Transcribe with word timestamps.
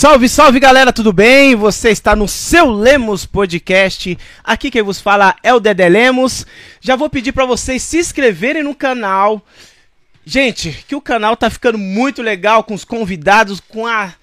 Salve, 0.00 0.30
salve 0.30 0.58
galera, 0.58 0.94
tudo 0.94 1.12
bem? 1.12 1.54
Você 1.54 1.90
está 1.90 2.16
no 2.16 2.26
seu 2.26 2.70
Lemos 2.70 3.26
Podcast. 3.26 4.16
Aqui 4.42 4.70
quem 4.70 4.80
vos 4.80 4.98
fala 4.98 5.36
é 5.42 5.52
o 5.52 5.60
Dedé 5.60 5.90
Lemos. 5.90 6.46
Já 6.80 6.96
vou 6.96 7.10
pedir 7.10 7.32
para 7.32 7.44
vocês 7.44 7.82
se 7.82 7.98
inscreverem 7.98 8.62
no 8.62 8.74
canal. 8.74 9.44
Gente, 10.24 10.86
que 10.88 10.96
o 10.96 11.02
canal 11.02 11.36
tá 11.36 11.50
ficando 11.50 11.76
muito 11.76 12.22
legal 12.22 12.64
com 12.64 12.72
os 12.72 12.82
convidados, 12.82 13.60
com 13.60 13.86
a 13.86 14.14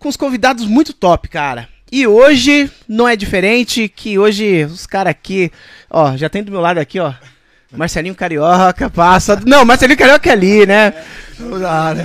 com 0.00 0.08
os 0.08 0.16
convidados 0.16 0.66
muito 0.66 0.92
top, 0.92 1.28
cara. 1.28 1.68
E 1.92 2.08
hoje 2.08 2.68
não 2.88 3.06
é 3.06 3.14
diferente, 3.14 3.88
que 3.88 4.18
hoje 4.18 4.64
os 4.64 4.84
caras 4.84 5.12
aqui, 5.12 5.48
ó, 5.88 6.16
já 6.16 6.28
tem 6.28 6.42
do 6.42 6.50
meu 6.50 6.60
lado 6.60 6.78
aqui, 6.78 6.98
ó. 6.98 7.14
Marcelinho 7.76 8.14
Carioca, 8.14 8.88
passa. 8.88 9.40
Não, 9.46 9.64
Marcelinho 9.64 9.98
Carioca 9.98 10.28
é 10.28 10.32
ali, 10.32 10.66
né? 10.66 10.94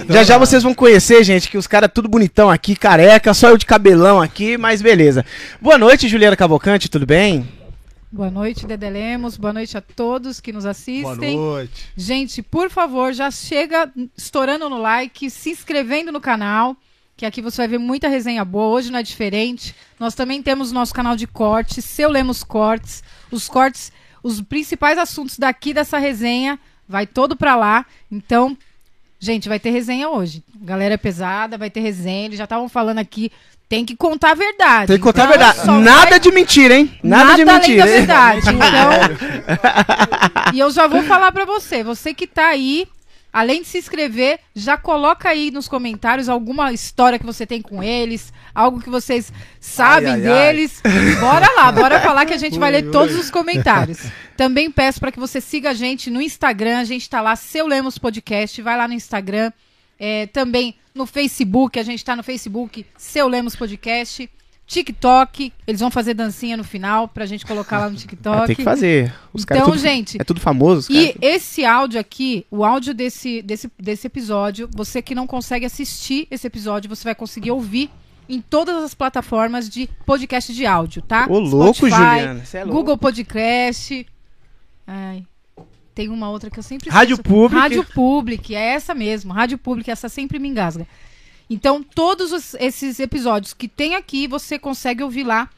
Já 0.10 0.24
já 0.24 0.38
vocês 0.38 0.64
vão 0.64 0.74
conhecer, 0.74 1.24
gente, 1.24 1.50
que 1.50 1.58
os 1.58 1.68
caras 1.68 1.92
tudo 1.94 2.10
bonitão 2.10 2.50
aqui, 2.50 2.76
careca, 2.76 3.34
só 3.34 3.50
eu 3.50 3.58
de 3.58 3.66
cabelão 3.66 4.22
aqui, 4.22 4.58
mas 4.58 4.82
beleza. 4.82 5.24
Boa 5.62 5.78
noite, 5.78 6.08
Juliana 6.08 6.36
Cavalcante, 6.36 6.90
tudo 6.90 7.06
bem? 7.06 7.48
Boa 8.12 8.32
noite, 8.32 8.66
Dedé 8.66 8.90
Lemos. 8.90 9.38
Boa 9.38 9.54
noite 9.54 9.78
a 9.78 9.82
todos 9.82 10.40
que 10.40 10.52
nos 10.52 10.66
assistem. 10.66 11.38
Boa 11.38 11.58
noite. 11.58 11.92
Gente, 11.96 12.42
por 12.42 12.72
favor, 12.72 13.14
já 13.14 13.30
chega 13.30 13.92
estourando 14.18 14.68
no 14.68 14.82
like, 14.82 15.30
se 15.30 15.52
inscrevendo 15.52 16.12
no 16.12 16.20
canal, 16.20 16.76
que 17.16 17.24
aqui 17.24 17.40
você 17.40 17.58
vai 17.58 17.68
ver 17.68 17.78
muita 17.78 18.08
resenha 18.08 18.44
boa. 18.44 18.76
Hoje 18.76 18.92
não 18.92 18.98
é 18.98 19.04
diferente. 19.04 19.76
Nós 20.00 20.16
também 20.16 20.42
temos 20.42 20.72
nosso 20.72 20.92
canal 20.92 21.16
de 21.16 21.28
cortes, 21.28 21.86
Seu 21.86 22.10
Lemos 22.10 22.44
Cortes. 22.44 23.04
Os 23.30 23.48
cortes, 23.48 23.92
os 24.24 24.42
principais 24.42 24.98
assuntos 24.98 25.38
daqui 25.38 25.74
dessa 25.74 25.98
resenha, 25.98 26.60
vai 26.88 27.06
todo 27.08 27.36
pra 27.36 27.56
lá. 27.56 27.86
Então, 28.12 28.58
Gente, 29.22 29.50
vai 29.50 29.60
ter 29.60 29.70
resenha 29.72 30.08
hoje. 30.08 30.42
Galera 30.62 30.94
é 30.94 30.98
pesada, 30.98 31.58
vai 31.58 31.70
ter 31.70 31.82
resenha. 31.82 32.28
Eles 32.28 32.38
já 32.38 32.46
estavam 32.46 32.70
falando 32.70 33.00
aqui. 33.00 33.30
Tem 33.68 33.84
que 33.84 33.94
contar 33.94 34.32
a 34.32 34.34
verdade. 34.34 34.88
Tem 34.88 34.96
que 34.96 35.04
contar 35.04 35.26
Então, 35.26 35.34
a 35.36 35.38
verdade. 35.52 35.84
Nada 35.84 36.10
vai- 36.12 36.20
de 36.22 36.32
mentira, 36.32 36.78
hein? 36.78 36.98
Nada, 37.04 37.26
Nada, 37.26 37.36
de 37.36 37.42
além 37.50 37.56
mentira. 37.56 37.86
da 37.86 37.92
verdade. 37.92 38.42
Então, 38.56 40.54
e 40.56 40.60
eu 40.62 40.72
já 40.72 40.88
vou 40.88 41.04
falar 41.04 41.34
pra 41.34 41.44
você, 41.44 41.84
você 41.84 42.14
que 42.14 42.26
tá 42.26 42.48
aí, 42.48 42.88
além 43.32 43.62
de 43.62 43.68
se 43.68 43.78
inscrever, 43.78 44.40
já 44.56 44.78
coloca 44.78 45.30
aí 45.30 45.52
nos 45.52 45.68
comentários 45.68 46.30
alguma 46.30 46.74
história 46.74 47.20
que 47.20 47.26
você 47.26 47.46
tem 47.46 47.62
com 47.62 47.84
eles, 47.84 48.34
algo 48.54 48.82
que 48.82 48.90
vocês 48.90 49.32
sabem 49.60 50.14
Ai, 50.14 50.22
ai, 50.22 50.28
ai. 50.28 50.54
deles. 50.54 50.82
Bora 51.20 51.48
lá, 51.56 51.72
bora 51.72 52.00
falar 52.02 52.26
que 52.26 52.34
a 52.34 52.38
gente 52.38 52.58
vai 52.58 52.72
ler 52.72 52.92
todos 52.92 53.16
os 53.16 53.30
comentários. 53.30 54.00
Também 54.36 54.72
peço 54.72 55.00
pra 55.00 55.12
que 55.12 55.20
você 55.20 55.40
siga 55.40 55.72
a 55.72 55.74
gente 55.74 56.10
no 56.10 56.22
Instagram, 56.22 56.80
a 56.80 56.84
gente 56.84 57.10
tá 57.10 57.22
lá, 57.22 57.36
Seu 57.36 57.68
Lemos 57.68 57.98
Podcast, 57.98 58.62
vai 58.62 58.78
lá 58.78 58.88
no 58.88 58.94
Instagram. 58.94 59.52
É, 60.00 60.28
também 60.28 60.76
no 60.96 61.06
Facebook, 61.06 61.78
a 61.78 61.84
gente 61.84 62.04
tá 62.06 62.16
no 62.16 62.24
Facebook, 62.24 62.86
Seu 62.98 63.28
Lemos 63.28 63.56
Podcast. 63.56 64.30
TikTok, 64.70 65.52
eles 65.68 65.82
vão 65.82 65.90
fazer 65.90 66.14
dancinha 66.14 66.56
no 66.56 66.64
final 66.64 67.08
pra 67.08 67.26
gente 67.26 67.46
colocar 67.46 67.80
lá 67.80 67.90
no 67.90 67.96
TikTok. 67.98 68.48
Tem 68.48 68.56
que 68.56 68.64
fazer. 68.64 69.12
Os 69.34 69.44
caras 69.44 69.64
Então, 69.64 69.74
tudo- 69.74 69.82
gente, 69.82 70.22
É 70.22 70.24
tudo 70.24 70.40
famoso, 70.40 70.80
os 70.82 70.90
e 70.90 71.16
esse 71.22 71.66
áudio 71.66 72.00
aqui, 72.00 72.46
o 72.52 72.64
áudio 72.64 72.94
desse, 72.94 73.42
desse, 73.42 73.70
desse 73.80 74.06
episódio, 74.08 74.70
você 74.72 75.02
que 75.02 75.16
não 75.16 75.26
consegue 75.28 75.66
assistir 75.66 76.28
esse 76.30 76.46
episódio, 76.46 76.88
você 76.88 77.04
vai 77.04 77.16
conseguir 77.16 77.52
ouvir 77.52 77.90
em 78.30 78.40
todas 78.40 78.84
as 78.84 78.94
plataformas 78.94 79.68
de 79.68 79.90
podcast 80.06 80.54
de 80.54 80.64
áudio, 80.66 81.02
tá? 81.02 81.26
Ô, 81.28 81.40
louco, 81.40 81.74
Spotify, 81.88 81.96
Juliana. 81.98 82.44
É 82.54 82.64
louco. 82.64 82.78
Google 82.78 82.98
Podcast. 82.98 84.06
Ai, 84.86 85.26
tem 85.96 86.10
uma 86.10 86.30
outra 86.30 86.50
que 86.52 86.60
eu 86.60 86.64
sempre 86.64 86.90
Rádio. 86.92 87.18
Public. 87.18 87.56
Rádio 87.60 87.84
Public, 87.86 88.56
é 88.56 88.74
essa 88.76 88.94
mesmo. 88.94 89.34
Rádio 89.34 89.58
Public, 89.58 89.90
essa 89.90 90.08
sempre 90.08 90.38
me 90.38 90.48
engasga. 90.48 90.88
Então, 91.50 91.82
todos 91.84 92.32
os- 92.32 92.54
esses 92.60 93.00
episódios 93.00 93.54
que 93.54 93.68
tem 93.68 93.96
aqui, 93.96 94.28
você 94.28 94.60
consegue 94.60 95.04
ouvir 95.04 95.24
lá 95.24 95.50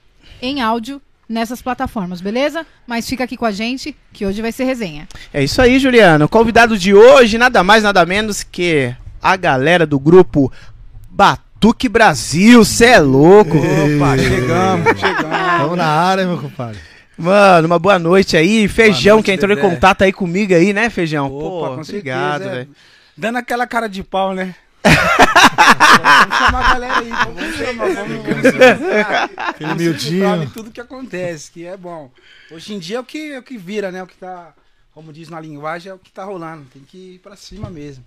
em 0.41 0.61
áudio 0.61 1.01
nessas 1.27 1.61
plataformas, 1.61 2.21
beleza? 2.21 2.65
Mas 2.87 3.07
fica 3.07 3.23
aqui 3.23 3.35
com 3.37 3.45
a 3.45 3.51
gente, 3.51 3.95
que 4.13 4.25
hoje 4.25 4.41
vai 4.41 4.51
ser 4.51 4.63
resenha. 4.65 5.07
É 5.33 5.43
isso 5.43 5.61
aí, 5.61 5.79
Juliana. 5.79 6.25
O 6.25 6.29
convidado 6.29 6.77
de 6.77 6.93
hoje, 6.93 7.37
nada 7.37 7.63
mais, 7.63 7.83
nada 7.83 8.05
menos 8.05 8.43
que 8.43 8.93
a 9.21 9.35
galera 9.35 9.85
do 9.85 9.99
grupo 9.99 10.51
Batuque 11.09 11.87
Brasil. 11.89 12.63
Cê 12.65 12.85
é 12.85 12.99
louco. 12.99 13.57
Opa, 13.57 14.17
chegamos, 14.17 14.99
chegamos. 14.99 15.51
Estamos 15.51 15.77
na 15.77 15.85
área, 15.87 16.25
meu 16.25 16.37
compadre. 16.37 16.79
Mano, 17.17 17.67
uma 17.67 17.77
boa 17.79 17.99
noite 17.99 18.35
aí. 18.35 18.67
Feijão 18.67 19.17
noite, 19.17 19.25
que 19.25 19.31
entrou 19.31 19.51
em 19.51 19.55
Dedé. 19.55 19.69
contato 19.69 20.01
aí 20.03 20.11
comigo 20.11 20.53
aí, 20.55 20.73
né, 20.73 20.89
Feijão? 20.89 21.27
Opa, 21.27 21.67
Pô, 21.69 21.75
com 21.75 21.81
obrigado, 21.81 22.43
é. 22.43 22.49
velho. 22.49 22.69
Dando 23.15 23.37
aquela 23.37 23.67
cara 23.67 23.87
de 23.87 24.01
pau, 24.03 24.33
né? 24.33 24.55
Vamos 24.83 26.37
chamar 26.37 26.65
a 26.65 26.73
galera 26.73 26.99
aí, 26.99 27.09
vamos 27.09 27.55
chamar, 27.55 27.87
vamos, 27.93 28.23
vamos 28.23 28.43
vamos 29.59 30.01
de 30.47 30.53
tudo 30.53 30.71
que 30.71 30.81
acontece, 30.81 31.51
que 31.51 31.65
é 31.65 31.77
bom. 31.77 32.11
Hoje 32.51 32.73
em 32.73 32.79
dia 32.79 32.97
é 32.97 32.99
o 32.99 33.03
que, 33.03 33.33
é 33.33 33.39
o 33.39 33.43
que 33.43 33.57
vira, 33.57 33.91
né? 33.91 34.01
O 34.03 34.07
que 34.07 34.15
tá, 34.15 34.53
como 34.93 35.13
diz 35.13 35.29
na 35.29 35.39
linguagem, 35.39 35.91
é 35.91 35.93
o 35.93 35.99
que 35.99 36.11
tá 36.11 36.23
rolando. 36.23 36.65
Tem 36.73 36.81
que 36.81 37.15
ir 37.15 37.19
pra 37.19 37.35
cima 37.35 37.69
mesmo. 37.69 38.03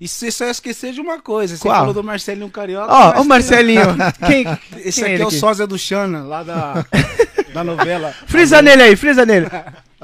E 0.00 0.08
você 0.08 0.30
só 0.30 0.46
esquecer 0.46 0.92
de 0.92 1.00
uma 1.00 1.20
coisa, 1.20 1.56
você 1.56 1.62
Qual? 1.62 1.76
falou 1.76 1.94
do 1.94 2.02
Marcelinho 2.02 2.50
Carioca. 2.50 2.92
Ó, 2.92 3.12
mas 3.12 3.20
o 3.20 3.24
Marcelinho. 3.24 3.96
Quem? 4.26 4.44
Esse 4.80 5.00
quem 5.00 5.04
aqui 5.04 5.14
ele 5.14 5.22
é 5.22 5.24
o 5.24 5.28
aqui? 5.28 5.38
sósia 5.38 5.66
do 5.66 5.78
Xana, 5.78 6.24
lá 6.24 6.42
da, 6.42 6.84
da 7.52 7.64
novela. 7.64 8.12
Frisa 8.26 8.60
nele 8.60 8.82
aí, 8.82 8.96
frisa 8.96 9.24
nele. 9.24 9.46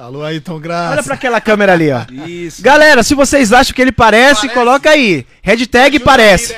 Alô, 0.01 0.25
Ayrton 0.25 0.59
Graça. 0.59 0.93
Olha 0.93 1.03
pra 1.03 1.15
aquela 1.15 1.41
câmera 1.43 1.75
ali, 1.75 1.91
ó. 1.93 2.07
Isso. 2.27 2.63
Galera, 2.63 3.03
se 3.03 3.15
vocês 3.15 3.53
acham 3.53 3.75
que 3.75 3.83
ele 3.83 3.93
parece, 3.93 4.49
coloca 4.49 4.89
aí. 4.89 5.27
Hashtag 5.43 5.99
parece. 6.01 6.57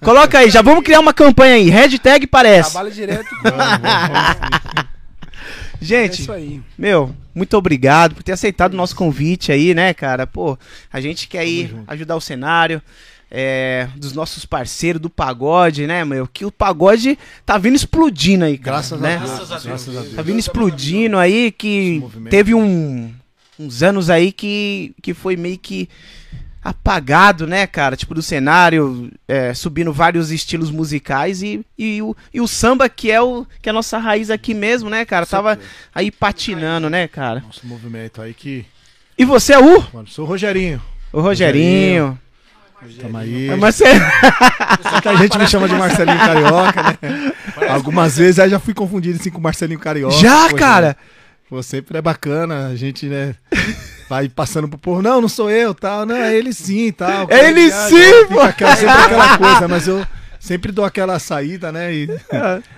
Coloca 0.00 0.38
aí, 0.38 0.48
já 0.48 0.62
vamos 0.62 0.82
criar 0.82 1.00
uma 1.00 1.12
campanha 1.12 1.56
aí. 1.56 1.68
Hashtag 1.68 2.26
parece. 2.26 2.70
Trabalha 2.70 2.90
direto. 2.90 3.28
É 5.80 5.84
Gente, 5.84 6.22
isso 6.22 6.32
aí. 6.32 6.60
meu, 6.76 7.14
muito 7.34 7.56
obrigado 7.56 8.14
por 8.14 8.22
ter 8.22 8.32
aceitado 8.32 8.72
o 8.72 8.76
nosso 8.76 8.96
convite 8.96 9.52
aí, 9.52 9.74
né, 9.74 9.92
cara? 9.94 10.26
Pô, 10.26 10.58
a 10.90 11.00
gente 11.00 11.28
quer 11.28 11.46
ir 11.46 11.68
junto. 11.68 11.84
ajudar 11.92 12.16
o 12.16 12.20
cenário. 12.20 12.82
É, 13.30 13.88
dos 13.96 14.12
nossos 14.12 14.44
parceiros 14.44 15.00
do 15.00 15.10
pagode, 15.10 15.86
né, 15.86 16.04
meu? 16.04 16.26
Que 16.26 16.44
o 16.44 16.52
pagode 16.52 17.18
tá 17.44 17.58
vindo 17.58 17.76
explodindo 17.76 18.44
aí, 18.44 18.56
cara, 18.56 18.76
Graças 18.76 19.00
né? 19.00 19.16
a 19.16 19.18
Deus. 19.18 19.64
Graças 19.64 19.96
a 19.96 20.00
Deus. 20.00 20.14
Tá 20.14 20.22
vindo 20.22 20.38
explodindo 20.38 21.18
aí 21.18 21.52
que 21.52 22.02
teve 22.30 22.54
um, 22.54 23.12
uns 23.58 23.82
anos 23.82 24.08
aí 24.10 24.32
que, 24.32 24.94
que 25.02 25.12
foi 25.12 25.36
meio 25.36 25.58
que 25.58 25.88
apagado, 26.62 27.46
né, 27.46 27.66
cara? 27.66 27.96
Tipo, 27.96 28.14
do 28.14 28.22
cenário, 28.22 29.10
é, 29.26 29.54
subindo 29.54 29.92
vários 29.92 30.30
estilos 30.30 30.70
musicais 30.70 31.42
e, 31.42 31.64
e, 31.78 32.02
o, 32.02 32.16
e 32.32 32.40
o 32.40 32.48
samba, 32.48 32.88
que 32.88 33.10
é, 33.10 33.20
o, 33.20 33.46
que 33.62 33.68
é 33.68 33.70
a 33.70 33.74
nossa 33.74 33.98
raiz 33.98 34.30
aqui 34.30 34.54
mesmo, 34.54 34.90
né, 34.90 35.04
cara? 35.04 35.24
Tava 35.26 35.58
aí 35.94 36.10
patinando, 36.10 36.90
né, 36.90 37.06
cara? 37.08 37.40
Nosso 37.40 37.66
movimento 37.66 38.20
aí 38.20 38.34
que. 38.34 38.66
E 39.16 39.24
você 39.24 39.52
é 39.52 39.58
o? 39.58 39.84
Mano, 39.92 40.08
sou 40.08 40.24
o 40.24 40.28
Rogerinho. 40.28 40.80
O 41.12 41.20
Rogerinho. 41.20 42.18
Tamo 43.00 43.18
aí. 43.18 43.48
É 43.48 43.56
Marcelo. 43.56 44.00
Muita 44.92 45.16
gente 45.16 45.38
me 45.38 45.48
chama 45.48 45.68
de 45.68 45.74
Marcelinho 45.74 46.18
Carioca, 46.18 46.82
né? 46.82 47.32
Algumas 47.68 48.16
vezes 48.16 48.38
aí 48.38 48.48
já 48.48 48.60
fui 48.60 48.72
confundido 48.72 49.18
assim 49.18 49.30
com 49.30 49.40
Marcelinho 49.40 49.80
Carioca. 49.80 50.14
Já, 50.14 50.42
Poxa, 50.44 50.56
cara? 50.56 50.96
Pô, 51.48 51.62
sempre 51.62 51.98
é 51.98 52.02
bacana, 52.02 52.68
a 52.68 52.76
gente, 52.76 53.06
né? 53.06 53.34
Vai 54.08 54.28
passando 54.28 54.68
pro 54.68 54.78
povo, 54.78 55.02
não, 55.02 55.20
não 55.20 55.28
sou 55.28 55.50
eu, 55.50 55.74
tal, 55.74 56.06
não, 56.06 56.16
é 56.16 56.34
ele 56.34 56.52
sim, 56.52 56.92
tal. 56.92 57.26
É 57.28 57.48
ele 57.48 57.60
Aí, 57.60 57.70
sim, 57.70 58.26
pô. 58.28 58.34
fica 58.34 58.44
aquela, 58.44 58.76
sempre 58.76 58.94
aquela 58.94 59.38
coisa, 59.38 59.68
mas 59.68 59.88
eu 59.88 60.06
sempre 60.40 60.72
dou 60.72 60.84
aquela 60.84 61.18
saída, 61.18 61.70
né? 61.72 61.92
E 61.94 62.08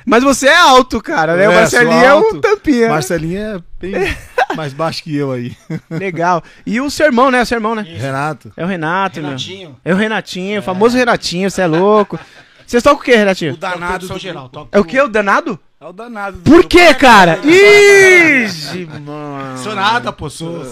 Mas 0.06 0.22
você 0.22 0.48
é 0.48 0.56
alto, 0.58 1.00
cara, 1.00 1.36
né? 1.36 1.48
o 1.48 1.52
É, 1.52 1.54
Marcelinho 1.56 1.92
sou 1.92 2.02
é 2.04 2.14
o 2.14 2.18
alto. 2.18 2.40
tampinha. 2.40 2.88
Marcelinho 2.88 3.40
é 3.40 3.58
bem 3.80 4.16
mais 4.56 4.72
baixo 4.72 5.02
que 5.02 5.14
eu 5.16 5.30
aí. 5.32 5.56
Legal. 5.90 6.42
E 6.66 6.80
o 6.80 6.90
seu 6.90 7.06
irmão, 7.06 7.30
né? 7.30 7.42
O 7.42 7.46
seu 7.46 7.56
irmão, 7.56 7.74
né? 7.74 7.82
Renato. 7.82 8.52
É 8.56 8.64
o 8.64 8.66
Renato, 8.68 9.20
meu. 9.20 9.28
Renatinho. 9.30 9.76
É 9.84 9.92
o 9.92 9.96
Renatinho, 9.96 10.60
o 10.60 10.62
famoso 10.62 10.96
Renatinho, 10.96 11.50
você 11.50 11.62
é 11.62 11.66
louco. 11.66 12.18
Vocês 12.66 12.82
tocam 12.82 13.00
o 13.00 13.02
quê, 13.02 13.16
Renatinho? 13.16 13.54
O 13.54 13.56
danado 13.56 14.06
São 14.06 14.18
geral, 14.18 14.48
toca. 14.48 14.68
É 14.76 14.80
o 14.80 14.84
quê? 14.84 15.00
O 15.00 15.08
danado? 15.08 15.58
É 15.80 15.86
o 15.86 15.92
danado. 15.92 16.36
do 16.38 16.42
Por 16.50 16.64
quê, 16.66 16.92
cara? 16.94 17.38
Ixi, 17.44 18.86
mano. 19.04 19.58
Sou 19.58 19.74
nada, 19.74 20.12
pô, 20.12 20.28
sou. 20.30 20.64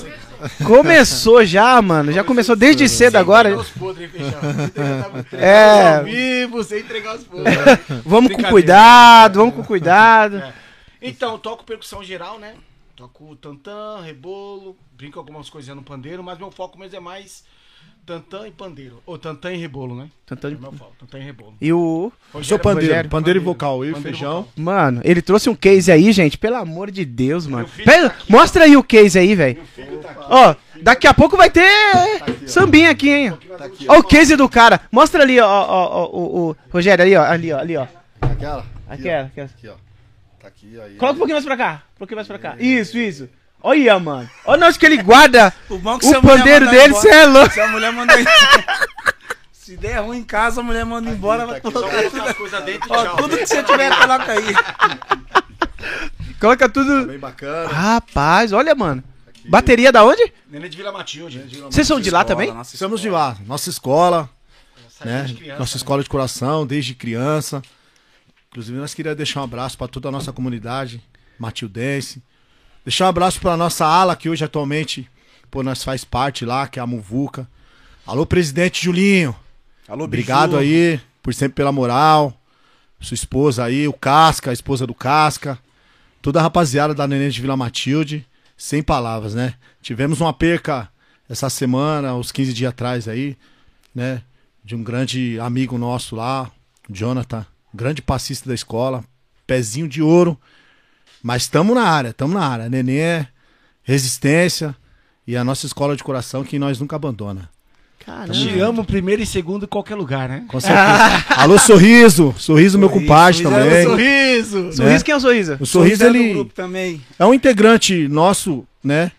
Começou 0.64 1.44
já, 1.44 1.80
mano. 1.82 2.12
Já 2.12 2.22
começou 2.24 2.54
desde 2.56 2.88
cedo 2.88 3.16
agora. 3.16 3.56
Os 3.56 3.68
podres, 3.70 4.10
hein, 4.14 4.20
feijão. 4.20 4.40
É. 5.32 5.96
Ao 5.98 6.04
vivo, 6.04 6.62
sem 6.64 6.80
entregar 6.80 7.16
os 7.16 7.24
podres. 7.24 7.54
Vamos 8.04 8.32
com 8.34 8.42
cuidado, 8.44 9.38
vamos 9.38 9.54
com 9.54 9.64
cuidado. 9.64 10.42
Então, 11.00 11.32
eu 11.32 11.38
toco 11.38 11.64
percussão 11.64 12.02
geral, 12.02 12.38
né? 12.38 12.54
Toco 12.96 13.36
tantã, 13.36 14.00
rebolo, 14.04 14.76
brinco 14.96 15.18
algumas 15.18 15.48
coisinhas 15.48 15.76
no 15.76 15.82
pandeiro, 15.84 16.22
mas 16.24 16.38
meu 16.38 16.50
foco 16.50 16.76
mesmo 16.78 16.96
é 16.96 17.00
mais 17.00 17.44
tantã 18.04 18.48
e 18.48 18.50
pandeiro. 18.50 19.00
Ou 19.06 19.16
tantã 19.18 19.52
e 19.52 19.56
rebolo, 19.56 19.94
né? 19.94 20.08
É 20.26 20.34
Tantã- 20.34 20.48
meu 20.50 20.72
foco, 20.72 20.92
tantã 20.98 21.18
e 21.18 21.22
rebolo. 21.22 21.54
E 21.60 21.72
o. 21.72 22.10
Rogério- 22.32 22.62
pandeiro, 22.62 22.86
Rogério, 22.90 23.10
pandeiro 23.10 23.38
e 23.38 23.42
vocal, 23.42 23.84
eu 23.84 23.90
e 23.90 23.94
Pandeiro 23.94 24.16
feijão. 24.16 24.36
vocal. 24.38 24.52
Mano, 24.56 25.00
ele 25.04 25.22
trouxe 25.22 25.48
um 25.48 25.54
case 25.54 25.92
aí, 25.92 26.10
gente. 26.10 26.36
Pelo 26.38 26.56
amor 26.56 26.90
de 26.90 27.04
Deus, 27.04 27.46
mano. 27.46 27.68
Pega- 27.84 28.08
tá 28.10 28.16
aqui, 28.16 28.32
mostra 28.32 28.64
aí 28.64 28.76
o 28.76 28.82
case 28.82 29.16
aí, 29.18 29.34
velho. 29.36 29.62
Ó, 30.28 30.54
daqui 30.82 31.06
a 31.06 31.14
pouco 31.14 31.36
vai 31.36 31.50
ter 31.50 31.68
sambinha 32.46 32.90
aqui, 32.90 33.10
hein? 33.10 33.38
Ó 33.88 33.98
o 33.98 34.02
case 34.02 34.36
do 34.36 34.48
cara. 34.48 34.80
Mostra 34.92 35.22
ali, 35.22 35.40
ó, 35.40 35.46
ó, 35.46 35.66
ó, 35.68 35.88
ó, 35.90 36.06
o, 36.06 36.50
o 36.50 36.56
Rogério, 36.70 37.02
ali, 37.02 37.16
ó, 37.16 37.22
ali, 37.24 37.52
ó, 37.52 37.58
ali, 37.58 37.76
ó. 37.76 37.86
Aquela? 38.20 38.66
Aquela, 38.88 39.26
aquela. 39.26 39.46
Aqui, 39.46 39.68
ó. 39.68 39.74
Tá 40.40 40.48
aqui, 40.48 40.80
aí. 40.80 40.94
Coloca 40.96 41.14
um 41.14 41.18
pouquinho 41.18 41.36
mais 41.36 41.44
pra 41.44 41.56
cá. 41.56 41.82
Um 41.96 41.98
pouquinho 41.98 42.16
mais 42.16 42.28
pra 42.28 42.38
cá. 42.38 42.56
Isso, 42.58 42.98
isso. 42.98 43.28
Olha, 43.62 43.98
mano. 43.98 44.28
Olha 44.44 44.68
onde 44.68 44.78
que 44.78 44.86
ele 44.86 45.02
guarda 45.02 45.52
O 45.68 45.78
bom 45.78 45.98
que 45.98 46.06
o 46.06 46.22
pandeiro 46.22 46.70
dele, 46.70 46.94
você 46.94 47.08
é 47.08 47.26
louco. 47.26 47.52
Se 47.52 47.60
a 47.60 47.66
mulher 47.68 47.92
Se 49.52 49.76
der 49.76 49.98
ruim 49.98 50.18
em 50.18 50.24
casa, 50.24 50.60
a 50.60 50.64
mulher 50.64 50.84
manda 50.84 51.10
embora, 51.10 51.44
vai 51.44 51.60
Só 51.60 51.70
colocar 51.70 52.34
coisas 52.34 52.64
dentro 52.64 52.90
Ó, 52.90 53.04
tchau. 53.04 53.16
tudo 53.16 53.36
que 53.36 53.46
você 53.46 53.62
tiver, 53.62 53.94
coloca 53.94 54.32
aí. 54.32 54.54
Coloca 56.40 56.68
tudo. 56.68 57.06
Bem 57.06 57.18
bacana. 57.18 57.68
Rapaz, 57.68 58.52
olha, 58.52 58.74
mano. 58.74 59.02
Bateria 59.48 59.90
da 59.90 60.04
onde? 60.04 60.32
Nenê 60.48 60.68
de 60.68 60.76
Vila 60.76 60.92
Matilde. 60.92 61.38
Vocês 61.62 61.86
são 61.86 62.00
de 62.00 62.10
lá 62.10 62.24
também? 62.24 62.52
Estamos 62.62 63.00
de 63.00 63.08
lá. 63.08 63.36
Nossa 63.46 63.70
escola, 63.70 64.28
né? 65.04 65.24
de 65.24 65.34
criança, 65.34 65.58
Nossa 65.58 65.74
né? 65.74 65.76
escola 65.78 66.02
de 66.02 66.08
coração, 66.08 66.66
desde 66.66 66.94
criança. 66.94 67.62
Inclusive, 68.50 68.78
nós 68.78 68.94
queríamos 68.94 69.16
deixar 69.16 69.40
um 69.40 69.44
abraço 69.44 69.78
para 69.78 69.88
toda 69.88 70.08
a 70.08 70.12
nossa 70.12 70.32
comunidade, 70.32 71.02
Matildense. 71.38 72.22
Deixar 72.84 73.06
um 73.06 73.08
abraço 73.08 73.40
para 73.40 73.56
nossa 73.56 73.86
ala, 73.86 74.16
que 74.16 74.28
hoje 74.28 74.44
atualmente, 74.44 75.08
pô, 75.50 75.62
nós 75.62 75.82
faz 75.82 76.04
parte 76.04 76.44
lá, 76.44 76.66
que 76.66 76.78
é 76.78 76.82
a 76.82 76.86
Muvuca. 76.86 77.48
Alô, 78.06 78.24
presidente 78.24 78.84
Julinho. 78.84 79.34
Alô, 79.86 80.04
Obrigado 80.04 80.56
aí 80.56 81.00
por 81.22 81.32
sempre 81.34 81.56
pela 81.56 81.72
moral. 81.72 82.38
Sua 83.00 83.14
esposa 83.14 83.64
aí, 83.64 83.86
o 83.86 83.92
Casca, 83.92 84.50
a 84.50 84.52
esposa 84.52 84.86
do 84.86 84.94
Casca. 84.94 85.58
Toda 86.20 86.40
a 86.40 86.42
rapaziada 86.42 86.94
da 86.94 87.06
Neném 87.06 87.30
de 87.30 87.40
Vila 87.40 87.56
Matilde. 87.56 88.26
Sem 88.58 88.82
palavras, 88.82 89.34
né? 89.34 89.54
Tivemos 89.80 90.20
uma 90.20 90.32
perca 90.32 90.90
essa 91.28 91.48
semana, 91.48 92.14
uns 92.16 92.32
15 92.32 92.52
dias 92.52 92.70
atrás 92.70 93.06
aí, 93.06 93.38
né? 93.94 94.20
De 94.64 94.74
um 94.74 94.82
grande 94.82 95.38
amigo 95.38 95.78
nosso 95.78 96.16
lá, 96.16 96.50
Jonathan. 96.90 97.46
Grande 97.72 98.02
passista 98.02 98.48
da 98.48 98.54
escola. 98.54 99.04
Pezinho 99.46 99.88
de 99.88 100.02
ouro. 100.02 100.36
Mas 101.22 101.42
estamos 101.42 101.74
na 101.74 101.84
área, 101.84 102.08
estamos 102.08 102.34
na 102.34 102.44
área. 102.44 102.68
Neném 102.68 102.98
é 102.98 103.28
resistência. 103.82 104.74
E 105.24 105.36
a 105.36 105.44
nossa 105.44 105.64
escola 105.64 105.96
de 105.96 106.02
coração 106.02 106.42
que 106.42 106.58
nós 106.58 106.80
nunca 106.80 106.96
abandona. 106.96 107.48
Caramba. 108.08 108.32
Te 108.32 108.58
amo 108.58 108.84
primeiro 108.86 109.20
e 109.22 109.26
segundo 109.26 109.64
em 109.64 109.68
qualquer 109.68 109.94
lugar, 109.94 110.30
né? 110.30 110.44
Com 110.48 110.58
certeza. 110.58 111.24
Alô, 111.36 111.58
Sorriso. 111.58 112.34
Sorriso, 112.38 112.78
meu 112.78 112.88
Sorriso, 112.88 113.06
compadre 113.06 113.42
Sorriso 113.42 113.60
também. 113.60 113.76
é 113.76 113.86
o 113.86 113.90
Sorriso! 113.90 114.72
Sorriso, 114.72 115.04
quem 115.04 115.12
é 115.12 115.16
o 115.16 115.20
sorriso? 115.20 115.56
O 115.60 115.66
Sorriso, 115.66 116.04
é 116.04 116.08
do 116.10 116.16
ele 116.16 116.32
grupo 116.32 116.54
também. 116.54 117.02
é 117.18 117.26
um 117.26 117.34
integrante 117.34 118.08
nosso, 118.08 118.66
né? 118.82 119.12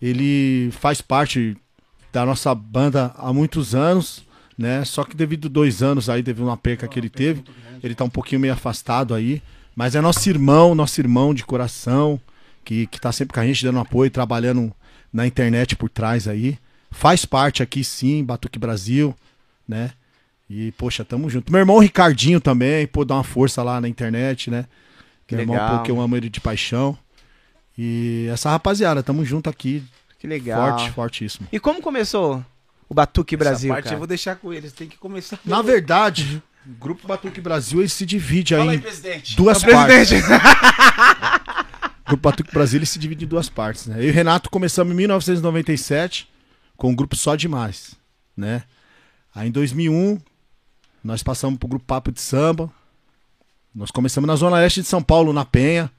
Ele 0.00 0.70
faz 0.72 1.00
parte 1.00 1.56
da 2.12 2.26
nossa 2.26 2.54
banda 2.54 3.14
há 3.16 3.32
muitos 3.32 3.74
anos, 3.74 4.22
né? 4.58 4.84
Só 4.84 5.04
que 5.04 5.16
devido 5.16 5.46
a 5.46 5.50
dois 5.50 5.82
anos 5.82 6.10
aí, 6.10 6.22
devido 6.22 6.42
a 6.42 6.50
uma 6.50 6.56
perca 6.58 6.86
que 6.86 7.00
ele 7.00 7.08
teve, 7.08 7.42
ele 7.82 7.94
tá 7.94 8.04
um 8.04 8.10
pouquinho 8.10 8.42
meio 8.42 8.52
afastado 8.52 9.14
aí. 9.14 9.40
Mas 9.74 9.94
é 9.94 10.02
nosso 10.02 10.28
irmão, 10.28 10.74
nosso 10.74 11.00
irmão 11.00 11.32
de 11.32 11.44
coração, 11.46 12.20
que, 12.62 12.86
que 12.88 13.00
tá 13.00 13.10
sempre 13.10 13.32
com 13.32 13.40
a 13.40 13.46
gente 13.46 13.64
dando 13.64 13.78
apoio, 13.78 14.10
trabalhando 14.10 14.70
na 15.10 15.26
internet 15.26 15.74
por 15.76 15.88
trás 15.88 16.28
aí. 16.28 16.58
Faz 16.94 17.24
parte 17.24 17.62
aqui 17.62 17.82
sim, 17.82 18.22
Batuque 18.24 18.58
Brasil, 18.58 19.14
né? 19.68 19.90
E, 20.48 20.70
poxa, 20.72 21.04
tamo 21.04 21.28
junto. 21.28 21.50
Meu 21.50 21.58
irmão 21.60 21.78
Ricardinho 21.78 22.40
também, 22.40 22.86
pô, 22.86 23.04
dá 23.04 23.14
uma 23.14 23.24
força 23.24 23.62
lá 23.62 23.80
na 23.80 23.88
internet, 23.88 24.50
né? 24.50 24.66
Que 25.26 25.34
Meu 25.34 25.42
irmão, 25.42 25.56
legal. 25.56 25.78
pô, 25.78 25.82
que 25.84 25.90
eu 25.90 26.00
amo 26.00 26.16
ele 26.16 26.28
de 26.28 26.40
paixão. 26.40 26.96
E 27.76 28.28
essa 28.32 28.50
rapaziada, 28.50 29.02
tamo 29.02 29.24
junto 29.24 29.50
aqui, 29.50 29.82
Que 30.20 30.26
legal. 30.26 30.78
forte, 30.78 30.90
fortíssimo. 30.92 31.48
E 31.50 31.58
como 31.58 31.82
começou 31.82 32.44
o 32.88 32.94
Batuque 32.94 33.36
Brasil, 33.36 33.68
Essa 33.70 33.74
parte 33.74 33.84
cara? 33.84 33.94
eu 33.96 33.98
vou 33.98 34.06
deixar 34.06 34.36
com 34.36 34.52
eles. 34.52 34.72
Tem 34.72 34.86
que 34.86 34.96
começar. 34.96 35.38
Na 35.44 35.60
verdade, 35.62 36.40
o 36.64 36.70
Grupo 36.78 37.08
Batuque 37.08 37.40
Brasil 37.40 37.80
ele 37.80 37.88
se 37.88 38.06
divide 38.06 38.54
aí 38.54 38.60
Fala 38.60 38.70
aí, 38.72 38.76
em 38.78 38.80
presidente. 38.80 39.36
duas 39.36 39.64
presidente. 39.64 40.22
partes. 40.22 41.54
O 42.06 42.08
Grupo 42.10 42.22
Batuque 42.28 42.52
Brasil 42.52 42.78
ele 42.78 42.86
se 42.86 42.98
divide 42.98 43.24
em 43.24 43.28
duas 43.28 43.48
partes, 43.48 43.86
né? 43.86 43.96
Eu 43.98 44.04
e 44.04 44.10
o 44.10 44.12
Renato 44.12 44.50
começamos 44.50 44.92
em 44.92 44.96
1997 44.96 46.28
com 46.76 46.90
um 46.90 46.94
grupo 46.94 47.16
só 47.16 47.34
demais, 47.36 47.94
né? 48.36 48.64
Aí 49.34 49.48
em 49.48 49.52
2001 49.52 50.20
nós 51.02 51.22
passamos 51.22 51.58
pro 51.58 51.68
grupo 51.68 51.84
Papo 51.84 52.10
de 52.10 52.20
Samba. 52.20 52.70
Nós 53.74 53.90
começamos 53.90 54.26
na 54.26 54.36
zona 54.36 54.56
leste 54.56 54.80
de 54.80 54.86
São 54.86 55.02
Paulo, 55.02 55.32
na 55.32 55.44
Penha, 55.44 55.90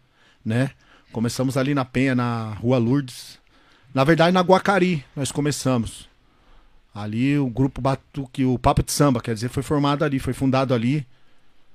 né? 0.43 0.71
Começamos 1.11 1.57
ali 1.57 1.73
na 1.73 1.85
Penha, 1.85 2.15
na 2.15 2.53
Rua 2.53 2.77
Lourdes. 2.77 3.39
Na 3.93 4.03
verdade, 4.03 4.33
na 4.33 4.41
Guacari 4.41 5.05
nós 5.15 5.31
começamos. 5.31 6.09
Ali 6.93 7.37
o 7.37 7.49
grupo 7.49 7.81
Batuque, 7.81 8.45
o 8.45 8.57
Papo 8.57 8.81
de 8.81 8.91
Samba, 8.91 9.21
quer 9.21 9.33
dizer, 9.33 9.49
foi 9.49 9.61
formado 9.61 10.03
ali, 10.03 10.17
foi 10.17 10.33
fundado 10.33 10.73
ali. 10.73 11.05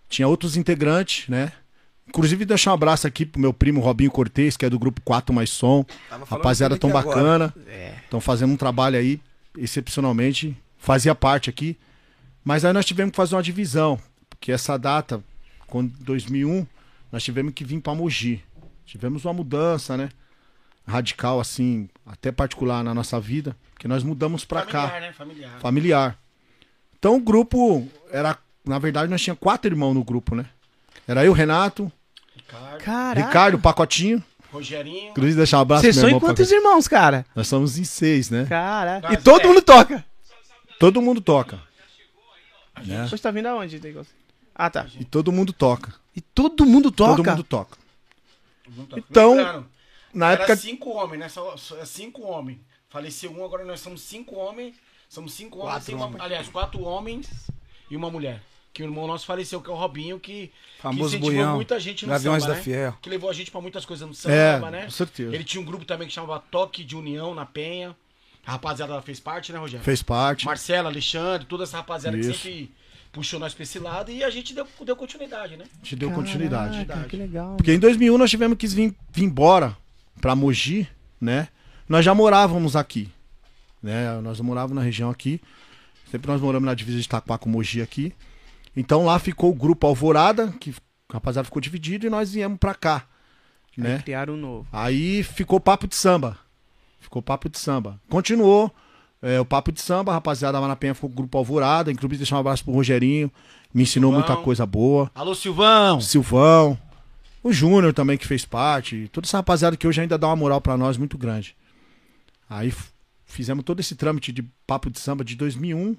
Tinha 0.09 0.27
outros 0.27 0.57
integrantes, 0.57 1.29
né? 1.29 1.53
Inclusive, 2.11 2.45
deixar 2.45 2.73
um 2.73 2.75
abraço 2.75 3.07
aqui 3.07 3.25
pro 3.25 3.41
meu 3.41 3.53
primo 3.53 3.81
Robinho 3.81 4.11
Cortez, 4.11 4.57
que 4.57 4.67
é 4.67 4.71
do 4.71 4.81
grupo 4.81 5.01
4 5.03 5.33
Mais 5.33 5.49
Som. 5.49 5.87
Rapaziada 6.29 6.77
tão 6.77 6.91
bacana. 6.91 7.55
Estão 8.03 8.21
fazendo 8.21 8.53
um 8.53 8.57
trabalho 8.57 8.99
aí, 8.99 9.21
excepcionalmente. 9.57 10.57
Fazia 10.77 11.15
parte 11.15 11.49
aqui. 11.49 11.79
Mas 12.45 12.65
aí 12.65 12.73
nós 12.73 12.85
tivemos 12.85 13.13
que 13.13 13.17
fazer 13.17 13.37
uma 13.37 13.43
divisão. 13.45 13.97
Porque 14.29 14.51
essa 14.51 14.77
data, 14.77 15.23
quando 15.69 15.93
2001, 16.01 16.67
nós 17.13 17.23
tivemos 17.23 17.55
que 17.55 17.65
vir 17.65 17.81
para 17.81 17.95
Mogi. 17.95 18.43
Tivemos 18.85 19.25
uma 19.25 19.33
mudança, 19.33 19.97
né? 19.97 20.09
Radical, 20.85 21.39
assim, 21.39 21.89
até 22.05 22.33
particular 22.33 22.83
na 22.83 22.93
nossa 22.93 23.21
vida. 23.21 23.57
Que 23.79 23.87
nós 23.87 24.03
mudamos 24.03 24.45
para 24.45 24.67
cá 24.67 24.89
Familiar, 24.89 25.01
né? 25.01 25.13
Familiar. 25.13 25.61
familiar. 25.61 26.19
Então 26.99 27.15
o 27.15 27.21
grupo 27.21 27.89
era, 28.11 28.37
na 28.67 28.81
verdade, 28.81 29.09
nós 29.09 29.23
tinha 29.23 29.37
quatro 29.37 29.71
irmãos 29.71 29.95
no 29.95 30.03
grupo, 30.03 30.35
né? 30.35 30.47
Era 31.07 31.25
eu, 31.25 31.33
Renato, 31.33 31.91
Caraca. 32.79 33.27
Ricardo, 33.27 33.59
Pacotinho. 33.59 34.23
Rogerinho. 34.53 35.11
Inclusive 35.11 35.37
deixar 35.37 35.59
um 35.59 35.61
abraço 35.61 35.83
Vocês 35.83 35.95
são 35.97 36.09
em 36.09 36.19
quantos 36.19 36.49
Pacotinho. 36.49 36.59
irmãos, 36.59 36.89
cara? 36.89 37.25
Nós 37.35 37.47
somos 37.47 37.79
em 37.79 37.85
seis, 37.85 38.31
né? 38.31 38.47
Caraca. 38.49 39.09
Nós 39.09 39.19
E 39.19 39.23
todo 39.23 39.43
é. 39.43 39.47
mundo 39.47 39.63
toca. 39.63 40.05
Todo 40.79 41.01
mundo 41.03 41.21
toca. 41.21 41.61
Né? 42.85 43.07
Você 43.09 43.19
tá 43.19 43.31
vindo 43.31 43.47
aonde, 43.47 43.79
negócio? 43.81 44.13
Ah, 44.55 44.69
tá. 44.71 44.87
E 44.99 45.05
todo 45.05 45.31
mundo 45.31 45.53
toca. 45.53 45.95
E 46.17 46.21
todo 46.21 46.67
mundo 46.67 46.91
toca? 46.91 47.17
Todo 47.17 47.31
mundo 47.31 47.43
toca. 47.45 47.79
Então, 48.97 49.67
Na 50.13 50.33
era 50.33 50.43
época. 50.43 50.57
cinco 50.57 50.91
homens, 50.91 51.21
né? 51.21 51.29
Só, 51.29 51.57
só- 51.57 51.79
é 51.79 51.85
cinco 51.85 52.23
homens. 52.23 52.59
Faleceu 52.89 53.31
um, 53.33 53.45
agora 53.45 53.65
nós 53.65 53.81
somos 53.81 54.01
cinco 54.03 54.35
homens. 54.37 54.75
Somos 55.09 55.33
cinco 55.33 55.59
homens. 55.59 55.73
Quatro 55.75 55.97
uma- 55.97 56.07
homens. 56.07 56.21
aliás, 56.23 56.49
quatro 56.49 56.83
homens 56.83 57.29
e 57.91 57.97
uma 57.97 58.11
mulher. 58.11 58.43
Que 58.73 58.83
o 58.83 58.87
irmão 58.87 59.07
nosso 59.07 59.27
faleceu, 59.27 59.61
que 59.61 59.69
é 59.69 59.73
o 59.73 59.77
Robinho, 59.77 60.21
que, 60.21 60.51
Famoso 60.81 61.11
que 61.11 61.17
incentivou 61.17 61.31
Buião. 61.33 61.57
muita 61.57 61.81
gente 61.81 62.07
no 62.07 62.13
Gaviões 62.13 62.43
samba, 62.43 62.53
da 62.55 62.59
né? 62.59 62.65
Fiel. 62.65 62.95
Que 63.03 63.11
levou 63.11 63.29
a 63.29 63.33
gente 63.33 63.51
pra 63.51 63.61
muitas 63.61 63.85
coisas 63.85 64.07
no 64.07 64.15
samba, 64.15 64.35
É, 64.35 64.71
né? 64.71 64.85
com 64.85 64.91
certeza. 64.91 65.35
Ele 65.35 65.43
tinha 65.43 65.61
um 65.61 65.65
grupo 65.65 65.85
também 65.85 66.07
que 66.07 66.15
chamava 66.15 66.39
Toque 66.51 66.85
de 66.85 66.95
União 66.97 67.35
na 67.35 67.45
Penha. 67.45 67.97
A 68.47 68.53
rapaziada 68.53 69.01
fez 69.03 69.19
parte, 69.21 69.53
né, 69.53 69.59
Rogério? 69.59 69.85
Fez 69.85 70.03
parte. 70.03 70.47
Marcelo, 70.47 70.87
Alexandre, 70.89 71.47
toda 71.47 71.65
essa 71.65 71.79
rapaziada 71.79 72.17
Isso. 72.17 72.31
que 72.31 72.39
sempre 72.39 72.71
puxou 73.13 73.41
nós 73.41 73.53
pra 73.53 73.65
esse 73.65 73.79
lado 73.81 74.11
e 74.13 74.23
a 74.23 74.31
gente 74.31 74.55
deu, 74.55 74.67
deu 74.85 74.95
continuidade, 74.97 75.57
né? 75.57 75.65
A 75.75 75.77
gente 75.85 75.97
deu 75.97 76.11
continuidade. 76.13 76.85
Caraca, 76.87 77.09
que 77.09 77.17
legal. 77.17 77.57
Porque 77.57 77.73
em 77.73 77.79
2001 77.79 78.17
nós 78.17 78.31
tivemos 78.31 78.57
que 78.57 78.69
vir, 78.69 78.95
vir 79.13 79.25
embora 79.25 79.77
pra 80.21 80.37
Mogi, 80.37 80.89
né? 81.21 81.49
Nós 81.89 82.05
já 82.05 82.15
morávamos 82.15 82.77
aqui, 82.77 83.11
né? 83.83 84.21
Nós 84.21 84.39
morávamos 84.41 84.77
na 84.77 84.83
região 84.83 85.11
aqui. 85.11 85.41
Sempre 86.11 86.31
nós 86.31 86.41
moramos 86.41 86.67
na 86.67 86.75
divisa 86.75 86.99
de 86.99 87.05
Itaquá 87.05 87.37
com 87.37 87.49
Mogi 87.49 87.83
aqui. 87.83 88.13
Então 88.77 89.05
lá 89.05 89.19
ficou 89.19 89.51
o 89.51 89.55
grupo 89.55 89.87
Alvorada, 89.87 90.49
que 90.61 90.71
o 90.71 90.75
rapaziada 91.13 91.45
ficou 91.45 91.61
dividido 91.61 92.07
e 92.07 92.11
nós 92.11 92.33
viemos 92.33 92.59
pra 92.59 92.75
cá, 92.75 93.05
né? 93.77 93.99
Criaram 93.99 94.35
um 94.35 94.37
novo. 94.37 94.69
Aí 94.73 95.23
ficou 95.23 95.61
papo 95.61 95.87
de 95.87 95.97
samba. 95.97 96.39
Ficou 97.01 97.21
papo 97.23 97.49
de 97.49 97.59
samba. 97.59 98.01
Continuou 98.09 98.73
é, 99.23 99.39
o 99.39 99.45
papo 99.45 99.71
de 99.71 99.81
samba, 99.81 100.13
a 100.13 100.15
rapaziada 100.15 100.59
lá 100.59 100.67
na 100.67 100.77
Penha 100.77 100.95
ficou 100.95 101.11
com 101.11 101.15
o 101.15 101.17
grupo 101.17 101.37
Alvorada. 101.37 101.93
Inclusive, 101.93 102.19
deixar 102.19 102.37
um 102.37 102.41
abraço 102.41 102.65
pro 102.65 102.73
Rogerinho. 102.73 103.31
Me 103.73 103.83
ensinou 103.83 104.11
Silvão. 104.11 104.29
muita 104.29 104.43
coisa 104.43 104.65
boa. 104.65 105.11
Alô, 105.15 105.35
Silvão! 105.35 106.01
Silvão. 106.01 106.79
O 107.43 107.53
Júnior 107.53 107.93
também 107.93 108.19
que 108.19 108.27
fez 108.27 108.45
parte. 108.45 109.09
Toda 109.13 109.27
essa 109.27 109.39
rapaziada 109.39 109.77
que 109.77 109.87
hoje 109.87 110.01
ainda 110.01 110.19
dá 110.19 110.27
uma 110.27 110.37
moral 110.37 110.61
pra 110.61 110.77
nós 110.77 110.97
muito 110.97 111.17
grande. 111.17 111.55
Aí 112.49 112.73
fizemos 113.27 113.65
todo 113.65 113.81
esse 113.81 113.95
trâmite 113.95 114.33
de 114.33 114.43
papo 114.67 114.91
de 114.91 114.99
samba 114.99 115.25
de 115.25 115.37
2001, 115.37 115.97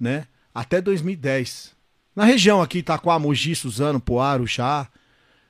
né? 0.00 0.26
Até 0.54 0.80
2010. 0.80 1.75
Na 2.16 2.24
região 2.24 2.62
aqui, 2.62 2.78
Itaquá, 2.78 3.18
Mogi, 3.18 3.54
Suzano, 3.54 4.00
Poá, 4.00 4.38
Chá, 4.46 4.88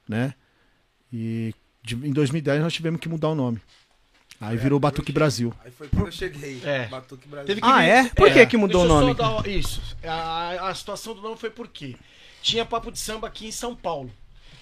né? 0.08 0.35
E 1.12 1.54
de- 1.82 1.94
em 1.94 2.12
2010 2.12 2.61
nós 2.61 2.73
tivemos 2.75 3.00
que 3.00 3.08
mudar 3.08 3.28
o 3.28 3.35
nome. 3.37 3.61
Aí 4.40 4.56
virou 4.56 4.78
Batuque 4.78 5.12
Brasil. 5.12 5.54
Aí 5.64 5.70
foi 5.70 5.88
quando 5.88 6.06
eu 6.06 6.12
cheguei. 6.12 6.61
É. 6.64 6.87
Batuque 6.88 7.26
Brasil. 7.26 7.46
Teve 7.46 7.61
que 7.62 7.66
Ah, 7.66 7.78
vir- 7.78 7.88
é? 7.88 8.08
Por 8.11 8.30
que 8.30 8.44
que 8.46 8.56
mudou 8.56 8.82
Deixa 8.82 8.94
o 8.94 9.00
nome? 9.00 9.16
só 9.16 9.40
dar- 9.40 9.49
isso. 9.49 9.80
A, 10.04 10.68
a 10.68 10.75
situação 10.75 11.14
do 11.14 11.23
nome 11.23 11.37
foi 11.38 11.49
por 11.49 11.68
quê? 11.68 11.96
Tinha 12.42 12.66
Papo 12.66 12.90
de 12.92 12.99
Samba 12.99 13.28
aqui 13.28 13.46
em 13.46 13.52
São 13.52 13.75
Paulo. 13.75 14.11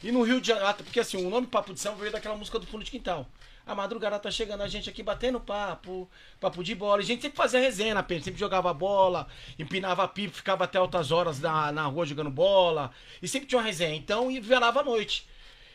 E 0.02 0.12
no 0.12 0.23
Rio 0.23 0.40
de 0.40 0.49
Janeiro, 0.49 0.75
porque 0.84 1.00
assim, 1.00 1.26
o 1.26 1.30
nome 1.30 1.46
Papo 1.49 1.73
de 1.75 1.80
Samba 1.80 1.96
veio 1.96 2.12
daquela 2.12 2.37
música 2.37 2.58
do 2.58 2.66
Fundo 2.66 2.84
de 2.84 2.90
Quintal. 2.90 3.28
A 3.66 3.75
madrugada 3.75 4.18
tá 4.18 4.30
chegando, 4.30 4.61
a 4.62 4.68
gente 4.68 4.90
aqui 4.90 5.02
batendo 5.02 5.40
papo, 5.40 6.09
papo 6.38 6.62
de 6.62 6.75
bola. 6.75 7.00
E 7.00 7.04
a 7.04 7.06
gente 7.06 7.23
sempre 7.23 7.37
fazia 7.38 7.59
resenha 7.61 7.94
na 7.94 8.02
pena, 8.02 8.23
sempre 8.23 8.38
jogava 8.38 8.73
bola, 8.75 9.26
empinava 9.59 10.06
pipa, 10.06 10.35
ficava 10.35 10.64
até 10.64 10.76
altas 10.78 11.11
horas 11.11 11.40
na, 11.40 11.73
na 11.73 11.87
rua 11.87 12.04
jogando 12.04 12.30
bola. 12.30 12.90
E 13.23 13.26
sempre 13.28 13.49
tinha 13.49 13.59
uma 13.59 13.64
resenha. 13.66 13.94
Então, 13.97 14.30
e 14.30 14.38
virava 14.38 14.80
a 14.80 14.85
noite. 14.85 15.26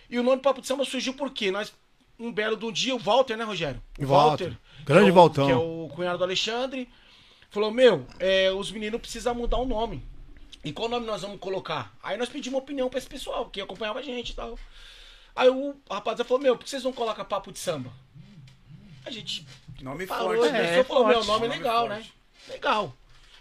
E 0.07 0.19
o 0.19 0.23
nome 0.23 0.41
Papo 0.41 0.61
de 0.61 0.67
Samba 0.67 0.85
surgiu 0.85 1.15
porque 1.15 1.49
nós, 1.51 1.73
um 2.19 2.31
belo 2.31 2.55
de 2.55 2.65
um 2.65 2.71
dia, 2.71 2.95
o 2.95 2.99
Walter, 2.99 3.35
né, 3.35 3.43
Rogério? 3.43 3.81
O 3.97 4.05
Walter. 4.05 4.51
que 4.77 4.83
Grande 4.83 5.09
é 5.09 5.11
o- 5.11 5.15
Valtão. 5.15 5.45
Que 5.47 5.51
é 5.51 5.55
o 5.55 5.89
cunhado 5.95 6.17
do 6.19 6.23
Alexandre. 6.23 6.87
Falou, 7.49 7.71
meu, 7.71 8.05
é, 8.19 8.51
os 8.51 8.71
meninos 8.71 9.01
precisam 9.01 9.33
mudar 9.33 9.57
o 9.57 9.65
nome. 9.65 10.03
E 10.63 10.71
qual 10.71 10.89
nome 10.89 11.07
nós 11.07 11.21
vamos 11.23 11.39
colocar? 11.39 11.91
Aí 12.03 12.17
nós 12.17 12.29
pedimos 12.29 12.57
uma 12.57 12.61
opinião 12.63 12.89
pra 12.89 12.99
esse 12.99 13.07
pessoal, 13.07 13.49
que 13.49 13.61
acompanhava 13.61 13.97
a 13.99 14.03
gente 14.03 14.29
e 14.31 14.35
tal. 14.35 14.59
Aí 15.39 15.47
o 15.49 15.73
rapaziada 15.89 16.25
falou, 16.25 16.43
meu, 16.43 16.57
por 16.57 16.65
que 16.65 16.69
vocês 16.69 16.83
não 16.83 16.91
colocam 16.91 17.23
papo 17.23 17.49
de 17.49 17.59
samba? 17.59 17.89
A 19.05 19.09
gente 19.09 19.47
Nome 19.81 20.05
falou, 20.05 20.35
forte. 20.35 20.53
a 20.53 20.57
é, 20.59 20.83
falou, 20.83 21.05
meu, 21.07 21.23
forte. 21.23 21.27
nome 21.27 21.45
é 21.45 21.47
Nome 21.49 21.59
legal, 21.61 21.87
forte. 21.87 21.99
né? 22.03 22.05
Legal. 22.49 22.93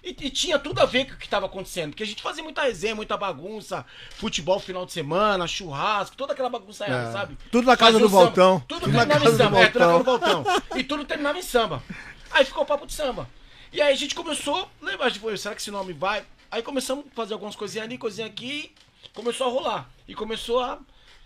E, 0.05 0.11
e 0.11 0.31
tinha 0.31 0.61
tudo 0.61 0.81
a 0.81 0.85
ver 0.87 1.07
com 1.07 1.15
o 1.15 1.17
que 1.17 1.25
estava 1.25 1.47
acontecendo, 1.47 1.91
porque 1.91 2.05
a 2.05 2.07
gente 2.07 2.23
fazia 2.23 2.41
muita 2.45 2.63
resenha, 2.63 2.95
muita 2.95 3.17
bagunça, 3.17 3.85
futebol 4.15 4.61
final 4.61 4.87
de 4.87 4.93
semana, 4.93 5.45
churrasco, 5.49 6.17
toda 6.17 6.35
aquela 6.35 6.49
bagunça 6.49 6.85
aí, 6.85 6.93
É. 6.93 7.11
sabe? 7.11 7.37
Tudo 7.51 7.67
na 7.67 7.77
casa 7.77 7.95
Fazia 7.95 7.99
do 7.99 8.07
o 8.07 8.09
samba. 8.11 8.25
Valtão. 8.27 8.61
Tudo, 8.61 8.81
Tudo 8.83 8.93
na 8.93 8.99
terminava 9.01 9.25
casa 9.25 9.35
em 9.35 9.37
do 9.37 9.43
samba, 9.45 9.59
é, 9.61 9.67
tudo 9.67 9.79
na 9.81 9.87
casa 9.87 9.99
do 9.99 10.05
Valtão. 10.05 10.43
Valtão. 10.45 10.79
E 10.79 10.85
tudo 10.85 11.05
terminava 11.05 11.39
em 11.39 11.43
samba. 11.43 11.83
Aí 12.31 12.45
ficou 12.45 12.63
o 12.63 12.67
papo 12.67 12.87
de 12.87 12.93
samba. 12.93 13.29
E 13.73 13.83
aí 13.83 13.93
a 13.93 13.97
gente 13.97 14.15
começou, 14.15 14.71
lembra, 14.81 15.07
a 15.07 15.09
gente 15.09 15.19
falou, 15.21 15.37
será 15.37 15.53
que 15.57 15.61
esse 15.61 15.71
nome 15.73 15.93
vai? 15.93 16.25
Aí 16.49 16.63
começamos 16.63 17.05
a 17.11 17.15
fazer 17.17 17.33
algumas 17.35 17.57
coisinhas 17.57 17.85
ali, 17.87 17.99
coisinha 17.99 18.27
aqui, 18.29 18.73
começou 19.13 19.49
a 19.49 19.51
rolar. 19.51 19.91
E 20.07 20.15
começou 20.15 20.61
a, 20.61 20.79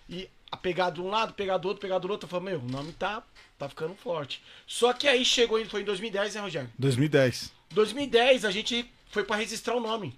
e 0.09 0.29
a 0.53 0.57
pegar 0.57 0.91
de 0.91 1.01
um 1.01 1.09
lado, 1.09 1.33
pegar 1.33 1.57
do 1.57 1.67
outro, 1.67 1.81
pegar 1.81 1.99
do 1.99 2.09
outro. 2.11 2.27
Eu 2.27 2.31
falei, 2.31 2.51
meu, 2.55 2.61
o 2.61 2.71
nome 2.71 2.93
tá, 2.93 3.23
tá 3.59 3.69
ficando 3.71 3.95
forte. 3.95 4.43
Só 4.67 4.93
que 4.93 5.09
aí 5.09 5.25
chegou, 5.25 5.65
foi 5.65 5.81
em 5.81 5.85
2010, 5.85 6.35
né, 6.35 6.41
Rogério? 6.43 6.71
2010. 6.79 7.51
2010 7.71 8.45
a 8.45 8.51
gente 8.51 8.87
foi 9.09 9.25
pra 9.25 9.37
registrar 9.37 9.75
o 9.75 9.81
nome. 9.81 10.15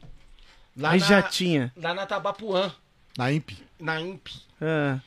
Lá 0.76 0.91
Aí 0.91 0.99
na, 1.00 1.07
já 1.07 1.23
tinha. 1.23 1.73
Lá 1.76 1.95
na 1.95 2.05
Tabapuã, 2.05 2.75
Na 3.17 3.31
IMP. 3.31 3.53
na 3.79 4.00
IMP. 4.00 4.29
Ah, 4.61 4.99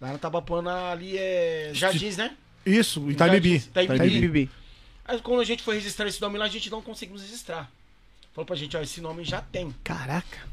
Lá 0.00 0.12
na 0.12 0.18
Tabapuã 0.18 0.62
ali 0.92 1.18
é 1.18 1.72
Jardins, 1.74 2.16
né? 2.16 2.36
Isso, 2.64 3.10
Itaibibi. 3.10 3.56
Itaibibi. 3.56 3.94
Itaibibi. 3.94 4.20
Bibi. 4.20 4.50
Aí 5.04 5.20
quando 5.20 5.40
a 5.40 5.44
gente 5.44 5.62
foi 5.64 5.74
registrar 5.76 6.06
esse 6.06 6.20
nome 6.20 6.38
lá, 6.38 6.44
a 6.44 6.48
gente 6.48 6.70
não 6.70 6.80
conseguimos 6.80 7.22
registrar. 7.22 7.68
Falou 8.32 8.46
pra 8.46 8.54
gente, 8.54 8.76
ó, 8.76 8.80
esse 8.80 9.00
nome 9.00 9.24
já 9.24 9.40
tem. 9.40 9.74
Caraca. 9.82 10.46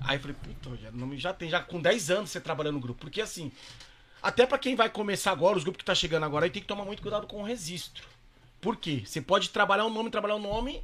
Aí 0.00 0.16
eu 0.16 0.20
falei, 0.20 0.36
puta, 0.42 0.68
Rogério, 0.70 1.04
o 1.06 1.16
já 1.16 1.32
tem, 1.32 1.48
já 1.48 1.60
com 1.60 1.80
10 1.80 2.10
anos 2.10 2.30
você 2.30 2.40
trabalhando 2.40 2.74
no 2.74 2.80
grupo. 2.80 3.00
Porque 3.00 3.20
assim, 3.20 3.50
até 4.22 4.44
pra 4.46 4.58
quem 4.58 4.74
vai 4.74 4.88
começar 4.88 5.30
agora, 5.32 5.56
os 5.56 5.62
grupos 5.64 5.78
que 5.78 5.84
tá 5.84 5.94
chegando 5.94 6.24
agora, 6.24 6.44
aí 6.46 6.50
tem 6.50 6.62
que 6.62 6.68
tomar 6.68 6.84
muito 6.84 7.00
cuidado 7.02 7.26
com 7.26 7.40
o 7.40 7.44
registro. 7.44 8.04
Por 8.60 8.76
quê? 8.76 9.02
Você 9.04 9.20
pode 9.20 9.50
trabalhar 9.50 9.84
um 9.86 9.90
nome, 9.90 10.10
trabalhar 10.10 10.36
um 10.36 10.40
nome 10.40 10.82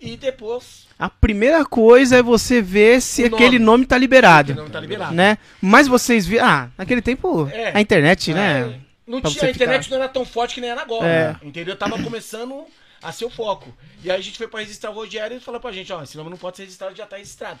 e 0.00 0.16
depois 0.16 0.86
A 0.98 1.08
primeira 1.08 1.64
coisa 1.64 2.16
é 2.16 2.22
você 2.22 2.60
ver 2.62 3.00
se 3.02 3.24
O 3.24 3.30
nome. 3.30 3.42
aquele 3.44 3.58
nome 3.58 3.86
tá 3.86 3.98
liberado. 3.98 4.52
o 4.52 4.56
nome 4.56 4.70
tá 4.70 4.80
liberado. 4.80 5.14
Né? 5.14 5.38
Mas 5.60 5.88
vocês 5.88 6.26
viram. 6.26 6.46
Ah, 6.46 6.70
naquele 6.78 7.02
tempo, 7.02 7.48
É. 7.52 7.76
a 7.76 7.80
internet, 7.80 8.30
É, 8.30 8.34
né? 8.34 8.80
Não 9.06 9.20
Pra 9.20 9.30
tinha, 9.30 9.44
a 9.44 9.50
internet 9.50 9.84
ficar- 9.84 9.96
não 9.96 10.02
era 10.02 10.12
tão 10.12 10.24
forte 10.24 10.54
que 10.56 10.60
nem 10.60 10.70
era 10.70 10.82
agora. 10.82 11.06
É. 11.06 11.28
né? 11.32 11.40
Entendeu? 11.42 11.76
Tava 11.76 12.02
começando 12.02 12.64
a 13.02 13.12
ser 13.12 13.24
o 13.24 13.30
foco. 13.30 13.72
E 14.02 14.10
aí 14.10 14.18
a 14.18 14.20
gente 14.20 14.36
foi 14.36 14.48
pra 14.48 14.60
registrar 14.60 14.90
o 14.90 14.94
Rogério 14.94 15.36
e 15.36 15.40
falou 15.40 15.60
pra 15.60 15.70
gente, 15.70 15.92
ó, 15.92 16.02
esse 16.02 16.16
nome 16.16 16.28
não 16.30 16.36
pode 16.36 16.56
ser 16.56 16.64
registrado, 16.64 16.94
já 16.96 17.06
tá 17.06 17.16
registrado. 17.16 17.60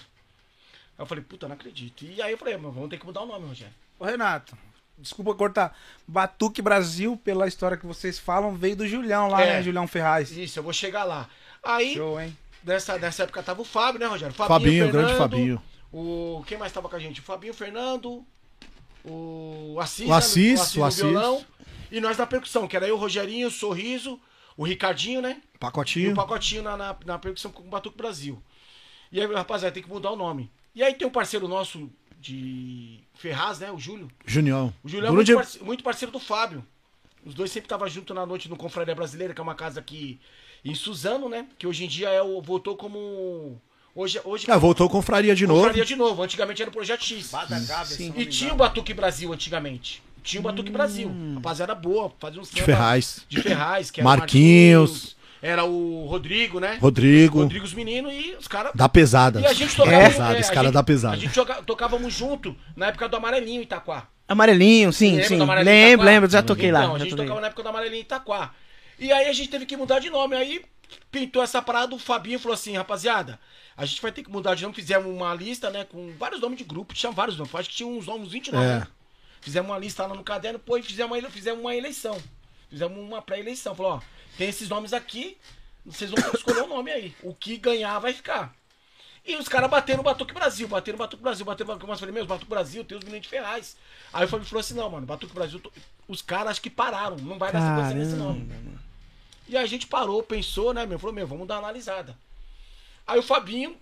Aí 0.98 1.02
eu 1.02 1.06
falei, 1.06 1.22
puta, 1.24 1.46
não 1.48 1.54
acredito. 1.54 2.04
E 2.04 2.20
aí 2.22 2.32
eu 2.32 2.38
falei, 2.38 2.56
mas 2.56 2.72
vamos 2.74 2.88
ter 2.90 2.98
que 2.98 3.06
mudar 3.06 3.22
o 3.22 3.26
nome, 3.26 3.46
Rogério. 3.46 3.74
Ô, 3.98 4.04
Renato, 4.04 4.56
desculpa 4.98 5.34
cortar. 5.34 5.76
Batuque 6.06 6.62
Brasil, 6.62 7.16
pela 7.22 7.46
história 7.46 7.76
que 7.76 7.86
vocês 7.86 8.18
falam, 8.18 8.54
veio 8.54 8.76
do 8.76 8.86
Julião 8.88 9.28
lá, 9.28 9.42
É. 9.42 9.54
né? 9.54 9.62
Julião 9.62 9.86
Ferraz. 9.86 10.30
Isso, 10.30 10.58
eu 10.58 10.62
vou 10.62 10.72
chegar 10.72 11.04
lá. 11.04 11.28
Aí, 11.62 11.94
Show, 11.94 12.20
hein? 12.20 12.36
nessa, 12.64 12.98
nessa 12.98 13.24
época 13.24 13.42
tava 13.42 13.60
o 13.62 13.64
Fábio, 13.64 14.00
né, 14.00 14.06
Rogério? 14.06 14.34
Fabinho, 14.34 14.90
grande 14.90 15.08
Fernando, 15.12 15.18
Fabinho. 15.18 15.62
O... 15.92 16.42
Quem 16.46 16.56
mais 16.58 16.72
tava 16.72 16.88
com 16.88 16.96
a 16.96 16.98
gente? 16.98 17.20
O 17.20 17.22
Fabinho, 17.24 17.52
o 17.52 17.56
Fernando, 17.56 18.24
o 19.04 19.78
Assis, 19.80 20.08
O 20.08 20.12
Assis, 20.12 20.74
né? 20.74 20.82
o 20.82 20.84
Assis. 20.84 21.02
no 21.02 21.10
violão. 21.10 21.44
E 21.90 22.00
nós 22.00 22.16
da 22.16 22.26
percussão, 22.26 22.66
que 22.66 22.76
era 22.76 22.86
eu, 22.86 22.96
o 22.96 22.98
Rogerinho, 22.98 23.48
o 23.48 23.50
Sorriso, 23.50 24.20
o 24.56 24.64
Ricardinho, 24.64 25.20
né? 25.22 25.40
E 25.54 25.58
Pacotinho. 25.58 26.12
o 26.12 26.14
pacotinho 26.16 26.62
na, 26.62 26.76
na, 26.76 26.96
na 27.04 27.18
percussão 27.18 27.50
com 27.52 27.62
o 27.62 27.66
Batuque 27.66 27.96
Brasil. 27.96 28.42
E 29.12 29.20
aí, 29.20 29.32
rapaziada, 29.32 29.72
tem 29.72 29.82
que 29.82 29.88
mudar 29.88 30.10
o 30.10 30.16
nome. 30.16 30.50
E 30.76 30.82
aí 30.82 30.94
tem 30.94 31.08
um 31.08 31.10
parceiro 31.10 31.48
nosso 31.48 31.90
de 32.20 33.00
Ferraz, 33.14 33.58
né? 33.58 33.72
O 33.72 33.78
Júlio. 33.78 34.08
Junião. 34.26 34.72
O 34.84 34.88
Júlio 34.88 35.06
é 35.06 35.10
muito, 35.10 35.34
parce- 35.34 35.58
muito 35.64 35.82
parceiro 35.82 36.12
do 36.12 36.20
Fábio. 36.20 36.64
Os 37.24 37.34
dois 37.34 37.50
sempre 37.50 37.66
estavam 37.66 37.88
juntos 37.88 38.14
na 38.14 38.24
noite 38.26 38.48
no 38.48 38.56
Confraria 38.56 38.94
Brasileira, 38.94 39.34
que 39.34 39.40
é 39.40 39.42
uma 39.42 39.54
casa 39.54 39.80
aqui 39.80 40.20
em 40.64 40.74
Suzano, 40.74 41.28
né? 41.28 41.46
Que 41.58 41.66
hoje 41.66 41.84
em 41.84 41.88
dia 41.88 42.10
é 42.10 42.22
o, 42.22 42.40
voltou 42.40 42.76
como. 42.76 43.60
Hoje, 43.94 44.20
hoje 44.24 44.46
Ah, 44.50 44.58
voltou 44.58 44.88
com 44.90 45.00
Fraria 45.00 45.34
de 45.34 45.46
novo. 45.46 45.60
Confraria 45.60 45.84
de 45.84 45.96
novo. 45.96 46.22
Antigamente 46.22 46.60
era 46.60 46.70
o 46.70 46.72
Projeto 46.74 47.02
X. 47.02 47.32
Sim. 47.86 48.12
E 48.14 48.26
tinha 48.26 48.52
o 48.52 48.56
Batuque 48.56 48.92
Brasil 48.92 49.32
antigamente. 49.32 50.02
Tinha 50.22 50.40
o 50.40 50.42
Batuque 50.42 50.70
Brasil. 50.70 51.10
Rapaziada 51.36 51.74
boa, 51.74 52.12
fazia 52.18 52.40
um 52.40 52.44
De 52.44 52.62
Ferraz. 52.62 53.24
De 53.28 53.40
Ferraz, 53.40 53.90
que 53.90 54.00
era 54.00 54.08
Marquinhos. 54.08 54.90
Marquinhos, 54.90 55.16
Era 55.42 55.64
o 55.64 56.06
Rodrigo, 56.06 56.58
né? 56.58 56.78
Rodrigo. 56.80 57.40
Rodrigo, 57.40 57.64
os 57.64 57.74
meninos 57.74 58.12
e 58.12 58.34
os 58.38 58.48
caras. 58.48 58.72
Da 58.74 58.88
pesada. 58.88 59.40
E 59.40 59.46
a 59.46 59.52
gente 59.52 59.76
Da 59.76 59.84
tocava. 59.84 60.08
pesada. 60.10 60.36
é, 60.36 60.40
Esse 60.40 60.50
a 60.50 60.54
cara 60.54 60.66
gente- 60.68 60.74
da 60.74 60.82
pesada. 60.82 61.14
A 61.14 61.18
gente 61.18 61.34
tocávamos 61.66 62.12
junto 62.14 62.56
na 62.74 62.86
época 62.86 63.08
do 63.08 63.16
Amarelinho 63.16 63.60
em 63.60 63.64
Itaquá. 63.64 64.08
Amarelinho, 64.28 64.92
sim, 64.92 65.12
Lembra 65.12 65.28
sim. 65.28 65.40
Amarelinho 65.40 65.72
em 65.72 65.78
Lembro, 65.80 65.92
Itaquá? 65.94 66.10
lembro, 66.10 66.30
já 66.30 66.42
toquei 66.42 66.68
então, 66.70 66.80
lá. 66.90 66.94
a 66.94 66.98
já 66.98 67.04
gente 67.04 67.16
tocava 67.16 67.40
na 67.40 67.46
época 67.48 67.62
do 67.62 67.68
Amarelinho 67.68 67.98
em 68.00 68.02
Itaquá. 68.02 68.50
E 68.98 69.12
aí 69.12 69.28
a 69.28 69.32
gente 69.32 69.48
teve 69.50 69.66
que 69.66 69.76
mudar 69.76 69.98
de 70.00 70.10
nome. 70.10 70.34
Aí 70.34 70.62
pintou 71.12 71.42
essa 71.42 71.60
parada, 71.62 71.94
o 71.94 71.98
Fabinho 71.98 72.38
falou 72.38 72.54
assim, 72.54 72.76
rapaziada, 72.76 73.38
a 73.76 73.84
gente 73.84 74.00
vai 74.00 74.10
ter 74.10 74.22
que 74.22 74.30
mudar 74.30 74.54
de 74.54 74.62
nome. 74.62 74.74
Fizemos 74.74 75.06
uma 75.06 75.34
lista, 75.34 75.70
né, 75.70 75.84
com 75.84 76.12
vários 76.18 76.40
nomes 76.40 76.58
de 76.58 76.64
grupo, 76.64 76.94
tinha 76.94 77.12
vários 77.12 77.36
nomes, 77.36 77.54
acho 77.54 77.68
que 77.68 77.76
tinha 77.76 77.88
uns 77.88 78.06
nomes 78.06 78.30
29, 78.32 78.64
É. 78.64 78.68
né? 78.80 78.86
Fizemos 79.40 79.70
uma 79.70 79.78
lista 79.78 80.04
lá 80.06 80.14
no 80.14 80.24
caderno, 80.24 80.58
pô, 80.58 80.76
e 80.76 80.82
fizemos 80.82 81.16
uma, 81.16 81.30
fizemos 81.30 81.60
uma 81.60 81.74
eleição. 81.76 82.18
Fizemos 82.68 82.98
uma 82.98 83.22
pré-eleição. 83.22 83.76
Falou, 83.76 83.92
ó, 83.92 84.00
tem 84.36 84.48
esses 84.48 84.68
nomes 84.68 84.92
aqui, 84.92 85.36
vocês 85.84 86.10
vão 86.10 86.18
escolher 86.34 86.62
o 86.62 86.66
nome 86.68 86.90
aí. 86.90 87.14
O 87.22 87.34
que 87.34 87.56
ganhar 87.56 87.98
vai 87.98 88.12
ficar. 88.12 88.54
E 89.24 89.34
os 89.36 89.48
caras 89.48 89.68
bateram 89.68 89.98
no 89.98 90.02
Batuque 90.04 90.32
Brasil, 90.32 90.68
bateram 90.68 90.96
no 90.98 91.04
Batuque 91.04 91.22
Brasil, 91.22 91.44
bateram 91.44 91.66
no 91.68 91.74
Batuque 91.74 91.86
Brasil. 91.86 91.94
Eu 91.94 91.98
falei, 92.08 92.14
meu, 92.14 92.26
Batuque 92.26 92.48
Brasil 92.50 92.84
tem 92.84 92.96
os 92.96 93.02
meninos 93.04 93.24
de 93.24 93.28
Ferraz. 93.28 93.76
Aí 94.12 94.24
o 94.24 94.28
Fábio 94.28 94.46
falou 94.46 94.60
assim, 94.60 94.74
não, 94.74 94.88
mano, 94.88 95.04
Batuque 95.06 95.34
Brasil, 95.34 95.58
tô- 95.58 95.72
os 96.06 96.22
caras 96.22 96.52
acho 96.52 96.62
que 96.62 96.70
pararam, 96.70 97.16
não 97.16 97.36
vai 97.38 97.50
dar 97.52 97.60
sequência 97.60 97.94
nesse 98.04 98.16
nome. 98.16 98.40
E 99.48 99.56
a 99.56 99.66
gente 99.66 99.86
parou, 99.88 100.22
pensou, 100.22 100.72
né, 100.72 100.86
meu, 100.86 100.98
falou, 100.98 101.14
meu, 101.14 101.26
vamos 101.26 101.46
dar 101.48 101.54
uma 101.54 101.64
analisada. 101.68 102.16
Aí 103.06 103.18
o 103.18 103.22
Fabinho 103.22 103.76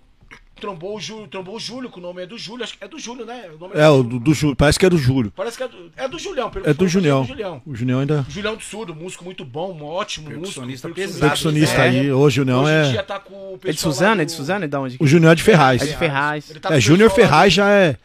trombou 0.61 0.97
o 0.97 1.01
Júlio, 1.01 1.27
trombou 1.27 1.57
o 1.57 1.61
Júlio, 1.61 1.91
que 1.91 1.99
o 1.99 2.01
nome 2.01 2.23
é 2.23 2.27
do 2.27 2.39
Júlio, 2.39 2.65
acho 2.65 2.79
que 2.79 2.83
é 2.85 2.89
do 2.89 2.99
Júlio, 2.99 3.27
né? 3.27 3.51
O 3.55 3.59
nome 3.59 3.75
É, 3.75 3.89
o 3.89 4.03
do, 4.03 4.19
do 4.19 4.33
Júlio. 4.33 4.57
Parece 4.57 4.79
que 4.79 4.87
é 4.87 4.91
do 4.91 4.97
Júlio. 4.97 5.31
Parece 5.37 5.57
que 5.59 5.63
é 5.63 5.69
do, 5.69 5.93
é 5.97 6.09
do 6.09 6.19
Julião, 6.19 6.49
pelo 6.51 6.67
É 6.69 6.73
do 6.73 6.89
Julião. 6.89 7.23
do 7.23 7.29
Julião. 7.29 7.63
O 7.67 7.75
Julião 7.75 8.01
ainda. 8.01 8.25
Julião 8.29 8.57
do 8.57 8.63
Surdo, 8.63 8.95
músico 8.95 9.25
muito 9.25 9.45
bom, 9.45 9.73
um 9.73 9.85
ótimo 9.85 10.29
Percussionista 10.29 10.89
músico. 10.89 11.07
pesado. 11.07 11.21
Percussionista 11.21 11.77
é. 11.83 11.89
aí. 11.89 12.13
Hoje 12.13 12.41
o 12.41 12.43
Julião 12.45 12.63
Hoje 12.65 12.89
em 12.89 12.91
dia 12.93 13.01
é. 13.01 13.03
tá 13.03 13.19
com 13.21 13.35
o 13.35 13.55
É 13.63 13.71
de 13.73 13.77
lá 13.77 13.83
Suzano? 13.83 14.23
É 14.23 14.25
do- 14.25 14.27
de 14.29 14.33
Suzano? 14.33 14.65
É 14.65 14.69
de 14.69 14.77
onde? 14.77 14.97
O 15.01 15.07
Julião 15.07 15.33
é 15.33 15.35
de 15.35 15.43
Ferraz. 15.43 15.83
É 15.83 15.87
de 15.87 15.97
Ferraz. 15.97 16.53
Tá 16.63 16.75
É, 16.75 16.81
Júnior 16.81 17.11
Ferraz 17.11 17.53
já 17.53 17.69
é 17.71 17.97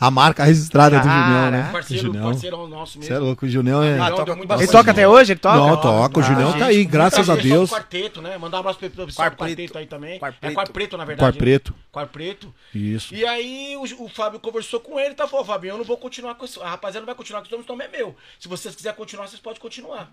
a 0.00 0.10
marca 0.10 0.44
registrada 0.44 0.96
do 0.98 1.02
Julião, 1.02 1.16
Caraca. 1.22 1.50
né? 1.50 1.62
do- 1.62 1.68
O 1.68 1.72
Parceiro, 1.72 2.12
parceirão 2.14 2.68
nosso 2.68 2.92
Você 2.92 2.98
mesmo. 3.00 3.14
é 3.14 3.18
louco, 3.18 3.46
o 3.46 3.48
Julião 3.48 3.82
é. 3.82 3.98
Ah, 3.98 4.10
toca 4.10 4.32
Ele 4.62 4.66
toca 4.68 4.90
até 4.92 5.08
hoje? 5.08 5.32
Ele 5.32 5.40
toca? 5.40 5.56
Não, 5.56 5.76
toca. 5.80 6.18
O 6.20 6.22
Ah, 6.22 6.26
Julião 6.26 6.50
gente, 6.50 6.58
tá 6.60 6.66
aí, 6.66 6.84
graças 6.84 7.28
a 7.28 7.34
Deus. 7.34 7.68
do 7.70 7.74
quarteto, 7.74 8.22
né? 8.22 8.38
Mandar 8.38 8.58
um 8.58 8.60
abraço 8.60 8.78
pro 8.78 8.88
pessoal 8.90 9.06
do 9.30 9.36
quarteto 9.36 9.56
Preto. 9.56 9.78
aí 9.78 9.86
também. 9.86 10.16
É 10.22 10.30
Preto. 10.32 10.54
quarto 10.54 10.72
preto, 10.72 10.96
na 10.96 11.04
verdade. 11.04 11.24
Quarto 11.32 11.38
preto. 11.38 11.74
Quarto 11.90 12.10
preto. 12.10 12.54
Isso. 12.74 13.14
E 13.14 13.26
aí 13.26 13.76
o, 13.76 14.04
o 14.04 14.08
Fábio 14.08 14.38
conversou 14.38 14.78
com 14.80 15.00
ele 15.00 15.10
e 15.10 15.14
tá 15.14 15.26
falou, 15.26 15.44
Fábio, 15.44 15.70
eu 15.70 15.78
não 15.78 15.84
vou 15.84 15.96
continuar 15.96 16.34
com 16.36 16.44
isso. 16.44 16.62
A 16.62 16.70
rapaziada 16.70 17.00
não 17.00 17.06
vai 17.06 17.14
continuar 17.14 17.40
com 17.40 17.46
isso, 17.46 17.56
o 17.56 17.64
nome 17.66 17.84
é 17.84 17.88
meu. 17.88 18.14
Se 18.38 18.46
vocês 18.48 18.74
quiserem 18.76 18.96
continuar, 18.96 19.26
vocês 19.26 19.40
podem 19.40 19.60
continuar. 19.60 20.12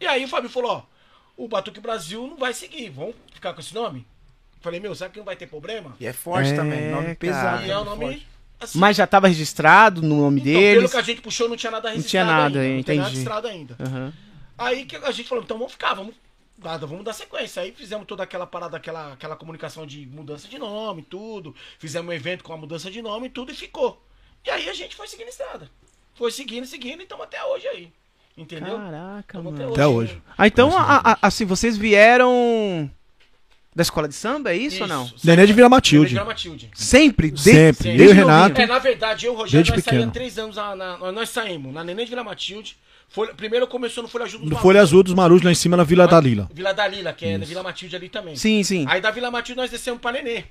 E 0.00 0.06
aí 0.06 0.24
o 0.24 0.28
Fábio 0.28 0.48
falou, 0.48 0.70
ó, 0.70 0.82
o 1.36 1.46
Batuque 1.46 1.78
Brasil 1.80 2.26
não 2.26 2.36
vai 2.38 2.54
seguir, 2.54 2.88
vão 2.90 3.12
ficar 3.34 3.52
com 3.52 3.60
esse 3.60 3.74
nome? 3.74 4.06
Falei, 4.62 4.78
meu, 4.80 4.94
será 4.94 5.08
que 5.08 5.18
não 5.18 5.24
vai 5.24 5.36
ter 5.36 5.46
problema? 5.46 5.94
E 5.98 6.06
é 6.06 6.12
forte 6.12 6.50
É, 6.50 6.54
também, 6.56 6.90
nome 6.90 7.02
cara. 7.02 7.16
pesado. 7.16 7.64
E 7.66 7.70
é 7.70 7.78
o 7.78 7.84
nome 7.84 8.04
nome. 8.04 8.14
forte. 8.16 8.29
Assim, 8.60 8.78
Mas 8.78 8.96
já 8.96 9.06
tava 9.06 9.26
registrado 9.28 10.02
no 10.02 10.16
nome 10.22 10.40
então, 10.42 10.52
pelo 10.52 10.74
deles. 10.74 10.90
que 10.92 10.96
a 10.98 11.02
gente 11.02 11.20
puxou, 11.22 11.48
não 11.48 11.56
tinha 11.56 11.70
nada 11.72 11.88
Não 11.88 11.96
registrado. 11.96 12.26
tinha 12.28 12.36
nada, 12.36 12.60
ainda, 12.60 12.76
Não 12.76 12.82
tinha 12.82 12.96
nada 12.96 13.08
entendi. 13.08 13.10
registrado 13.10 13.46
ainda. 13.48 13.76
Aham. 13.80 14.12
Aí 14.58 14.84
que 14.84 14.96
a 14.96 15.10
gente 15.10 15.28
falou, 15.28 15.42
então 15.42 15.56
vamos 15.56 15.72
ficar, 15.72 15.94
vamos 15.94 16.14
dar, 16.58 16.76
vamos 16.78 17.02
dar 17.04 17.14
sequência. 17.14 17.62
Aí 17.62 17.72
fizemos 17.72 18.06
toda 18.06 18.22
aquela 18.22 18.46
parada, 18.46 18.76
aquela, 18.76 19.14
aquela 19.14 19.34
comunicação 19.34 19.86
de 19.86 20.04
mudança 20.06 20.46
de 20.46 20.58
nome, 20.58 21.00
tudo. 21.02 21.54
Fizemos 21.78 22.10
um 22.10 22.12
evento 22.12 22.44
com 22.44 22.52
a 22.52 22.56
mudança 22.58 22.90
de 22.90 23.00
nome 23.00 23.28
e 23.28 23.30
tudo 23.30 23.50
e 23.50 23.54
ficou. 23.54 24.04
E 24.44 24.50
aí 24.50 24.68
a 24.68 24.74
gente 24.74 24.94
foi 24.94 25.08
seguindo 25.08 25.28
a 25.28 25.30
estrada. 25.30 25.70
Foi 26.14 26.30
seguindo, 26.30 26.66
seguindo 26.66 27.00
e 27.00 27.04
estamos 27.04 27.24
até 27.24 27.42
hoje 27.42 27.66
aí. 27.68 27.90
Entendeu? 28.36 28.76
Caraca, 28.76 29.38
Tamo 29.38 29.50
mano. 29.52 29.72
Até 29.72 29.86
hoje. 29.86 30.22
Ah, 30.36 30.46
então, 30.46 30.76
a- 30.76 31.12
a- 31.12 31.18
assim, 31.22 31.44
vocês 31.46 31.76
vieram 31.78 32.90
da 33.74 33.82
escola 33.82 34.08
de 34.08 34.14
samba, 34.14 34.50
é 34.52 34.56
isso, 34.56 34.82
ou 34.82 34.88
não? 34.88 35.10
Nenê 35.22 35.46
de 35.46 35.52
Vila 35.52 35.68
Matilde. 35.68 36.14
Vila 36.14 36.24
Matilde. 36.24 36.70
Sempre? 36.74 37.30
De- 37.30 37.40
Sempre. 37.40 37.84
Sempre. 37.84 37.88
Eu 37.90 37.92
e 37.92 37.94
o 37.94 37.98
Desde 38.06 38.14
Renato. 38.20 38.60
É, 38.60 38.66
na 38.66 38.78
verdade, 38.78 39.26
eu 39.26 39.32
e 39.32 39.34
o 39.34 39.38
Rogério, 39.38 39.58
Desde 39.64 39.70
nós 39.72 39.84
pequeno. 39.84 40.00
saímos 40.02 40.12
três 40.14 40.38
anos, 40.38 40.56
na, 40.56 40.74
na- 40.76 41.12
nós 41.12 41.28
saímos 41.30 41.72
na 41.72 41.84
Neném 41.84 42.04
de 42.04 42.10
Vila 42.10 42.24
Matilde. 42.24 42.76
Folha- 43.08 43.34
primeiro 43.34 43.66
começou 43.66 44.02
no 44.02 44.08
Folha 44.08 44.24
Azul 44.24 44.38
dos 44.40 44.48
Do 44.48 44.54
Marujos. 44.54 44.62
Folha 44.62 44.80
Azul 44.82 45.02
dos 45.02 45.14
Marujos 45.14 45.44
lá 45.44 45.50
em 45.50 45.54
cima 45.54 45.76
na 45.76 45.82
Vila 45.84 46.06
da 46.06 46.20
Lila. 46.20 46.48
Vila 46.52 46.72
da 46.72 46.86
Lila, 46.86 47.12
que 47.12 47.24
é 47.26 47.38
na 47.38 47.44
Vila 47.44 47.62
Matilde 47.62 47.94
ali 47.96 48.08
também. 48.08 48.36
Sim, 48.36 48.62
sim. 48.62 48.84
Aí 48.88 49.00
da 49.00 49.10
Vila 49.10 49.30
Matilde 49.30 49.60
nós 49.60 49.70
descemos 49.70 50.00
pra 50.00 50.12
Nenê. 50.12 50.44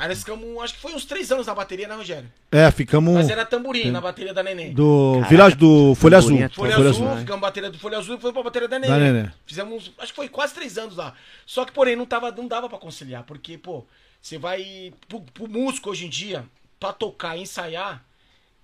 Aí 0.00 0.08
nós 0.08 0.20
ficamos, 0.20 0.62
acho 0.62 0.72
que 0.72 0.80
foi 0.80 0.94
uns 0.94 1.04
três 1.04 1.30
anos 1.30 1.46
na 1.46 1.54
bateria, 1.54 1.86
né, 1.86 1.94
Rogério? 1.94 2.32
É, 2.50 2.70
ficamos 2.70 3.12
Nós 3.12 3.28
era 3.28 3.44
tamborim 3.44 3.90
na 3.90 4.00
bateria 4.00 4.32
da 4.32 4.42
Nenê. 4.42 4.70
do 4.70 5.20
Vila 5.28 5.50
do 5.50 5.94
Folha 5.94 6.16
Azul. 6.16 6.38
Folha 6.38 6.48
Folha, 6.48 6.74
Folha 6.74 6.88
Azul, 6.88 7.06
Azul. 7.06 7.18
ficamos 7.18 7.40
bateria 7.42 7.70
do 7.70 7.78
Folha 7.78 7.98
Azul 7.98 8.16
e 8.16 8.18
foi 8.18 8.32
pra 8.32 8.42
bateria 8.42 8.66
da 8.66 8.78
Nenê. 8.78 8.92
Da 8.94 8.98
Nenê. 8.98 9.30
Fizemos, 9.44 9.92
acho 9.98 10.12
que 10.12 10.16
foi 10.16 10.30
quase 10.30 10.54
três 10.54 10.78
anos 10.78 10.96
lá. 10.96 11.12
Só 11.44 11.66
que, 11.66 11.72
porém, 11.72 11.96
não, 11.96 12.06
tava, 12.06 12.30
não 12.30 12.48
dava 12.48 12.66
pra 12.66 12.78
conciliar, 12.78 13.24
porque, 13.24 13.58
pô, 13.58 13.84
você 14.22 14.38
vai. 14.38 14.90
Pro, 15.06 15.20
pro 15.20 15.46
músico 15.46 15.90
hoje 15.90 16.06
em 16.06 16.08
dia, 16.08 16.46
pra 16.78 16.94
tocar 16.94 17.36
e 17.36 17.42
ensaiar, 17.42 18.02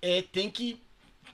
é, 0.01 0.23
tem 0.23 0.49
que. 0.49 0.81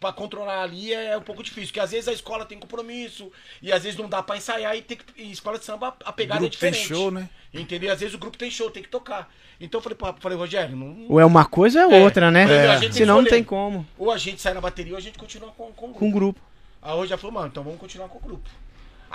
Pra 0.03 0.11
controlar 0.11 0.61
ali 0.63 0.93
é 0.93 1.17
um 1.17 1.21
pouco 1.21 1.41
difícil, 1.41 1.67
porque 1.69 1.79
às 1.79 1.91
vezes 1.91 2.09
a 2.09 2.11
escola 2.11 2.43
tem 2.43 2.59
compromisso, 2.59 3.31
e 3.61 3.71
às 3.71 3.83
vezes 3.83 3.97
não 3.97 4.09
dá 4.09 4.21
pra 4.21 4.35
ensaiar, 4.35 4.75
e 4.75 4.81
tem 4.81 4.97
que. 4.97 5.05
E 5.15 5.31
escola 5.31 5.57
de 5.57 5.63
samba, 5.63 5.95
a 6.03 6.11
pegada 6.11 6.41
Grupo 6.41 6.53
é 6.57 6.59
tem 6.59 6.71
diferente. 6.71 6.93
show, 6.93 7.09
né? 7.09 7.29
Entendeu? 7.53 7.89
Às 7.89 8.01
vezes 8.01 8.13
o 8.13 8.17
grupo 8.17 8.37
tem 8.37 8.51
show, 8.51 8.69
tem 8.69 8.83
que 8.83 8.89
tocar. 8.89 9.31
Então 9.61 9.77
eu 9.79 9.81
falei, 9.81 9.97
pô, 9.97 10.13
falei 10.19 10.37
Rogério, 10.37 10.75
não, 10.75 11.05
Ou 11.07 11.21
é 11.21 11.25
uma 11.25 11.45
coisa 11.45 11.85
ou 11.85 11.93
é 11.93 11.99
É. 12.01 12.03
outra, 12.03 12.29
né? 12.29 12.43
É. 12.75 12.79
Tem 12.81 12.91
Senão 12.91 13.21
não 13.21 13.29
tem 13.29 13.41
como. 13.45 13.87
ou 13.97 14.11
a 14.11 14.17
gente 14.17 14.41
sai 14.41 14.53
na 14.53 14.59
bateria 14.59 14.91
ou 14.91 14.97
a 14.97 15.01
gente 15.01 15.17
continua 15.17 15.51
com, 15.51 15.71
com 15.71 15.85
o 15.85 15.87
grupo. 15.93 15.99
Com 15.99 16.09
o 16.09 16.11
grupo. 16.11 16.41
Aí 16.81 16.91
o 16.91 16.97
Rogério 16.97 17.21
falou, 17.21 17.33
mano, 17.35 17.47
então 17.47 17.63
vamos 17.63 17.79
continuar 17.79 18.09
com 18.09 18.17
o 18.17 18.21
grupo. 18.21 18.49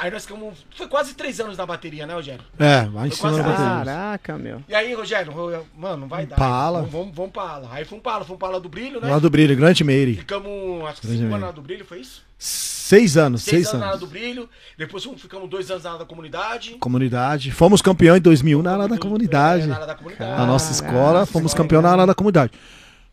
Aí 0.00 0.10
nós 0.12 0.24
ficamos. 0.24 0.64
Foi 0.76 0.86
quase 0.86 1.14
três 1.14 1.40
anos 1.40 1.56
na 1.56 1.66
bateria, 1.66 2.06
né, 2.06 2.14
Rogério? 2.14 2.44
É, 2.58 2.84
vai 2.86 3.08
em 3.08 3.10
Foi 3.10 3.16
cima 3.16 3.30
quase 3.30 3.42
da 3.42 3.48
bateria. 3.48 3.84
Caraca, 3.84 4.38
meu. 4.38 4.62
E 4.68 4.74
aí, 4.74 4.94
Rogério, 4.94 5.32
Ro- 5.32 5.66
mano, 5.76 5.96
não 6.02 6.08
vai 6.08 6.24
dar. 6.24 6.36
Pra 6.36 6.46
ala. 6.46 6.78
Vamos, 6.82 6.92
vamos, 6.92 7.14
vamos 7.16 7.32
pra 7.32 7.42
ala. 7.42 7.68
Aí 7.72 7.84
fomos 7.84 8.02
pra 8.02 8.12
ala, 8.14 8.24
fomos 8.24 8.38
pra 8.38 8.48
ala 8.48 8.60
do 8.60 8.68
brilho, 8.68 9.00
né? 9.00 9.10
Lá 9.10 9.18
do 9.18 9.28
Brilho, 9.28 9.56
Grande 9.56 9.82
Meire. 9.82 10.14
Ficamos, 10.14 10.84
acho 10.86 11.00
que 11.00 11.06
Grande 11.08 11.22
cinco 11.22 11.28
Meire. 11.30 11.34
anos 11.34 11.40
na 11.40 11.46
ala 11.46 11.52
do 11.52 11.62
brilho, 11.62 11.84
foi 11.84 12.00
isso? 12.00 12.22
Seis 12.38 13.16
anos, 13.16 13.42
Seis, 13.42 13.64
seis 13.64 13.68
anos 13.74 13.80
na 13.80 13.88
ala 13.88 13.98
do 13.98 14.06
brilho. 14.06 14.48
Depois 14.78 15.02
fomos- 15.02 15.20
ficamos 15.20 15.50
dois 15.50 15.68
anos 15.70 15.82
na 15.82 15.90
ala 15.90 15.98
da 15.98 16.04
comunidade. 16.04 16.74
Comunidade. 16.78 17.50
Fomos 17.50 17.82
campeão 17.82 18.16
em 18.16 18.20
2001 18.20 18.62
na 18.62 18.72
área 18.74 18.88
da 18.88 18.94
É, 18.94 18.98
comunidade. 18.98 19.66
na 19.66 19.76
ala 19.76 19.86
da 19.86 19.94
comunidade. 19.96 20.30
Na 20.30 20.46
nossa 20.46 20.72
Caraca, 20.82 20.96
escola, 20.96 21.26
fomos 21.26 21.52
campeão 21.54 21.82
na 21.82 21.90
área 21.90 22.06
da 22.06 22.14
comunidade. 22.14 22.52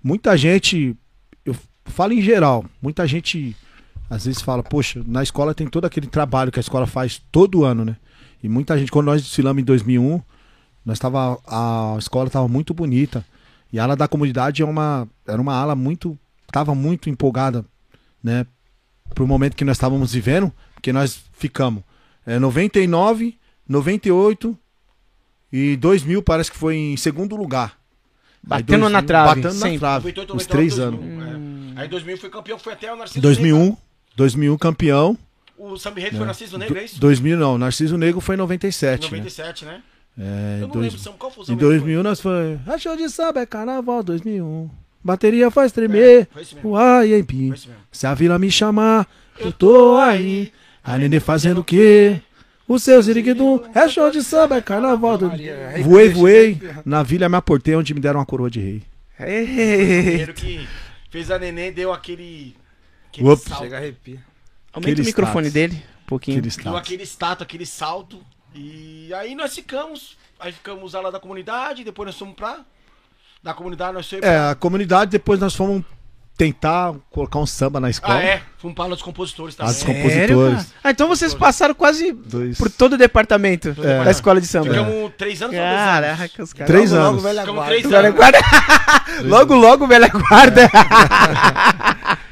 Muita 0.04 0.38
gente, 0.38 0.96
eu 1.44 1.56
falo 1.86 2.14
em 2.14 2.22
geral, 2.22 2.64
muita 2.82 3.08
gente 3.08 3.56
às 4.10 4.26
vezes 4.26 4.42
fala, 4.42 4.62
poxa, 4.64 5.02
na 5.06 5.24
escola 5.24 5.54
tem 5.54 5.68
todo 5.68 5.86
aquele 5.86 6.08
trabalho 6.08 6.52
que 6.52 6.60
a 6.60 6.62
escola 6.62 6.86
faz 6.86 7.22
todo 7.32 7.64
ano, 7.64 7.84
né? 7.86 7.96
E 8.44 8.50
muita 8.50 8.78
gente, 8.78 8.92
quando 8.92 9.08
nós 9.08 9.22
desfilamos 9.22 9.62
em 9.62 9.66
2001, 9.66 10.22
nós 10.86 11.00
tava, 11.00 11.40
a 11.48 11.96
escola 11.98 12.28
estava 12.28 12.48
muito 12.48 12.74
bonita. 12.74 13.26
E 13.74 13.80
a 13.80 13.84
ala 13.84 13.96
da 13.96 14.08
comunidade 14.08 14.62
é 14.62 14.66
uma, 14.66 15.08
era 15.28 15.42
uma 15.42 15.56
ala 15.56 15.76
muito, 15.76 16.18
tava 16.52 16.76
muito 16.76 17.10
empolgada, 17.10 17.66
né? 18.24 18.46
Pro 19.14 19.28
momento 19.28 19.56
que 19.56 19.66
nós 19.66 19.78
estávamos 19.78 20.14
vivendo, 20.14 20.52
porque 20.74 20.94
nós 20.94 21.20
ficamos 21.34 21.84
é, 22.26 22.38
99, 22.40 23.38
98 23.68 24.58
e 25.52 25.76
2000 25.78 26.22
parece 26.22 26.52
que 26.52 26.58
foi 26.58 26.76
em 26.76 26.98
segundo 26.98 27.36
lugar. 27.36 27.78
Batendo 28.44 28.88
na 28.90 29.02
trave, 29.02 29.42
Batendo 29.42 29.60
sempre. 29.60 29.74
na 29.74 29.80
trave. 29.80 30.08
98, 30.10 30.36
Uns 30.36 30.48
99, 30.48 30.50
três 30.50 30.76
2000, 30.76 31.22
anos. 31.22 31.78
é. 31.78 31.82
Aí 31.82 31.88
em 31.88 31.90
2000 31.90 32.18
foi 32.18 32.30
campeão, 32.30 32.60
foi 32.60 32.74
até 32.74 32.94
o 32.94 32.96
Narciso 32.96 33.20
2001, 33.22 33.60
Negro. 33.60 33.78
2001 34.16 34.58
campeão. 34.58 35.18
O 35.58 35.78
Samba 35.78 36.00
Enredo 36.00 36.18
foi 36.18 36.26
Narciso 36.26 36.58
Negro, 36.58 36.78
é 36.78 36.84
isso? 36.84 37.00
2000 37.00 37.38
não, 37.38 37.58
Narciso 37.58 37.98
Negro 37.98 38.20
foi 38.22 38.36
em 38.36 38.38
97, 38.38 39.04
né? 39.04 39.08
97, 39.18 39.66
né? 39.66 39.82
É, 40.18 40.58
Eu 40.62 40.68
não 40.68 40.68
dois- 40.70 40.86
lembro 40.88 41.00
Samba, 41.00 41.18
qual 41.18 41.32
foi 41.32 41.42
o 41.42 41.44
em 41.44 41.48
Samba 41.48 41.60
2000 41.60 42.04
nós 42.04 42.20
foi. 42.22 42.60
A 42.68 42.78
show 42.78 42.96
de 42.96 43.10
samba 43.10 43.42
é 43.42 43.46
carnaval 43.46 44.04
2001. 44.04 44.70
Bateria 45.04 45.52
faz 45.52 45.72
tremer. 45.72 46.28
É, 46.34 46.38
mesmo. 46.38 46.60
Uai, 46.72 47.14
empim. 47.20 47.54
Se 47.92 48.08
a 48.08 48.14
vila 48.14 48.40
me 48.40 48.50
chamar, 48.50 49.08
eu 49.40 49.52
tô 49.52 49.98
aí. 49.98 50.52
A 50.84 50.98
nenê 50.98 51.20
fazendo 51.20 51.60
o 51.62 51.64
quê? 51.64 52.20
O 52.68 52.80
seu 52.80 53.00
ziriguidum 53.02 53.60
é 53.76 53.88
show 53.88 54.10
de 54.10 54.24
samba, 54.24 54.58
é 54.58 54.62
carnaval. 54.62 55.18
do- 55.18 55.32
Voei, 55.84 56.10
voei. 56.10 56.60
Na 56.84 57.04
vila 57.04 57.30
me 57.30 57.36
aportei 57.36 57.76
onde 57.76 57.94
me 57.94 58.00
deram 58.00 58.20
uma 58.20 58.26
coroa 58.26 58.50
de 58.50 58.60
rei. 58.60 58.82
Ei, 59.20 59.46
Primeiro 59.46 60.34
que 60.34 60.68
fez 61.10 61.30
a 61.32 61.38
neném, 61.40 61.72
deu 61.72 61.94
aquele. 61.94 62.56
Aquele 63.22 63.34
Ups. 63.34 63.44
salto. 63.44 63.64
Chega 63.64 63.76
a 63.76 63.80
arrepia. 63.80 64.20
Aumenta 64.74 64.92
Aquele 64.92 65.02
o 65.02 65.06
microfone 65.06 65.48
status. 65.48 65.54
dele 65.54 65.84
um 66.04 66.06
pouquinho. 66.08 66.38
Aquele 66.38 66.50
Deu 66.50 66.58
status. 66.60 66.80
aquele 66.80 67.04
status, 67.04 67.42
aquele 67.44 67.66
salto. 67.66 68.20
E 68.54 69.14
aí 69.14 69.36
nós 69.36 69.54
ficamos. 69.56 70.18
Aí 70.40 70.52
ficamos 70.52 70.94
lá 70.94 71.10
da 71.12 71.20
comunidade, 71.20 71.84
depois 71.84 72.08
nós 72.08 72.18
fomos 72.18 72.36
pra. 72.36 72.60
Da 73.42 73.54
comunidade 73.54 73.94
nós 73.94 74.10
fomos 74.10 74.26
É, 74.26 74.50
a 74.50 74.56
comunidade, 74.56 75.12
depois 75.12 75.40
nós 75.40 75.56
fomos 75.56 75.84
tentar 76.38 76.94
colocar 77.10 77.40
um 77.40 77.46
samba 77.46 77.80
na 77.80 77.90
escola. 77.90 78.16
Ah, 78.16 78.22
é. 78.24 78.42
Fomos 78.58 78.76
pra 78.76 78.84
aula 78.84 78.96
dos 78.96 79.04
compositores 79.04 79.56
também. 79.56 79.72
As 79.72 79.82
compo- 79.84 80.02
compositores. 80.02 80.56
cara? 80.58 80.68
Ah, 80.84 80.92
então 80.92 81.08
vocês 81.08 81.34
passaram 81.34 81.74
quase 81.74 82.12
Dois. 82.12 82.58
por 82.58 82.70
todo 82.70 82.94
o 82.94 82.98
departamento 82.98 83.70
É. 83.82 84.04
da 84.04 84.12
escola 84.12 84.42
de 84.42 84.48
samba. 84.48 84.66
Ficamos 84.70 85.14
três 85.18 85.42
anos 85.42 85.56
ou 85.56 85.62
dois 85.62 85.72
anos. 85.80 85.86
Caraca, 86.18 86.44
os 86.44 86.52
caras. 86.54 86.68
Três 86.68 86.92
Logo, 86.92 87.02
anos. 87.04 87.16
Logo, 87.24 87.28
velha 87.28 87.42
Ficamos 87.42 87.66
três 87.66 87.84
Velha 87.86 88.08
anos. 88.10 88.16
guarda. 88.16 88.40
logo, 89.24 89.56
logo, 89.56 89.88
velha 89.88 90.08
guarda. 90.10 90.70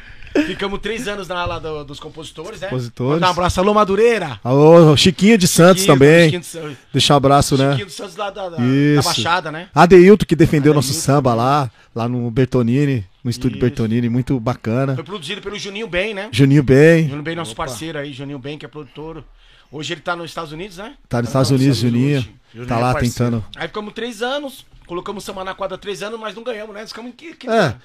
Ficamos 0.48 0.80
três 0.80 1.08
anos 1.08 1.28
na 1.28 1.39
ala 1.39 1.60
do- 1.60 1.84
dos 1.86 2.00
compositores, 2.00 2.60
né? 2.60 2.67
Compositores. 2.67 3.13
Mandar 3.13 3.28
um 3.28 3.32
abraço, 3.32 3.60
alô 3.60 3.74
Madureira. 3.74 4.39
Alô, 4.43 4.96
Chiquinho 4.98 5.38
de 5.38 5.48
Santos 5.48 5.84
Chiquinho, 5.84 5.98
também. 6.00 6.24
Chiquinho, 6.26 6.41
do 6.41 6.46
San- 6.46 6.76
Deixa 6.91 7.13
um 7.13 7.17
abraço, 7.17 7.58
né? 7.58 7.69
Chiquinho 7.72 7.86
dos 7.86 7.96
Santos 7.96 8.15
lá 8.15 8.30
da, 8.30 8.50
da, 8.50 8.58
da. 8.58 9.02
Baixada, 9.04 9.52
né? 9.52 9.69
Adeilton, 9.74 10.26
que 10.26 10.36
defendeu 10.36 10.74
nosso 10.74 10.89
Adeilton. 10.89 11.06
samba 11.06 11.34
lá, 11.36 11.72
lá 11.96 12.08
no 12.10 12.30
Bertonini, 12.32 13.06
no 13.24 13.30
estúdio 13.30 13.58
Isso. 13.58 13.62
Bertonini, 13.65 14.10
muito 14.10 14.39
bacana. 14.39 14.96
Foi 14.96 15.04
produzido 15.04 15.41
pelo 15.41 15.58
Juninho 15.58 15.88
Bem, 15.88 16.13
né? 16.13 16.30
Juninho 16.32 16.63
bem, 16.63 17.04
Juninho 17.04 17.22
Bem, 17.24 17.36
nosso 17.36 17.56
parceiro 17.56 18.00
aí, 18.00 18.12
Juninho 18.12 18.39
Bem, 18.39 18.58
que 18.58 18.65
é 18.65 18.69
produtor. 18.69 19.24
Hoje 19.72 19.93
ele 19.93 20.02
tá 20.02 20.15
nos 20.15 20.30
Estados 20.30 20.52
Unidos, 20.52 20.78
né? 20.78 20.93
tá 21.10 21.19
nos 21.19 21.30
Estados 21.30 21.52
Unidos, 21.52 21.78
Juninho. 21.78 22.17
hoje. 22.19 22.32
Juninho 22.54 22.67
Tá 22.69 22.78
é 22.78 22.82
lá 22.82 22.93
parceiro. 22.93 23.13
tentando. 23.15 23.46
Aí 23.56 23.67
ficamos 23.67 23.93
três 23.93 24.22
anos, 24.22 24.65
colocamos 24.86 25.24
samba 25.24 25.43
na 25.43 25.54
quadra 25.56 25.78
três 25.78 26.04
anos, 26.04 26.19
mas 26.19 26.36
não 26.36 26.43
ganhamos, 26.43 26.76
né? 26.76 26.86
Ficamos 26.86 27.10
em 27.12 27.13
que, 27.15 27.34
que 27.36 27.50
É. 27.50 27.76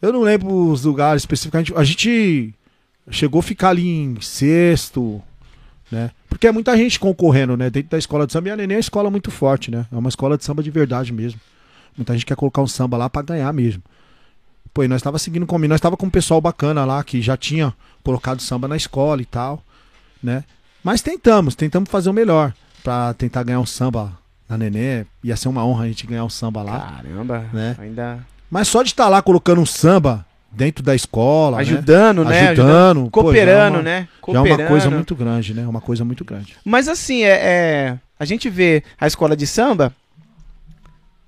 Eu 0.00 0.12
não 0.12 0.20
lembro 0.22 0.70
os 0.70 0.84
lugares 0.84 1.22
especificamente. 1.22 1.72
A 1.74 1.84
gente 1.84 2.54
chegou 3.10 3.40
a 3.40 3.42
ficar 3.42 3.70
ali 3.70 3.88
em 3.88 4.20
sexto, 4.20 5.22
né? 5.90 6.10
Porque 6.28 6.46
é 6.46 6.52
muita 6.52 6.76
gente 6.76 7.00
concorrendo, 7.00 7.56
né? 7.56 7.70
Dentro 7.70 7.90
da 7.90 7.98
escola 7.98 8.26
de 8.26 8.32
samba. 8.32 8.48
E 8.48 8.52
a 8.52 8.56
Neném 8.56 8.74
é 8.74 8.78
uma 8.78 8.80
escola 8.80 9.10
muito 9.10 9.30
forte, 9.30 9.70
né? 9.70 9.86
É 9.90 9.96
uma 9.96 10.08
escola 10.08 10.36
de 10.36 10.44
samba 10.44 10.62
de 10.62 10.70
verdade 10.70 11.12
mesmo. 11.12 11.40
Muita 11.96 12.12
gente 12.12 12.26
quer 12.26 12.36
colocar 12.36 12.60
um 12.60 12.66
samba 12.66 12.96
lá 12.96 13.08
pra 13.08 13.22
ganhar 13.22 13.50
mesmo. 13.52 13.82
Pô, 14.74 14.84
e 14.84 14.88
nós 14.88 15.00
tava 15.00 15.18
seguindo 15.18 15.46
comigo. 15.46 15.70
Nós 15.72 15.80
tava 15.80 15.96
com 15.96 16.06
um 16.06 16.10
pessoal 16.10 16.40
bacana 16.40 16.84
lá 16.84 17.02
que 17.02 17.22
já 17.22 17.36
tinha 17.36 17.72
colocado 18.04 18.42
samba 18.42 18.68
na 18.68 18.76
escola 18.76 19.22
e 19.22 19.24
tal, 19.24 19.64
né? 20.22 20.44
Mas 20.84 21.00
tentamos, 21.00 21.54
tentamos 21.54 21.88
fazer 21.90 22.10
o 22.10 22.12
melhor 22.12 22.52
pra 22.84 23.14
tentar 23.14 23.42
ganhar 23.42 23.60
um 23.60 23.66
samba 23.66 24.12
na 24.46 24.58
Nenê. 24.58 25.06
Ia 25.24 25.36
ser 25.36 25.48
uma 25.48 25.64
honra 25.64 25.84
a 25.84 25.88
gente 25.88 26.06
ganhar 26.06 26.24
um 26.24 26.28
samba 26.28 26.62
lá. 26.62 26.78
Caramba, 27.02 27.46
Né? 27.52 27.74
ainda 27.78 28.18
Mas 28.56 28.68
só 28.68 28.82
de 28.82 28.88
estar 28.88 29.10
lá 29.10 29.20
colocando 29.20 29.60
um 29.60 29.66
samba 29.66 30.24
dentro 30.50 30.82
da 30.82 30.94
escola, 30.94 31.58
né? 31.58 31.62
ajudando, 31.62 32.24
né? 32.24 32.48
Ajudando, 32.48 33.00
pô, 33.00 33.02
já 33.02 33.08
é 33.08 33.10
cooperando, 33.10 33.76
uma- 33.76 33.82
né? 33.82 33.98
Já 33.98 34.00
é 34.00 34.08
Cooperando. 34.22 34.62
uma 34.62 34.68
coisa 34.68 34.90
muito 34.90 35.14
grande, 35.14 35.52
né? 35.52 35.66
Uma 35.66 35.80
coisa 35.82 36.04
muito 36.06 36.24
grande. 36.24 36.56
Mas 36.64 36.88
assim, 36.88 37.22
é, 37.22 37.28
é, 37.32 37.98
a 38.18 38.24
gente 38.24 38.48
vê 38.48 38.82
a 38.98 39.06
escola 39.06 39.36
de 39.36 39.46
samba, 39.46 39.92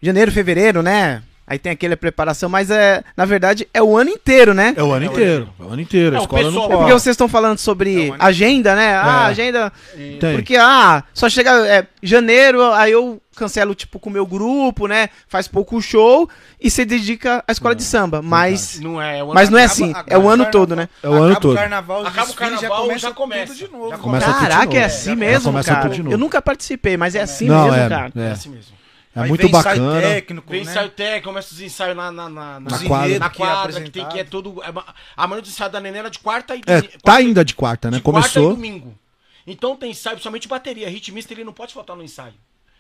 janeiro, 0.01 0.33
fevereiro, 0.33 0.83
né? 0.83 1.23
Aí 1.49 1.59
tem 1.59 1.73
aquela 1.73 1.97
preparação, 1.97 2.49
mas 2.49 2.71
é, 2.71 3.03
na 3.17 3.25
verdade 3.25 3.67
é 3.73 3.83
o 3.83 3.97
ano 3.97 4.11
inteiro, 4.11 4.53
né? 4.53 4.75
É 4.77 4.83
o 4.83 4.93
ano 4.93 5.07
É 5.07 5.09
inteiro. 5.09 5.49
É 5.59 5.63
o 5.63 5.69
ano 5.69 5.81
inteiro. 5.81 6.15
É, 6.15 6.19
a 6.19 6.23
escola 6.23 6.43
pessoal- 6.45 6.55
não 6.55 6.65
É 6.65 6.69
pode. 6.69 6.79
porque 6.81 6.93
vocês 6.93 7.15
estão 7.15 7.29
falando 7.29 7.59
sobre 7.59 8.11
É 8.11 8.15
agenda, 8.19 8.75
né? 8.77 8.95
Ah, 8.95 9.25
É. 9.29 9.31
agenda. 9.31 9.73
Tem. 10.21 10.35
Porque, 10.37 10.57
ah, 10.57 11.03
só 11.15 11.29
chega 11.29 11.51
é, 11.67 11.87
janeiro, 12.03 12.63
aí 12.73 12.93
eu 12.93 13.21
cancelo, 13.35 13.73
tipo, 13.75 14.01
com 14.01 14.11
o 14.11 14.13
meu 14.13 14.27
grupo, 14.27 14.89
né? 14.89 15.09
Faz 15.29 15.47
pouco 15.47 15.81
show 15.81 16.29
e 16.61 16.69
se 16.69 16.85
dedica 16.85 17.43
à 17.47 17.53
escola 17.53 17.73
de 17.75 17.85
samba. 17.85 18.21
Mas, 18.21 18.81
Não 18.81 19.01
é, 19.01 19.21
é 19.21 19.23
o 19.23 19.27
ano 19.27 19.35
mas 19.35 19.49
não 19.49 19.57
é 19.59 19.63
acaba- 19.65 19.73
assim, 19.73 19.91
Acaba 19.93 20.13
é 20.13 20.19
o 20.19 20.29
ano 20.29 20.47
todo, 20.51 20.75
né? 20.77 20.89
É 21.03 21.09
o 21.09 21.13
ano 21.13 21.25
acaba 21.27 21.41
todo. 21.41 21.55
Carnaval, 21.57 22.07
Acaba 22.07 22.31
o 22.31 22.35
carnaval, 22.35 22.61
já 22.61 22.69
começa, 22.83 22.99
já 22.99 23.15
começa. 23.15 23.47
tudo 23.55 23.57
de 23.67 23.73
novo. 23.73 23.91
Já 23.91 23.99
Começa 23.99 24.27
tudo 24.27 24.35
de 24.35 24.41
Caraca, 24.49 24.77
é 24.77 24.85
assim 24.85 25.15
mesmo, 25.15 25.53
cara. 25.63 25.81
tudo 25.83 25.95
de 25.95 26.03
novo. 26.03 26.15
Eu 26.15 26.19
nunca 26.19 26.43
participei, 26.43 26.97
mas 26.97 27.15
é 27.15 27.21
assim 27.23 27.47
Não, 27.47 27.65
mesmo, 27.71 27.79
é, 27.79 27.89
cara. 27.89 28.13
É 28.17 28.21
é. 28.21 28.31
assim 28.33 28.49
mesmo. 28.51 28.77
É 29.19 29.23
Aí 29.23 29.29
muito 29.29 29.41
vem 29.43 29.51
ensaio 29.51 29.83
bacana. 29.83 30.01
técnico, 30.01 30.51
Vem 30.51 30.65
né? 30.65 30.71
ensaio 30.71 30.91
técnico, 30.91 31.29
começa 31.29 31.53
os 31.55 31.61
ensaios 31.61 31.97
na, 31.97 32.11
na, 32.13 32.29
na, 32.29 32.61
Na 32.61 32.85
quadra. 32.87 33.19
na 33.19 33.31
que 33.31 33.43
é 33.43 33.47
quadra, 33.47 33.81
que 33.83 33.91
tem 33.91 34.09
que 34.09 34.19
é 34.19 34.25
todo. 34.25 34.63
é 34.63 34.69
A 35.17 35.27
maioria 35.27 35.43
dos 35.43 35.51
ensaios 35.51 35.73
da 35.73 35.81
neném 35.81 35.99
era 36.01 36.11
de 36.11 36.19
quarta 36.19 36.55
e 36.55 36.61
É, 36.61 36.81
quarta 36.83 36.99
tá 37.03 37.15
ainda 37.17 37.45
de 37.45 37.55
quarta, 37.55 37.91
né? 37.91 37.97
de 37.99 38.03
quarta 38.03 38.29
e 38.29 38.33
Começou. 38.33 38.55
domingo. 38.55 38.99
Então 39.47 39.77
tem 39.77 39.91
ensaio, 39.91 40.17
principalmente 40.17 40.47
bateria. 40.47 40.89
Ritmista 40.89 41.33
ele 41.33 41.43
não 41.45 41.53
pode 41.53 41.73
faltar 41.75 41.97
no 41.97 42.03
ensaio. 42.03 42.35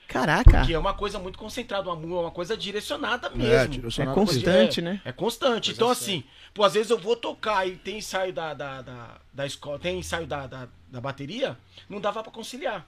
Caraca. 0.06 0.64
Que 0.64 0.72
é 0.72 0.78
uma 0.78 0.94
coisa 0.94 1.18
muito 1.18 1.38
concentrada, 1.38 1.90
uma, 1.92 2.20
uma 2.20 2.30
coisa 2.30 2.56
direcionada 2.56 3.26
É, 3.28 3.36
mesmo. 3.36 3.52
É 3.54 3.66
direcionado 3.66 4.14
constante, 4.14 4.80
é, 4.80 4.82
né? 4.82 5.02
É 5.04 5.12
constante. 5.12 5.72
então, 5.72 5.90
assim, 5.90 6.24
pô, 6.54 6.64
às 6.64 6.72
vezes 6.74 6.90
eu 6.90 6.98
vou 6.98 7.14
tocar 7.14 7.66
e 7.68 7.72
tem 7.76 7.98
ensaio 7.98 8.32
da, 8.32 8.54
da, 8.54 8.80
da, 8.80 9.16
da 9.32 9.46
escola, 9.46 9.78
tem 9.78 9.98
ensaio 9.98 10.26
da, 10.26 10.46
da, 10.46 10.66
da 10.90 11.00
bateria, 11.00 11.58
não 11.90 12.00
dava 12.00 12.22
pra 12.22 12.32
conciliar. 12.32 12.86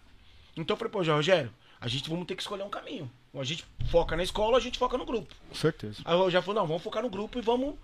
Então 0.57 0.75
eu 0.75 0.79
falei, 0.79 0.91
pô, 0.91 1.03
Rogério, 1.03 1.53
a 1.79 1.87
gente 1.89 2.09
vamos 2.09 2.27
ter 2.27 2.35
que 2.35 2.43
escolher 2.43 2.63
um 2.63 2.71
caminho. 2.71 3.11
A 3.39 3.45
gente 3.45 3.65
foca 3.91 4.17
na 4.17 4.23
escola 4.23 4.57
a 4.59 4.61
gente 4.61 4.79
foca 4.79 4.99
no 4.99 5.07
grupo. 5.07 5.33
Com 5.49 5.55
certeza. 5.55 5.99
Aí 6.05 6.19
eu 6.19 6.31
já 6.31 6.43
falei, 6.43 6.61
não, 6.61 6.67
vamos 6.67 6.83
focar 6.83 7.03
no 7.03 7.09
grupo 7.09 7.39
e 7.39 7.43
vamos 7.43 7.75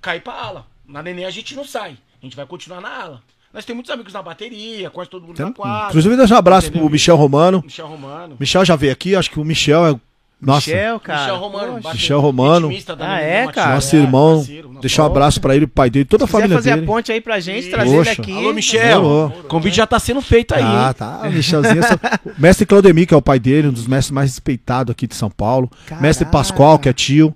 cair 0.00 0.20
pra 0.20 0.32
ala. 0.34 0.66
Na 0.84 1.02
neném 1.02 1.24
a 1.24 1.30
gente 1.30 1.54
não 1.54 1.64
sai. 1.64 1.96
A 2.20 2.24
gente 2.24 2.34
vai 2.36 2.44
continuar 2.46 2.80
na 2.80 2.88
ala. 3.02 3.22
Nós 3.52 3.64
temos 3.64 3.76
muitos 3.78 3.90
amigos 3.92 4.12
na 4.12 4.20
bateria, 4.22 4.90
quase 4.90 5.08
todo 5.08 5.24
mundo 5.26 5.36
Tem- 5.36 5.46
na 5.46 5.52
quadra. 5.52 5.88
Inclusive, 5.88 6.16
deixa 6.16 6.34
um 6.34 6.38
abraço 6.38 6.66
Entendeu? 6.66 6.82
pro 6.84 6.92
Michel 6.92 7.16
Romano. 7.16 7.62
Michel 7.64 7.86
Romano. 7.86 8.36
Michel 8.38 8.64
já 8.64 8.76
veio 8.76 8.92
aqui, 8.92 9.14
acho 9.16 9.30
que 9.30 9.40
o 9.40 9.44
Michel 9.44 9.86
é. 9.86 10.00
Nossa, 10.40 10.70
Michel, 10.70 11.00
cara. 11.00 11.20
Michel 11.22 11.36
Romano. 11.38 11.72
Poxa. 11.80 11.92
Michel 11.94 12.20
Romano. 12.20 12.68
Ah, 12.68 13.16
Neném 13.16 13.24
é, 13.24 13.46
cara? 13.52 13.74
nosso 13.74 13.96
irmão. 13.96 14.36
parceiro, 14.36 14.68
nosso 14.68 14.80
Deixar 14.80 15.02
um 15.02 15.06
abraço 15.06 15.40
pra 15.40 15.56
ele, 15.56 15.66
pai 15.66 15.88
dele, 15.88 16.04
toda 16.04 16.24
a 16.24 16.26
família 16.26 16.56
fazer 16.56 16.70
dele. 16.74 16.82
a 16.82 16.86
ponte 16.86 17.10
aí 17.10 17.20
pra 17.22 17.40
gente, 17.40 17.64
Sim. 17.64 17.70
trazer 17.70 17.88
ele 17.94 17.98
Poxa. 18.04 18.22
aqui. 18.22 18.32
Alô, 18.36 18.52
Michel. 18.52 18.96
Demorou. 19.00 19.26
O 19.28 19.44
convite 19.44 19.76
já 19.76 19.86
tá 19.86 19.98
sendo 19.98 20.20
feito 20.20 20.54
aí. 20.54 20.62
Ah, 20.62 20.94
tá. 20.96 21.22
Michelzinho. 21.32 21.78
é 21.78 21.82
só- 21.88 21.94
o 22.26 22.40
mestre 22.40 22.66
Claudemir, 22.66 23.06
que 23.06 23.14
é 23.14 23.16
o 23.16 23.22
pai 23.22 23.38
dele, 23.38 23.68
um 23.68 23.72
dos 23.72 23.86
mestres 23.86 24.10
mais 24.12 24.30
respeitados 24.30 24.90
aqui 24.92 25.06
de 25.06 25.14
São 25.14 25.30
Paulo. 25.30 25.70
Caraca. 25.86 26.02
Mestre 26.06 26.26
Pascoal, 26.26 26.78
que 26.78 26.88
é 26.88 26.92
tio. 26.92 27.34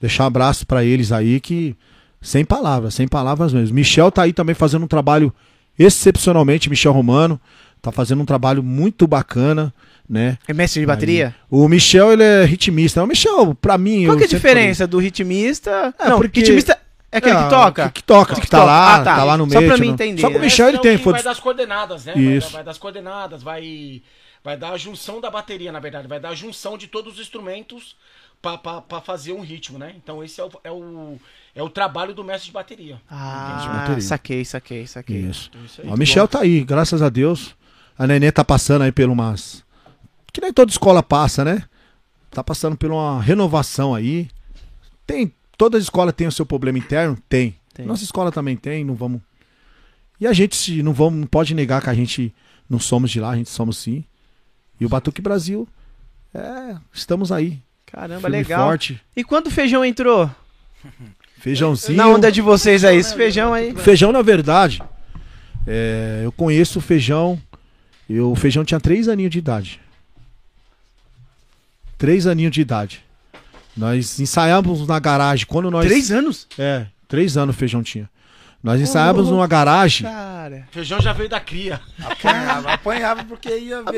Deixar 0.00 0.22
um 0.24 0.26
abraço 0.28 0.64
pra 0.66 0.84
eles 0.84 1.10
aí, 1.12 1.40
que. 1.40 1.76
Sem 2.20 2.44
palavras, 2.44 2.94
sem 2.94 3.06
palavras 3.06 3.52
mesmo. 3.52 3.74
Michel 3.74 4.10
tá 4.10 4.22
aí 4.22 4.32
também 4.32 4.54
fazendo 4.54 4.84
um 4.84 4.88
trabalho 4.88 5.32
excepcionalmente, 5.78 6.68
Michel 6.70 6.92
Romano. 6.92 7.40
Tá 7.82 7.92
fazendo 7.92 8.22
um 8.22 8.24
trabalho 8.24 8.62
muito 8.62 9.06
bacana, 9.06 9.72
né? 10.08 10.38
É 10.46 10.52
mestre 10.52 10.80
de 10.80 10.86
bateria? 10.86 11.34
O 11.50 11.68
Michel, 11.68 12.12
ele 12.12 12.22
é 12.22 12.44
ritmista. 12.44 13.02
O 13.02 13.06
Michel, 13.06 13.54
pra 13.54 13.76
mim. 13.78 14.06
Qual 14.06 14.16
que 14.16 14.24
é 14.24 14.26
a 14.26 14.28
sempre 14.28 14.42
falei- 14.42 14.54
diferença 14.56 14.86
do 14.86 14.98
ritmista? 14.98 15.94
É, 15.98 16.08
não, 16.08 16.18
porque- 16.18 16.40
ritmista 16.40 16.78
é 17.10 17.18
aquele 17.18 17.36
Ah, 17.36 17.42
que 17.44 17.50
toca? 17.50 17.84
Que, 17.88 17.92
que 17.94 18.02
toca, 18.04 18.34
que, 18.34 18.40
Que 18.42 18.46
tá 18.48 18.58
toca. 18.58 18.70
lá, 18.70 18.94
Ah, 18.96 18.98
tá. 19.04 19.16
tá. 19.16 19.24
lá 19.24 19.36
no 19.36 19.50
Só 19.50 19.58
meio. 19.58 19.70
pra 19.70 19.78
mim 19.80 19.88
entender, 19.88 20.20
Só 20.20 20.28
que 20.28 20.36
o 20.36 20.38
né? 20.38 20.44
Michel, 20.44 20.68
ele 20.68 20.76
é 20.76 20.80
o 20.80 20.82
tem. 20.82 20.98
foi- 20.98 21.12
Vai 21.14 21.22
dar 21.22 21.30
as 21.32 21.40
coordenadas, 21.40 22.04
né? 22.04 22.12
Vai, 22.14 22.22
Isso. 22.22 22.48
dar- 22.48 22.52
vai 22.54 22.64
dar 22.64 22.70
as 22.70 22.78
coordenadas, 22.78 23.42
vai, 23.42 24.02
vai 24.44 24.56
dar 24.56 24.70
a 24.72 24.76
junção 24.76 25.20
da 25.20 25.30
bateria, 25.30 25.72
na 25.72 25.80
verdade. 25.80 26.06
Vai 26.06 26.20
dar 26.20 26.30
a 26.30 26.34
junção 26.34 26.76
de 26.78 26.86
todos 26.86 27.14
os 27.14 27.20
instrumentos 27.20 27.96
pra, 28.42 28.56
pra, 28.58 28.80
pra 28.82 29.00
fazer 29.00 29.32
um 29.32 29.40
ritmo, 29.40 29.78
né? 29.78 29.94
Então 29.96 30.22
esse 30.22 30.40
é 30.40 30.44
o, 30.44 30.50
é 30.62 30.70
o, 30.70 31.16
é 31.54 31.62
o 31.62 31.70
trabalho 31.70 32.14
do 32.14 32.22
mestre 32.22 32.46
de 32.48 32.52
bateria. 32.52 33.00
Ah, 33.10 33.72
bateria. 33.80 34.00
saquei, 34.02 34.44
saquei, 34.44 34.86
saquei. 34.86 35.16
Isso. 35.22 35.50
Isso 35.64 35.80
aí. 35.82 35.88
Ó, 35.88 35.94
O 35.94 35.98
Michel 35.98 36.28
tá 36.28 36.40
aí, 36.40 36.62
graças 36.62 37.02
a 37.02 37.08
Deus. 37.08 37.56
A 37.98 38.06
Nenê 38.06 38.30
tá 38.30 38.44
passando 38.44 38.82
aí 38.82 38.92
por 38.92 39.08
umas. 39.08 39.64
Que 40.36 40.40
nem 40.42 40.52
toda 40.52 40.70
escola 40.70 41.02
passa, 41.02 41.42
né? 41.42 41.62
Tá 42.30 42.44
passando 42.44 42.76
por 42.76 42.90
uma 42.90 43.22
renovação 43.22 43.94
aí. 43.94 44.28
Tem. 45.06 45.32
Toda 45.56 45.78
escola 45.78 46.12
tem 46.12 46.26
o 46.26 46.30
seu 46.30 46.44
problema 46.44 46.76
interno? 46.76 47.16
Tem. 47.26 47.56
Tem. 47.72 47.86
Nossa 47.86 48.04
escola 48.04 48.30
também 48.30 48.54
tem, 48.54 48.84
não 48.84 48.94
vamos. 48.94 49.22
E 50.20 50.26
a 50.26 50.34
gente 50.34 50.54
se 50.54 50.82
não 50.82 50.92
vamos, 50.92 51.20
não 51.20 51.26
pode 51.26 51.54
negar 51.54 51.80
que 51.80 51.88
a 51.88 51.94
gente 51.94 52.34
não 52.68 52.78
somos 52.78 53.10
de 53.10 53.18
lá, 53.18 53.30
a 53.30 53.36
gente 53.36 53.48
somos 53.48 53.78
sim. 53.78 54.04
E 54.78 54.84
o 54.84 54.90
Batuque 54.90 55.22
Brasil, 55.22 55.66
é, 56.34 56.76
estamos 56.92 57.32
aí. 57.32 57.58
Caramba, 57.86 58.20
firme 58.20 58.36
e 58.36 58.42
legal. 58.42 58.66
forte. 58.68 59.00
E 59.16 59.24
quando 59.24 59.46
o 59.46 59.50
feijão 59.50 59.82
entrou? 59.82 60.30
Feijãozinho. 61.38 61.96
Na 61.96 62.08
onda 62.08 62.30
de 62.30 62.42
vocês 62.42 62.84
aí, 62.84 62.98
esse 62.98 63.16
feijão 63.16 63.54
aí. 63.54 63.74
Feijão, 63.74 64.12
na 64.12 64.20
verdade, 64.20 64.82
é, 65.66 66.20
eu 66.24 66.32
conheço 66.32 66.78
o 66.78 66.82
feijão. 66.82 67.40
Eu, 68.06 68.32
o 68.32 68.36
feijão 68.36 68.66
tinha 68.66 68.78
três 68.78 69.08
aninhos 69.08 69.30
de 69.30 69.38
idade. 69.38 69.80
Três 71.98 72.26
aninhos 72.26 72.52
de 72.52 72.60
idade. 72.60 73.02
Nós 73.76 74.18
ensaiávamos 74.20 74.86
na 74.86 74.98
garagem. 74.98 75.46
Quando 75.46 75.70
nós. 75.70 75.86
Três 75.86 76.10
anos? 76.10 76.46
É, 76.58 76.86
três 77.08 77.36
anos 77.36 77.54
o 77.54 77.58
feijão 77.58 77.82
tinha. 77.82 78.08
Nós 78.62 78.80
ensaiávamos 78.80 79.30
numa 79.30 79.46
garagem. 79.46 80.06
Cara. 80.10 80.66
Feijão 80.72 81.00
já 81.00 81.12
veio 81.12 81.28
da 81.28 81.38
cria. 81.38 81.80
Apanhava, 82.02 82.72
apanhava 82.72 83.24
porque 83.24 83.48
ia 83.56 83.82
ver. 83.82 83.94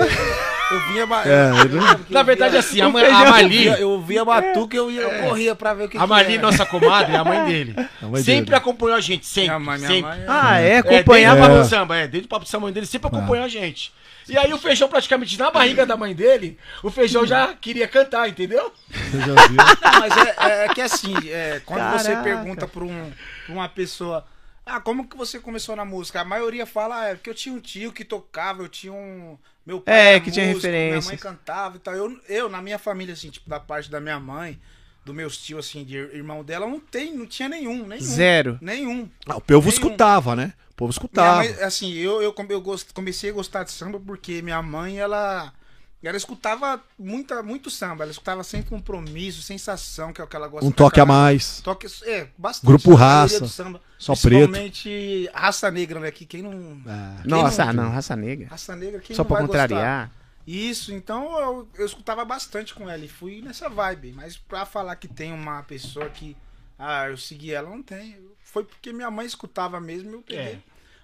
Eu 0.70 0.80
vinha. 0.88 1.02
É, 1.24 1.50
eu- 1.62 2.04
Na 2.10 2.20
eu 2.20 2.24
verdade, 2.24 2.50
via- 2.50 2.60
assim, 2.60 2.80
a, 2.80 2.88
O 2.88 2.92
mãe, 2.92 3.04
feijão- 3.04 3.22
a 3.22 3.24
eu 3.26 3.30
Mali, 3.30 3.48
via, 3.58 3.78
eu 3.80 4.02
via 4.02 4.24
batuque, 4.24 4.76
eu, 4.76 4.90
ia, 4.90 5.00
eu 5.00 5.22
corria 5.28 5.54
pra 5.54 5.72
ver 5.72 5.84
o 5.84 5.88
que 5.88 5.96
a 5.96 6.00
que 6.02 6.06
Mali, 6.06 6.34
era. 6.34 6.42
nossa 6.42 6.66
comadre, 6.66 7.14
é 7.14 7.16
a 7.16 7.24
mãe 7.24 7.44
dele. 7.46 7.74
A 8.02 8.06
mãe 8.08 8.22
sempre 8.22 8.44
dele. 8.46 8.56
acompanhou 8.56 8.96
a 8.96 9.00
gente, 9.00 9.24
sempre. 9.26 9.48
Minha 9.48 9.58
mãe, 9.58 9.78
minha 9.78 9.88
sempre. 9.88 10.10
mãe. 10.10 10.24
Ah, 10.28 10.60
é? 10.60 10.68
É, 10.72 10.78
Acompanhava. 10.78 11.36
desde 11.36 11.50
o 11.50 11.54
É. 11.54 11.56
papo 11.58 11.68
samba, 11.70 11.96
é, 11.96 12.08
desde 12.08 12.26
o 12.26 12.28
papo 12.28 12.46
samba 12.46 12.72
dele, 12.72 12.86
sempre 12.86 13.08
acompanhou 13.08 13.44
a 13.46 13.48
gente. 13.48 13.92
E 14.28 14.36
aí 14.38 14.52
o 14.52 14.58
feijão 14.58 14.88
praticamente 14.88 15.38
na 15.38 15.50
barriga 15.50 15.86
da 15.86 15.96
mãe 15.96 16.14
dele, 16.14 16.58
o 16.82 16.90
feijão 16.90 17.26
já 17.26 17.54
queria 17.54 17.88
cantar, 17.88 18.28
entendeu? 18.28 18.72
Feijãozinho. 18.90 19.56
Não, 19.56 20.00
mas 20.00 20.16
é, 20.16 20.34
é- 20.38 20.64
é 20.66 20.68
que 20.74 20.80
assim, 20.80 21.14
é, 21.30 21.60
quando 21.64 21.90
você 21.98 22.08
Caraca. 22.12 22.22
pergunta 22.22 22.66
pra, 22.68 22.84
um, 22.84 23.12
pra 23.46 23.54
uma 23.54 23.68
pessoa, 23.68 24.26
ah, 24.66 24.80
como 24.80 25.08
que 25.08 25.16
você 25.16 25.38
começou 25.40 25.74
na 25.74 25.84
música? 25.84 26.20
A 26.20 26.24
maioria 26.24 26.66
fala, 26.66 27.00
ah, 27.00 27.04
é 27.08 27.14
porque 27.14 27.30
eu 27.30 27.34
tinha 27.34 27.54
um 27.54 27.60
tio 27.60 27.92
que 27.92 28.04
tocava, 28.04 28.62
eu 28.62 28.68
tinha 28.68 28.92
um. 28.92 29.38
Meu 29.64 29.80
pai 29.80 30.14
É, 30.16 30.20
que 30.20 30.30
tinha 30.30 30.46
músico, 30.46 30.66
Minha 30.72 31.00
mãe 31.02 31.16
cantava 31.16 31.76
e 31.76 31.80
tal. 31.80 31.94
Eu, 31.94 32.18
eu, 32.28 32.48
na 32.48 32.60
minha 32.62 32.78
família, 32.78 33.12
assim, 33.12 33.28
tipo, 33.30 33.48
da 33.50 33.60
parte 33.60 33.90
da 33.90 34.00
minha 34.00 34.18
mãe, 34.18 34.58
dos 35.04 35.14
meus 35.14 35.36
tios, 35.38 35.66
assim, 35.66 35.84
de 35.84 35.96
irmão 35.96 36.42
dela, 36.44 36.66
não 36.66 36.80
tem, 36.80 37.14
não 37.14 37.26
tinha 37.26 37.48
nenhum, 37.48 37.86
nenhum. 37.86 38.02
Zero. 38.02 38.58
Nenhum. 38.62 39.08
Ah, 39.26 39.36
o 39.36 39.40
povo 39.40 39.60
Nenhum. 39.68 39.68
escutava, 39.68 40.34
né? 40.36 40.52
O 40.78 40.86
povo 40.86 40.92
escutava. 40.92 41.38
mãe, 41.38 41.48
assim, 41.62 41.92
eu, 41.94 42.22
eu, 42.22 42.32
eu 42.38 42.62
comecei 42.94 43.30
a 43.30 43.32
gostar 43.32 43.64
de 43.64 43.72
samba 43.72 43.98
porque 43.98 44.40
minha 44.42 44.62
mãe, 44.62 44.98
ela. 44.98 45.52
Ela 46.00 46.16
escutava 46.16 46.80
muita, 46.96 47.42
muito 47.42 47.68
samba, 47.68 48.04
ela 48.04 48.12
escutava 48.12 48.44
sem 48.44 48.62
compromisso, 48.62 49.42
sensação, 49.42 50.12
que 50.12 50.20
é 50.20 50.24
o 50.24 50.28
que 50.28 50.36
ela 50.36 50.46
gosta 50.46 50.64
Um 50.64 50.70
toque 50.70 51.00
a 51.00 51.04
caralho. 51.04 51.24
mais. 51.24 51.60
Toque, 51.60 51.88
é, 52.04 52.28
bastante. 52.38 52.66
Grupo 52.66 52.94
a 52.94 53.00
Raça, 53.00 53.48
samba, 53.48 53.80
Só 53.98 54.14
Principalmente 54.14 55.28
raça 55.34 55.68
negra, 55.72 55.98
né? 55.98 56.12
Que 56.12 56.24
quem 56.24 56.40
não. 56.42 56.52
É. 56.86 57.22
Quem 57.22 57.30
Nossa, 57.32 57.64
não- 57.64 57.70
ah, 57.70 57.72
não, 57.72 57.90
raça 57.90 58.14
negra. 58.14 58.46
Raça 58.48 58.76
negra, 58.76 59.00
quem 59.00 59.16
Só 59.16 59.22
não 59.24 59.28
pra 59.28 59.38
vai 59.38 59.46
contrariar. 59.48 60.06
gostar? 60.06 60.18
Isso, 60.46 60.94
então 60.94 61.36
eu, 61.40 61.68
eu 61.76 61.84
escutava 61.86 62.24
bastante 62.24 62.72
com 62.72 62.88
ela 62.88 63.04
e 63.04 63.08
fui 63.08 63.42
nessa 63.42 63.68
vibe. 63.68 64.12
Mas 64.12 64.36
pra 64.36 64.64
falar 64.64 64.94
que 64.94 65.08
tem 65.08 65.32
uma 65.32 65.64
pessoa 65.64 66.08
que. 66.08 66.36
Ah, 66.78 67.08
eu 67.08 67.16
segui 67.16 67.52
ela, 67.52 67.68
não 67.68 67.82
tem. 67.82 68.16
Foi 68.50 68.64
porque 68.64 68.92
minha 68.92 69.10
mãe 69.10 69.26
escutava 69.26 69.78
mesmo, 69.80 70.10
eu 70.10 70.22
peguei. 70.22 70.40
É. 70.40 70.58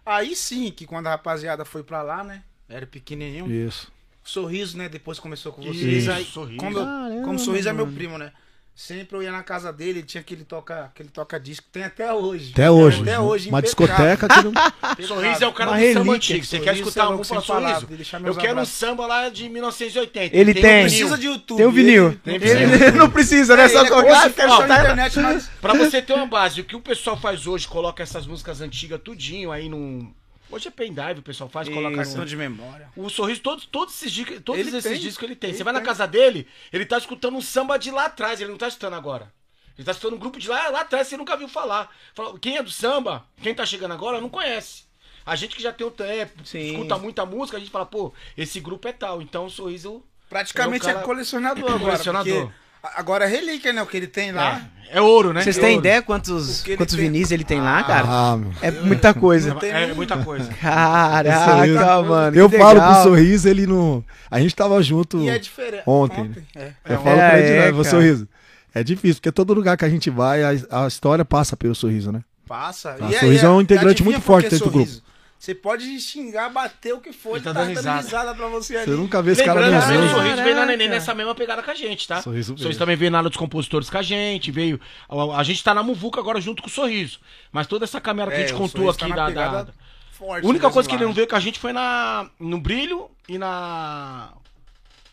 Aí 0.06 0.34
sim, 0.34 0.70
que 0.70 0.86
quando 0.86 1.06
a 1.08 1.10
rapaziada 1.10 1.64
foi 1.64 1.82
pra 1.82 2.02
lá, 2.02 2.24
né? 2.24 2.42
Era 2.68 2.86
pequenininho. 2.86 3.50
Isso. 3.50 3.92
Sorriso, 4.22 4.78
né? 4.78 4.88
Depois 4.88 5.18
começou 5.18 5.52
com 5.52 5.60
vocês. 5.62 6.02
Isso, 6.04 6.10
Aí, 6.10 6.24
Sorriso. 6.24 6.58
Como, 6.58 6.78
eu- 6.78 6.84
Caramba, 6.84 7.22
como 7.24 7.38
Sorriso 7.38 7.68
é 7.68 7.72
meu 7.74 7.86
primo, 7.86 8.16
né? 8.16 8.32
Sempre 8.76 9.16
eu 9.16 9.22
ia 9.22 9.30
na 9.30 9.44
casa 9.44 9.72
dele, 9.72 10.00
ele 10.00 10.02
tinha 10.02 10.20
aquele 10.20 10.42
toca, 10.44 10.86
aquele 10.86 11.08
toca 11.08 11.38
disco, 11.38 11.64
tem 11.70 11.84
até 11.84 12.12
hoje. 12.12 12.50
Até 12.52 12.68
hoje. 12.68 13.02
Até 13.02 13.20
hoje, 13.20 13.48
Uma 13.48 13.62
discoteca 13.62 14.28
que 14.28 14.42
não. 14.42 14.52
Sorriso 15.06 15.44
é 15.44 15.46
o 15.46 15.52
cara 15.52 15.70
Uma 15.70 15.78
do 15.78 15.82
samba 15.86 15.98
relíquia. 15.98 16.14
antigo. 16.16 16.44
Você 16.44 16.58
quer 16.58 16.74
escutar 16.74 17.00
é 17.02 17.04
algum 17.04 17.22
sem 17.22 17.40
palavras, 17.40 17.80
sorriso? 17.82 18.26
Eu 18.26 18.34
quero 18.34 18.60
um 18.60 18.64
samba 18.64 19.06
lá 19.06 19.28
de 19.28 19.48
1980. 19.48 20.36
Ele 20.36 20.50
um 20.50 20.54
tem. 20.54 20.62
vinil. 20.62 20.82
Precisa 20.82 21.16
de 21.18 21.26
YouTube. 21.28 21.56
Tem 21.56 21.66
o 21.66 21.70
vinil. 21.70 22.18
ele- 22.26 22.78
Tem 22.78 22.92
não 22.92 23.08
precisa, 23.08 23.56
né? 23.56 23.66
É, 23.66 23.68
Só 23.68 23.84
é 23.84 23.88
colocar, 23.88 24.24
hoje, 24.24 24.34
quero 24.34 24.50
ó, 24.52 24.56
chutar. 24.56 24.68
na 24.68 24.80
internet, 24.80 25.18
mas 25.20 25.50
Pra 25.60 25.74
você 25.74 26.02
ter 26.02 26.12
uma 26.14 26.26
base, 26.26 26.60
o 26.60 26.64
que 26.64 26.74
o 26.74 26.80
pessoal 26.80 27.16
faz 27.16 27.46
hoje, 27.46 27.68
coloca 27.68 28.02
essas 28.02 28.26
músicas 28.26 28.60
antigas 28.60 29.00
tudinho 29.04 29.52
aí 29.52 29.68
num. 29.68 30.12
Hoje 30.54 30.68
é 30.68 30.70
pendrive, 30.70 31.18
o 31.20 31.22
pessoal 31.22 31.50
faz, 31.50 31.68
coloca 31.68 32.02
Isso. 32.02 32.16
no... 32.16 32.24
de 32.24 32.36
memória. 32.36 32.88
O 32.96 33.08
sorriso, 33.10 33.40
todos, 33.40 33.66
todos 33.66 33.94
esses, 33.94 34.12
discos, 34.12 34.40
todos 34.44 34.60
Ele 34.60 34.70
esses 34.70 34.84
tem. 34.90 35.00
discos 35.00 35.24
ele 35.24 35.34
tem. 35.36 35.50
Ele 35.50 35.56
Você 35.58 35.64
vai 35.64 35.72
na 35.72 35.80
tem. 35.80 35.86
casa 35.88 36.06
dele, 36.06 36.46
ele 36.72 36.86
tá 36.86 36.96
escutando 36.98 37.36
um 37.36 37.40
samba 37.42 37.76
de 37.78 37.90
lá 37.90 38.04
atrás, 38.06 38.40
ele 38.40 38.50
não 38.50 38.58
tá 38.58 38.68
escutando 38.68 38.94
agora. 38.94 39.32
Ele 39.76 39.84
tá 39.84 39.90
escutando 39.90 40.14
um 40.14 40.18
grupo 40.18 40.38
de 40.38 40.48
lá, 40.48 40.68
lá 40.68 40.82
atrás, 40.82 41.08
você 41.08 41.16
nunca 41.16 41.36
viu 41.36 41.48
falar. 41.48 41.90
Fala, 42.14 42.38
Quem 42.38 42.56
é 42.56 42.62
do 42.62 42.70
samba, 42.70 43.26
quem 43.42 43.52
tá 43.54 43.66
chegando 43.66 43.92
agora, 43.92 44.20
não 44.20 44.28
conhece. 44.28 44.84
A 45.26 45.34
gente 45.34 45.56
que 45.56 45.62
já 45.62 45.72
tem 45.72 45.86
o 45.86 45.90
tempo, 45.90 46.46
Sim. 46.46 46.58
escuta 46.72 46.96
muita 46.98 47.26
música, 47.26 47.56
a 47.56 47.60
gente 47.60 47.72
fala, 47.72 47.86
pô, 47.86 48.12
esse 48.36 48.60
grupo 48.60 48.86
é 48.86 48.92
tal. 48.92 49.20
Então 49.20 49.46
o 49.46 49.50
sorriso 49.50 50.04
Praticamente 50.28 50.86
É 50.86 50.90
é, 50.90 50.92
cara- 50.94 51.04
colecionador 51.04 51.64
agora. 51.74 51.80
Colecionador. 51.92 52.42
porque 52.46 52.63
Agora 52.96 53.24
é 53.24 53.28
relíquia, 53.28 53.72
né? 53.72 53.82
O 53.82 53.86
que 53.86 53.96
ele 53.96 54.06
tem 54.06 54.30
lá. 54.32 54.60
é, 54.90 54.98
é 54.98 55.00
ouro, 55.00 55.32
né? 55.32 55.42
Vocês 55.42 55.56
É 55.56 55.60
têm 55.60 55.78
ideia 55.78 56.02
quantos, 56.02 56.60
O 56.62 56.76
quantos 56.76 56.94
tem? 56.94 57.04
vinis 57.04 57.30
ele 57.30 57.44
tem 57.44 57.60
lá, 57.60 57.82
cara? 57.82 58.06
Ah, 58.08 58.36
meu. 58.36 58.52
É 58.60 58.70
muita 58.70 59.14
coisa. 59.14 59.56
É 59.62 59.86
nem- 59.86 59.94
muita 59.94 60.16
coisa. 60.18 60.48
Caraca, 60.60 62.02
mano. 62.02 62.36
Eu 62.36 62.48
falo 62.50 62.80
pro 62.80 63.02
sorriso, 63.02 63.48
ele 63.48 63.66
não. 63.66 64.04
A 64.30 64.38
gente 64.40 64.54
tava 64.54 64.82
junto. 64.82 65.18
E 65.20 65.28
é 65.28 65.38
diferente. 65.38 65.82
Ontem. 65.86 66.30
É. 66.54 66.72
Eu 66.88 66.94
É, 66.94 66.98
falo 66.98 67.20
É, 67.20 67.28
pra 67.30 67.38
ele, 67.38 67.48
é, 67.48 67.60
né, 67.66 67.70
cara. 67.72 67.84
sorriso. 67.84 68.28
É 68.74 68.82
difícil, 68.82 69.16
porque 69.16 69.30
todo 69.32 69.54
lugar 69.54 69.76
que 69.76 69.84
a 69.84 69.88
gente 69.88 70.10
vai, 70.10 70.42
a, 70.42 70.50
a 70.84 70.86
história 70.88 71.24
passa 71.24 71.56
pelo 71.56 71.74
sorriso, 71.74 72.10
né? 72.10 72.20
Passa. 72.46 72.96
Ah, 73.00 73.10
Sorriso 73.20 73.46
é 73.46 73.48
um 73.48 73.60
integrante 73.60 74.02
muito 74.02 74.20
forte 74.20 74.50
dentro 74.50 74.66
do 74.66 74.72
Sorriso? 74.72 75.02
Você 75.44 75.54
pode 75.54 76.00
xingar, 76.00 76.48
bater 76.48 76.94
o 76.94 77.00
que 77.02 77.12
for, 77.12 77.36
Ele 77.36 77.38
ele 77.38 77.44
tá 77.44 77.52
tá 77.52 77.60
dando 77.60 77.66
dando 77.74 77.76
risada. 77.76 78.00
risada 78.00 78.34
pra 78.34 78.48
você 78.48 78.76
ali. 78.76 78.84
Você 78.86 78.90
nunca 78.96 79.20
vê 79.20 79.32
esse 79.32 79.44
cara 79.44 79.60
Lembrando, 79.60 79.82
no 79.82 80.00
que 80.00 80.06
o. 80.06 80.08
Sorriso 80.16 80.42
veio 80.42 80.56
na. 80.56 80.64
Neném 80.64 80.88
nessa 80.88 81.12
mesma 81.14 81.34
pegada 81.34 81.62
com 81.62 81.70
a 81.70 81.74
gente, 81.74 82.08
tá? 82.08 82.22
Sorriso 82.22 82.54
o 82.54 82.58
Sorriso 82.58 82.78
também 82.78 82.96
veio 82.96 83.10
na 83.10 83.18
aula 83.18 83.28
dos 83.28 83.36
compositores 83.36 83.90
com 83.90 83.98
a 83.98 84.02
gente, 84.02 84.50
veio... 84.50 84.80
A, 85.06 85.38
a 85.38 85.42
gente 85.42 85.62
tá 85.62 85.74
na 85.74 85.82
Muvuca 85.82 86.18
agora 86.18 86.40
junto 86.40 86.62
com 86.62 86.68
o 86.68 86.72
Sorriso. 86.72 87.18
Mas 87.52 87.66
toda 87.66 87.84
essa 87.84 88.00
caminhada 88.00 88.30
que 88.30 88.38
a 88.38 88.40
É, 88.40 88.46
gente 88.46 88.54
o 88.54 88.58
contou 88.58 88.86
tá 88.94 89.04
aqui 89.04 89.14
na 89.14 89.28
da... 89.28 89.62
da- 89.64 89.72
forte 90.12 90.46
A 90.46 90.48
única 90.48 90.70
coisa 90.70 90.88
que 90.88 90.94
ele 90.94 91.04
não 91.04 91.12
veio 91.12 91.28
com 91.28 91.36
a 91.36 91.40
gente 91.40 91.58
foi 91.58 91.74
na, 91.74 92.26
no 92.40 92.58
Brilho 92.58 93.10
e 93.28 93.36
na... 93.36 94.30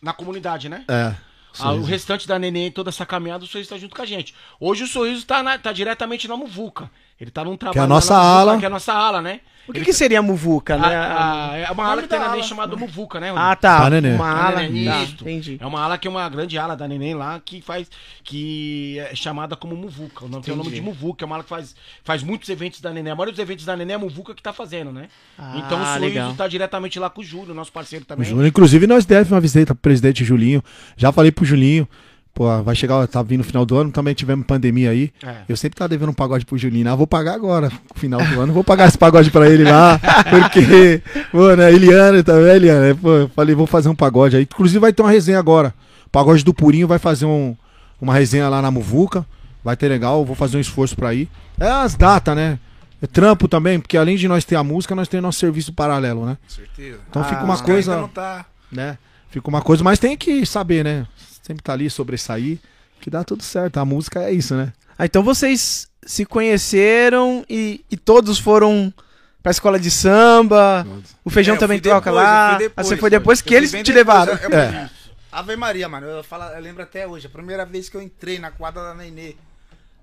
Na 0.02 0.14
comunidade, 0.14 0.70
né? 0.70 0.86
É. 0.88 1.14
Ah, 1.60 1.74
o 1.74 1.84
restante 1.84 2.26
da 2.26 2.40
Neném 2.40 2.68
e 2.68 2.72
toda 2.72 2.90
essa 2.90 3.06
caminhada, 3.06 3.44
o 3.44 3.48
Sorriso 3.48 3.70
tá 3.72 3.78
junto 3.78 3.94
com 3.94 4.02
a 4.02 4.06
gente. 4.06 4.34
Hoje 4.62 4.86
o 4.86 4.88
Sorriso 4.88 5.26
tá, 5.26 5.44
na- 5.44 5.58
tá 5.60 5.74
diretamente 5.74 6.26
na 6.26 6.38
Muvuca. 6.38 6.90
Ele 7.20 7.30
tá 7.30 7.44
num 7.44 7.58
trabalho... 7.58 7.74
Que 7.74 7.80
é 7.80 7.84
a 7.84 7.88
nossa 7.88 8.14
Muvuca, 8.14 8.30
ala. 8.30 8.58
Que 8.60 8.64
é 8.64 8.68
a 8.68 8.72
nossa 8.72 8.94
ala, 8.94 9.22
né? 9.22 9.42
O 9.68 9.74
que, 9.74 9.82
que 9.86 9.94
seria 9.94 10.20
a 10.20 10.22
muvuca, 10.22 10.78
né? 10.78 10.88
A- 10.96 11.52
a- 11.52 11.58
é 11.58 11.72
uma 11.72 11.86
ala 11.86 12.02
que 12.02 12.08
tem 12.08 12.18
na 12.20 12.26
Neném 12.26 12.40
ala. 12.42 12.48
chamada 12.50 12.76
Muvuca, 12.76 13.20
né? 13.20 13.32
Ah, 13.36 13.56
tá. 13.56 13.86
Ah, 13.86 13.90
neném. 13.90 14.16
Uma 14.16 14.26
Ah, 14.30 14.48
ala. 14.48 14.62
neném, 14.64 14.86
Tá, 14.86 15.04
isso. 15.04 15.14
entendi. 15.22 15.58
É 15.62 15.66
uma 15.66 15.82
ala 15.82 15.98
que 15.98 16.08
é 16.08 16.12
uma 16.12 16.28
grande 16.28 16.58
ala 16.58 16.76
da 16.76 16.88
Neném 16.88 17.14
lá 17.14 17.40
que 17.44 17.62
faz. 17.62 17.88
que 18.24 19.00
é 19.00 19.16
chamada 19.16 19.56
como 19.56 19.76
Muvuca. 19.76 20.26
O 20.26 20.28
nome, 20.28 20.44
tem 20.44 20.54
o 20.54 20.58
nome 20.58 20.72
de 20.72 20.82
Muvuca. 20.82 21.24
É 21.24 21.26
uma 21.26 21.36
ala 21.36 21.44
que 21.44 21.50
faz, 21.50 21.76
faz 22.04 22.24
muitos 22.24 22.50
eventos 22.50 22.82
da 22.82 22.92
Neném. 22.92 23.12
A 23.12 23.16
maioria 23.16 23.32
dos 23.34 23.40
eventos 23.40 23.64
da 23.66 23.76
Neném 23.78 23.94
é 23.94 23.96
a 23.96 24.00
Muvuca 24.00 24.34
que 24.34 24.42
tá 24.42 24.52
fazendo, 24.52 24.92
né? 24.92 25.08
Ah, 25.38 25.54
então 25.58 25.82
o. 25.82 25.86
Suízo 26.00 26.34
tá 26.36 26.48
diretamente 26.48 27.00
lá 27.00 27.10
com 27.10 27.22
o 27.22 27.24
Júlio, 27.24 27.54
nosso 27.54 27.72
parceiro 27.72 28.04
O 28.04 28.08
também. 28.08 28.26
Júnior, 28.28 28.48
inclusive, 28.48 28.88
nós 28.88 29.06
devemos 29.06 29.32
uma 29.32 29.40
visita 29.42 29.74
pro 29.76 29.82
presidente 29.82 30.24
Julinho. 30.26 30.64
Já 30.98 31.12
falei 31.12 31.32
pro 31.32 31.46
Julinho. 31.46 31.88
Pô, 32.34 32.64
vai 32.64 32.74
chegar, 32.76 33.06
tá 33.08 33.22
vindo 33.22 33.42
o 33.42 33.44
final 33.44 33.66
do 33.66 33.78
ano, 33.78 33.92
também 33.92 34.14
tivemos 34.14 34.46
pandemia 34.46 34.92
aí. 34.92 35.12
É. 35.22 35.36
Eu 35.50 35.58
sempre 35.58 35.78
tava 35.78 35.90
devendo 35.90 36.10
um 36.10 36.14
pagode 36.14 36.46
pro 36.46 36.58
Julinho. 36.58 36.90
Ah, 36.90 36.96
vou 36.96 37.06
pagar 37.06 37.34
agora, 37.34 37.70
no 37.70 38.00
final 38.00 38.24
do 38.26 38.40
ano. 38.40 38.54
Vou 38.54 38.64
pagar 38.64 38.88
esse 38.88 38.98
pagode 38.98 39.30
pra 39.30 39.50
ele 39.50 39.64
lá. 39.66 40.00
Porque, 40.30 41.02
pô, 41.32 41.54
né, 41.56 41.72
Eliana 41.72 42.24
também, 42.24 42.56
Eliana. 42.56 42.96
Pô, 42.96 43.10
eu 43.12 43.30
falei, 43.30 43.54
vou 43.54 43.68
fazer 43.68 43.90
um 43.90 43.96
pagode 43.96 44.38
aí. 44.38 44.44
Inclusive 44.44 44.80
vai 44.80 44.94
ter 44.94 45.02
uma 45.02 45.12
resenha 45.12 45.38
agora. 45.40 45.74
O 46.06 46.10
pagode 46.10 46.44
do 46.44 46.54
Purinho 46.54 46.88
vai 46.88 47.00
fazer 47.00 47.26
um, 47.26 47.56
uma 48.00 48.14
resenha 48.14 48.48
lá 48.48 48.62
na 48.62 48.72
Muvuca. 48.72 49.26
Vai 49.64 49.76
ter 49.76 49.90
legal, 49.90 50.26
vou 50.26 50.36
fazer 50.36 50.58
um 50.58 50.62
esforço 50.62 50.96
pra 50.96 51.14
ir. 51.14 51.30
É 51.60 51.68
as 51.70 51.96
datas, 51.96 52.36
né? 52.36 52.58
É 53.02 53.08
trampo 53.08 53.48
também, 53.48 53.80
porque 53.80 53.98
além 53.98 54.16
de 54.16 54.28
nós 54.28 54.46
ter 54.46 54.56
a 54.56 54.64
música, 54.64 54.96
nós 54.96 55.08
temos 55.08 55.24
nosso 55.24 55.40
serviço 55.40 55.74
paralelo, 55.74 56.26
né? 56.26 56.38
Certeza. 56.48 57.00
Então 57.10 57.22
Ah, 57.22 57.26
fica 57.26 57.44
uma 57.44 57.58
coisa 57.58 57.98
não 57.98 58.08
tá. 58.08 58.46
né? 58.72 58.98
Fica 59.30 59.50
uma 59.50 59.62
coisa, 59.62 59.84
mas 59.84 60.00
tem 60.00 60.16
que 60.18 60.46
saber, 60.46 60.84
né? 60.84 61.06
Sempre 61.42 61.64
tá 61.64 61.74
ali, 61.74 61.90
sobressair, 61.90 62.60
que 63.00 63.10
dá 63.10 63.24
tudo 63.24 63.44
certo. 63.44 63.78
A 63.78 63.86
música 63.86 64.22
é 64.24 64.32
isso, 64.32 64.56
né? 64.56 64.74
Ah, 64.98 65.06
então 65.06 65.24
vocês 65.24 65.90
se 66.06 66.26
conheceram 66.26 67.46
e, 67.50 67.84
e 67.90 67.98
todos 67.98 68.38
foram 68.40 68.94
pra 69.42 69.52
escola 69.52 69.80
de 69.80 69.90
samba. 69.90 70.86
O 71.26 71.30
feijão 71.30 71.56
É, 71.56 71.60
também 71.60 71.80
toca 71.80 72.12
depois, 72.12 72.16
lá. 72.16 72.50
Ah, 72.50 72.54
você 72.54 72.60
depois, 72.70 73.00
foi 73.00 73.10
depois 73.10 73.42
que 73.42 73.54
Eu 73.54 73.58
eles 73.58 73.72
te 73.72 73.78
depois, 73.78 73.96
levaram. 73.96 74.34
eu- 74.34 74.54
É. 74.58 74.90
Ave 75.32 75.56
Maria, 75.56 75.88
mano. 75.88 76.06
Eu, 76.08 76.24
falo, 76.24 76.44
eu 76.54 76.62
lembro 76.62 76.84
até 76.84 77.08
hoje. 77.08 77.26
A 77.28 77.30
primeira 77.30 77.66
vez 77.66 77.88
que 77.90 77.96
eu 77.96 78.02
entrei 78.02 78.38
na 78.38 78.52
quadra 78.52 78.84
da 78.84 78.94
Nenê. 78.94 79.36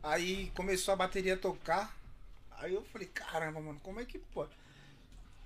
Aí 0.02 0.50
começou 0.54 0.94
a 0.94 0.96
bateria 0.96 1.34
a 1.34 1.36
tocar. 1.36 1.94
Aí 2.60 2.72
eu 2.74 2.82
falei, 2.92 3.08
caramba, 3.14 3.60
mano, 3.60 3.78
como 3.82 4.00
é 4.00 4.04
que 4.04 4.18
pode? 4.34 4.50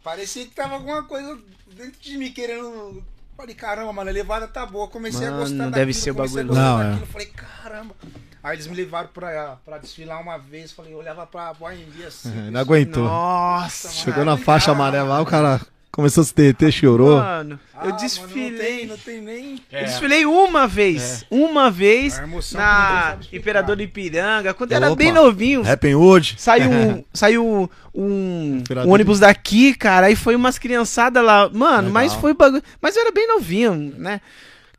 Parecia 0.05 0.45
que 0.47 0.55
tava 0.55 0.75
alguma 0.75 1.03
coisa 1.03 1.39
dentro 1.77 2.01
de 2.01 2.17
mim 2.17 2.33
querendo. 2.33 3.05
Falei, 3.37 3.55
caramba, 3.55 3.93
mano, 3.93 4.11
a 4.11 4.13
levada 4.13 4.47
tá 4.47 4.65
boa. 4.67 4.87
Comecei 4.89 5.23
Mano, 5.27 5.37
a 5.37 5.41
gostar 5.41 5.57
daquilo. 5.57 5.71
deve 5.73 5.95
ser 5.95 6.11
o 6.11 6.15
comecei 6.15 6.41
a 6.41 6.45
bagulho. 6.45 6.49
gostar 6.61 6.63
Não, 6.77 6.83
é. 6.83 6.91
daquilo. 6.91 7.07
Falei, 7.07 7.27
caramba. 7.29 7.95
Aí 8.43 8.57
eles 8.57 8.67
me 8.67 8.75
levaram 8.77 9.09
pra, 9.09 9.57
pra 9.65 9.79
desfilar 9.79 10.21
uma 10.21 10.37
vez. 10.39 10.73
Falei, 10.73 10.93
eu 10.93 10.99
olhava 10.99 11.27
pra 11.27 11.55
pro 11.55 11.67
AMB 11.67 12.05
assim. 12.07 12.29
Não 12.35 12.45
pessoal, 12.45 12.61
aguentou. 12.65 13.05
Nossa, 13.05 13.89
mano. 13.89 14.01
Chegou 14.01 14.25
na 14.25 14.33
Ai, 14.33 14.39
faixa 14.39 14.71
amarela 14.73 15.09
lá, 15.09 15.21
o 15.21 15.27
cara 15.27 15.61
começou 15.93 16.23
a 16.23 16.25
se 16.25 16.35
derreter, 16.35 16.73
chorou. 16.73 17.19
mano. 17.19 17.61
ah, 17.75 17.81
eu 17.85 17.91
mano, 17.91 18.01
desfilei. 18.01 18.51
não, 18.51 18.59
tem, 18.59 18.87
não 18.87 18.97
tem 18.97 19.21
nem. 19.21 19.61
É. 19.71 19.83
Eu 19.83 19.85
desfilei 19.85 20.27
uma 20.27 20.67
vez. 20.67 21.25
Uma 21.31 21.71
vez 21.71 22.21
na. 22.53 23.19
Imperador 23.33 23.77
de 23.77 23.85
Ipiranga, 23.85 24.53
quando 24.55 24.73
eu 24.73 24.77
era 24.77 24.87
Opa. 24.87 24.97
bem 24.97 25.13
novinho. 25.13 25.63
Happy 25.71 25.95
Wood. 25.95 26.35
Saiu, 26.39 26.71
um- 26.73 27.05
saiu 27.13 27.71
um, 27.95 28.63
um 28.75 28.91
ônibus 28.91 29.21
daqui, 29.21 29.75
cara, 29.75 30.07
aí 30.07 30.17
foi 30.17 30.35
umas 30.35 30.59
criançadas 30.59 31.23
lá. 31.23 31.49
Mano, 31.49 31.89
Legal. 31.89 31.93
mas 31.93 32.15
foi 32.15 32.35
bagulho. 32.35 32.63
Mas 32.81 32.97
eu 32.97 33.03
era 33.03 33.13
bem 33.13 33.29
novinho, 33.29 33.95
né? 33.99 34.21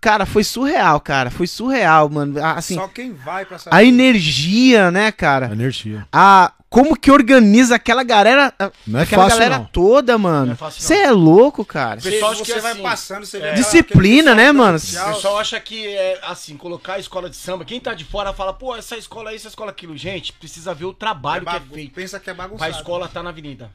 Cara, 0.04 0.26
foi 0.26 0.44
surreal, 0.44 1.00
cara. 1.00 1.32
Foi 1.32 1.48
surreal, 1.48 2.10
mano. 2.10 2.44
Assim, 2.44 2.76
Só 2.76 2.90
quem 2.90 3.14
vai 3.14 3.46
pra 3.46 3.58
saber. 3.58 3.74
a 3.78 3.82
energia, 3.86 4.92
né, 4.92 5.14
cara? 5.14 5.46
Energia. 5.54 6.06
A, 6.12 6.52
como 6.70 7.00
que 7.00 7.10
organiza 7.10 7.76
aquela 7.76 8.04
galera. 8.04 8.54
a- 8.60 8.70
Não 8.86 9.00
é 9.00 9.04
aquela 9.04 9.24
fácil, 9.24 9.38
galera 9.40 9.60
não. 9.60 9.66
toda, 9.66 10.18
mano. 10.18 10.58
Não 10.60 10.68
é. 10.68 10.72
Você 10.72 10.94
é 10.96 11.10
louco, 11.12 11.64
cara. 11.64 12.02
Você, 12.02 12.12
Pessoal 12.12 12.32
acha 12.32 12.44
você 12.44 12.54
que 12.56 12.60
vai 12.60 12.72
assim, 12.74 12.82
passando, 12.82 13.26
você 13.26 13.38
é. 13.38 13.54
Disciplina, 13.54 14.36
né, 14.36 14.52
mano? 14.52 14.78
O 14.78 14.82
pessoal 14.82 15.38
acha 15.40 15.58
que 15.62 15.88
é 15.88 16.20
assim, 16.24 16.58
colocar 16.58 16.96
a 16.96 17.00
escola 17.00 17.30
de 17.30 17.38
samba, 17.38 17.64
quem 17.64 17.80
tá 17.80 17.94
de 17.94 18.04
fora 18.04 18.34
fala, 18.34 18.52
pô, 18.52 18.76
essa 18.76 18.98
escola 18.98 19.32
é 19.32 19.36
isso, 19.36 19.44
essa 19.48 19.54
escola 19.54 19.70
é 19.70 19.74
aquilo. 19.74 19.96
Gente, 19.96 20.34
precisa 20.34 20.74
ver 20.74 20.84
o 20.86 20.94
trabalho 20.94 21.48
É 21.48 21.52
que 21.52 21.56
é 21.56 21.60
feito 21.76 21.94
Pensa 21.94 22.20
que 22.20 22.30
é 22.30 22.34
bagunçado. 22.34 22.72
escola 22.72 23.06
estar 23.06 23.24
na 23.24 23.30
avenida. 23.30 23.72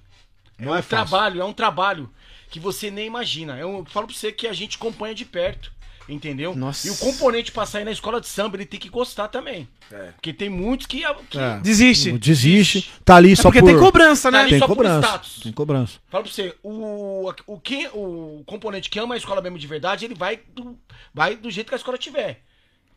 É 0.59 0.64
Não 0.67 0.73
um 0.73 0.77
é 0.77 0.83
fácil. 0.83 0.91
trabalho, 1.09 1.41
é 1.41 1.45
um 1.47 1.55
trabalho 1.55 2.11
que 2.51 2.61
você 2.61 2.91
nem 2.91 3.07
imagina. 3.07 3.57
Eu 3.57 3.87
falo 3.91 4.07
pra 4.09 4.14
você 4.14 4.31
que 4.31 4.47
a 4.47 4.53
gente 4.53 4.77
acompanha 4.77 5.14
de 5.14 5.25
perto, 5.25 5.71
entendeu? 6.09 6.55
Nossa. 6.57 6.88
E 6.88 6.90
o 6.90 6.97
componente 6.97 7.53
pra 7.53 7.66
sair 7.66 7.85
na 7.85 7.90
escola 7.92 8.21
de 8.21 8.27
samba, 8.27 8.57
ele 8.57 8.66
tem 8.66 8.81
que 8.81 8.88
gostar 8.88 9.29
também. 9.29 9.68
É. 9.92 10.12
Porque 10.12 10.33
tem 10.33 10.49
muitos 10.49 10.87
que, 10.87 11.03
que 11.29 11.38
É. 11.38 11.59
Desiste. 11.61 12.12
Desiste. 12.12 12.90
Tá 13.05 13.16
ali 13.16 13.33
É 13.33 13.37
só 13.37 13.44
porque 13.44 13.61
por... 13.61 13.66
tem 13.66 13.79
cobrança, 13.79 14.31
né? 14.31 14.38
Tá 14.38 14.42
ali 14.42 14.51
Tem 14.51 14.59
só 14.59 14.66
por 14.66 14.77
cobrança. 14.77 15.07
status. 15.07 15.40
Tem 15.42 15.53
cobrança. 15.53 15.99
Fala 16.09 16.25
pra 16.25 16.33
você, 16.33 16.55
o, 16.62 17.33
o, 17.47 17.61
que, 17.61 17.88
o 17.92 18.42
componente 18.47 18.88
que 18.88 18.99
ama 18.99 19.14
a 19.14 19.18
escola 19.18 19.40
mesmo 19.40 19.59
de 19.59 19.66
verdade, 19.66 20.05
ele 20.05 20.14
vai 20.14 20.40
do, 20.55 20.79
vai 21.12 21.37
do 21.37 21.51
jeito 21.51 21.68
que 21.68 21.75
a 21.75 21.79
escola 21.79 21.99
tiver. 21.99 22.42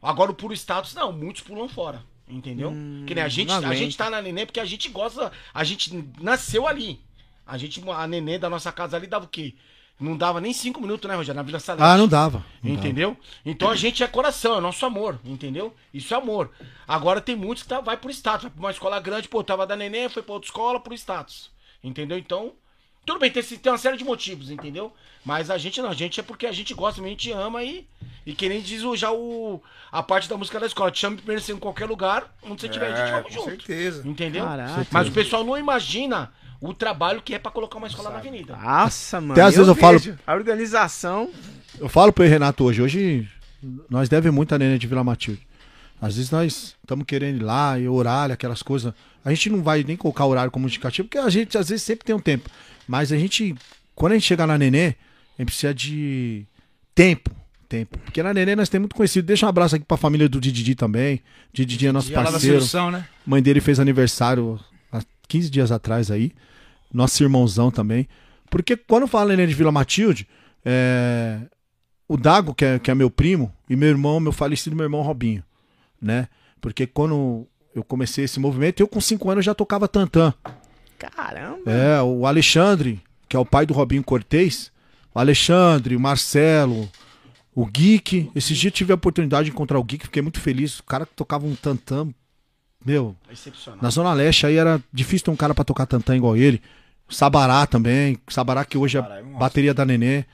Agora, 0.01 0.31
o 0.31 0.35
puro 0.35 0.53
status, 0.53 0.95
não, 0.95 1.11
muitos 1.11 1.41
pulam 1.41 1.67
fora. 1.67 2.01
Entendeu? 2.27 2.71
que 3.05 3.13
nem 3.13 3.23
a 3.23 3.27
gente, 3.27 3.51
a 3.51 3.75
gente 3.75 3.97
tá 3.97 4.09
na 4.09 4.21
neném 4.21 4.45
porque 4.45 4.61
a 4.61 4.65
gente 4.65 4.87
gosta, 4.87 5.33
a 5.53 5.63
gente 5.65 5.93
nasceu 6.21 6.65
ali. 6.65 7.01
A 7.45 7.57
gente, 7.57 7.83
a 7.89 8.07
neném 8.07 8.39
da 8.39 8.49
nossa 8.49 8.71
casa 8.71 8.95
ali 8.95 9.05
dava 9.05 9.25
o 9.25 9.27
quê? 9.27 9.53
Não 10.01 10.17
dava 10.17 10.41
nem 10.41 10.51
cinco 10.51 10.81
minutos, 10.81 11.07
né, 11.07 11.15
Rogério? 11.15 11.37
Na 11.37 11.43
Vila 11.43 11.59
Salete. 11.59 11.83
Ah, 11.83 11.95
não 11.95 12.07
dava. 12.07 12.43
Não 12.63 12.73
Entendeu? 12.73 13.15
Então 13.45 13.69
a 13.69 13.75
gente 13.75 14.03
é 14.03 14.07
coração, 14.07 14.57
é 14.57 14.59
nosso 14.59 14.83
amor, 14.83 15.19
entendeu? 15.23 15.73
Isso 15.93 16.11
é 16.13 16.17
amor. 16.17 16.49
Agora 16.87 17.21
tem 17.21 17.35
muitos 17.35 17.61
que 17.63 17.69
tá, 17.69 17.79
vai 17.79 17.95
por 17.95 18.09
status, 18.09 18.43
vai 18.43 18.51
pra 18.51 18.59
uma 18.59 18.71
escola 18.71 18.99
grande, 18.99 19.29
pô, 19.29 19.43
tava 19.43 19.67
da 19.67 19.75
neném, 19.75 20.09
foi 20.09 20.23
pra 20.23 20.33
outra 20.33 20.47
escola 20.47 20.79
por 20.79 20.91
status. 20.93 21.51
Entendeu? 21.83 22.17
Então, 22.17 22.53
tudo 23.05 23.19
bem, 23.19 23.29
tem, 23.29 23.43
tem 23.43 23.71
uma 23.71 23.77
série 23.77 23.95
de 23.97 24.03
motivos, 24.03 24.49
entendeu? 24.49 24.91
Mas 25.23 25.51
a 25.51 25.57
gente 25.57 25.79
não, 25.81 25.89
a 25.89 25.93
gente 25.93 26.19
é 26.19 26.23
porque 26.23 26.47
a 26.47 26.51
gente 26.51 26.73
gosta, 26.73 26.99
a 26.99 27.07
gente 27.07 27.31
ama 27.31 27.63
e, 27.63 27.87
e 28.25 28.33
que 28.33 28.49
nem 28.49 28.59
diz 28.59 28.83
o, 28.83 28.95
já 28.95 29.11
o, 29.11 29.61
a 29.91 30.01
parte 30.01 30.27
da 30.27 30.35
música 30.35 30.59
da 30.59 30.65
escola. 30.65 30.89
Te 30.89 30.99
chama 30.99 31.17
primeiro 31.17 31.43
em 31.51 31.57
qualquer 31.57 31.85
lugar, 31.87 32.35
onde 32.43 32.61
você 32.61 32.67
estiver, 32.67 32.91
a 32.91 32.95
gente 32.95 33.07
É, 33.07 33.11
vamos 33.11 33.27
com 33.27 33.33
junto. 33.33 33.49
certeza. 33.49 34.07
Entendeu? 34.07 34.43
Caraca. 34.45 34.87
Mas 34.91 35.07
o 35.07 35.11
pessoal 35.11 35.43
não 35.43 35.55
imagina 35.57 36.33
o 36.61 36.73
trabalho 36.73 37.21
que 37.21 37.33
é 37.33 37.39
pra 37.39 37.51
colocar 37.51 37.77
uma 37.77 37.87
escola 37.87 38.09
na 38.11 38.17
avenida. 38.19 38.55
Nossa, 38.55 39.19
mano. 39.19 39.33
Até 39.33 39.41
às 39.41 39.55
vezes 39.55 39.67
eu 39.67 39.75
falo- 39.75 39.99
A 40.27 40.33
organização. 40.33 41.29
Eu 41.79 41.89
falo 41.89 42.13
pro 42.13 42.23
Renato 42.23 42.63
hoje, 42.63 42.81
hoje 42.81 43.27
nós 43.89 44.07
devemos 44.07 44.35
muito 44.35 44.53
a 44.53 44.59
Nenê 44.59 44.77
de 44.77 44.87
Vila 44.87 45.03
Matilde. 45.03 45.41
Às 46.01 46.15
vezes 46.15 46.31
nós 46.31 46.75
estamos 46.81 47.05
querendo 47.05 47.41
ir 47.41 47.43
lá 47.43 47.77
e 47.79 47.87
horário, 47.87 48.33
aquelas 48.33 48.61
coisas. 48.63 48.93
A 49.23 49.29
gente 49.29 49.49
não 49.49 49.61
vai 49.61 49.83
nem 49.83 49.95
colocar 49.95 50.25
horário 50.25 50.51
como 50.51 50.65
indicativo, 50.67 51.07
porque 51.07 51.17
a 51.17 51.29
gente 51.29 51.57
às 51.57 51.69
vezes 51.69 51.83
sempre 51.83 52.05
tem 52.05 52.15
um 52.15 52.19
tempo. 52.19 52.49
Mas 52.87 53.11
a 53.11 53.17
gente, 53.17 53.53
quando 53.93 54.13
a 54.13 54.15
gente 54.15 54.25
chegar 54.27 54.47
na 54.47 54.57
Nenê, 54.57 54.87
a 55.37 55.41
gente 55.41 55.45
precisa 55.45 55.73
de 55.73 56.45
tempo. 56.95 57.29
Tempo. 57.69 57.97
Porque 57.99 58.21
na 58.21 58.33
Nenê 58.33 58.55
nós 58.55 58.67
temos 58.67 58.83
muito 58.85 58.95
conhecido. 58.95 59.25
Deixa 59.25 59.45
um 59.45 59.49
abraço 59.49 59.75
aqui 59.75 59.85
pra 59.85 59.95
família 59.95 60.27
do 60.27 60.41
Didi 60.41 60.75
também. 60.75 61.21
Didi 61.53 61.87
é 61.87 61.91
nosso 61.91 62.11
da 62.11 62.23
parceiro. 62.23 62.57
solução, 62.57 62.91
né? 62.91 63.07
mãe 63.25 63.41
dele 63.41 63.61
fez 63.61 63.79
aniversário 63.79 64.59
há 64.91 64.99
15 65.27 65.49
dias 65.49 65.71
atrás 65.71 66.11
aí. 66.11 66.33
Nosso 66.93 67.21
irmãozão 67.23 67.71
também. 67.71 68.07
Porque 68.49 68.75
quando 68.75 69.07
fala 69.07 69.29
Nenê 69.29 69.47
de 69.47 69.53
Vila 69.53 69.71
Matilde, 69.71 70.27
é, 70.65 71.39
o 72.07 72.17
Dago, 72.17 72.53
que 72.53 72.65
é, 72.65 72.79
que 72.79 72.91
é 72.91 72.95
meu 72.95 73.09
primo, 73.09 73.51
e 73.69 73.75
meu 73.75 73.89
irmão, 73.89 74.19
meu 74.19 74.31
falecido 74.33 74.75
meu 74.75 74.83
irmão 74.83 75.01
Robinho, 75.01 75.43
né? 76.01 76.27
Porque 76.59 76.85
quando 76.85 77.47
eu 77.73 77.83
comecei 77.83 78.25
esse 78.25 78.39
movimento, 78.39 78.81
eu 78.81 78.87
com 78.87 78.99
5 78.99 79.29
anos 79.31 79.45
já 79.45 79.55
tocava 79.55 79.87
tantã. 79.87 80.33
Caramba. 80.99 81.71
É, 81.71 82.01
o 82.01 82.25
Alexandre, 82.27 83.01
que 83.27 83.35
é 83.35 83.39
o 83.39 83.45
pai 83.45 83.65
do 83.65 83.73
Robinho 83.73 84.03
Cortez, 84.03 84.71
o 85.15 85.19
Alexandre, 85.19 85.95
o 85.95 85.99
Marcelo, 85.99 86.89
o 87.55 87.65
Geek. 87.65 88.29
Esses 88.35 88.57
dias 88.57 88.71
eu 88.71 88.75
tive 88.75 88.91
a 88.91 88.95
oportunidade 88.95 89.45
de 89.45 89.51
encontrar 89.51 89.79
o 89.79 89.83
Geek, 89.83 90.05
fiquei 90.05 90.21
muito 90.21 90.39
feliz. 90.39 90.79
O 90.79 90.83
cara 90.83 91.05
que 91.05 91.13
tocava 91.13 91.45
um 91.45 91.55
tantã, 91.55 92.07
meu, 92.85 93.15
É 93.29 93.33
na 93.81 93.89
Zona 93.89 94.13
Leste 94.13 94.45
aí 94.45 94.57
era 94.57 94.81
difícil 94.91 95.25
ter 95.25 95.31
um 95.31 95.35
cara 95.35 95.55
pra 95.55 95.63
tocar 95.63 95.85
tantã 95.85 96.15
igual 96.15 96.35
ele. 96.35 96.61
Sabará 97.11 97.65
também. 97.67 98.17
Sabará 98.27 98.65
que 98.65 98.77
hoje 98.77 98.97
é 98.97 99.01
Sabará 99.01 99.19
é 99.19 99.23
bateria 99.23 99.73
da 99.73 99.85
Nenê, 99.85 100.25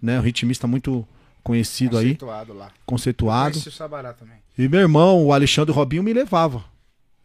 né? 0.00 0.18
Um 0.18 0.22
ritmista 0.22 0.66
muito 0.66 1.06
conhecido 1.42 1.96
aí, 1.96 2.14
Conceituado 2.16 2.52
lá. 2.52 2.70
conceituado. 2.84 3.52
Conheci 3.52 3.68
o 3.68 3.72
Sabará 3.72 4.12
também. 4.12 4.36
E 4.58 4.68
meu 4.68 4.80
irmão, 4.80 5.24
o 5.24 5.32
Alexandre 5.32 5.72
Robinho, 5.72 6.02
me 6.02 6.12
levava. 6.12 6.64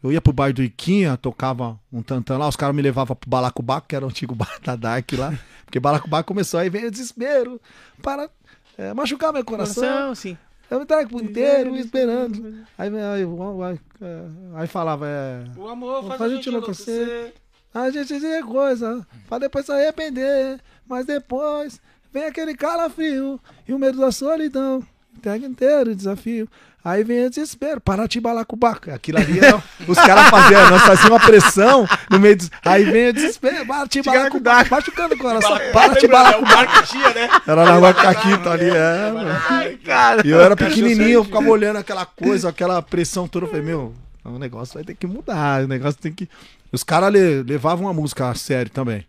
Eu 0.02 0.10
ia 0.12 0.20
pro 0.20 0.32
bairro 0.32 0.54
do 0.54 0.62
Iquinha, 0.62 1.16
tocava 1.16 1.78
um 1.92 2.02
tantã 2.02 2.36
lá, 2.36 2.48
os 2.48 2.56
caras 2.56 2.74
me 2.74 2.82
levavam 2.82 3.14
pro 3.14 3.30
Balacobaco, 3.30 3.86
que 3.86 3.94
era 3.94 4.04
o 4.04 4.08
antigo 4.08 4.34
bar 4.34 4.58
da 4.62 4.74
Dark 4.74 5.12
lá. 5.12 5.32
Porque 5.64 5.78
Balacobaco 5.78 6.26
começou 6.26 6.58
aí, 6.58 6.68
veio 6.68 6.88
o 6.88 6.90
desespero 6.90 7.60
para 8.02 8.28
é, 8.76 8.92
machucar 8.92 9.32
meu 9.32 9.44
coração. 9.44 9.82
Coração, 9.82 10.14
sim. 10.14 10.36
Eu 10.68 10.80
me 10.80 10.86
trago 10.86 11.10
por 11.10 11.22
inteiro 11.22 11.76
esperando. 11.76 12.64
Aí, 12.78 12.88
aí, 12.88 12.96
aí, 12.96 13.24
aí, 13.24 13.80
é, 14.00 14.24
aí 14.54 14.66
falava, 14.66 15.06
é, 15.06 15.44
O 15.56 15.68
amor 15.68 16.02
faz, 16.04 16.18
Faz 16.18 16.32
a 16.32 16.34
gente 16.34 16.48
enlouquecer. 16.48 17.34
A 17.74 17.90
gente 17.90 18.08
dizia 18.08 18.42
coisa, 18.44 19.06
pra 19.28 19.38
depois 19.38 19.66
se 19.66 19.72
arrepender. 19.72 20.60
Mas 20.86 21.06
depois 21.06 21.80
vem 22.12 22.24
aquele 22.24 22.54
calafrio 22.54 23.40
e 23.66 23.72
o 23.72 23.78
medo 23.78 23.98
da 23.98 24.12
solidão. 24.12 24.84
Entrega 25.16 25.46
inteiro, 25.46 25.94
desafio. 25.94 26.48
Aí 26.84 27.04
vem 27.04 27.26
o 27.26 27.30
desespero, 27.30 27.80
para 27.80 28.08
te 28.08 28.18
balar 28.18 28.44
com 28.44 28.56
o 28.56 28.58
baco. 28.58 28.90
Aquilo 28.90 29.18
ali, 29.18 29.38
ó, 29.40 29.60
os 29.86 29.96
caras 29.96 30.28
faziam, 30.28 30.68
nós 30.68 30.82
fazíamos 30.82 31.10
uma 31.10 31.20
pressão 31.20 31.88
no 32.10 32.18
meio 32.18 32.36
dos. 32.36 32.50
Aí 32.64 32.82
vem 32.82 33.10
o 33.10 33.12
desespero, 33.12 33.64
para 33.64 33.86
te 33.86 34.02
balar 34.02 34.28
com 34.28 34.38
o 34.38 34.40
baco, 34.40 34.70
machucando 34.74 35.14
o 35.14 35.18
coração, 35.18 35.58
para 35.72 35.94
te 35.94 36.08
balar 36.08 36.34
com 36.34 36.42
o 36.42 36.44
baco. 36.44 36.56
Marco 36.56 36.86
tinha, 36.88 37.10
né? 37.10 37.28
Era 37.46 37.64
na 37.64 37.72
rua 37.74 37.94
Caquito 37.94 38.48
ali, 38.48 38.68
é, 38.68 39.12
mano. 39.12 39.78
Cara, 39.84 40.26
E 40.26 40.30
eu 40.30 40.40
era 40.40 40.56
pequenininho, 40.56 41.10
eu 41.10 41.24
ficava 41.24 41.46
olhando 41.48 41.76
aquela 41.76 42.04
coisa, 42.04 42.48
aquela 42.48 42.82
pressão 42.82 43.28
toda. 43.28 43.46
Eu 43.46 43.50
falei, 43.50 43.64
meu, 43.64 43.94
o 44.24 44.38
negócio 44.38 44.74
vai 44.74 44.84
ter 44.84 44.94
que 44.94 45.06
mudar, 45.06 45.64
o 45.64 45.68
negócio 45.68 46.00
tem 46.00 46.12
que. 46.12 46.28
Os 46.70 46.82
caras 46.82 47.12
le- 47.12 47.42
levavam 47.42 47.88
a 47.88 47.92
música 47.92 48.28
a 48.30 48.34
sério 48.34 48.70
também. 48.70 49.04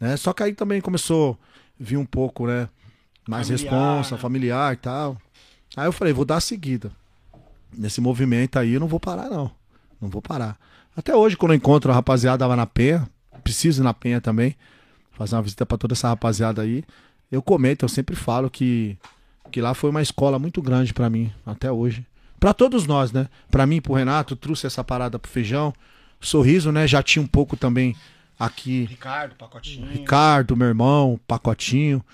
Né? 0.00 0.16
Só 0.16 0.32
que 0.32 0.42
aí 0.42 0.52
também 0.54 0.80
começou 0.80 1.38
a 1.80 1.82
vir 1.82 1.96
um 1.96 2.04
pouco, 2.06 2.46
né? 2.46 2.68
Mais 3.28 3.48
Familiar, 3.48 3.72
responsa, 3.72 4.14
né? 4.16 4.20
familiar 4.20 4.72
e 4.72 4.76
tal. 4.76 5.16
Aí 5.76 5.86
eu 5.86 5.92
falei, 5.92 6.12
vou 6.12 6.24
dar 6.24 6.36
a 6.36 6.40
seguida. 6.40 6.90
Nesse 7.76 8.00
movimento 8.00 8.58
aí 8.58 8.74
eu 8.74 8.80
não 8.80 8.88
vou 8.88 8.98
parar, 9.00 9.28
não. 9.28 9.50
Não 10.00 10.08
vou 10.08 10.22
parar. 10.22 10.58
Até 10.96 11.14
hoje, 11.14 11.36
quando 11.36 11.52
eu 11.52 11.56
encontro 11.56 11.90
a 11.90 11.94
rapaziada 11.94 12.46
lá 12.46 12.56
na 12.56 12.66
Penha, 12.66 13.08
preciso 13.44 13.82
ir 13.82 13.84
na 13.84 13.92
Penha 13.94 14.20
também, 14.20 14.56
fazer 15.12 15.36
uma 15.36 15.42
visita 15.42 15.66
pra 15.66 15.76
toda 15.78 15.92
essa 15.94 16.08
rapaziada 16.08 16.62
aí. 16.62 16.82
Eu 17.30 17.42
comento, 17.42 17.84
eu 17.84 17.88
sempre 17.88 18.16
falo 18.16 18.48
que, 18.50 18.96
que 19.52 19.60
lá 19.60 19.74
foi 19.74 19.90
uma 19.90 20.00
escola 20.02 20.38
muito 20.38 20.62
grande 20.62 20.94
pra 20.94 21.10
mim, 21.10 21.30
até 21.44 21.70
hoje. 21.70 22.04
Pra 22.38 22.54
todos 22.54 22.86
nós, 22.86 23.12
né? 23.12 23.28
Pra 23.50 23.66
mim, 23.66 23.80
pro 23.80 23.94
Renato, 23.94 24.36
trouxe 24.36 24.66
essa 24.66 24.82
parada 24.84 25.18
pro 25.18 25.30
feijão. 25.30 25.72
Sorriso, 26.20 26.70
né? 26.72 26.86
Já 26.86 27.02
tinha 27.02 27.22
um 27.22 27.26
pouco 27.26 27.56
também 27.56 27.94
aqui. 28.38 28.84
Ricardo, 28.88 29.34
pacotinho. 29.34 29.86
Ricardo, 29.90 30.56
meu 30.56 30.68
irmão, 30.68 31.18
Pacotinho. 31.26 32.04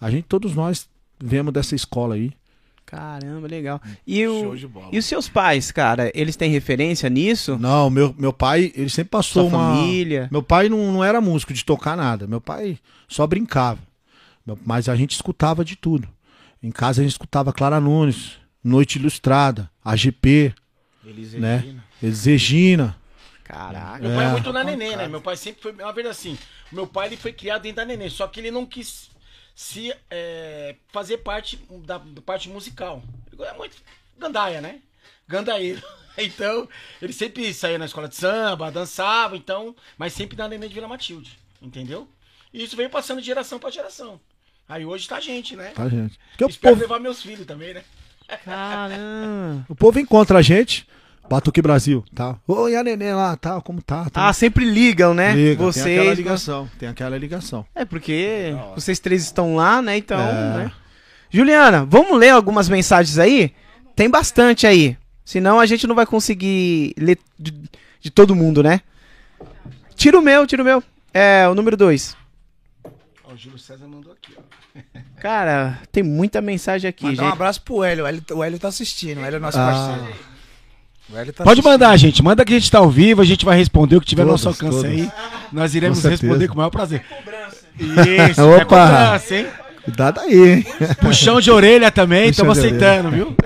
A 0.00 0.10
gente, 0.10 0.24
todos 0.24 0.54
nós, 0.54 0.88
viemos 1.22 1.52
dessa 1.52 1.74
escola 1.74 2.14
aí. 2.16 2.32
caramba, 2.84 3.46
legal. 3.46 3.80
E, 4.06 4.26
o, 4.26 4.40
Show 4.40 4.56
de 4.56 4.66
bola. 4.68 4.88
e 4.92 4.98
os 4.98 5.04
seus 5.06 5.28
pais, 5.28 5.70
cara, 5.70 6.10
eles 6.14 6.34
têm 6.36 6.50
referência 6.50 7.08
nisso? 7.08 7.56
Não, 7.58 7.88
meu, 7.88 8.14
meu 8.18 8.32
pai, 8.32 8.72
ele 8.74 8.90
sempre 8.90 9.10
passou 9.10 9.48
Sua 9.48 9.58
uma. 9.58 9.76
família? 9.76 10.28
Meu 10.30 10.42
pai 10.42 10.68
não, 10.68 10.92
não 10.92 11.04
era 11.04 11.20
músico 11.20 11.52
de 11.54 11.64
tocar 11.64 11.96
nada. 11.96 12.26
Meu 12.26 12.40
pai 12.40 12.78
só 13.08 13.26
brincava. 13.26 13.78
Mas 14.66 14.88
a 14.88 14.96
gente 14.96 15.12
escutava 15.12 15.64
de 15.64 15.76
tudo. 15.76 16.08
Em 16.60 16.70
casa 16.72 17.00
a 17.00 17.04
gente 17.04 17.12
escutava 17.12 17.52
Clara 17.52 17.80
Nunes, 17.80 18.32
Noite 18.62 18.98
Ilustrada, 18.98 19.70
AGP, 19.84 20.54
Eles 21.04 21.32
né? 21.34 21.80
Elis 22.02 22.24
Regina. 22.24 22.96
Caraca. 23.44 23.98
Meu 23.98 24.16
pai 24.16 24.26
é 24.26 24.30
muito 24.30 24.52
na 24.52 24.64
neném, 24.64 24.96
né? 24.96 25.08
Meu 25.08 25.20
pai 25.20 25.36
sempre 25.36 25.60
foi. 25.60 25.72
Na 25.72 25.92
verdade, 25.92 26.16
assim, 26.16 26.38
meu 26.70 26.86
pai 26.86 27.08
ele 27.08 27.16
foi 27.16 27.32
criado 27.32 27.62
dentro 27.62 27.76
da 27.76 27.84
neném, 27.84 28.08
só 28.08 28.26
que 28.26 28.40
ele 28.40 28.50
não 28.50 28.64
quis 28.64 29.10
se 29.54 29.94
é, 30.10 30.76
fazer 30.88 31.18
parte 31.18 31.56
da, 31.84 31.98
da 31.98 32.22
parte 32.22 32.48
musical. 32.48 33.02
Ele 33.32 33.42
é 33.42 33.52
muito 33.54 33.76
gandaia, 34.18 34.60
né? 34.60 34.80
Gandaeiro. 35.26 35.82
Então, 36.14 36.68
ele 37.00 37.10
sempre 37.10 37.54
saía 37.54 37.78
na 37.78 37.86
escola 37.86 38.06
de 38.06 38.16
samba, 38.16 38.70
dançava, 38.70 39.34
então, 39.34 39.74
mas 39.96 40.12
sempre 40.12 40.36
na 40.36 40.46
neném 40.46 40.68
de 40.68 40.74
Vila 40.74 40.86
Matilde, 40.86 41.38
entendeu? 41.62 42.06
E 42.52 42.62
isso 42.62 42.76
veio 42.76 42.90
passando 42.90 43.20
de 43.20 43.24
geração 43.24 43.58
pra 43.58 43.70
geração. 43.70 44.20
Aí 44.68 44.84
hoje 44.84 45.08
tá 45.08 45.16
a 45.16 45.20
gente, 45.20 45.56
né? 45.56 45.70
Tá, 45.70 45.88
gente? 45.88 46.18
Porque 46.32 46.44
o 46.44 46.48
Espero 46.48 46.74
povo, 46.74 46.82
levar 46.82 47.00
meus 47.00 47.22
filhos 47.22 47.46
também, 47.46 47.72
né? 47.72 47.82
Caramba. 48.44 49.64
o 49.68 49.74
povo 49.74 49.98
encontra 49.98 50.38
a 50.38 50.42
gente, 50.42 50.86
Batuque 51.28 51.62
Brasil, 51.62 52.04
tá? 52.14 52.36
Oi, 52.46 52.76
a 52.76 52.82
neném 52.82 53.14
lá, 53.14 53.36
tá? 53.36 53.60
Como 53.60 53.80
tá? 53.80 54.08
tá? 54.10 54.28
Ah, 54.28 54.32
sempre 54.32 54.64
ligam, 54.64 55.14
né? 55.14 55.32
Liga, 55.34 55.56
tem 55.56 55.68
aquela 55.70 55.72
Vocês. 55.72 56.18
ligação. 56.18 56.70
Tem 56.78 56.88
aquela 56.88 57.16
ligação. 57.18 57.64
É 57.74 57.84
porque 57.84 58.54
vocês 58.74 58.98
três 58.98 59.22
estão 59.22 59.56
lá, 59.56 59.80
né? 59.80 59.96
Então, 59.96 60.18
É. 60.20 60.32
né? 60.64 60.72
Juliana, 61.30 61.84
vamos 61.88 62.18
ler 62.18 62.30
algumas 62.30 62.68
mensagens 62.68 63.18
aí? 63.18 63.52
Tem 63.96 64.10
bastante 64.10 64.66
aí. 64.66 64.96
Senão 65.24 65.58
a 65.60 65.66
gente 65.66 65.86
não 65.86 65.94
vai 65.94 66.04
conseguir 66.04 66.92
ler 66.98 67.18
de, 67.38 67.54
de 68.00 68.10
todo 68.10 68.34
mundo, 68.36 68.62
né? 68.62 68.80
Tira 69.94 70.18
o 70.18 70.22
meu, 70.22 70.46
tira 70.46 70.62
o 70.62 70.64
meu. 70.64 70.82
É, 71.14 71.48
o 71.48 71.54
número 71.54 71.76
2. 71.76 72.16
Ó, 73.24 73.32
o 73.32 73.36
Júlio 73.36 73.58
César 73.58 73.86
mandou 73.86 74.12
aqui, 74.12 74.34
ó. 74.36 74.42
Cara, 75.20 75.78
tem 75.92 76.02
muita 76.02 76.40
mensagem 76.40 76.88
aqui, 76.88 77.04
Mandar 77.04 77.22
um 77.22 77.24
gente. 77.26 77.34
abraço 77.34 77.62
pro 77.62 77.82
Hélio. 77.84 78.04
O 78.04 78.06
Hélio, 78.06 78.22
o 78.32 78.44
Hélio 78.44 78.58
tá 78.58 78.68
assistindo. 78.68 79.20
O 79.20 79.24
Hélio 79.24 79.36
é 79.36 79.40
nosso 79.40 79.58
Ah. 79.58 79.66
parceiro. 79.66 80.16
O 81.12 81.16
Hélio 81.16 81.32
tá 81.32 81.44
Pode 81.44 81.60
assistindo. 81.60 81.72
mandar, 81.72 81.96
gente. 81.96 82.22
Manda 82.22 82.44
que 82.44 82.52
a 82.54 82.58
gente 82.58 82.70
tá 82.70 82.78
ao 82.78 82.90
vivo, 82.90 83.20
a 83.20 83.24
gente 83.24 83.44
vai 83.44 83.56
responder 83.56 83.96
o 83.96 84.00
que 84.00 84.06
tiver 84.06 84.24
no 84.24 84.32
nosso 84.32 84.48
alcance 84.48 84.76
todas. 84.78 84.90
aí. 84.90 85.10
Nós 85.52 85.74
iremos 85.74 86.00
Com 86.00 86.08
responder 86.08 86.48
com 86.48 86.54
o 86.54 86.56
maior 86.56 86.70
prazer. 86.70 87.04
Isso, 87.78 88.40
é 88.40 88.44
Opa! 88.56 88.64
cobrança, 88.64 89.34
hein? 89.36 89.46
Cuidado 89.84 90.20
aí, 90.20 90.34
hein? 90.52 90.66
Puxão 91.00 91.40
de 91.40 91.50
orelha 91.50 91.90
também, 91.90 92.28
estamos 92.30 92.56
aceitando, 92.56 93.10
viu? 93.10 93.36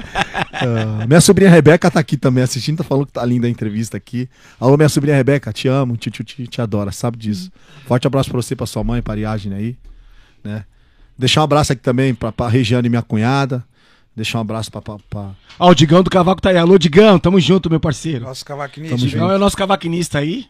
Ah, 0.52 1.06
minha 1.06 1.20
sobrinha 1.20 1.48
Rebeca 1.50 1.90
tá 1.90 1.98
aqui 2.00 2.16
também 2.16 2.44
assistindo, 2.44 2.76
tá 2.78 2.84
falando 2.84 3.06
que 3.06 3.12
tá 3.12 3.24
linda 3.24 3.46
a 3.46 3.50
entrevista 3.50 3.96
aqui. 3.96 4.28
Alô, 4.60 4.76
minha 4.76 4.88
sobrinha 4.88 5.16
Rebeca, 5.16 5.50
te 5.52 5.66
amo, 5.66 5.96
te, 5.96 6.10
te, 6.10 6.22
te, 6.22 6.46
te 6.46 6.60
adora, 6.60 6.92
sabe 6.92 7.16
disso. 7.16 7.50
Forte 7.86 8.06
abraço 8.06 8.28
pra 8.30 8.36
você, 8.40 8.54
pra 8.54 8.66
sua 8.66 8.84
mãe, 8.84 9.00
pra 9.00 9.14
Ariadne 9.14 9.54
aí, 9.54 9.76
né? 10.44 10.64
Deixar 11.18 11.40
um 11.40 11.44
abraço 11.44 11.72
aqui 11.72 11.82
também 11.82 12.14
pra, 12.14 12.30
pra 12.32 12.48
Regiane, 12.48 12.88
minha 12.88 13.02
cunhada. 13.02 13.64
Deixar 14.14 14.38
um 14.38 14.40
abraço 14.42 14.70
pra... 14.70 14.80
pra, 14.82 14.96
pra- 15.10 15.30
Ó, 15.58 15.70
o 15.70 15.74
Digão 15.74 16.02
do 16.02 16.10
Cavaco 16.10 16.40
tá 16.40 16.50
aí. 16.50 16.56
Alô, 16.56 16.78
Digão, 16.78 17.18
tamo 17.18 17.38
junto, 17.40 17.68
meu 17.70 17.80
parceiro. 17.80 18.24
Nosso 18.24 18.44
cavaquinista. 18.44 18.96
Tamo 18.96 19.08
Digão 19.08 19.30
é 19.30 19.36
o 19.36 19.38
nosso 19.38 19.56
cavaquinista 19.56 20.18
aí. 20.18 20.46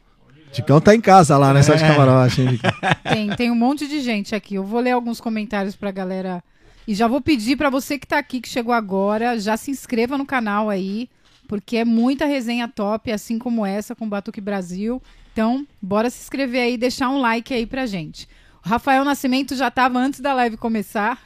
Ticão 0.52 0.80
tá 0.80 0.94
em 0.94 1.00
casa 1.00 1.36
lá, 1.36 1.52
né? 1.52 1.62
Só 1.62 1.74
de 1.74 1.84
É. 1.84 1.88
camarote, 1.88 2.40
hein, 2.40 2.48
Ticão? 2.52 2.70
Tem, 3.12 3.28
tem 3.36 3.50
um 3.50 3.54
monte 3.56 3.86
de 3.86 4.00
gente 4.00 4.34
aqui. 4.34 4.54
Eu 4.54 4.64
vou 4.64 4.80
ler 4.80 4.92
alguns 4.92 5.20
comentários 5.20 5.76
pra 5.76 5.90
galera. 5.90 6.42
E 6.88 6.94
já 6.94 7.06
vou 7.08 7.20
pedir 7.20 7.56
pra 7.56 7.68
você 7.68 7.98
que 7.98 8.06
tá 8.06 8.18
aqui, 8.18 8.40
que 8.40 8.48
chegou 8.48 8.72
agora, 8.72 9.38
já 9.38 9.56
se 9.56 9.70
inscreva 9.72 10.16
no 10.16 10.24
canal 10.24 10.70
aí, 10.70 11.10
porque 11.48 11.78
é 11.78 11.84
muita 11.84 12.24
resenha 12.26 12.68
top, 12.68 13.10
assim 13.12 13.38
como 13.38 13.66
essa 13.66 13.94
com 13.94 14.06
o 14.06 14.08
Batuque 14.08 14.40
Brasil. 14.40 15.02
Então, 15.32 15.66
bora 15.82 16.08
se 16.08 16.22
inscrever 16.22 16.62
aí 16.62 16.74
e 16.74 16.78
deixar 16.78 17.08
um 17.10 17.20
like 17.20 17.52
aí 17.52 17.66
pra 17.66 17.84
gente. 17.86 18.28
Rafael 18.66 19.04
Nascimento 19.04 19.54
já 19.54 19.70
tava 19.70 19.98
antes 19.98 20.18
da 20.18 20.34
live 20.34 20.56
começar. 20.56 21.18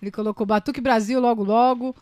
Ele 0.00 0.10
colocou 0.10 0.46
Batuque 0.46 0.80
Brasil 0.80 1.20
logo 1.20 1.44
logo. 1.44 1.94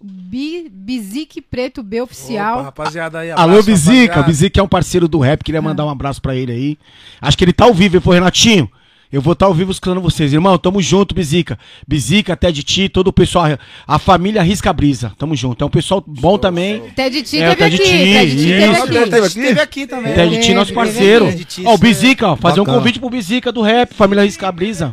Bi, 0.00 0.68
Bizique 0.70 1.40
Preto 1.40 1.82
B 1.82 2.02
oficial. 2.02 2.56
Opa, 2.56 2.64
rapaziada 2.64 3.20
aí. 3.20 3.30
Alô, 3.30 3.42
abraço, 3.42 3.66
Bizica. 3.66 3.92
O 3.92 4.00
rapaziada. 4.00 4.26
Bizica 4.26 4.60
é 4.60 4.62
um 4.62 4.68
parceiro 4.68 5.08
do 5.08 5.18
rap, 5.18 5.42
queria 5.42 5.62
mandar 5.62 5.86
um 5.86 5.90
abraço 5.90 6.20
pra 6.20 6.36
ele 6.36 6.52
aí. 6.52 6.78
Acho 7.22 7.38
que 7.38 7.44
ele 7.44 7.54
tá 7.54 7.64
ao 7.64 7.72
vivo, 7.72 7.96
ele 7.96 8.02
falou, 8.02 8.14
Renatinho. 8.14 8.70
Eu 9.14 9.20
vou 9.20 9.32
estar 9.32 9.46
ao 9.46 9.54
vivo 9.54 9.70
escutando 9.70 10.00
vocês. 10.00 10.32
Irmão, 10.32 10.58
tamo 10.58 10.82
junto, 10.82 11.14
Bizica. 11.14 11.56
Bizica, 11.86 12.32
até 12.32 12.50
de 12.50 12.64
ti, 12.64 12.88
todo 12.88 13.06
o 13.06 13.12
pessoal, 13.12 13.46
a 13.86 13.96
família 13.96 14.42
Risca 14.42 14.72
Brisa. 14.72 15.12
Tamo 15.16 15.36
junto. 15.36 15.62
É 15.62 15.66
um 15.68 15.70
pessoal 15.70 16.02
bom 16.04 16.36
também. 16.36 16.80
Ted 16.96 17.22
T 17.22 17.38
É, 17.38 17.52
o 17.52 17.54
teve 17.54 17.78
Ted 17.78 17.82
aqui. 17.82 17.92
T, 17.92 18.12
Ted 18.12 18.34
T 18.34 18.36
isso. 18.36 18.46
teve 18.48 18.64
aqui. 18.64 18.80
o 18.82 19.10
Ted 19.10 19.26
esteve 19.26 19.60
aqui 19.60 19.86
também. 19.86 20.14
Ted 20.14 20.40
Ti, 20.40 20.52
nosso 20.54 20.72
Teve, 20.72 20.80
parceiro. 20.80 21.26
teve, 21.26 21.44
teve. 21.44 21.68
Ó, 21.68 21.74
o 21.74 21.78
Bizica, 21.78 22.28
ó, 22.30 22.34
fazer 22.36 22.60
um 22.60 22.64
convite 22.64 22.98
pro 22.98 23.08
Bizica 23.08 23.52
do 23.52 23.62
rap, 23.62 23.94
família 23.94 24.24
Risca 24.24 24.50
Brisa. 24.50 24.92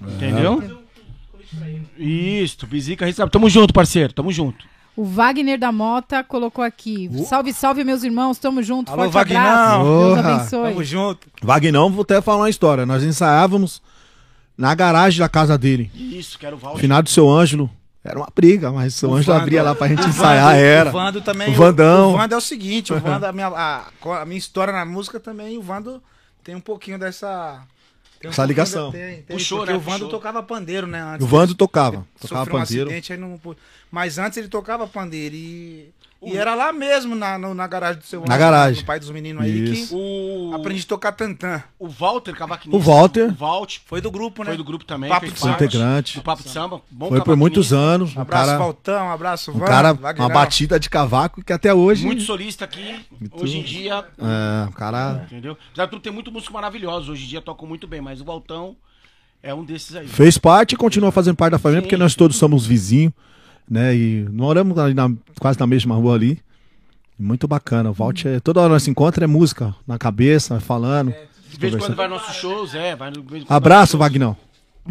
Entendeu? 0.00 0.80
Isso, 1.96 2.66
Bizica 2.66 3.06
Risca 3.06 3.28
Tamo 3.28 3.48
junto, 3.48 3.72
parceiro, 3.72 4.12
tamo 4.12 4.32
junto. 4.32 4.64
O 4.96 5.04
Wagner 5.04 5.58
da 5.58 5.72
Mota 5.72 6.22
colocou 6.22 6.62
aqui. 6.62 7.10
Salve, 7.26 7.52
salve, 7.52 7.82
meus 7.82 8.02
irmãos. 8.02 8.36
Tamo 8.38 8.62
junto. 8.62 8.92
Alô, 8.92 9.10
Forte 9.10 9.32
Vagnão. 9.32 9.42
abraço. 9.42 9.84
Deus 9.84 10.18
abençoe. 10.18 10.70
Tamo 10.70 10.84
junto. 10.84 11.28
Vagnão, 11.42 11.90
vou 11.90 12.02
até 12.02 12.20
falar 12.20 12.42
uma 12.42 12.50
história. 12.50 12.84
Nós 12.84 13.02
ensaiávamos 13.02 13.80
na 14.56 14.74
garagem 14.74 15.18
da 15.20 15.28
casa 15.30 15.56
dele. 15.56 15.90
Isso, 15.94 16.38
quero 16.38 16.56
o 16.56 16.58
Valdir. 16.58 16.80
Finado 16.82 17.08
seu 17.08 17.28
Ângelo. 17.30 17.70
Era 18.04 18.18
uma 18.18 18.28
briga, 18.34 18.70
mas 18.72 18.94
o 18.94 18.98
seu 18.98 19.08
O 19.10 19.14
Ângelo 19.14 19.32
Vando- 19.34 19.42
abria 19.44 19.62
lá 19.62 19.74
pra 19.74 19.86
gente 19.88 20.04
ensaiar, 20.06 20.46
Vando- 20.52 20.58
era. 20.64 20.90
O 20.90 20.92
Vando 20.92 21.20
também. 21.22 21.48
O 21.48 21.52
Vandão. 21.54 22.10
O 22.14 22.16
Vando 22.18 22.34
é 22.34 22.36
o 22.36 22.40
seguinte, 22.40 22.92
o 22.92 22.98
Vando, 23.00 23.24
a 23.24 23.32
minha, 23.32 23.46
a, 23.46 23.84
a 24.20 24.24
minha 24.26 24.38
história 24.38 24.72
na 24.72 24.84
música 24.84 25.18
também, 25.20 25.56
o 25.56 25.62
Vando 25.62 26.02
tem 26.42 26.54
um 26.54 26.60
pouquinho 26.60 26.98
dessa. 26.98 27.62
tem 28.20 28.28
um 28.28 28.32
Essa 28.32 28.42
pouquinho 28.42 28.46
ligação. 28.48 28.86
da- 28.90 28.98
tem, 28.98 29.22
tem, 29.22 29.36
Puxou, 29.36 29.64
né? 29.64 29.72
o 29.74 29.78
Vando 29.80 29.98
Puxou. 30.00 30.08
tocava 30.10 30.42
pandeiro, 30.42 30.86
né? 30.86 31.00
Antes 31.00 31.24
O 31.24 31.28
Vando 31.28 31.54
tocava. 31.54 32.04
Tocava 32.22 32.44
sofreu 32.44 32.56
um 32.56 32.62
pandeiro. 32.64 32.88
acidente 32.88 33.12
aí 33.12 33.18
não. 33.18 33.38
pô- 33.38 33.54
Mas 33.90 34.18
antes 34.18 34.38
ele 34.38 34.48
tocava 34.48 34.86
pandeiro 34.86 35.34
e. 35.34 35.88
E 36.24 36.36
era 36.36 36.54
lá 36.54 36.72
mesmo, 36.72 37.16
na, 37.16 37.36
no- 37.36 37.52
na 37.52 37.66
garagem 37.66 37.98
do 38.00 38.06
seu 38.06 38.20
Na 38.24 38.38
garagem. 38.38 38.80
No 38.82 38.86
pai 38.86 39.00
dos 39.00 39.10
meninos 39.10 39.42
aí, 39.42 39.64
Isso. 39.72 39.88
que 39.88 39.94
O, 39.96 40.52
aprendi 40.54 40.84
a 40.84 40.86
tocar 40.86 41.10
tantã. 41.10 41.60
o 41.80 41.88
Walter 41.88 42.32
Cavaquinista. 42.32 42.76
O 42.76 42.80
Walter. 42.80 43.28
O 43.28 43.34
Walter 43.34 43.80
Foi 43.86 44.00
do 44.00 44.08
grupo, 44.08 44.44
né? 44.44 44.50
foi 44.50 44.56
do 44.56 44.62
grupo 44.62 44.84
também. 44.84 45.10
Papo 45.10 45.22
fez 45.26 45.34
de 45.34 45.40
parte 45.40 45.64
integrante. 45.64 46.18
Do 46.18 46.22
Papo 46.22 46.44
de 46.44 46.48
Samba. 46.50 46.80
Bom 46.88 47.08
Foi 47.08 47.20
por 47.24 47.36
muitos 47.36 47.72
anos. 47.72 48.14
Um 48.14 48.20
Um 48.20 48.22
abraço, 48.22 48.46
cara, 48.46 48.58
Valtão, 48.58 49.06
um 49.06 49.10
abraço, 49.10 49.50
um 49.50 49.54
Vando, 49.54 49.66
cara 49.66 49.92
Vagnão. 49.94 50.28
uma 50.28 50.32
batida 50.32 50.78
de 50.78 50.88
cavaco 50.88 51.42
que 51.42 51.52
até 51.52 51.74
hoje. 51.74 52.06
Muito 52.06 52.22
solista 52.22 52.66
aqui. 52.66 53.04
Hoje 53.32 53.58
em 53.58 53.62
dia. 53.64 54.04
É, 54.16 54.68
o 54.68 54.72
cara 54.74 55.24
Entendeu? 55.26 55.58
Já 55.74 55.88
tudo 55.88 56.00
tem 56.02 56.12
muito 56.12 56.30
músico 56.30 56.52
maravilhoso. 56.54 57.10
Hoje 57.10 57.24
em 57.24 57.28
dia 57.28 57.40
tocam 57.42 57.66
muito 57.66 57.88
bem, 57.88 58.00
mas 58.00 58.20
o 58.20 58.24
Valtão 58.24 58.76
é 59.42 59.52
um 59.54 59.64
desses 59.64 59.94
aí. 59.96 60.06
fez 60.06 60.38
parte 60.38 60.72
e 60.72 60.76
continua 60.76 61.10
fazendo 61.12 61.36
parte 61.36 61.52
da 61.52 61.58
família, 61.58 61.80
Sim. 61.80 61.86
porque 61.86 61.96
nós 61.96 62.14
todos 62.14 62.36
somos 62.36 62.66
vizinhos, 62.66 63.12
né? 63.68 63.94
E 63.94 64.26
moramos 64.30 64.78
ali 64.78 64.94
na- 64.94 65.10
quase 65.40 65.58
na 65.58 65.66
mesma 65.66 65.94
rua 65.94 66.14
ali. 66.14 66.38
Muito 67.18 67.46
bacana. 67.46 67.90
O 67.90 67.92
Valt 67.92 68.24
é. 68.24 68.40
Toda 68.40 68.60
hora 68.60 68.72
nós 68.72 68.82
se 68.82 68.90
encontra 68.90 69.24
é 69.24 69.26
música 69.28 69.74
na 69.86 69.98
cabeça, 69.98 70.58
falando. 70.60 71.14
De 71.50 71.58
vez 71.58 71.74
em 71.74 71.78
quando 71.78 71.94
vai 71.94 72.08
nos 72.08 72.20
nossos 72.22 72.36
shows, 72.36 72.74
é. 72.74 72.96
Vai 72.96 73.12
Abraço, 73.48 73.96
Vagnão. 73.98 74.36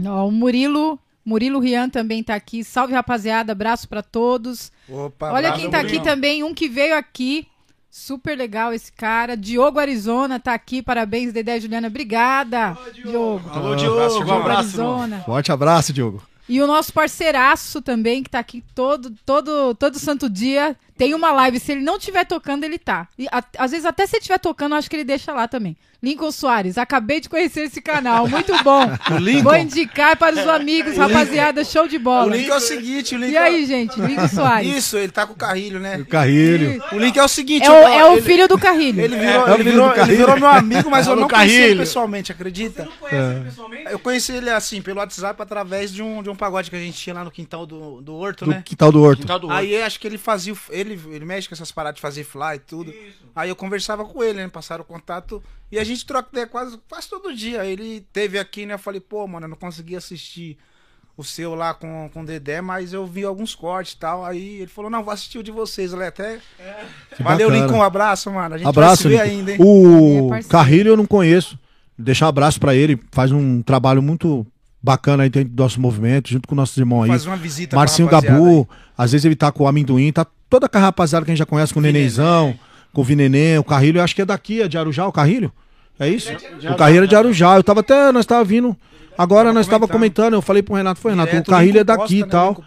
Ó, 0.06 0.28
o 0.28 0.32
Murilo 0.32 0.98
Murilo 1.26 1.60
Rian 1.60 1.90
também 1.90 2.24
tá 2.24 2.36
aqui. 2.36 2.64
Salve, 2.64 2.94
rapaziada. 2.94 3.52
Abraço 3.52 3.88
pra 3.90 4.02
todos. 4.02 4.72
Opa, 4.88 5.28
Olha 5.32 5.50
abraço, 5.50 5.62
quem 5.62 5.70
tá 5.70 5.80
aqui 5.80 6.00
também, 6.00 6.44
um 6.44 6.54
que 6.54 6.70
veio 6.70 6.96
aqui. 6.96 7.48
Super 7.94 8.38
legal 8.38 8.74
esse 8.74 8.90
cara. 8.92 9.36
Diogo 9.36 9.78
Arizona 9.78 10.40
tá 10.40 10.54
aqui. 10.54 10.82
Parabéns, 10.82 11.34
Dedé 11.34 11.58
e 11.58 11.62
Juliana. 11.62 11.88
Obrigada, 11.88 12.78
Diogo. 12.94 13.42
Alô, 13.50 13.74
Ah, 13.74 13.76
Diogo, 13.76 13.96
abraço, 13.98 14.16
um 14.18 14.22
irmão. 14.22 14.40
abraço, 14.40 14.70
irmão. 14.78 15.00
Arizona. 15.02 15.24
Forte 15.26 15.52
abraço, 15.52 15.92
Diogo. 15.94 16.24
E 16.48 16.62
o 16.62 16.68
nosso 16.68 16.92
parceiraço 16.94 17.82
também, 17.82 18.24
que 18.24 18.30
tá 18.30 18.40
aqui 18.40 18.64
todo, 18.74 19.14
todo, 19.26 19.76
todo 19.76 20.00
santo 20.00 20.30
dia, 20.30 20.76
tem 21.02 21.16
uma 21.16 21.32
live. 21.32 21.60
Se 21.60 21.72
ele 21.72 21.82
não 21.82 21.98
estiver 21.98 22.24
tocando, 22.26 22.64
ele 22.64 22.78
tá. 22.78 23.08
E 23.18 23.28
a- 23.32 23.44
às 23.58 23.72
vezes, 23.72 23.86
até 23.88 24.06
se 24.06 24.16
ele 24.18 24.20
estiver 24.22 24.38
tocando, 24.38 24.74
eu 24.74 24.78
acho 24.78 24.88
que 24.88 24.96
ele 24.96 25.04
deixa 25.04 25.34
lá 25.34 25.48
também. 25.48 25.76
Lincoln 26.04 26.32
Soares, 26.32 26.80
acabei 26.80 27.20
de 27.20 27.30
conhecer 27.30 27.62
esse 27.62 27.80
canal, 27.80 28.28
muito 28.28 28.52
bom. 28.64 28.86
Vou 29.44 29.56
indicar 29.56 30.16
para 30.18 30.34
os 30.34 30.48
amigos, 30.48 30.98
rapaziada, 30.98 31.64
show 31.64 31.88
de 31.88 31.98
O 31.98 32.00
bola. 32.00 32.36
link 32.36 32.50
é 32.50 32.56
o 32.56 32.60
seguinte, 32.60 33.14
o 33.16 33.20
link 33.20 33.32
E 33.34 33.38
aí, 33.38 33.66
gente, 33.68 34.00
Lincoln 34.02 34.28
Soares. 34.34 34.76
Isso, 34.78 34.98
ele 34.98 35.12
tá 35.12 35.28
com 35.28 35.34
o 35.34 35.36
carrilho, 35.36 35.80
né? 35.80 35.98
O 35.98 36.06
Carrilho. 36.06 36.84
O 36.92 36.98
link 36.98 37.18
é 37.18 37.24
o 37.24 37.28
seguinte, 37.28 37.66
É 37.68 37.70
o, 37.72 37.74
é 37.88 38.06
o 38.06 38.14
ele- 38.14 38.22
filho 38.24 38.48
do 38.48 38.58
Carrilho. 38.58 39.00
Ele 39.00 39.16
virou, 39.16 39.32
É 39.32 39.40
o 39.40 39.48
ele 39.54 39.58
filho 39.58 39.72
virou, 39.72 39.86
do 39.88 39.92
ele 39.92 40.00
Carrilho. 40.00 40.18
virou 40.18 40.40
meu 40.40 40.50
amigo, 40.50 40.90
mas 40.90 41.06
eu 41.06 41.14
Alô, 41.14 41.22
não 41.22 41.28
conheci 41.30 41.54
ele 41.54 41.62
Carrilho. 41.62 41.80
pessoalmente, 41.82 42.32
acredita? 42.32 42.88
pessoalmente? 43.44 43.92
Eu 43.92 44.00
conheci 44.00 44.32
ele 44.34 44.50
assim, 44.50 44.82
pelo 44.82 45.00
WhatsApp, 45.00 45.40
através 45.42 45.94
de 45.94 46.02
um, 46.02 46.24
de 46.24 46.30
um 46.32 46.36
pagode 46.36 46.70
que 46.70 46.76
a 46.76 46.80
gente 46.80 46.98
tinha 46.98 47.14
lá 47.14 47.24
no 47.24 47.30
quintal 47.32 47.66
do, 47.68 48.02
do 48.02 48.16
Horto, 48.16 48.46
Do 48.46 48.52
né? 48.52 48.64
quintal 48.66 48.92
do 48.92 49.02
Horto. 49.04 49.22
Quintal 49.22 49.40
do 49.40 49.48
Horto. 49.48 49.60
Aí 49.60 49.74
eu 49.74 49.86
acho 49.86 50.00
que 50.00 50.08
ele 50.08 50.18
fazia. 50.18 50.54
o- 50.54 50.58
Ele, 50.92 51.16
ele 51.16 51.26
mexe 51.26 51.48
com 51.48 51.56
essas 51.56 51.72
paradas 51.72 51.96
de 51.96 52.02
fazer 52.02 52.24
fly 52.24 52.56
e 52.56 52.60
tudo. 52.60 52.94
Aí 53.36 53.50
eu 53.50 53.56
conversava 53.56 54.06
com 54.06 54.24
ele, 54.24 54.40
né? 54.40 54.48
Passaram 54.48 54.84
o 54.84 54.86
contato. 54.86 55.42
E 55.72 55.80
a 55.80 55.84
gente 55.84 56.06
troca 56.06 56.30
ideia 56.32 56.48
quase, 56.48 56.78
quase 56.90 57.10
todo 57.10 57.34
dia. 57.34 57.62
Aí 57.62 57.72
Ele 57.72 58.06
teve 58.12 58.38
aqui, 58.38 58.66
né? 58.66 58.74
Eu 58.74 58.80
falei, 58.80 59.00
pô, 59.00 59.26
mano, 59.28 59.46
eu 59.46 59.50
não 59.50 59.58
consegui 59.58 59.96
assistir 59.96 60.58
o 61.16 61.24
seu 61.24 61.56
lá 61.56 61.74
com, 61.74 62.10
com 62.14 62.22
o 62.22 62.26
Dedé, 62.26 62.62
mas 62.62 62.94
eu 62.94 63.06
vi 63.06 63.24
alguns 63.24 63.56
cortes 63.56 63.94
e 63.94 63.98
tal. 63.98 64.26
Aí 64.26 64.58
ele 64.62 64.68
falou, 64.68 64.90
não, 64.90 65.04
vou 65.04 65.14
assistir 65.14 65.38
o 65.38 65.44
de 65.44 65.52
vocês, 65.52 65.94
ele 65.94 66.06
até. 66.06 66.40
Valeu, 67.20 67.50
bacana. 67.50 67.66
Lincoln, 67.66 67.80
um 67.80 67.84
abraço, 67.84 68.32
mano. 68.32 68.56
A 68.56 68.58
gente 68.58 68.68
Abraço, 68.68 69.10
vai 69.10 69.18
se 69.18 69.22
ainda, 69.22 69.52
hein? 69.52 69.58
É 69.60 69.64
O 69.64 70.28
parceiro. 70.30 70.50
Carrilho 70.50 70.90
eu 70.90 70.98
não 70.98 71.06
conheço. 71.06 71.58
Deixar 71.98 72.26
um 72.26 72.30
abraço 72.30 72.60
pra 72.60 72.76
ele. 72.76 73.00
Faz 73.12 73.32
um 73.32 73.62
trabalho 73.62 74.02
muito 74.02 74.46
bacana 74.82 75.24
aí 75.24 75.30
dentro 75.30 75.50
do 75.50 75.62
nosso 75.62 75.80
movimento, 75.80 76.30
junto 76.30 76.48
com 76.48 76.56
nossos 76.56 76.76
irmãos 76.78 77.04
aí. 77.04 77.10
Fazer 77.10 77.30
uma 77.30 77.38
visita 77.38 77.76
Marcinho 77.76 78.10
Gabu, 78.10 78.68
às 78.98 79.12
vezes 79.12 79.26
ele 79.26 79.36
tá 79.36 79.52
com 79.52 79.64
o 79.64 79.68
amendoim, 79.68 80.12
tá 80.12 80.26
toda 80.52 80.70
a 80.72 80.80
rapaziada 80.80 81.26
que 81.26 81.32
a 81.32 81.34
gente 81.34 81.40
já 81.40 81.46
conhece, 81.46 81.74
com 81.74 81.80
o 81.80 81.84
Nenenzão, 81.84 82.54
com 82.94 83.02
o 83.02 83.04
Vineném, 83.04 83.58
o 83.58 83.64
Carrilho, 83.64 84.00
eu 84.00 84.04
acho 84.04 84.14
que 84.14 84.22
é 84.22 84.26
daqui, 84.26 84.62
é 84.62 84.68
de 84.68 84.78
Arujá, 84.78 85.08
o 85.08 85.12
Carrilho? 85.12 85.52
É 85.98 86.08
isso? 86.10 86.30
O 86.70 86.76
Carrilho 86.76 87.06
é 87.06 87.08
de 87.08 87.16
Arujá. 87.16 87.56
Eu 87.56 87.64
tava 87.64 87.80
até, 87.80 88.12
nós 88.12 88.26
tava 88.26 88.44
vindo, 88.44 88.76
agora 89.18 89.54
nós 89.54 89.66
tava 89.66 89.88
comentando, 89.88 90.34
eu 90.34 90.42
falei 90.42 90.62
pro 90.62 90.76
Renato, 90.76 91.00
foi 91.00 91.12
Renato, 91.12 91.30
Direto, 91.32 91.48
o 91.48 91.52
Carrilho 91.52 91.80
é 91.80 91.84
daqui 91.84 92.18
e 92.20 92.22
né? 92.22 92.28
tal. 92.28 92.64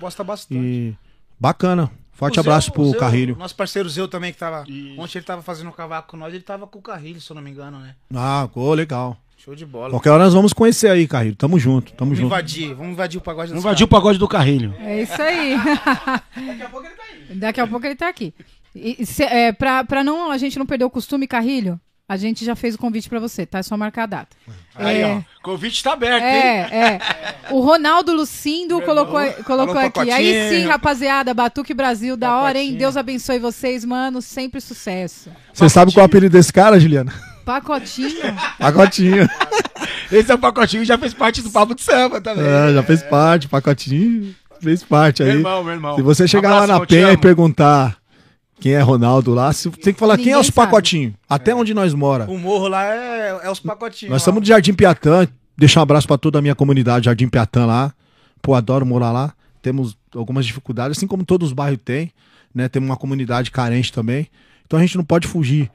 E 0.51 0.95
bacana. 1.39 1.91
Forte 2.13 2.39
O 2.39 2.41
abraço 2.41 2.67
Zeu- 2.69 2.75
pro 2.75 2.91
Zeu, 2.91 2.99
Carrilho. 3.01 3.37
Nosso 3.37 3.57
parceiro 3.57 3.89
Zeu 3.89 4.07
também, 4.07 4.33
que 4.33 4.39
tava. 4.39 4.61
Ontem 4.97 5.19
ele 5.19 5.25
tava 5.27 5.43
fazendo 5.43 5.69
um 5.69 5.73
cavaco 5.73 6.13
com 6.13 6.17
nós, 6.17 6.33
ele 6.33 6.45
tava 6.45 6.65
com 6.67 6.79
o 6.79 6.83
Carrilho, 6.83 7.21
se 7.21 7.29
eu 7.31 7.35
não 7.35 7.43
me 7.43 7.51
engano, 7.51 7.79
né? 7.81 7.95
Ah, 8.15 8.49
legal. 8.75 9.17
Show 9.37 9.55
de 9.55 9.67
bola. 9.67 9.91
Qualquer 9.91 10.11
hora 10.11 10.25
nós 10.25 10.33
vamos 10.33 10.55
conhecer 10.55 10.89
aí, 10.89 11.07
Carrilho. 11.07 11.37
Tamo 11.37 11.59
junto, 11.59 11.93
tamo 11.93 12.11
Vamos 12.11 12.19
junto. 12.19 12.27
invadir, 12.29 12.73
vamos 12.73 12.93
invadir 12.93 13.19
o 13.19 13.21
pagode 13.21 13.49
Vamos 13.49 13.63
dos 13.63 13.69
invadir 13.69 13.85
o 13.85 13.89
pagode 13.89 14.19
do 14.19 14.27
Carrilho. 14.27 14.75
É 14.81 15.03
isso 15.03 15.21
aí. 15.21 15.57
Daqui 15.59 16.63
a 16.63 16.69
pouco 16.71 16.87
ele 16.87 16.95
tá 16.95 17.03
aí. 17.03 17.04
Daqui 17.35 17.61
a 17.61 17.67
pouco 17.67 17.85
ele 17.87 17.97
tá 17.97 18.09
aqui. 18.09 18.33
E, 18.75 19.05
se- 19.07 19.23
é, 19.25 19.53
pra, 19.53 19.85
pra 19.85 20.03
não, 20.03 20.31
a 20.31 20.39
gente 20.39 20.59
não 20.59 20.67
perder 20.67 20.85
o 20.85 20.91
costume, 20.91 21.27
Carrilho, 21.29 21.79
a 22.09 22.17
gente 22.17 22.45
já 22.45 22.55
fez 22.57 22.75
o 22.75 22.79
convite 22.79 23.09
pra 23.09 23.21
você, 23.21 23.47
tá? 23.47 23.59
É 23.59 23.63
só 23.63 23.77
marcar 23.77 24.03
a 24.03 24.07
data. 24.07 24.37
Aí, 24.75 25.01
É. 25.01 25.07
ó. 25.07 25.21
Convite 25.43 25.83
tá 25.83 25.93
aberto, 25.93 26.23
hein? 26.25 26.29
É, 26.29 26.77
é. 26.95 27.01
O 27.51 27.61
Ronaldo 27.61 28.13
Lucindo 28.13 28.81
colocou, 28.83 29.21
colocou 29.45 29.79
aqui. 29.79 30.11
Aí 30.11 30.51
sim, 30.51 30.67
rapaziada, 30.67 31.33
Batuque 31.33 31.73
Brasil, 31.73 32.17
da 32.17 32.37
hora, 32.37 32.59
hein? 32.59 32.75
Deus 32.75 32.97
abençoe 32.97 33.39
vocês, 33.39 33.85
mano. 33.85 34.21
Sempre 34.21 34.61
sucesso. 34.61 35.31
Você 35.53 35.69
sabe 35.69 35.93
qual 35.93 36.03
é 36.03 36.05
o 36.05 36.07
apelido 36.07 36.33
desse 36.37 36.53
cara, 36.53 36.79
Juliana? 36.81 37.13
Pacotinho. 37.45 38.35
Pacotinho. 38.59 39.29
Esse 40.11 40.31
é 40.33 40.35
o 40.35 40.39
pacotinho 40.39 40.83
que 40.83 40.89
já 40.89 40.97
fez 40.99 41.13
parte 41.15 41.43
do 41.43 41.51
papo 41.51 41.75
de 41.75 41.83
samba 41.83 42.21
também. 42.21 42.45
É, 42.45 42.73
já 42.75 42.83
fez 42.83 43.03
parte, 43.03 43.49
pacotinho. 43.49 44.35
Fez 44.65 44.83
parte 44.83 45.23
aí. 45.23 45.29
Meu 45.29 45.39
irmão, 45.39 45.65
meu 45.65 45.73
irmão. 45.75 45.97
Se 45.97 46.03
você 46.03 46.27
chegar 46.27 46.51
lá 46.51 46.65
Abração, 46.65 46.81
na 46.81 46.87
penha 46.87 47.13
e 47.13 47.17
perguntar 47.17 47.97
quem 48.61 48.73
é 48.73 48.81
Ronaldo 48.81 49.35
lá, 49.35 49.53
você 49.53 49.71
tem 49.71 49.93
que 49.93 50.01
falar 50.01 50.17
quem 50.17 50.25
é 50.25 50.27
Ninguém 50.29 50.41
os 50.41 50.51
pacotinhos. 50.51 51.15
Até 51.29 51.55
onde 51.55 51.75
nós 51.75 51.93
mora. 51.95 52.25
O 52.31 52.39
morro 52.39 52.69
lá 52.69 52.85
é, 52.85 53.41
é 53.45 53.51
os 53.51 53.61
pacotinhos. 53.61 54.11
Nós 54.11 54.23
ó. 54.23 54.25
estamos 54.25 54.43
de 54.43 54.49
Jardim 54.49 54.73
Piatã. 54.75 55.29
Deixar 55.57 55.81
um 55.81 55.83
abraço 55.85 56.07
pra 56.07 56.19
toda 56.19 56.39
a 56.39 56.43
minha 56.43 56.55
comunidade 56.55 57.05
Jardim 57.05 57.29
Piatã 57.29 57.67
lá. 57.67 57.93
Pô, 58.43 58.55
adoro 58.55 58.85
morar 58.85 59.13
lá. 59.13 59.33
Temos 59.63 59.97
algumas 60.15 60.45
dificuldades, 60.45 60.99
assim 60.99 61.07
como 61.07 61.25
todos 61.25 61.49
os 61.49 61.53
bairros 61.53 61.81
têm, 61.85 62.13
né? 62.55 62.69
Temos 62.69 62.89
uma 62.89 62.97
comunidade 62.97 63.51
carente 63.51 63.93
também. 63.93 64.29
Então 64.67 64.79
a 64.79 64.83
gente 64.83 64.97
não 64.97 65.05
pode 65.05 65.27
fugir, 65.27 65.71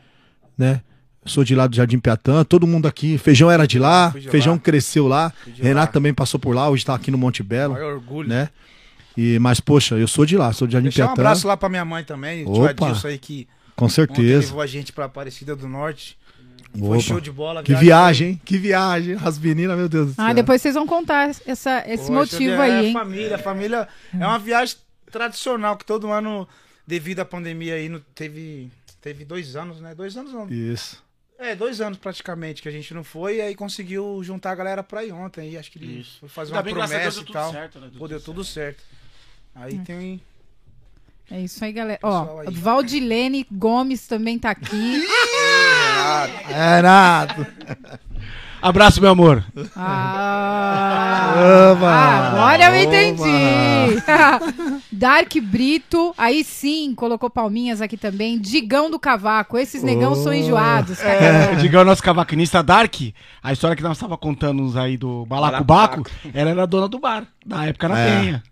né? 0.58 0.82
Eu 1.24 1.30
sou 1.30 1.44
de 1.44 1.54
lá 1.56 1.68
do 1.68 1.76
Jardim 1.76 2.00
Piatã, 2.00 2.44
todo 2.44 2.68
mundo 2.68 2.88
aqui. 2.88 3.18
Feijão 3.18 3.50
era 3.52 3.68
de 3.68 3.78
lá, 3.78 4.10
de 4.10 4.30
Feijão 4.30 4.54
lá. 4.54 4.60
cresceu 4.60 5.08
lá. 5.08 5.34
Renato 5.58 5.88
lá. 5.88 5.94
também 5.94 6.14
passou 6.14 6.40
por 6.40 6.56
lá, 6.56 6.70
hoje 6.70 6.86
tá 6.86 6.94
aqui 6.96 7.12
no 7.12 7.18
Monte 7.18 7.44
Belo, 7.44 7.74
Maior 7.74 7.94
orgulho. 7.94 8.30
né? 8.30 8.50
E, 9.22 9.38
mas, 9.38 9.60
poxa, 9.60 9.96
eu 9.96 10.08
sou 10.08 10.26
de 10.26 10.38
lá, 10.38 10.54
sou 10.54 10.66
de 10.66 10.72
Jardim 10.72 10.88
Deixar 10.88 11.10
um 11.10 11.12
abraço 11.12 11.46
lá 11.46 11.58
pra 11.58 11.68
minha 11.68 11.84
mãe 11.84 12.06
também, 12.06 12.46
o 12.46 12.54
tio 12.54 12.64
Opa. 12.64 12.86
Adilson 12.88 13.10
aí 13.10 13.18
que 13.18 13.50
Com 13.76 13.90
certeza. 13.90 14.48
levou 14.48 14.62
a 14.62 14.66
gente 14.66 14.94
pra 14.94 15.06
Aparecida 15.06 15.58
do 15.58 15.68
Norte. 15.68 16.18
Opa. 16.74 16.86
Foi 16.86 17.02
show 17.02 17.20
de 17.20 17.30
bola. 17.30 17.62
Que 17.62 17.76
viagem, 17.76 18.30
hein? 18.30 18.42
Que 18.46 18.58
viagem. 18.58 19.18
As 19.22 19.38
meninas, 19.38 19.78
meu 19.78 19.90
Deus 19.90 20.08
do 20.08 20.14
céu. 20.14 20.24
Ah, 20.24 20.32
depois 20.32 20.62
vocês 20.62 20.74
vão 20.74 20.88
contar 20.88 21.32
essa, 21.46 21.84
esse 21.86 22.08
Poxa, 22.08 22.14
motivo 22.14 22.54
é, 22.54 22.62
aí, 22.62 22.72
é 22.72 22.88
hein? 22.88 22.94
família, 22.94 23.38
família. 23.38 23.90
É 24.14 24.26
uma 24.26 24.40
viagem 24.40 24.78
tradicional 25.12 25.76
que 25.76 25.84
todo 25.84 26.08
ano, 26.08 26.48
devido 26.88 27.20
à 27.20 27.26
pandemia 27.26 27.74
aí, 27.74 27.90
não 27.90 28.00
teve, 28.16 28.72
teve 29.02 29.26
dois 29.26 29.54
anos, 29.58 29.82
né? 29.82 29.94
Dois 29.94 30.16
anos 30.16 30.32
não. 30.32 30.48
Isso. 30.48 31.04
É, 31.38 31.56
dois 31.56 31.82
anos 31.82 31.98
praticamente 31.98 32.62
que 32.62 32.70
a 32.70 32.72
gente 32.72 32.94
não 32.94 33.04
foi 33.04 33.38
e 33.38 33.42
aí 33.42 33.56
conseguiu 33.56 34.22
juntar 34.24 34.52
a 34.52 34.56
galera 34.56 34.82
pra 34.82 35.04
ir 35.04 35.12
ontem. 35.12 35.52
E 35.52 35.58
acho 35.58 35.70
que 35.70 35.78
ele 35.78 36.00
Isso. 36.00 36.20
foi 36.22 36.30
fazer 36.30 36.52
Ainda 36.52 36.60
uma 36.60 36.64
bem, 36.64 36.74
Deus, 36.74 36.88
promessa 36.88 37.12
deu 37.12 37.22
e 37.22 37.26
tudo 37.26 37.34
tal. 37.34 37.52
certo, 37.52 37.80
né? 37.80 37.88
Deu 37.90 38.00
Pô, 38.00 38.08
deu 38.08 38.20
tudo 38.20 38.36
tudo 38.36 38.46
certo. 38.46 38.82
Aí 39.62 39.76
Hum. 39.76 39.84
tem. 39.84 40.22
É 41.32 41.40
isso 41.42 41.64
aí, 41.64 41.72
galera. 41.72 42.00
Pessoal 42.00 42.36
Ó, 42.38 42.40
aí. 42.50 42.54
Valdilene 42.56 43.46
Gomes 43.52 44.08
também 44.08 44.40
tá 44.40 44.50
aqui. 44.52 45.04
É, 46.50 46.76
Renato. 46.78 47.46
Abraço, 48.62 49.00
meu 49.00 49.12
amor. 49.12 49.44
Ah, 49.76 51.34
Oba! 51.72 51.90
agora 51.90 52.66
eu 52.66 52.84
entendi. 52.84 53.24
Dark 54.92 55.32
Brito, 55.44 56.14
aí 56.18 56.44
sim, 56.44 56.94
colocou 56.94 57.30
palminhas 57.30 57.82
aqui 57.82 57.96
também. 57.96 58.38
Digão 58.38 58.90
do 58.92 59.00
Cavaco, 59.00 59.58
esses 59.58 59.82
negão 59.82 60.14
são 60.16 60.34
enjoados. 60.34 61.00
É, 61.02 61.56
Digão, 61.56 61.86
nosso 61.86 62.04
cavaquinista 62.04 62.62
Dark, 62.62 62.96
a 63.42 63.54
história 63.54 63.78
que 63.78 63.84
nós 63.84 63.98
tava 63.98 64.18
contando 64.18 64.62
uns 64.62 64.76
aí 64.76 64.98
do 64.98 65.26
Balacobaco, 65.26 66.04
ela 66.34 66.50
era 66.50 66.68
dona 66.68 66.88
do 66.90 67.00
bar, 67.00 67.26
na 67.46 67.66
época 67.68 67.88
na 67.88 67.98
É. 68.00 68.20
Penha. 68.20 68.44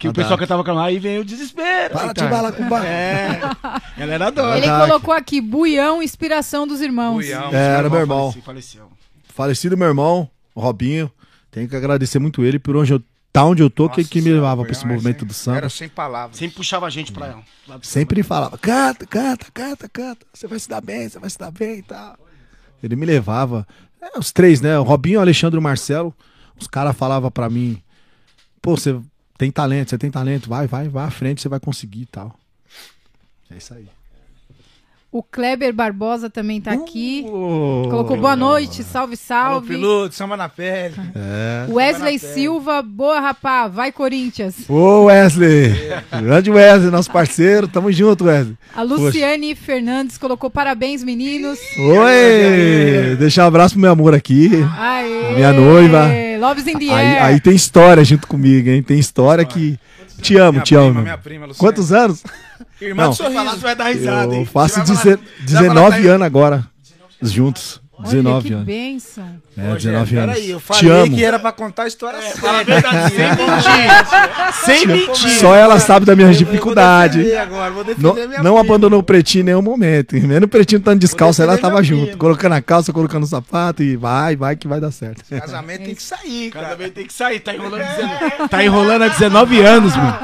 Que 0.00 0.06
A 0.06 0.10
o 0.10 0.14
pessoal 0.14 0.38
que 0.38 0.46
tava 0.46 0.64
com 0.64 0.78
aí 0.78 0.98
veio 0.98 1.20
o 1.20 1.24
desespero. 1.24 1.92
Para 1.92 2.14
de 2.14 2.26
bala 2.26 2.50
com 2.50 2.66
bala. 2.66 2.86
É, 2.86 3.38
ela 3.98 4.14
era 4.14 4.30
dona. 4.30 4.56
Ele 4.56 4.66
colocou 4.66 5.12
aqui, 5.12 5.42
Buião, 5.42 6.02
inspiração 6.02 6.66
dos 6.66 6.80
irmãos. 6.80 7.16
Buião. 7.16 7.50
É, 7.52 7.76
era 7.76 7.90
meu 7.90 8.00
irmão. 8.00 8.32
Faleceu, 8.32 8.42
faleceu. 8.42 8.88
Falecido 9.28 9.76
meu 9.76 9.88
irmão, 9.88 10.28
o 10.54 10.60
Robinho. 10.60 11.12
Tenho 11.50 11.68
que 11.68 11.76
agradecer 11.76 12.18
muito 12.18 12.42
ele 12.42 12.58
por 12.58 12.76
onde 12.76 12.94
eu, 12.94 13.02
tá 13.30 13.44
onde 13.44 13.62
eu 13.62 13.68
tô, 13.68 13.90
que, 13.90 13.98
Nossa 14.00 14.10
que 14.10 14.18
me 14.20 14.22
Senhora, 14.22 14.40
levava 14.40 14.62
pra 14.62 14.72
esse 14.72 14.86
movimento 14.86 15.18
sem- 15.18 15.28
do 15.28 15.34
samba. 15.34 15.56
Era 15.58 15.68
sem 15.68 15.88
palavras. 15.90 16.38
Sempre 16.38 16.56
puxava 16.56 16.86
a 16.86 16.90
gente 16.90 17.12
pra 17.12 17.26
ela. 17.26 17.42
lá 17.68 17.76
do 17.76 17.86
Sempre 17.86 18.22
falava, 18.22 18.56
canta, 18.56 19.04
canta, 19.06 19.46
canta, 19.52 19.86
canta. 19.86 20.26
Você 20.32 20.46
vai 20.46 20.58
se 20.58 20.68
dar 20.68 20.80
bem, 20.80 21.10
você 21.10 21.18
vai 21.18 21.28
se 21.28 21.38
dar 21.38 21.50
bem 21.50 21.80
e 21.80 21.82
tal. 21.82 22.16
Ele 22.82 22.96
me 22.96 23.04
levava. 23.04 23.66
É, 24.00 24.18
os 24.18 24.32
três, 24.32 24.62
né? 24.62 24.78
O 24.78 24.82
Robinho, 24.82 25.18
o 25.18 25.22
Alexandre 25.22 25.56
e 25.56 25.60
o 25.60 25.62
Marcelo. 25.62 26.14
Os 26.58 26.66
caras 26.66 26.96
falavam 26.96 27.30
pra 27.30 27.50
mim, 27.50 27.82
pô, 28.62 28.76
você 28.76 28.98
tem 29.40 29.50
talento, 29.50 29.88
você 29.88 29.96
tem 29.96 30.10
talento, 30.10 30.50
vai, 30.50 30.66
vai, 30.66 30.86
vai 30.86 31.06
à 31.06 31.10
frente, 31.10 31.40
você 31.40 31.48
vai 31.48 31.58
conseguir 31.58 32.02
e 32.02 32.06
tal. 32.06 32.38
É 33.50 33.56
isso 33.56 33.72
aí. 33.72 33.88
O 35.12 35.24
Kleber 35.24 35.72
Barbosa 35.72 36.30
também 36.30 36.60
tá 36.60 36.70
aqui. 36.70 37.24
Oh. 37.26 37.88
Colocou 37.90 38.16
boa 38.16 38.36
noite, 38.36 38.84
salve, 38.84 39.14
Alô, 39.14 39.50
salve. 39.54 39.74
piloto, 39.74 40.14
samba 40.14 40.36
na 40.36 40.48
pele. 40.48 40.94
É. 41.16 41.66
Wesley 41.68 42.12
na 42.12 42.18
Silva, 42.20 42.80
boa 42.80 43.18
rapá, 43.18 43.66
vai 43.66 43.90
Corinthians. 43.90 44.70
Ô, 44.70 45.06
Wesley! 45.06 45.74
Grande 46.22 46.48
Wesley, 46.52 46.92
nosso 46.92 47.10
parceiro. 47.10 47.66
Tamo 47.66 47.90
junto, 47.90 48.24
Wesley. 48.26 48.56
A 48.72 48.82
Luciane 48.82 49.56
Fernandes 49.56 50.16
colocou 50.16 50.48
parabéns, 50.48 51.02
meninos. 51.02 51.58
Oi! 51.76 53.16
Deixar 53.16 53.44
um 53.44 53.48
abraço 53.48 53.74
pro 53.74 53.80
meu 53.82 53.90
amor 53.90 54.14
aqui. 54.14 54.48
Aê! 54.78 55.34
Minha 55.34 55.52
noiva. 55.52 56.08
Loves 56.38 56.66
in 56.68 56.78
the 56.78 56.84
Aí, 56.84 57.06
air. 57.06 57.22
aí 57.24 57.40
tem 57.40 57.54
história 57.54 58.04
junto 58.04 58.28
comigo, 58.28 58.68
hein? 58.70 58.80
Tem 58.82 58.98
história 58.98 59.44
que. 59.44 59.76
Te 60.20 60.36
amo, 60.38 60.52
Minha 60.52 60.62
te 60.64 60.74
prima, 60.74 60.90
amo. 60.90 61.02
minha 61.02 61.18
prima, 61.18 61.46
Luciana. 61.46 61.58
Quantos 61.72 61.92
anos? 61.92 62.22
Irmã 62.80 63.02
Não. 63.04 63.10
do 63.10 63.16
sorriso. 63.16 63.56
vai 63.58 63.74
dar 63.76 63.88
risada, 63.88 64.34
Eu 64.34 64.38
hein? 64.40 64.44
faço 64.44 64.74
Você 64.74 64.80
vai 64.80 64.86
falar- 64.86 65.16
deze- 65.16 65.26
você 65.46 65.54
vai 65.54 65.64
falar 65.66 65.80
19 65.90 66.02
pra- 66.02 66.12
anos 66.12 66.26
agora. 66.26 66.64
Juntos. 67.22 67.80
Olha, 68.02 68.08
19 68.10 68.48
que 68.48 68.54
anos. 68.54 68.66
bênção. 68.66 69.24
É, 69.56 69.74
19 69.74 70.16
anos. 70.16 70.34
Peraí, 70.34 70.50
eu 70.50 70.58
Te 70.60 70.64
falei 70.66 70.90
amo. 71.02 71.16
que 71.16 71.24
era 71.24 71.38
pra 71.38 71.52
contar 71.52 71.82
a 71.82 71.86
história 71.86 72.16
É, 72.18 72.20
séria. 72.22 72.64
verdade, 72.64 73.14
sem 73.14 73.26
mentir. 73.28 74.64
sem 74.64 74.86
mentir. 74.86 75.30
Só 75.38 75.54
ela 75.54 75.78
sabe 75.78 76.06
das 76.06 76.16
minhas 76.16 76.30
Eu- 76.30 76.40
eu 76.40 76.44
vou 76.46 76.52
dificuldades. 76.52 77.32
agora, 77.36 77.70
vou 77.70 77.84
defender 77.84 78.06
Não, 78.06 78.28
minha 78.28 78.42
não 78.42 78.58
abandonou 78.58 79.00
o 79.00 79.02
pretinho 79.02 79.42
em 79.42 79.44
nenhum 79.44 79.62
momento. 79.62 80.16
E 80.16 80.20
Mesmo 80.20 80.46
o 80.46 80.48
pretinho 80.48 80.78
estando 80.78 80.98
descalço, 80.98 81.42
ela 81.42 81.58
tava 81.58 81.82
junto. 81.82 82.16
Colocando 82.16 82.52
a 82.54 82.62
calça, 82.62 82.92
colocando 82.92 83.24
o 83.24 83.26
sapato 83.26 83.82
e 83.82 83.96
vai, 83.96 84.34
vai 84.36 84.56
que 84.56 84.66
vai 84.66 84.80
dar 84.80 84.90
certo. 84.90 85.22
Casamento 85.28 85.84
tem 85.84 85.94
que 85.94 86.02
sair, 86.02 86.50
cara. 86.50 86.74
vez 86.76 86.92
tem 86.92 87.06
que 87.06 87.12
sair, 87.12 87.40
tá 87.40 87.54
enrolando 87.54 87.82
dizendo. 87.84 88.48
Tá 88.48 88.64
enrolando 88.64 89.02
há 89.02 89.08
19 89.08 89.60
anos, 89.60 89.94
mano. 89.96 90.16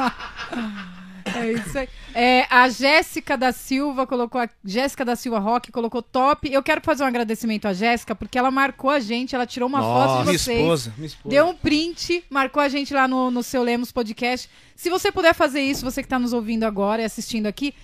É 1.37 1.53
isso 1.53 1.78
aí. 1.78 1.89
É, 2.14 2.47
a 2.49 2.68
Jéssica 2.68 3.37
da 3.37 3.53
Silva 3.53 4.07
colocou, 4.07 4.41
a 4.41 4.49
Jéssica 4.64 5.05
da 5.05 5.14
Silva 5.14 5.39
Roque 5.39 5.70
colocou 5.70 6.01
top. 6.03 6.51
Eu 6.51 6.62
quero 6.62 6.80
fazer 6.82 7.05
um 7.05 7.07
agradecimento 7.07 7.66
à 7.66 7.72
Jéssica, 7.72 8.14
porque 8.14 8.39
ela 8.39 8.51
marcou 8.51 8.91
a 8.91 8.99
gente, 9.01 9.34
ela 9.34 9.47
tirou 9.47 9.68
uma 9.68 9.80
foto 9.80 10.18
de 10.20 10.24
Minha 10.28 10.39
vocês. 10.39 10.59
esposa, 10.59 10.95
minha 10.97 11.07
esposa. 11.07 11.28
Deu 11.28 11.47
um 11.49 11.55
print, 11.55 12.24
marcou 12.30 12.62
a 12.62 12.68
gente 12.68 12.95
lá 12.95 13.07
no, 13.07 13.30
no 13.30 13.43
seu 13.43 13.62
Lemos 13.62 13.93
Podcast. 13.93 14.49
Se 14.74 14.89
você 14.89 15.12
puder 15.12 15.34
fazer 15.34 15.61
isso, 15.61 15.84
você 15.84 16.01
que 16.03 16.07
está 16.07 16.18
nos 16.18 16.32
ouvindo 16.32 16.64
agora 16.64 17.03
e 17.03 17.05
assistindo 17.05 17.47
aqui, 17.47 17.74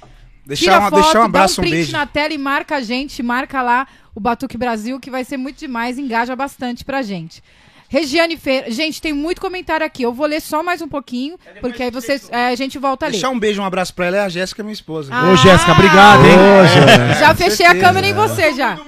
Deixar, 0.44 0.64
tira 0.64 0.78
uma, 0.80 0.90
foto, 0.90 1.03
deixar 1.03 1.20
um 1.20 1.24
abraço, 1.24 1.57
dá 1.57 1.62
um 1.62 1.66
um 1.66 1.68
print 1.68 1.76
beijo. 1.82 1.92
na 1.92 2.07
tela 2.07 2.34
e 2.34 2.38
marca 2.38 2.76
a 2.76 2.80
gente, 2.80 3.22
marca 3.22 3.62
lá 3.62 3.86
o 4.14 4.18
Batuque 4.20 4.59
Brasil, 4.59 4.98
que 4.98 5.11
vai 5.11 5.24
ser 5.24 5.36
muito 5.36 5.59
demais, 5.59 5.98
engaja 5.98 6.34
bastante 6.34 6.84
pra 6.84 7.00
gente. 7.03 7.42
Regiane 7.93 8.38
Feira, 8.38 8.70
gente, 8.70 9.03
tem 9.03 9.12
muito 9.12 9.38
comentário 9.38 9.84
aqui. 9.84 10.03
Eu 10.03 10.14
vou 10.14 10.24
ler 10.26 10.40
só 10.40 10.62
mais 10.62 10.80
um 10.80 10.88
pouquinho, 10.88 11.36
porque 11.61 11.82
aí 11.82 11.90
vocês, 11.90 12.26
é, 12.32 12.47
a 12.49 12.55
gente 12.57 12.78
volta 12.78 13.05
ali. 13.05 13.12
Deixar 13.12 13.28
um 13.28 13.38
beijo, 13.38 13.61
um 13.61 13.64
abraço 13.66 13.93
pra 13.93 14.07
ela 14.07 14.16
e 14.16 14.20
a 14.20 14.28
Jéssica, 14.30 14.62
minha 14.62 14.72
esposa. 14.72 15.11
Ah, 15.14 15.28
Ô, 15.30 15.36
Jéssica, 15.36 15.72
obrigado, 15.72 16.24
hein? 16.24 16.34
Já 17.20 17.34
fechei 17.34 17.66
a 17.66 17.70
certeza, 17.72 17.86
câmera 17.86 18.07
em 18.07 18.14
você 18.14 18.55
já. 18.55 18.78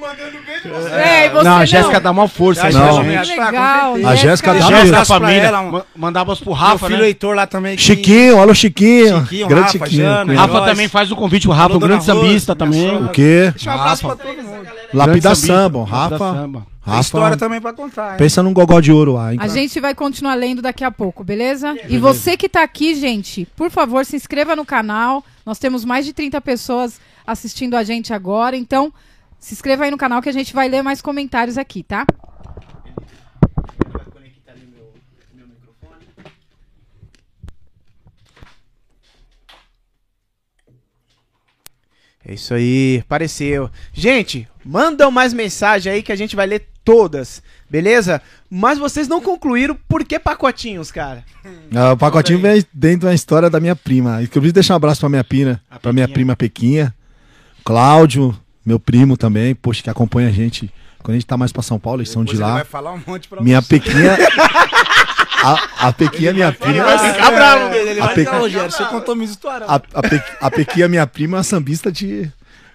É, 1.05 1.27
e 1.27 1.29
você 1.29 1.45
não, 1.45 1.57
a 1.59 1.65
Jéssica 1.67 2.01
dá 2.01 2.11
uma 2.11 2.27
força 2.29 2.67
aí 2.67 2.73
Não. 2.73 3.05
pra 3.05 3.13
Legal. 3.45 3.93
certeza. 3.93 4.09
A 4.09 4.15
Jéssica 4.17 4.55
dá 4.55 4.69
um 4.69 4.89
pra 4.89 5.05
família. 5.05 5.43
ela, 5.43 5.61
um- 5.61 5.71
Ma- 5.71 5.85
Mandava 5.95 6.35
pro 6.37 6.47
Meu 6.47 6.55
Rafa, 6.55 6.87
filho 6.87 7.01
né? 7.01 7.07
Heitor 7.07 7.37
lá 7.37 7.47
também. 7.47 7.77
que- 7.77 7.83
Chiquinho, 7.83 8.41
alô 8.41 8.55
Chiquinho. 8.55 9.21
Chiquinho, 9.21 9.49
Grande 9.49 9.63
Rafa, 9.79 9.85
Chiquinho. 9.85 10.03
Jana. 10.03 10.35
Rafa 10.35 10.61
também 10.63 10.89
faz 10.89 11.11
o 11.13 11.17
convite, 11.17 11.47
o 11.47 11.51
Rafa, 11.53 11.67
Alô, 11.75 11.77
um 11.77 11.79
grande 11.81 12.07
Rose, 12.11 12.27
sambista 12.27 12.57
também. 12.57 12.89
sogra. 12.89 13.05
O 13.07 13.09
quê? 13.11 13.51
Deixa 13.55 13.71
um 13.71 13.75
abraço 13.75 14.07
pra 14.07 14.17
todo 14.17 14.43
mundo. 14.43 14.67
Lapida 14.95 15.35
Samba. 15.35 15.87
Lapida 15.91 16.74
Rafa. 16.85 17.01
História 17.01 17.37
também 17.39 17.63
pra 17.63 17.73
contar, 17.73 18.13
hein? 18.13 18.19
Pensa 18.19 18.43
num 18.43 18.53
gogó 18.53 18.79
de 18.79 18.93
ouro 18.93 19.15
lá, 19.15 19.33
hein? 19.33 19.39
A 19.41 19.49
gente 19.49 19.81
vai 19.81 19.95
continuar 19.95 20.35
lendo 20.35 20.61
daqui 20.61 20.85
a 20.85 20.91
pouco, 20.91 21.25
beleza? 21.25 21.75
E 21.89 21.97
você 21.97 22.37
que 22.37 22.47
tá 22.47 22.63
aqui, 22.63 22.95
gente, 22.95 23.47
por 23.57 23.71
favor, 23.71 24.05
se 24.05 24.15
inscreva 24.15 24.55
no 24.55 24.67
canal. 24.67 25.25
Nós 25.47 25.59
temos 25.59 25.83
mais 25.83 26.05
de 26.05 26.13
30 26.13 26.39
pessoas 26.43 27.01
assistindo 27.27 27.75
a 27.75 27.83
gente 27.83 28.13
agora, 28.13 28.55
então 28.55 28.93
se 29.39 29.55
inscreva 29.55 29.85
aí 29.85 29.91
no 29.91 29.97
canal 29.97 30.21
que 30.21 30.29
a 30.29 30.33
gente 30.33 30.53
vai 30.53 30.69
ler 30.69 30.83
mais 30.83 31.01
comentários 31.01 31.57
aqui, 31.57 31.83
tá? 31.83 32.05
É 42.27 42.35
isso 42.35 42.55
aí, 42.55 43.01
apareceu. 43.05 43.71
Gente, 43.93 44.49
mandam 44.65 45.11
mais 45.11 45.33
mensagem 45.35 45.93
aí 45.93 46.03
que 46.03 46.13
a 46.13 46.17
gente 46.17 46.35
vai 46.35 46.47
ler 46.47 46.74
todas, 46.85 47.43
beleza? 47.71 48.21
Mas 48.51 48.79
vocês 48.79 49.09
não 49.09 49.21
concluíram 49.21 49.77
por 49.89 50.05
que 50.05 50.19
pacotinhos, 50.19 50.91
cara. 50.93 51.25
Ah, 51.75 51.93
o 51.93 51.97
pacotinho 51.97 52.39
vem 52.41 52.65
dentro 52.73 53.07
da 53.09 53.15
história 53.15 53.51
da 53.51 53.59
minha 53.61 53.75
prima. 53.75 54.23
E 54.23 54.27
que 54.29 54.39
eu 54.39 54.41
preciso 54.43 54.55
deixar 54.55 54.75
um 54.75 54.77
abraço 54.77 55.01
pra 55.01 55.09
minha 55.09 55.25
prima, 55.25 55.61
A 55.71 55.79
pra 55.79 55.93
minha 55.93 56.07
Pequinha. 56.07 56.15
prima 56.15 56.37
Pequinha. 56.37 56.95
Cláudio, 57.65 58.39
meu 58.65 58.79
primo 58.79 59.17
também, 59.17 59.55
poxa, 59.55 59.83
que 59.83 59.91
acompanha 59.91 60.29
a 60.29 60.33
gente. 60.33 60.73
Quando 61.03 61.11
a 61.17 61.19
gente 61.19 61.27
tá 61.27 61.37
mais 61.37 61.53
pra 61.53 61.63
São 61.63 61.79
Paulo, 61.79 62.01
eles 62.01 62.11
são 62.11 62.23
Depois 62.25 62.39
de 62.39 62.43
ele 62.43 62.49
lá. 62.51 62.57
vai 62.57 62.65
falar 62.65 62.93
um 62.93 63.01
monte 63.07 63.29
pra 63.29 63.43
Minha 63.43 63.61
você. 63.61 63.69
Pequinha. 63.69 64.17
a, 65.43 65.89
a 65.89 65.93
Pequinha, 65.93 66.33
minha 66.33 66.53
prima. 66.53 66.85
vai 66.85 67.13
ficar 67.13 67.31
bravo 67.31 67.71
dele. 67.71 67.91
Ele 67.91 68.01
A 68.01 68.07
vai 68.07 68.15
Pe- 68.15 68.25
ficar, 68.25 68.39
Rogério, 68.39 68.71
você 68.71 68.85
contou 68.87 69.15
minha 69.15 69.29
história. 69.31 69.67
A, 69.67 69.75
a, 69.75 69.81
Pe, 70.03 70.23
a 70.41 70.51
Pequinha, 70.51 70.89
minha 70.89 71.07
prima, 71.07 71.37
é 71.37 71.39
uma 71.39 71.43
sambista 71.45 71.91
de, 71.93 72.31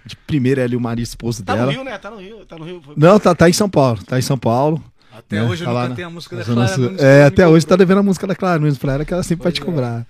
de 0.06 0.16
primeira, 0.16 0.62
ela 0.64 0.74
e 0.74 0.76
o 0.76 0.80
marido 0.82 1.04
esposo 1.04 1.44
Tá 1.44 1.54
no 1.54 1.60
dela. 1.60 1.72
Rio, 1.72 1.84
né? 1.84 1.98
Tá 1.98 2.10
no 2.10 2.18
Rio. 2.18 2.46
Tá 2.46 2.58
no 2.58 2.66
Rio. 2.66 2.82
Foi- 2.84 2.96
Não, 2.98 3.20
tá, 3.20 3.36
tá 3.36 3.50
em 3.50 3.54
São 3.54 3.70
Paulo. 3.70 4.00
Tá 4.04 4.18
em 4.18 4.22
São 4.22 4.38
Paulo. 4.38 4.84
Até 5.16 5.36
né? 5.38 5.44
hoje 5.44 5.64
eu 5.64 5.68
Tá 5.68 5.74
nunca 5.74 5.90
na- 5.90 5.96
tenho 5.96 6.08
a 6.08 6.12
música 6.12 6.36
da 6.38 6.44
Clara. 6.46 6.68
Sul. 6.70 6.84
Nunes, 6.86 7.02
É, 7.02 7.26
até 7.26 7.48
hoje 7.48 7.66
tá 7.66 7.76
devendo 7.76 8.00
a 8.00 8.04
música 8.04 8.26
da 8.26 8.36
Clara 8.36 8.60
Nunes 8.60 8.78
pra 8.78 8.94
ela, 8.94 9.06
que 9.06 9.14
ela 9.14 9.24
sempre 9.24 9.44
vai 9.44 9.52
te 9.52 9.60
cobrar. 9.62 10.06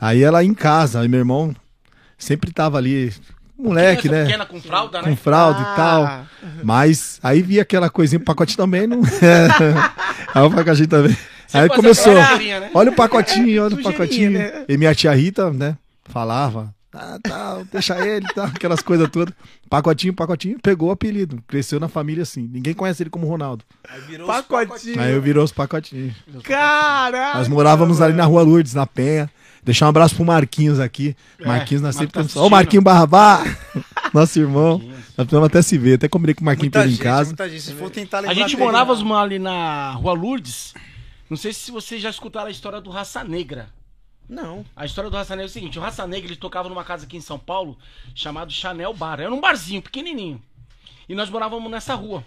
Aí 0.00 0.22
ela 0.22 0.44
em 0.44 0.54
casa, 0.54 1.00
aí 1.00 1.08
meu 1.08 1.18
irmão 1.18 1.54
sempre 2.16 2.52
tava 2.52 2.78
ali, 2.78 3.12
moleque, 3.58 4.08
né? 4.08 4.24
pequena 4.24 4.46
com 4.46 4.60
fralda, 4.60 5.00
Com 5.02 5.10
né? 5.10 5.16
fralda 5.16 5.58
Ah. 5.60 5.72
e 5.72 5.76
tal. 5.76 6.26
Mas 6.62 7.18
aí 7.22 7.42
via 7.42 7.62
aquela 7.62 7.90
coisinha, 7.90 8.20
o 8.20 8.24
pacote 8.24 8.56
também 8.56 8.86
não. 8.86 9.00
aí 10.34 10.42
o 10.42 10.50
pacotinho 10.50 10.88
também. 10.88 11.16
Você 11.46 11.58
aí 11.58 11.68
começou. 11.68 12.14
né? 12.14 12.70
Olha 12.74 12.90
o 12.90 12.94
pacotinho, 12.94 13.64
olha 13.64 13.74
o 13.74 13.82
pacotinho. 13.82 14.30
né? 14.32 14.64
E 14.68 14.76
minha 14.76 14.94
tia 14.94 15.12
Rita, 15.14 15.50
né? 15.50 15.76
Falava. 16.04 16.74
Ah, 16.98 17.18
tal, 17.22 17.64
deixa 17.66 17.98
ele, 18.06 18.26
tal, 18.34 18.46
aquelas 18.46 18.80
coisas 18.80 19.06
todas. 19.10 19.34
Pacotinho, 19.68 20.14
pacotinho, 20.14 20.58
pegou 20.62 20.88
o 20.88 20.92
apelido. 20.92 21.42
Cresceu 21.46 21.78
na 21.78 21.88
família 21.88 22.22
assim. 22.22 22.48
Ninguém 22.50 22.72
conhece 22.72 23.02
ele 23.02 23.10
como 23.10 23.26
Ronaldo. 23.26 23.64
Aí 23.86 24.00
virou 24.00 24.26
os 24.30 24.34
Pacotinho. 24.36 25.00
Aí 25.00 25.12
eu 25.12 25.20
virou 25.20 25.44
os 25.44 25.52
pacotinhos. 25.52 26.14
Caraca! 26.42 27.38
Nós 27.38 27.48
morávamos 27.48 28.00
ali 28.00 28.14
na 28.14 28.24
rua 28.24 28.42
Lourdes, 28.42 28.72
na 28.72 28.86
Penha. 28.86 29.30
Deixar 29.62 29.86
um 29.86 29.88
abraço 29.90 30.14
pro 30.14 30.24
Marquinhos 30.24 30.80
aqui. 30.80 31.14
É, 31.38 31.46
Marquinhos, 31.46 31.82
nós 31.82 31.96
sempre 31.96 32.12
tá. 32.12 32.20
Ô, 32.20 32.22
assistindo. 32.22 32.50
Marquinhos 32.50 32.84
Barrabá! 32.84 33.44
Nosso 34.14 34.38
irmão. 34.38 34.78
Nós 34.78 35.26
precisamos 35.26 35.46
até 35.48 35.60
se 35.60 35.76
ver. 35.76 35.94
Até 35.94 36.08
combinei 36.08 36.34
com 36.34 36.42
o 36.42 36.44
Marquinhos 36.44 36.70
pra 36.70 36.82
Muita 36.82 36.94
ele 36.94 37.00
em 37.00 37.04
casa. 37.04 37.30
muita 37.30 37.48
gente. 37.50 37.62
Se 37.62 37.74
for 37.74 37.90
tentar 37.90 38.24
A 38.24 38.32
gente 38.32 38.56
morava 38.56 38.94
não. 38.94 39.16
ali 39.18 39.38
na 39.38 39.90
Rua 39.92 40.12
Lourdes. 40.14 40.72
Não 41.28 41.36
sei 41.36 41.52
se 41.52 41.70
vocês 41.72 42.00
já 42.00 42.08
escutaram 42.08 42.46
a 42.46 42.50
história 42.50 42.80
do 42.80 42.88
Raça 42.88 43.24
Negra. 43.24 43.68
Não. 44.28 44.64
A 44.74 44.84
história 44.84 45.08
do 45.10 45.16
Raça 45.16 45.34
Negra 45.36 45.46
é 45.46 45.50
o 45.50 45.52
seguinte: 45.52 45.78
o 45.78 45.82
Raça 45.82 46.06
Negra 46.06 46.28
ele 46.28 46.36
tocava 46.36 46.68
numa 46.68 46.82
casa 46.84 47.04
aqui 47.06 47.16
em 47.16 47.20
São 47.20 47.38
Paulo 47.38 47.78
chamado 48.14 48.50
Chanel 48.52 48.92
Bar. 48.92 49.20
Era 49.20 49.32
um 49.32 49.40
barzinho 49.40 49.80
pequenininho. 49.82 50.42
E 51.08 51.14
nós 51.14 51.30
morávamos 51.30 51.70
nessa 51.70 51.94
rua. 51.94 52.24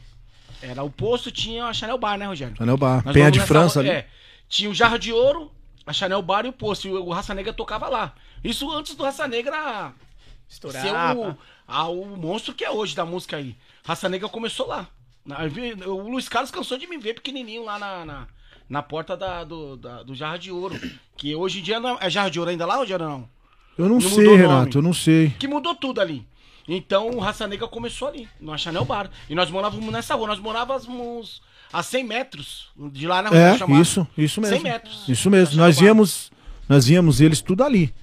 Era 0.62 0.84
o 0.84 0.90
posto, 0.90 1.32
tinha 1.32 1.66
a 1.66 1.74
Chanel 1.74 1.98
Bar, 1.98 2.18
né, 2.18 2.26
Rogério? 2.26 2.56
Chanel 2.58 2.78
Bar. 2.78 3.04
Nós 3.06 3.14
Penha 3.14 3.30
de 3.32 3.40
França 3.42 3.82
rua- 3.82 3.90
ali. 3.92 4.00
É, 4.00 4.08
tinha 4.48 4.70
o 4.70 4.74
Jarra 4.74 4.98
de 4.98 5.12
Ouro, 5.14 5.52
a 5.86 5.92
Chanel 5.94 6.22
Bar 6.22 6.46
e 6.46 6.50
o 6.50 6.54
posto. 6.54 6.88
E 6.88 6.92
o 6.92 7.10
Raça 7.12 7.34
Negra 7.34 7.52
tocava 7.54 7.88
lá. 7.90 8.14
Isso 8.44 8.70
antes 8.72 8.96
do 8.96 9.04
Raça 9.04 9.28
Negra 9.28 9.94
Estourar. 10.48 10.82
ser 10.82 10.94
o, 11.18 11.38
a- 11.68 11.88
o 11.90 12.06
monstro 12.18 12.54
que 12.54 12.64
é 12.64 12.72
hoje 12.72 12.96
da 12.96 13.06
música 13.06 13.36
aí. 13.38 13.56
Raça 13.84 14.08
Negra 14.10 14.28
começou 14.30 14.68
lá. 14.68 14.88
O 15.86 16.10
Luiz 16.10 16.28
Carlos 16.30 16.50
cansou 16.52 16.78
de 16.78 16.88
me 16.88 16.98
ver 16.98 17.14
pequenininho 17.16 17.64
lá 17.66 17.78
na, 17.78 18.06
na, 18.06 18.28
na 18.70 18.82
porta 18.84 19.18
da, 19.18 19.44
do, 19.44 19.76
da- 19.76 20.04
do 20.04 20.14
Jarra 20.16 20.38
de 20.38 20.52
Ouro. 20.52 20.80
Que 21.18 21.36
hoje 21.36 21.60
em 21.60 21.64
dia 21.64 21.80
não, 21.80 21.98
é 22.00 22.10
Jarra 22.10 22.30
de 22.30 22.40
Ouro 22.40 22.52
ainda 22.52 22.66
lá 22.66 22.80
ou 22.80 22.86
já 22.86 22.98
não? 22.98 23.28
Eu 23.78 23.88
não, 23.88 24.00
Não 24.00 24.02
sei, 24.10 24.36
Renato, 24.36 24.78
eu 24.78 24.82
não 24.82 24.94
sei. 24.94 25.30
Que 25.40 25.48
mudou 25.48 25.74
tudo 25.74 26.02
ali. 26.02 26.28
Então 26.68 27.10
o 27.10 27.20
Raça 27.20 27.48
Negra 27.48 27.68
começou 27.68 28.08
ali, 28.10 28.28
no 28.40 28.56
Chanel 28.58 28.86
Bar. 28.86 29.10
E 29.30 29.34
nós 29.34 29.50
morávamos 29.50 29.92
nessa 29.92 30.14
rua. 30.16 30.28
Nós 30.28 30.40
morávamos 30.40 31.42
a 31.74 31.82
100 31.82 32.04
metros 32.04 32.68
de 32.92 33.08
lá 33.08 33.22
na 33.22 33.30
rua. 33.30 33.40
É, 33.40 33.58
chamada. 33.58 33.82
isso, 33.82 34.08
isso 34.18 34.40
mesmo. 34.42 34.56
100 34.58 34.64
metros. 34.64 35.10
Isso 35.10 35.30
mesmo. 35.32 35.56
Nós 35.58 35.76
Bar. 35.78 35.82
víamos, 35.82 36.32
nós 36.68 36.86
víamos 36.86 37.22
eles 37.22 37.42
tudo 37.42 37.64
ali. 37.64 37.94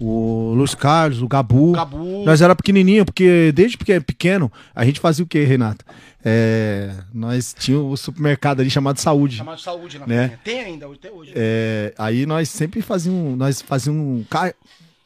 O 0.00 0.54
Luiz 0.56 0.74
Carlos, 0.74 1.20
o 1.20 1.28
Gabu. 1.28 1.72
Gabu. 1.72 2.24
Nós 2.24 2.40
era 2.40 2.56
pequenininho, 2.56 3.04
porque 3.04 3.52
desde 3.54 3.76
peque- 3.76 4.00
pequeno 4.00 4.50
a 4.74 4.84
gente 4.84 4.98
fazia 4.98 5.22
o 5.24 5.28
quê, 5.28 5.44
Renato? 5.44 5.84
É, 6.24 6.90
nós 7.12 7.54
tínhamos 7.58 7.92
o 8.00 8.02
supermercado 8.02 8.60
ali 8.60 8.70
chamado 8.70 8.98
Saúde. 8.98 9.36
Chamado 9.36 9.60
Saúde 9.60 9.98
na 9.98 10.06
Né? 10.06 10.38
Tem 10.42 10.60
ainda, 10.60 10.86
até 10.86 11.10
hoje. 11.10 11.32
É, 11.34 11.92
aí 11.98 12.24
nós 12.26 12.48
sempre 12.48 12.80
fazíamos, 12.82 13.36
nós 13.38 13.60
fazíamos 13.62 14.26
ca- 14.30 14.54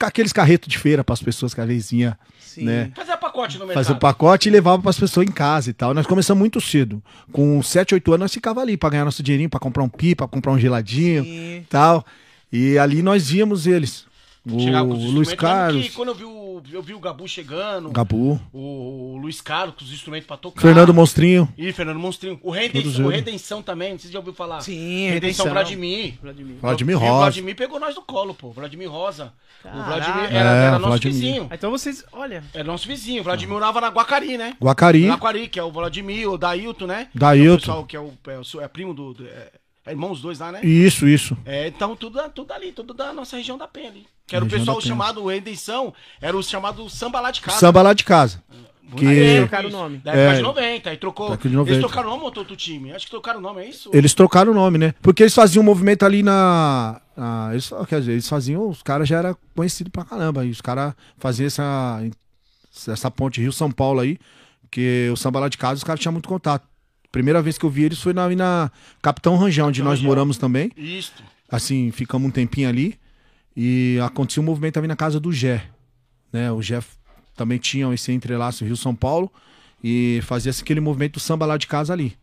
aqueles 0.01 0.33
carretos 0.33 0.69
de 0.69 0.79
feira 0.79 1.03
para 1.03 1.13
as 1.13 1.23
pessoas 1.23 1.55
que 1.55 1.61
às 1.61 1.67
vezes 1.67 1.91
vinha, 1.91 2.19
Sim. 2.39 2.65
né? 2.65 2.91
Fazia 2.95 3.17
pacote 3.17 3.59
no 3.59 3.65
mercado. 3.67 3.85
Fazer 3.85 3.97
o 3.97 4.01
pacote 4.01 4.49
e 4.49 4.53
levava 4.53 4.81
para 4.83 4.91
as 4.91 4.99
pessoas 4.99 5.27
em 5.27 5.31
casa 5.33 5.71
e 5.71 5.73
tal. 5.73 5.95
Nós 5.95 6.07
começamos 6.07 6.39
muito 6.39 6.61
cedo. 6.61 7.03
Com 7.33 7.61
7, 7.63 7.95
8 7.95 8.13
anos 8.13 8.21
nós 8.25 8.35
ficava 8.35 8.61
ali 8.61 8.77
para 8.77 8.91
ganhar 8.91 9.05
nosso 9.05 9.23
dinheirinho, 9.23 9.49
para 9.51 9.59
comprar 9.61 9.83
um 9.83 9.89
pipa, 9.89 10.27
comprar 10.29 10.53
um 10.53 10.59
geladinho 10.59 11.25
Sim. 11.25 11.57
e 11.59 11.67
tal. 11.69 12.05
E 12.53 12.77
ali 12.79 13.03
nós 13.03 13.31
víamos 13.31 13.67
eles. 13.67 14.05
O 14.47 15.11
Luiz 15.11 15.33
Carlos, 15.33 15.87
que 15.89 15.93
quando 15.95 16.09
eu 16.09 16.15
vi, 16.15 16.25
o, 16.25 16.63
eu 16.71 16.83
vi 16.83 16.93
o 16.93 16.99
Gabu 16.99 17.27
chegando, 17.27 17.89
o 17.89 17.93
Gabu, 17.93 18.39
o, 18.53 19.17
Luiz 19.21 19.41
Carlos 19.41 19.75
com 19.77 19.85
os 19.85 19.91
instrumentos 19.93 20.27
pra 20.27 20.37
tocar. 20.37 20.61
Fernando 20.61 20.93
Monstrinho. 20.93 21.49
E 21.57 21.73
Fernando 21.73 21.99
Monstrinho. 21.99 22.39
O 22.43 22.51
Redenção, 22.51 23.07
o. 23.07 23.09
Redenção 23.09 23.63
também, 23.63 23.93
não 23.93 23.99
sei 23.99 24.09
se 24.09 24.13
já 24.13 24.19
ouviu 24.19 24.35
falar. 24.35 24.61
Sim, 24.61 25.09
Redenção 25.09 25.47
Redenção. 25.47 25.51
Vladimir. 25.51 26.15
Vladimir. 26.21 26.57
Vladimir 26.61 26.93
E 26.93 26.97
O 26.97 26.99
Rosa. 26.99 27.19
Vladimir 27.21 27.57
pegou 27.57 27.81
nós 27.81 27.95
do 27.95 28.03
colo, 28.03 28.35
pô. 28.35 28.51
Vladimir 28.51 28.91
Rosa. 28.91 29.33
O 29.61 29.69
Caraca. 29.69 29.85
Vladimir 29.87 30.25
era, 30.37 30.51
É, 30.51 30.63
era 30.67 30.71
nosso 30.73 30.89
Vladimir. 30.89 31.15
vizinho. 31.15 31.49
Então 31.51 31.71
vocês, 31.71 32.05
olha. 32.13 32.45
Era 32.53 32.65
nosso 32.65 32.87
vizinho. 32.87 33.23
O 33.23 33.25
Vladimir 33.25 33.55
morava 33.55 33.81
na 33.81 33.89
Guacari, 33.89 34.37
né? 34.37 34.55
Guacari, 34.63 35.07
Guacari, 35.09 35.49
que 35.49 35.59
é 35.59 35.63
o 35.65 35.73
Vladimir, 35.73 36.29
o 36.29 36.37
Dailton, 36.37 36.87
né? 36.87 37.09
Dailton. 37.15 37.83
Que 37.85 37.97
é 37.97 38.01
o 38.01 38.09
pessoal 38.11 38.13
que 38.19 38.31
é, 38.31 38.35
o, 38.37 38.41
é, 38.59 38.59
o- 38.59 38.61
é 38.61 38.69
primo 38.69 38.93
do. 38.93 39.15
do- 39.15 39.27
é, 39.27 39.53
é 39.87 39.91
irmão 39.91 40.11
os 40.11 40.21
dois 40.21 40.39
lá, 40.39 40.53
né? 40.53 40.61
Isso, 40.63 41.07
isso. 41.07 41.37
É, 41.45 41.69
então 41.69 41.95
tudo, 41.97 42.21
tudo 42.31 42.53
ali, 42.53 42.73
tudo 42.73 42.95
da 42.95 43.13
nossa 43.13 43.37
região 43.37 43.59
da 43.59 43.67
Penha 43.69 43.89
ali. 43.91 44.07
Que 44.27 44.35
era 44.37 44.45
o 44.45 44.49
pessoal 44.49 44.81
chamado 44.81 45.27
Redenção, 45.27 45.93
era 46.21 46.35
o 46.37 46.43
chamado 46.43 46.89
samba 46.89 47.21
lá 47.21 47.31
de 47.31 47.41
casa. 47.43 47.59
Samba 47.59 47.83
lá 47.83 47.93
de 47.93 48.05
casa. 48.05 48.43
Que- 48.97 49.07
Aí, 49.07 49.17
Eles 49.19 49.39
trocaram 49.49 49.69
o 49.69 49.73
nome. 49.73 49.99
Da 49.99 50.13
época 50.13 50.33
É. 50.33 50.37
de 50.37 50.43
90, 50.43 50.91
aí 50.91 50.97
trocou. 50.97 51.37
De 51.37 51.49
90. 51.49 51.71
Eles 51.71 51.81
trocaram 51.85 52.09
o 52.09 52.11
nome 52.13 52.23
ou 52.25 52.33
outro 52.39 52.57
time? 52.57 52.93
Acho 52.93 53.07
que 53.07 53.11
trocaram 53.11 53.41
o 53.41 53.43
nome, 53.43 53.63
é 53.63 53.69
isso? 53.69 53.91
Eles 53.93 54.15
trocaram 54.15 54.53
o 54.53 54.55
nome, 54.55 54.79
né? 54.79 54.95
Porque 55.03 55.23
eles 55.23 55.35
faziam 55.35 55.63
um 55.63 55.65
movimento 55.65 56.05
ali 56.05 56.23
na. 56.23 57.01
na- 57.17 57.49
eles, 57.53 57.71
quer 57.89 57.99
dizer, 58.01 58.13
eles 58.13 58.29
faziam. 58.29 58.69
Os 58.69 58.83
caras 58.83 59.09
já 59.09 59.19
eram 59.19 59.37
conhecidos 59.57 59.91
pra 59.91 60.05
caramba. 60.05 60.45
E 60.45 60.51
os 60.51 60.61
caras 60.61 60.95
faziam 61.19 61.47
essa, 61.47 62.01
essa 62.89 63.11
ponte 63.11 63.41
Rio-São 63.41 63.71
Paulo 63.71 64.01
aí. 64.01 64.19
Porque 64.63 65.09
o 65.13 65.17
samba 65.17 65.41
lá 65.41 65.49
de 65.49 65.59
casa, 65.59 65.75
os 65.79 65.85
caras 65.85 66.01
tinham 66.01 66.13
muito 66.13 66.29
contato. 66.29 66.65
Primeira 67.15 67.41
vez 67.41 67.57
que 67.57 67.65
eu 67.65 67.71
vi 67.71 67.85
eles 67.85 68.01
foi 68.01 68.13
na, 68.13 68.29
na 68.31 68.69
Capitão 69.01 69.37
Rangel, 69.37 69.67
onde 69.67 69.81
Capitão 69.81 69.93
nós 69.93 70.03
moramos 70.05 70.37
também. 70.37 70.73
Isso. 70.77 71.13
Assim, 71.49 71.93
ficamos 71.93 72.27
um 72.27 72.31
tempinho 72.33 72.69
ali. 72.69 72.99
E 73.57 74.01
acontecia 74.03 74.43
um 74.43 74.45
movimento 74.45 74.75
também 74.75 74.89
na 74.89 74.97
casa 74.97 75.21
do 75.21 75.31
Gé. 75.31 75.65
Né? 76.33 76.51
O 76.51 76.61
Gé 76.61 76.81
também 77.37 77.57
tinha 77.57 77.95
esse 77.95 78.11
entrelaço 78.11 78.65
Rio-São 78.65 78.97
Paulo. 78.97 79.31
E 79.83 80.19
fazia 80.25 80.51
aquele 80.51 80.81
movimento 80.81 81.13
do 81.13 81.21
samba 81.21 81.47
lá 81.47 81.57
de 81.57 81.69
casa 81.69 81.93
ali. 81.93 82.17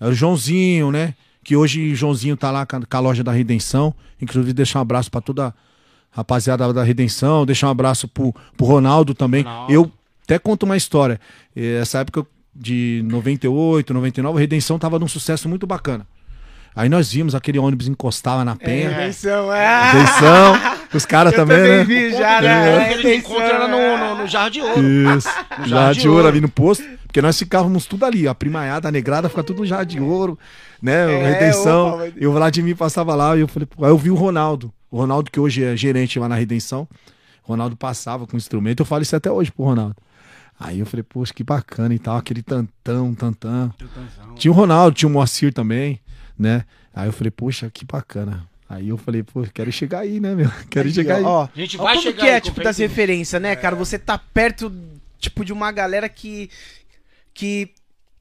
Era 0.00 0.10
o 0.10 0.14
Joãozinho, 0.14 0.90
né? 0.90 1.14
Que 1.44 1.54
hoje 1.54 1.92
o 1.92 1.94
Joãozinho 1.94 2.36
tá 2.36 2.50
lá 2.50 2.66
com 2.66 2.76
a, 2.90 2.98
loja 2.98 3.22
da 3.22 3.30
Redenção. 3.30 3.94
Inclusive, 4.20 4.52
deixar 4.52 4.80
um 4.80 4.82
abraço 4.82 5.12
pra 5.12 5.20
toda 5.20 5.46
a 5.46 5.54
rapaziada 6.10 6.72
da 6.72 6.82
Redenção. 6.82 7.46
Deixar 7.46 7.68
um 7.68 7.70
abraço 7.70 8.08
pro, 8.08 8.34
pro 8.56 8.66
Ronaldo 8.66 9.14
também. 9.14 9.44
Ronaldo. 9.44 9.72
Eu 9.72 9.92
até 10.24 10.40
conto 10.40 10.64
uma 10.64 10.76
história. 10.76 11.20
Essa 11.54 12.00
época 12.00 12.26
de 12.54 13.02
98, 13.06 13.92
99, 13.94 14.38
a 14.38 14.40
Redenção 14.40 14.78
tava 14.78 14.98
num 14.98 15.08
sucesso 15.08 15.48
muito 15.48 15.66
bacana. 15.66 16.06
Aí 16.76 16.88
nós 16.88 17.12
vimos 17.12 17.34
aquele 17.36 17.58
ônibus 17.58 17.86
encostava 17.86 18.44
na 18.44 18.56
penha. 18.56 18.90
Redenção, 18.90 19.52
é. 19.52 19.92
Redenção. 19.92 20.54
Os 20.92 21.06
caras 21.06 21.32
Eu 21.32 21.38
também, 21.38 21.56
também 21.56 21.78
né? 21.78 21.84
vi 21.84 22.10
já, 22.12 22.40
né? 22.40 22.78
ponto 22.78 22.86
que 23.00 23.06
eles 23.08 23.18
encontram 23.24 23.44
era 23.46 23.68
no, 23.68 23.98
no, 24.16 24.22
no 24.22 24.26
Jarro 24.28 24.50
de 24.50 24.60
Ouro. 24.60 24.82
Isso. 25.16 25.28
No 25.60 25.66
Jarro 25.68 25.94
de 25.94 26.08
ouro 26.08 26.16
Ouro. 26.18 26.28
ali 26.28 26.40
no 26.40 26.48
posto. 26.48 26.84
Porque 27.06 27.22
nós 27.22 27.38
ficávamos 27.38 27.86
tudo 27.86 28.04
ali. 28.04 28.26
A 28.26 28.34
primaiada, 28.34 28.88
a 28.88 28.90
negrada, 28.92 29.28
fica 29.28 29.44
tudo 29.44 29.58
no 29.60 29.66
Jarra 29.66 29.84
de 29.84 30.00
ouro. 30.00 30.36
Né? 30.82 31.12
É, 31.12 31.30
Redenção. 31.32 31.88
opa, 31.90 31.96
mas- 31.98 32.14
E 32.16 32.26
o 32.26 32.32
Vladimir 32.32 32.76
passava 32.76 33.14
lá 33.14 33.36
e 33.36 33.40
eu 33.40 33.46
falei, 33.48 33.66
pô, 33.66 33.84
aí 33.84 33.90
eu 33.92 33.98
vi 33.98 34.10
o 34.10 34.16
Ronaldo. 34.16 34.72
O 34.90 34.96
Ronaldo, 34.98 35.30
que 35.30 35.38
hoje 35.38 35.62
é 35.62 35.76
gerente 35.76 36.18
lá 36.18 36.28
na 36.28 36.34
Redenção. 36.34 36.88
O 37.46 37.50
Ronaldo 37.52 37.76
passava 37.76 38.26
com 38.26 38.34
o 38.34 38.36
instrumento. 38.36 38.80
Eu 38.80 38.86
falo 38.86 39.02
isso 39.02 39.14
até 39.14 39.30
hoje 39.30 39.52
pro 39.52 39.64
Ronaldo. 39.64 39.94
Aí 40.58 40.78
eu 40.78 40.86
falei, 40.86 41.02
poxa, 41.02 41.34
que 41.34 41.42
bacana 41.42 41.94
e 41.94 41.98
tal. 41.98 42.16
Aquele 42.16 42.42
tantão, 42.42 43.14
tantão. 43.14 43.74
Tinha 44.36 44.52
o 44.52 44.54
Ronaldo, 44.54 44.96
tinha 44.96 45.08
o 45.08 45.12
Moacir 45.12 45.52
também, 45.52 46.00
né? 46.38 46.64
Aí 46.94 47.08
eu 47.08 47.12
falei, 47.12 47.30
poxa, 47.30 47.70
que 47.70 47.84
bacana. 47.84 48.48
Aí 48.68 48.88
eu 48.88 48.96
falei, 48.96 49.22
pô, 49.22 49.42
quero 49.52 49.70
chegar 49.70 50.00
aí, 50.00 50.20
né, 50.20 50.34
meu? 50.34 50.50
Quero 50.70 50.90
chegar 50.90 51.16
aí. 51.16 51.22
Ó, 51.22 51.44
A 51.54 51.58
gente 51.58 51.78
ó 51.78 51.82
vai 51.82 51.94
como 51.94 52.02
chegar 52.02 52.22
que 52.22 52.28
é, 52.28 52.34
aí, 52.36 52.40
tipo, 52.40 52.62
das 52.62 52.78
referências, 52.78 53.40
né, 53.40 53.54
cara? 53.54 53.76
Você 53.76 53.98
tá 53.98 54.16
perto, 54.16 54.72
tipo, 55.18 55.44
de 55.44 55.52
uma 55.52 55.70
galera 55.70 56.08
que... 56.08 56.50
Que, 57.34 57.68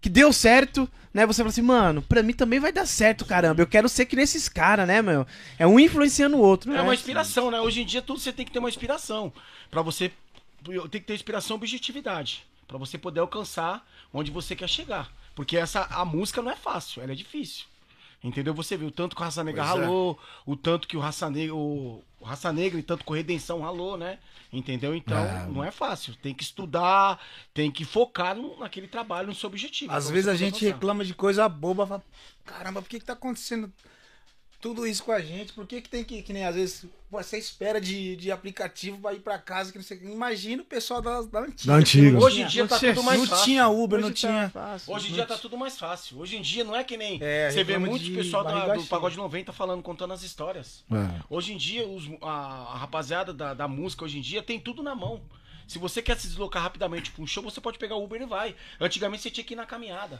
que 0.01 0.09
deu 0.09 0.33
certo, 0.33 0.89
né? 1.13 1.25
Você 1.25 1.37
fala 1.37 1.49
assim, 1.49 1.61
mano, 1.61 2.01
pra 2.01 2.23
mim 2.23 2.33
também 2.33 2.59
vai 2.59 2.73
dar 2.73 2.85
certo, 2.87 3.25
caramba. 3.25 3.61
Eu 3.61 3.67
quero 3.67 3.87
ser 3.87 4.05
que 4.05 4.15
nesses 4.15 4.49
caras, 4.49 4.87
né, 4.87 5.01
meu? 5.01 5.25
É 5.57 5.67
um 5.67 5.79
influenciando 5.79 6.35
o 6.35 6.39
outro, 6.39 6.71
né? 6.71 6.79
É 6.79 6.81
uma 6.81 6.95
inspiração, 6.95 7.51
né? 7.51 7.61
Hoje 7.61 7.81
em 7.81 7.85
dia 7.85 8.01
tudo 8.01 8.19
você 8.19 8.33
tem 8.33 8.45
que 8.45 8.51
ter 8.51 8.59
uma 8.59 8.69
inspiração. 8.69 9.31
Pra 9.69 9.81
você. 9.81 10.11
Tem 10.63 11.01
que 11.01 11.07
ter 11.07 11.13
inspiração 11.15 11.55
e 11.55 11.57
objetividade. 11.59 12.45
Pra 12.67 12.77
você 12.77 12.97
poder 12.97 13.19
alcançar 13.19 13.85
onde 14.13 14.31
você 14.31 14.55
quer 14.55 14.69
chegar. 14.69 15.11
Porque 15.35 15.57
essa, 15.57 15.81
a 15.89 16.05
música 16.05 16.41
não 16.41 16.51
é 16.51 16.55
fácil, 16.55 17.01
ela 17.01 17.11
é 17.11 17.15
difícil. 17.15 17.65
Entendeu? 18.23 18.53
Você 18.53 18.77
viu 18.77 18.87
o 18.87 18.91
tanto 18.91 19.15
que 19.15 19.21
o 19.21 19.25
Raça 19.25 19.43
Negra 19.43 19.63
Pois 19.65 19.75
é. 19.75 19.79
ralou, 19.81 20.19
o 20.45 20.55
tanto 20.55 20.87
que 20.87 20.95
o 20.95 20.99
Raça 20.99 21.29
Negra, 21.29 21.53
o, 21.53 22.01
Raça 22.23 22.53
Negra 22.53 22.79
e 22.79 22.83
tanto 22.83 23.03
com 23.03 23.13
Redenção 23.13 23.59
ralou, 23.61 23.97
né? 23.97 24.17
Entendeu? 24.51 24.95
Então, 24.95 25.17
É. 25.17 25.45
não 25.47 25.61
é 25.63 25.71
fácil. 25.71 26.15
Tem 26.21 26.33
que 26.33 26.43
estudar, 26.43 27.19
tem 27.53 27.69
que 27.69 27.83
focar 27.83 28.33
no- 28.35 28.57
naquele 28.59 28.87
trabalho, 28.87 29.27
no 29.27 29.35
seu 29.35 29.49
objetivo. 29.49 29.91
Às 29.91 30.09
vezes 30.09 30.27
a 30.29 30.35
gente 30.35 30.53
alcançar. 30.53 30.73
reclama 30.73 31.03
de 31.03 31.13
coisa 31.13 31.49
boba, 31.49 31.85
fala, 31.85 32.03
caramba, 32.45 32.81
por 32.81 32.87
que 32.87 32.99
que 32.99 33.05
tá 33.05 33.13
acontecendo 33.13 33.69
tudo 34.63 34.87
isso 34.87 35.03
com 35.03 35.11
a 35.11 35.19
gente? 35.19 35.51
Por 35.53 35.67
que 35.67 35.81
que 35.81 35.89
tem 35.89 36.03
que, 36.05 36.23
que 36.23 36.31
nem 36.33 36.45
às 36.45 36.55
vezes 36.55 36.85
você 37.11 37.37
espera 37.37 37.79
de, 37.81 38.15
de 38.15 38.31
aplicativo 38.31 38.97
pra 38.97 39.13
ir 39.13 39.19
pra 39.19 39.37
casa, 39.37 39.71
que 39.71 39.77
não 39.77 39.83
sei. 39.85 39.99
Imagina 40.01 40.63
o 40.63 40.65
pessoal 40.65 41.01
da, 41.01 41.21
da 41.21 41.41
antiga. 41.41 41.71
Da 41.73 41.75
antiga. 41.77 42.11
não 42.11 42.19
Hoje 42.21 42.35
tinha- 42.37 42.47
em 42.47 42.49
dia 42.49 42.67
tá 42.67 42.79
tinha- 42.79 42.93
tudo 42.95 43.03
mais 43.03 43.19
não 43.19 43.27
fácil. 43.27 43.45
tinha 43.45 43.67
Uber, 43.67 43.99
não 43.99 44.07
Hoje 44.07 44.21
tá 44.21 44.27
tinha... 44.27 44.49
fácil. 44.49 44.93
Hoje 44.93 45.09
em 45.09 45.13
dia 45.13 45.25
tá 45.25 45.37
tudo 45.37 45.57
mais 45.57 45.77
fácil. 45.77 46.17
Hoje 46.17 46.37
em 46.37 46.41
dia 46.41 46.63
não 46.63 46.75
é 46.75 46.83
que 46.83 46.95
nem 46.97 47.19
É, 47.21 47.51
você 47.51 47.63
vê 47.63 47.77
de 47.99 48.11
pessoal 48.11 48.43
da- 48.43 48.73
do. 48.75 48.83
Pagode 48.85 49.17
90 49.17 49.51
falando, 49.51 49.83
contando 49.83 50.13
as 50.13 50.23
histórias. 50.23 50.83
É. 50.91 51.21
Hoje 51.29 51.53
em 51.53 51.57
dia, 51.57 51.85
os- 51.87 52.09
a, 52.21 52.29
a 52.73 52.77
rapaziada 52.77 53.33
da, 53.33 53.53
da 53.53 53.67
música 53.67 54.05
hoje 54.05 54.17
em 54.17 54.21
dia 54.21 54.41
tem 54.41 54.59
tudo 54.59 54.81
na 54.81 54.95
mão. 54.95 55.21
Se 55.67 55.77
você 55.77 56.01
quer 56.01 56.17
se 56.17 56.27
deslocar 56.27 56.63
rapidamente 56.63 57.11
pra 57.11 57.21
um 57.23 57.27
show, 57.27 57.43
você 57.43 57.59
pode 57.61 57.77
pegar 57.77 57.95
o 57.95 58.03
Uber 58.03 58.21
e 58.21 58.25
vai. 58.25 58.55
Antigamente 58.79 59.23
você 59.23 59.29
tinha 59.29 59.43
que 59.43 59.53
ir 59.53 59.57
na 59.57 59.65
caminhada. 59.65 60.19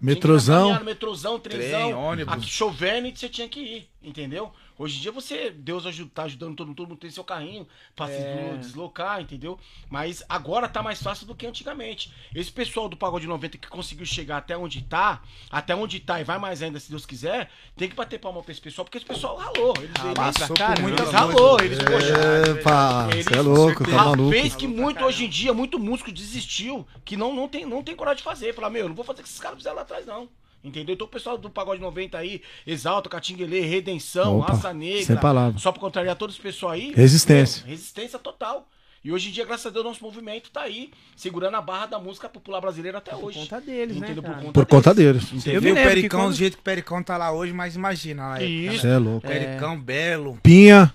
Metrozão. 0.00 0.82
metrozão, 0.82 1.38
trenzão. 1.38 1.80
Trem, 1.80 1.94
ônibus. 1.94 2.34
Aqui, 2.34 2.46
chovendo 2.46 3.06
e 3.08 3.16
você 3.16 3.28
tinha 3.28 3.48
que 3.48 3.60
ir, 3.60 3.90
entendeu? 4.02 4.52
Hoje 4.80 4.96
em 4.96 5.02
dia 5.02 5.12
você, 5.12 5.50
Deus 5.50 5.84
ajuda, 5.84 6.10
tá 6.14 6.22
ajudando 6.22 6.56
todo 6.56 6.68
mundo, 6.68 6.76
todo 6.76 6.88
mundo 6.88 6.98
tem 6.98 7.10
seu 7.10 7.22
carrinho 7.22 7.68
pra 7.94 8.06
se 8.06 8.14
É. 8.14 8.56
deslocar, 8.58 9.20
entendeu? 9.20 9.58
Mas 9.90 10.22
agora 10.26 10.66
tá 10.70 10.82
mais 10.82 11.02
fácil 11.02 11.26
do 11.26 11.34
que 11.34 11.46
antigamente. 11.46 12.10
Esse 12.34 12.50
pessoal 12.50 12.88
do 12.88 12.96
Pagode 12.96 13.26
90 13.26 13.58
que 13.58 13.68
conseguiu 13.68 14.06
chegar 14.06 14.38
até 14.38 14.56
onde 14.56 14.80
tá, 14.80 15.20
até 15.50 15.76
onde 15.76 16.00
tá 16.00 16.18
e 16.18 16.24
vai 16.24 16.38
mais 16.38 16.62
ainda, 16.62 16.80
se 16.80 16.88
Deus 16.88 17.04
quiser, 17.04 17.50
tem 17.76 17.90
que 17.90 17.94
bater 17.94 18.18
palma 18.18 18.42
pra 18.42 18.52
esse 18.52 18.60
pessoal, 18.62 18.86
porque 18.86 18.96
esse 18.96 19.06
pessoal 19.06 19.36
ralou. 19.36 19.74
Eles, 19.76 19.90
eles, 20.02 20.14
Passou 20.14 20.46
por 20.48 20.56
Caramba. 20.56 20.80
muita 20.80 21.02
eles 21.02 21.12
ralou, 21.12 21.60
eles, 21.60 21.78
poxa, 21.78 22.50
Epa, 22.58 23.08
Eles- 23.12 23.26
você 23.26 23.34
é 23.36 23.42
louco, 23.42 23.84
tá 23.84 23.90
maluco. 23.90 24.30
Fez 24.30 24.56
que 24.56 24.66
muito 24.66 25.04
hoje 25.04 25.26
em 25.26 25.28
dia, 25.28 25.52
muito 25.52 25.78
músico 25.78 26.10
desistiu, 26.10 26.86
que 27.04 27.18
não, 27.18 27.34
não, 27.34 27.46
tem, 27.48 27.66
não 27.66 27.82
tem 27.82 27.94
coragem 27.94 28.16
de 28.16 28.22
fazer. 28.22 28.54
Falar, 28.54 28.70
meu, 28.70 28.84
eu 28.84 28.88
não 28.88 28.96
vou 28.96 29.04
fazer 29.04 29.20
o 29.20 29.24
que 29.24 29.28
esses 29.28 29.40
caras 29.40 29.58
fizeram 29.58 29.76
lá 29.76 29.82
atrás, 29.82 30.06
não. 30.06 30.26
Entendeu? 30.62 30.94
Então 30.94 31.06
o 31.06 31.10
pessoal 31.10 31.38
do 31.38 31.48
Pagode 31.48 31.80
90 31.80 32.18
aí, 32.18 32.42
Exalta, 32.66 33.08
Catinguelê, 33.08 33.60
Redenção, 33.60 34.38
Opa, 34.40 34.52
Raça 34.52 34.68
sem 34.70 34.78
Negra, 34.78 35.16
palavras. 35.16 35.62
só 35.62 35.72
pra 35.72 35.80
contrariar 35.80 36.16
todo 36.16 36.30
esse 36.30 36.40
pessoal 36.40 36.72
aí. 36.72 36.92
Resistência. 36.94 37.62
meu, 37.62 37.70
resistência 37.70 38.18
total. 38.18 38.68
E 39.02 39.10
hoje 39.10 39.30
em 39.30 39.32
dia, 39.32 39.46
graças 39.46 39.64
a 39.64 39.70
Deus, 39.70 39.82
nosso 39.82 40.04
movimento 40.04 40.50
tá 40.50 40.60
aí, 40.60 40.90
segurando 41.16 41.54
a 41.56 41.62
barra 41.62 41.86
da 41.86 41.98
música 41.98 42.28
popular 42.28 42.60
brasileira 42.60 42.98
até 42.98 43.12
Por 43.12 43.24
hoje. 43.28 43.38
conta 43.38 43.58
deles, 43.58 43.96
né, 43.96 44.06
Entendeu? 44.08 44.22
cara? 44.22 44.34
Por 44.34 44.42
conta 44.44 44.52
Por 44.52 44.66
conta 44.66 44.94
deles. 44.94 45.22
Eu 45.32 45.40
Você 45.62 45.70
o 45.72 45.74
Pericão 45.74 46.20
quando- 46.20 46.32
do 46.32 46.36
jeito 46.36 46.54
que 46.56 46.60
o 46.60 46.64
Pericão 46.64 47.02
tá 47.02 47.16
lá 47.16 47.32
hoje, 47.32 47.54
mas 47.54 47.74
imagina 47.76 48.28
na 48.28 48.34
época. 48.36 48.44
Isso. 48.50 48.80
Você 48.82 48.88
é 48.88 48.98
louco. 48.98 49.26
Pericão 49.26 49.80
belo. 49.80 50.38
Pinha, 50.42 50.94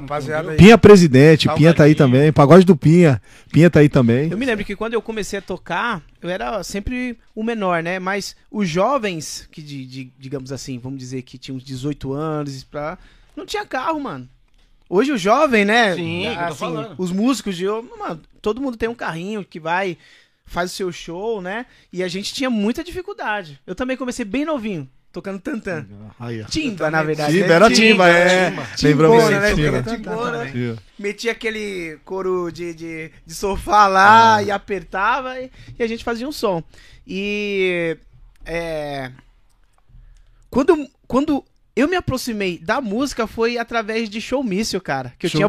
Rapaziada 0.00 0.50
aí. 0.52 0.56
Pinha 0.56 0.76
presidente, 0.78 1.44
Salgadinho. 1.44 1.56
Pinha 1.68 1.74
tá 1.76 1.84
aí 1.84 1.94
também. 1.94 2.32
Pagode 2.32 2.64
do 2.64 2.76
Pinha, 2.76 3.20
Pinha 3.52 3.70
tá 3.70 3.80
aí 3.80 3.88
também. 3.88 4.30
Eu 4.30 4.36
me 4.38 4.44
lembro 4.46 4.64
que 4.64 4.74
quando 4.76 4.94
eu 4.94 5.02
comecei 5.02 5.38
a 5.38 5.42
tocar, 5.42 6.02
eu 6.20 6.28
era 6.28 6.62
sempre 6.62 7.18
o 7.34 7.42
menor, 7.42 7.82
né? 7.82 7.98
Mas 7.98 8.34
os 8.50 8.68
jovens, 8.68 9.48
que 9.50 9.62
de, 9.62 9.84
de- 9.86 10.12
digamos 10.18 10.50
assim, 10.52 10.78
vamos 10.78 10.98
dizer 10.98 11.22
que 11.22 11.38
tinham 11.38 11.56
uns 11.56 11.64
18 11.64 12.12
anos, 12.12 12.62
e 12.62 12.64
pra... 12.66 12.98
não 13.36 13.46
tinha 13.46 13.64
carro, 13.64 14.00
mano. 14.00 14.28
Hoje 14.88 15.12
o 15.12 15.18
jovem, 15.18 15.64
né? 15.64 15.94
Sim, 15.94 16.26
é 16.26 16.48
tô 16.48 16.54
falando. 16.54 16.94
Os 16.98 17.10
músicos 17.10 17.56
de 17.56 17.66
hoje, 17.66 17.88
mano, 17.98 18.20
todo 18.42 18.60
mundo 18.60 18.76
tem 18.76 18.88
um 18.88 18.94
carrinho 18.94 19.44
que 19.44 19.58
vai, 19.58 19.96
faz 20.44 20.70
o 20.70 20.74
seu 20.74 20.92
show, 20.92 21.40
né? 21.40 21.64
E 21.92 22.02
a 22.02 22.08
gente 22.08 22.34
tinha 22.34 22.50
muita 22.50 22.84
dificuldade. 22.84 23.58
Eu 23.66 23.74
também 23.74 23.96
comecei 23.96 24.24
bem 24.24 24.44
novinho, 24.44 24.88
tocando 25.14 25.38
tantã. 25.38 25.86
Aí, 26.18 26.42
ó. 26.42 26.44
Timba, 26.46 26.90
na 26.90 27.00
verdade. 27.04 27.32
Timba, 27.32 27.46
né? 27.46 27.54
era 27.54 27.70
timba, 27.70 28.08
é. 28.08 28.52
Lembramos 28.82 29.30
né? 29.30 29.54
timba. 29.54 29.82
Timbona, 29.82 30.44
né? 30.44 30.50
Timba. 30.50 30.82
metia 30.98 31.30
aquele 31.30 31.98
couro 32.04 32.50
de, 32.50 32.74
de, 32.74 33.10
de 33.24 33.34
sofá 33.34 33.86
lá 33.86 34.42
e 34.42 34.50
apertava 34.50 35.40
e, 35.40 35.52
e 35.78 35.82
a 35.82 35.86
gente 35.86 36.02
fazia 36.02 36.26
um 36.28 36.32
som. 36.32 36.64
E 37.06 37.96
é, 38.44 39.12
quando, 40.50 40.88
quando 41.06 41.44
eu 41.76 41.86
me 41.86 41.94
aproximei 41.94 42.58
da 42.58 42.80
música 42.80 43.28
foi 43.28 43.56
através 43.56 44.10
de 44.10 44.20
showmício, 44.20 44.80
cara. 44.80 45.12
Que 45.16 45.26
eu 45.26 45.30
Show- 45.30 45.38
tinha 45.38 45.46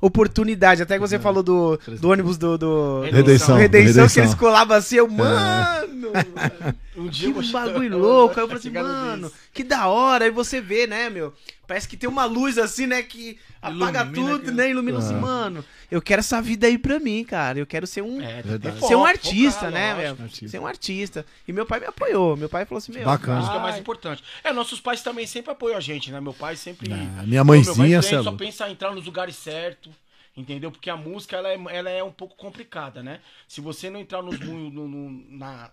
oportunidade. 0.00 0.82
Até 0.82 0.94
que 0.94 1.00
você 1.00 1.20
falou 1.20 1.44
do, 1.44 1.78
do 2.00 2.10
ônibus 2.10 2.36
do, 2.36 2.58
do 2.58 3.00
Redenção. 3.02 3.56
Redenção, 3.56 3.56
Redenção. 3.58 4.08
que 4.08 4.20
eles 4.20 4.34
colavam 4.34 4.76
assim, 4.76 4.96
eu, 4.96 5.08
mano, 5.08 6.10
Um 6.96 7.04
que 7.04 7.10
dia 7.10 7.42
chegar- 7.42 7.66
bagulho 7.66 7.98
louco. 7.98 8.34
Aí 8.38 8.44
eu 8.44 8.48
falei 8.48 8.60
assim, 8.60 8.70
mano, 8.70 9.28
desse. 9.28 9.40
que 9.52 9.62
da 9.64 9.86
hora. 9.88 10.24
Aí 10.24 10.30
você 10.30 10.60
vê, 10.60 10.86
né, 10.86 11.10
meu? 11.10 11.34
Parece 11.66 11.88
que 11.88 11.96
tem 11.96 12.08
uma 12.08 12.24
luz 12.24 12.58
assim, 12.58 12.86
né, 12.86 13.02
que 13.02 13.38
apaga 13.60 14.02
Ilumina 14.02 14.14
tudo, 14.14 14.36
aquilo. 14.36 14.52
né? 14.56 14.70
Ilumina 14.70 14.98
assim, 14.98 15.14
Ah. 15.14 15.18
mano. 15.20 15.64
Eu 15.90 16.00
quero 16.00 16.20
essa 16.20 16.40
vida 16.40 16.66
aí 16.66 16.78
pra 16.78 16.98
mim, 17.00 17.24
cara. 17.24 17.58
Eu 17.58 17.66
quero 17.66 17.86
ser 17.86 18.02
um. 18.02 18.20
É, 18.20 18.42
Ser 18.86 18.94
um 18.94 19.04
artista, 19.04 19.66
focar, 19.66 19.72
né, 19.72 19.94
lógico. 19.94 20.14
meu? 20.16 20.24
Artista. 20.24 20.48
Ser 20.48 20.58
um 20.60 20.66
artista. 20.66 21.26
E 21.46 21.52
meu 21.52 21.66
pai 21.66 21.80
me 21.80 21.86
apoiou. 21.86 22.36
Meu 22.36 22.48
pai 22.48 22.64
falou 22.64 22.78
assim, 22.78 22.92
meu. 22.92 23.04
Bacana. 23.04 23.40
Isso 23.40 23.50
que 23.50 23.56
é 23.56 23.60
mais 23.60 23.76
importante. 23.78 24.22
É, 24.44 24.52
nossos 24.52 24.80
pais 24.80 25.02
também 25.02 25.26
sempre 25.26 25.50
apoiam 25.52 25.76
a 25.76 25.80
gente, 25.80 26.10
né? 26.12 26.20
Meu 26.20 26.32
pai 26.34 26.56
sempre. 26.56 26.92
Ah, 26.92 26.96
minha 27.26 27.44
Pô, 27.44 27.52
meu 27.52 27.64
pai 27.64 27.74
mãezinha, 27.74 28.00
sempre 28.02 28.08
cê 28.16 28.20
é 28.20 28.22
só 28.22 28.32
pensa 28.32 28.68
em 28.68 28.72
entrar 28.72 28.92
nos 28.94 29.04
lugares 29.04 29.34
certos. 29.36 29.92
Entendeu? 30.36 30.70
Porque 30.70 30.90
a 30.90 30.96
música 30.98 31.34
ela 31.36 31.48
é, 31.48 31.58
ela 31.70 31.88
é 31.90 32.04
um 32.04 32.12
pouco 32.12 32.36
complicada, 32.36 33.02
né? 33.02 33.20
Se 33.48 33.60
você 33.62 33.88
não 33.88 33.98
entrar 33.98 34.20
nos, 34.22 34.38
no, 34.38 34.70
no- 34.70 34.86
no- 34.88 35.24
na, 35.30 35.70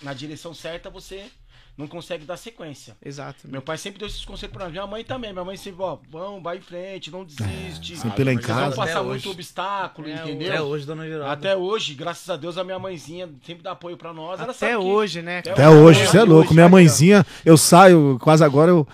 na 0.00 0.12
direção 0.14 0.54
certa, 0.54 0.88
você 0.90 1.24
não 1.76 1.86
consegue 1.86 2.24
dar 2.24 2.36
sequência. 2.36 2.94
Exato. 3.02 3.48
Meu 3.48 3.62
pai 3.62 3.78
sempre 3.78 3.98
deu 3.98 4.06
esses 4.06 4.24
conselhos 4.24 4.52
pra 4.54 4.66
mim. 4.66 4.72
Minha 4.72 4.86
mãe 4.86 5.02
também. 5.04 5.32
Minha 5.32 5.44
mãe 5.44 5.56
sempre, 5.56 5.82
ó, 5.82 5.98
vamos, 6.10 6.42
vai 6.42 6.58
em 6.58 6.60
frente, 6.60 7.10
não 7.10 7.24
desiste. 7.24 7.96
sempre 7.96 8.24
lá 8.24 8.32
em 8.32 8.36
vão 8.36 8.44
casa. 8.44 8.76
passar 8.76 8.98
Até 8.98 9.02
muito 9.08 9.20
hoje. 9.28 9.28
obstáculo, 9.30 10.08
É, 10.08 10.12
entendeu? 10.14 10.48
Até 10.52 10.62
hoje, 10.62 10.86
dona 10.86 11.06
Geralda. 11.06 11.32
Até 11.32 11.56
hoje, 11.56 11.94
graças 11.94 12.28
a 12.28 12.36
Deus, 12.36 12.58
a 12.58 12.64
minha 12.64 12.78
mãezinha 12.78 13.28
sempre 13.46 13.62
dá 13.62 13.72
apoio 13.72 13.96
pra 13.96 14.12
nós. 14.12 14.38
Ela 14.40 14.52
sabe 14.52 14.72
Até 14.72 14.82
que- 14.82 14.88
hoje, 14.88 15.22
né? 15.22 15.38
Até 15.38 15.68
hoje, 15.68 16.06
você 16.06 16.18
é 16.18 16.22
louco. 16.24 16.48
hoje, 16.48 16.54
Minha 16.54 16.68
mãezinha, 16.68 17.24
eu 17.44 17.56
saio, 17.56 18.18
quase 18.20 18.44
agora 18.44 18.70
eu. 18.70 18.86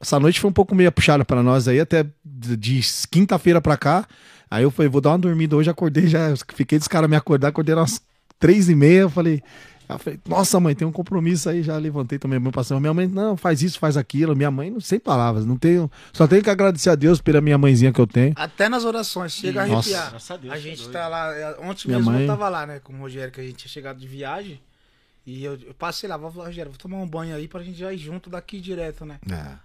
Essa 0.00 0.18
noite 0.20 0.40
foi 0.40 0.50
um 0.50 0.54
pouco 0.54 0.74
meio 0.74 0.90
puxada 0.92 1.24
pra 1.24 1.42
nós 1.42 1.68
aí, 1.68 1.78
até 1.80 2.04
de 2.24 2.80
quinta-feira 3.10 3.60
pra 3.60 3.76
cá. 3.76 4.06
Aí 4.50 4.64
eu 4.64 4.70
falei, 4.70 4.88
vou 4.90 5.00
dar 5.00 5.10
uma 5.10 5.18
dormida 5.18 5.56
hoje, 5.56 5.70
acordei 5.70 6.06
já. 6.08 6.28
eu 6.30 6.36
Fiquei 6.54 6.78
dos 6.78 6.88
caras 6.88 7.08
me 7.08 7.16
acordar, 7.16 7.48
acordei 7.48 7.74
umas 7.74 8.02
três 8.38 8.68
e 8.68 8.74
meia. 8.74 9.00
Eu 9.00 9.10
falei, 9.10 9.42
eu 9.94 9.98
falei, 9.98 10.20
nossa 10.28 10.58
mãe, 10.60 10.74
tem 10.74 10.86
um 10.86 10.92
compromisso 10.92 11.48
aí. 11.48 11.62
Já 11.62 11.76
levantei 11.76 12.18
também 12.18 12.38
meu 12.40 12.52
passando. 12.52 12.80
Minha 12.80 12.94
mãe, 12.94 13.06
não, 13.06 13.36
faz 13.36 13.62
isso, 13.62 13.78
faz 13.78 13.96
aquilo. 13.96 14.34
Minha 14.36 14.50
mãe, 14.50 14.70
não 14.70 14.80
sem 14.80 14.98
palavras, 14.98 15.44
não 15.46 15.56
tenho. 15.56 15.90
Só 16.12 16.26
tenho 16.26 16.42
que 16.42 16.50
agradecer 16.50 16.90
a 16.90 16.94
Deus 16.94 17.20
pela 17.20 17.40
minha 17.40 17.56
mãezinha 17.58 17.92
que 17.92 18.00
eu 18.00 18.06
tenho. 18.06 18.32
Até 18.36 18.68
nas 18.68 18.84
orações, 18.84 19.32
chega 19.32 19.62
a 19.62 19.66
Nossa. 19.66 19.88
arrepiar. 19.90 20.10
Graças 20.10 20.30
a 20.30 20.36
Deus, 20.36 20.52
A 20.52 20.56
tá 20.56 20.60
gente 20.60 20.78
doido. 20.78 20.92
tá 20.92 21.08
lá, 21.08 21.34
é, 21.34 21.56
ontem 21.60 21.88
Minha 21.88 21.98
mesmo 21.98 22.12
mãe- 22.12 22.20
eu 22.22 22.26
tava 22.26 22.48
lá, 22.48 22.66
né, 22.66 22.80
com 22.80 22.92
o 22.92 22.98
Rogério, 22.98 23.32
que 23.32 23.40
a 23.40 23.44
gente 23.44 23.56
tinha 23.56 23.70
chegado 23.70 23.98
de 23.98 24.06
viagem. 24.06 24.60
E 25.24 25.44
eu, 25.44 25.54
eu 25.64 25.72
passei 25.74 26.08
lá, 26.08 26.16
vou 26.16 26.32
falar, 26.32 26.46
Rogério, 26.46 26.72
vou 26.72 26.78
tomar 26.78 26.96
um 26.96 27.06
banho 27.06 27.36
aí 27.36 27.46
pra 27.46 27.62
gente 27.62 27.78
já 27.78 27.92
ir 27.92 27.98
junto 27.98 28.28
daqui 28.28 28.60
direto, 28.60 29.04
né? 29.04 29.20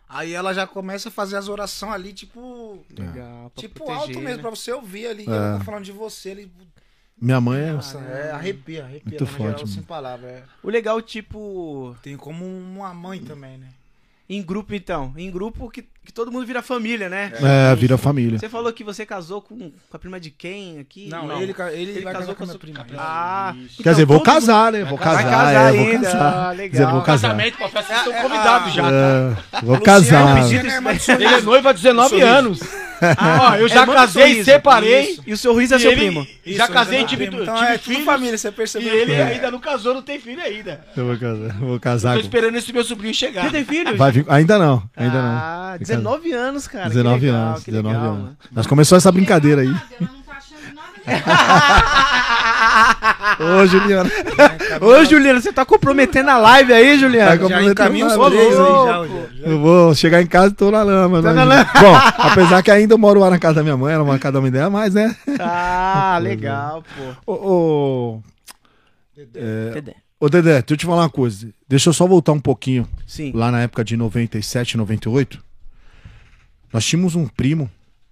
Aí 0.08 0.32
ela 0.32 0.54
já 0.54 0.68
começa 0.68 1.10
a 1.10 1.12
fazer 1.12 1.36
as 1.36 1.48
orações 1.50 1.94
ali, 1.94 2.14
tipo. 2.14 2.86
Legal, 2.96 3.50
pra 3.56 3.62
Tipo 3.62 3.76
proteger, 3.84 4.00
alto 4.02 4.20
mesmo, 4.20 4.36
né? 4.36 4.38
pra 4.38 4.52
você 4.52 4.72
ouvir 4.72 5.08
ali. 5.08 5.24
É. 5.24 5.32
Ela 5.32 5.58
tá 5.58 5.64
falando 5.66 5.84
de 5.84 5.92
você 5.92 6.30
ali. 6.30 6.52
Minha 7.20 7.42
mãe 7.42 7.62
é. 7.62 7.74
Nossa, 7.74 7.98
é, 8.00 8.32
arrepia, 8.32 8.84
arrepia. 8.86 9.10
Muito 9.10 9.26
forte, 9.26 9.62
mano. 9.62 9.68
sem 9.68 9.84
palavras. 9.84 10.32
É. 10.32 10.44
O 10.62 10.70
legal, 10.70 11.02
tipo, 11.02 11.96
Tem 12.04 12.16
como 12.16 12.46
uma 12.46 12.94
mãe 12.94 13.20
também, 13.20 13.58
né? 13.58 13.70
em 14.30 14.44
grupo 14.44 14.74
então. 14.74 15.14
Em 15.16 15.32
grupo 15.32 15.70
que, 15.70 15.86
que 16.08 16.14
todo 16.14 16.32
mundo 16.32 16.46
vira 16.46 16.62
família, 16.62 17.10
né? 17.10 17.34
É, 17.36 17.76
vira 17.76 17.98
família. 17.98 18.40
Você 18.40 18.48
falou 18.48 18.72
que 18.72 18.82
você 18.82 19.06
casou 19.06 19.42
com, 19.42 19.58
com 19.60 19.72
a 19.92 20.00
prima 20.00 20.20
de 20.22 20.32
quem 20.32 20.80
aqui? 20.80 21.10
Não, 21.10 21.42
ele, 21.42 21.54
ca- 21.54 21.70
ele, 21.74 21.92
Ele 21.92 22.02
vai 22.02 22.14
casou 22.14 22.34
com 22.34 22.46
a 22.46 22.48
sua 22.48 22.58
prima. 22.58 22.86
Ah, 22.98 23.54
Isso. 23.66 23.84
Quer 23.84 23.90
dizer, 23.92 24.06
vou 24.06 24.20
todo 24.20 24.26
casar, 24.26 24.72
né? 24.72 24.86
Vou 24.86 24.98
Vai 24.98 25.06
casar. 25.06 25.30
casar 25.30 25.74
é, 25.76 25.78
vou 25.78 25.86
ainda, 25.92 26.06
casar. 26.08 26.22
ah, 26.22 26.50
Quer 26.52 26.58
legal. 26.58 26.70
dizer, 26.72 26.86
vou 26.88 27.02
casar. 27.02 27.28
Casamento, 27.28 27.58
pra 27.58 27.68
festa, 27.70 27.94
vocês 27.94 27.98
É, 27.98 28.02
estão 28.10 28.14
é, 28.14 28.22
convidados 28.22 28.68
ah, 28.68 28.72
já. 28.72 28.90
É, 28.90 29.62
vou 29.64 29.82
casar. 29.82 30.38
Ele 31.20 31.26
é 31.26 31.42
noivo 31.42 31.68
há 31.68 31.74
19 31.74 32.10
Sorriso. 32.10 32.28
anos. 32.28 32.60
Ó, 33.00 33.56
eu 33.58 33.68
já 33.68 33.84
É, 33.84 33.86
casei, 33.86 34.24
sorriso. 34.30 34.46
separei. 34.46 35.02
Isso. 35.12 35.24
E 35.28 35.34
o 35.34 35.38
sorriso 35.38 35.74
é 35.76 35.78
E 35.78 35.80
seu 35.82 35.92
ele- 35.92 36.02
primo. 36.02 36.28
Isso, 36.44 36.58
já 36.58 36.68
casei, 36.68 37.04
tive, 37.06 37.28
primo. 37.28 37.44
tive 37.44 37.52
Então 37.52 37.64
é 37.64 37.78
tudo 37.78 37.84
filhos. 37.92 38.06
família, 38.06 38.38
você 38.38 38.48
E 38.48 38.52
percebeu? 38.52 38.96
ele 38.96 39.12
É. 39.14 39.24
ainda 39.24 39.52
não 39.52 39.60
casou, 39.60 39.94
não 39.94 40.02
tem 40.02 40.20
filho 40.20 40.42
ainda. 40.42 40.82
Eu 40.96 41.06
vou 41.06 41.18
casar. 41.18 41.54
Vou 41.60 41.74
Tô 41.76 41.80
casar. 41.80 42.20
esperando 42.20 42.56
esse 42.56 42.74
meu 42.74 42.84
sobrinho 42.84 43.14
chegar. 43.14 43.44
Você 43.46 43.52
tem 43.52 43.66
filho? 43.66 43.96
Vai 43.96 44.12
vir- 44.12 44.26
Ainda 44.28 44.58
não, 44.58 44.82
ainda 44.96 45.22
não. 45.22 45.30
ah, 45.38 45.78
19 45.98 46.32
anos, 46.34 46.68
cara. 46.68 46.84
que 46.86 46.90
19 46.96 47.26
legal, 47.26 47.42
anos, 47.48 47.64
que 47.64 47.72
19 47.72 47.96
legal, 47.98 48.12
anos. 48.12 48.24
mano. 48.24 48.38
Nós 48.52 48.68
começamos 48.68 49.04
essa 49.04 49.12
brincadeira 49.12 49.62
aí. 49.62 49.74
Tá. 49.74 51.08
Ô, 53.40 53.66
Juliana. 53.66 54.10
Ô, 54.82 55.06
Juliano, 55.06 55.42
você 55.42 55.52
tá 55.54 55.66
comprometendo 55.66 56.30
a 56.30 56.38
live 56.38 56.74
aí, 56.74 56.92
Tá 56.94 56.98
Juliano? 56.98 57.40
com- 57.42 57.50
Já 57.50 57.64
encaminha 57.64 58.08
os 58.08 58.14
Ô, 58.18 58.30
três 58.30 58.48
aí 58.48 58.56
já. 58.56 58.96
Rogério. 58.98 59.30
Eu 59.44 59.60
vou 59.60 59.96
chegar 59.96 60.22
em 60.22 60.28
casa 60.28 60.48
e 60.48 60.52
tô 60.56 60.72
na 60.72 60.84
lama. 60.84 61.22
Tá 61.22 61.34
na 61.34 61.44
lama. 61.44 61.70
Bom, 61.80 61.96
apesar 62.18 62.62
que 62.64 62.72
ainda 62.72 62.94
eu 62.94 62.98
moro 62.98 63.20
lá 63.20 63.30
na 63.30 63.40
casa 63.40 63.56
da 63.56 63.64
minha 63.64 63.78
mãe, 63.78 63.94
ela 63.94 64.04
mora 64.04 64.16
na 64.18 64.22
casa 64.22 64.34
da 64.34 64.42
mãe 64.42 64.52
dela, 64.52 64.70
mas 64.70 64.94
né? 64.94 65.16
Ah, 65.40 66.18
legal, 66.22 66.84
pô. 67.26 67.34
Ô, 67.34 68.16
ô, 68.16 68.22
Dedé. 69.16 69.96
ô, 70.20 70.30
Dedé, 70.30 70.52
deixa 70.54 70.66
eu 70.74 70.78
te 70.78 70.86
falar 70.86 71.04
uma 71.04 71.10
coisa. 71.10 71.48
Deixa 71.68 71.90
eu 71.90 71.94
só 71.94 72.06
voltar 72.06 72.34
um 72.34 72.40
pouquinho. 72.40 72.88
Sim. 73.06 73.32
Lá 73.34 73.52
na 73.52 73.62
época 73.62 73.84
de 73.84 73.96
97, 73.96 74.78
98. 74.78 75.40
Nós 76.72 76.86
tínhamos 76.86 77.16
um 77.16 77.28
primo, 77.28 77.70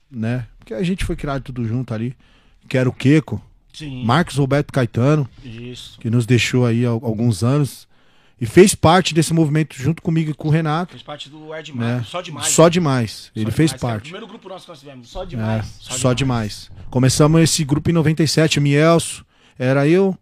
né? 0.10 0.48
Porque 0.60 0.74
a 0.74 0.84
gente 0.84 1.04
foi 1.06 1.16
criado 1.16 1.44
tudo 1.44 1.66
junto 1.66 1.94
ali. 1.94 2.16
Que 2.68 2.78
era 2.78 2.90
o 2.90 2.94
Queco. 2.94 3.42
Sim. 3.74 4.04
Marcos 4.06 4.38
Roberto 4.38 4.72
Caetano. 4.72 5.30
Isso. 5.44 6.00
que 6.00 6.10
nos 6.10 6.26
deixou 6.26 6.66
aí 6.66 6.86
há 6.86 6.90
alguns 6.90 7.44
anos 7.44 7.88
e 8.40 8.46
fez 8.46 8.74
parte 8.74 9.14
desse 9.14 9.34
movimento 9.34 9.76
junto 9.76 10.02
comigo 10.02 10.32
e 10.32 10.34
com 10.34 10.48
o 10.48 10.52
Renato. 10.52 10.92
Fez 10.92 11.04
parte 11.04 11.30
do 11.30 11.54
É 11.54 11.58
Né? 11.58 11.64
Demais. 11.64 12.08
Só 12.08 12.22
demais. 12.22 12.48
Só 12.48 12.70
demais. 12.70 13.32
Ele 13.36 13.52
Só 13.52 13.52
fez 13.52 13.70
demais, 13.72 13.80
que 13.82 13.86
era 13.86 13.92
O 13.92 13.96
parte. 13.96 14.04
primeiro 14.04 14.28
grupo 14.28 14.50
nosso 14.50 14.64
que 14.66 14.70
nós 14.72 14.80
tivemos. 14.80 15.10
Só 15.10 15.24
É, 15.24 15.26
demais. 15.26 15.78
só 15.82 16.14
demais. 16.14 16.72
Começamos 16.90 17.42
esse 17.42 17.64
grupo 17.64 17.90
em 17.90 17.94
97, 17.94 18.58
o 18.60 18.62
Mielso, 18.62 19.26
era 19.60 19.88
eu, 19.88 20.18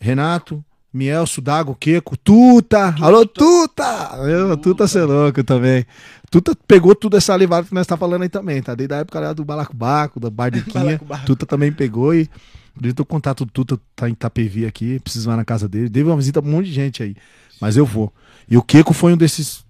Renato, 0.00 0.64
Mielso, 0.92 1.40
Dago, 1.42 1.74
Queco, 1.74 2.16
Tuta, 2.16 2.94
alô 3.00 3.26
Tuta! 3.26 4.16
Eu, 4.26 4.56
Tuta 4.56 4.88
ser 4.88 5.04
louco 5.04 5.44
também. 5.44 5.84
Tuta 6.30 6.56
pegou 6.66 6.94
tudo 6.94 7.16
essa 7.16 7.34
levada 7.34 7.66
que 7.66 7.74
nós 7.74 7.86
tá 7.86 7.96
falando 7.96 8.22
aí 8.22 8.28
também, 8.28 8.62
tá? 8.62 8.74
Desde 8.74 8.94
a 8.94 8.98
época 8.98 9.20
lá 9.20 9.32
do 9.32 9.44
Balacobaco, 9.44 10.18
da 10.18 10.30
Bardiquinha. 10.30 10.98
Tuta 11.26 11.44
também 11.44 11.70
pegou 11.72 12.14
e 12.14 12.28
acredito 12.74 13.00
o 13.00 13.04
contato 13.06 13.44
do 13.44 13.50
Tuta 13.50 13.78
tá 13.94 14.08
em 14.08 14.12
Itapevi 14.12 14.64
aqui, 14.64 14.98
preciso 15.00 15.26
ir 15.28 15.30
lá 15.30 15.36
na 15.36 15.44
casa 15.44 15.68
dele. 15.68 15.88
Deve 15.88 16.08
uma 16.08 16.16
visita 16.16 16.40
pra 16.40 16.50
um 16.50 16.54
monte 16.54 16.66
de 16.66 16.72
gente 16.72 17.02
aí, 17.02 17.14
mas 17.60 17.76
eu 17.76 17.84
vou. 17.84 18.12
E 18.48 18.56
o 18.56 18.62
Queco 18.62 18.94
foi 18.94 19.12
um 19.12 19.16
desses 19.16 19.64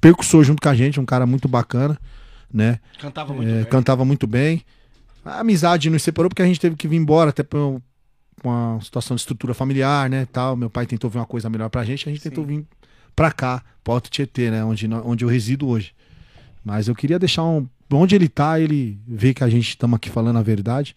percussor 0.00 0.42
junto 0.44 0.60
com 0.60 0.68
a 0.68 0.74
gente, 0.74 0.98
um 1.00 1.06
cara 1.06 1.24
muito 1.24 1.46
bacana, 1.48 1.96
né? 2.52 2.80
Cantava 3.00 3.32
muito 3.32 3.48
É, 3.48 3.54
bem. 3.54 3.64
cantava 3.64 4.04
muito 4.04 4.26
bem. 4.26 4.62
A 5.24 5.40
amizade 5.40 5.88
nos 5.90 6.02
separou 6.02 6.28
porque 6.28 6.42
a 6.42 6.46
gente 6.46 6.60
teve 6.60 6.76
que 6.76 6.86
vir 6.88 6.96
embora 6.96 7.30
até 7.30 7.42
por 7.42 7.80
uma 8.42 8.78
situação 8.80 9.14
de 9.14 9.20
estrutura 9.20 9.54
familiar, 9.54 10.08
né, 10.08 10.26
tal. 10.26 10.56
Meu 10.56 10.70
pai 10.70 10.86
tentou 10.86 11.10
ver 11.10 11.18
uma 11.18 11.26
coisa 11.26 11.50
melhor 11.50 11.68
pra 11.68 11.84
gente, 11.84 12.08
a 12.08 12.12
gente 12.12 12.22
tentou 12.22 12.44
vir 12.44 12.64
pra 13.14 13.32
cá, 13.32 13.62
pra 13.82 13.94
Alto 13.94 14.10
Tietê, 14.10 14.50
né, 14.50 14.64
onde, 14.64 14.86
onde 14.86 15.24
eu 15.24 15.28
resido 15.28 15.66
hoje. 15.68 15.94
Mas 16.64 16.88
eu 16.88 16.94
queria 16.94 17.18
deixar 17.18 17.44
um... 17.44 17.66
Onde 17.90 18.16
ele 18.16 18.28
tá, 18.28 18.58
ele 18.58 18.98
vê 19.06 19.32
que 19.32 19.44
a 19.44 19.48
gente 19.48 19.68
estamos 19.68 19.96
aqui 19.96 20.10
falando 20.10 20.38
a 20.38 20.42
verdade. 20.42 20.96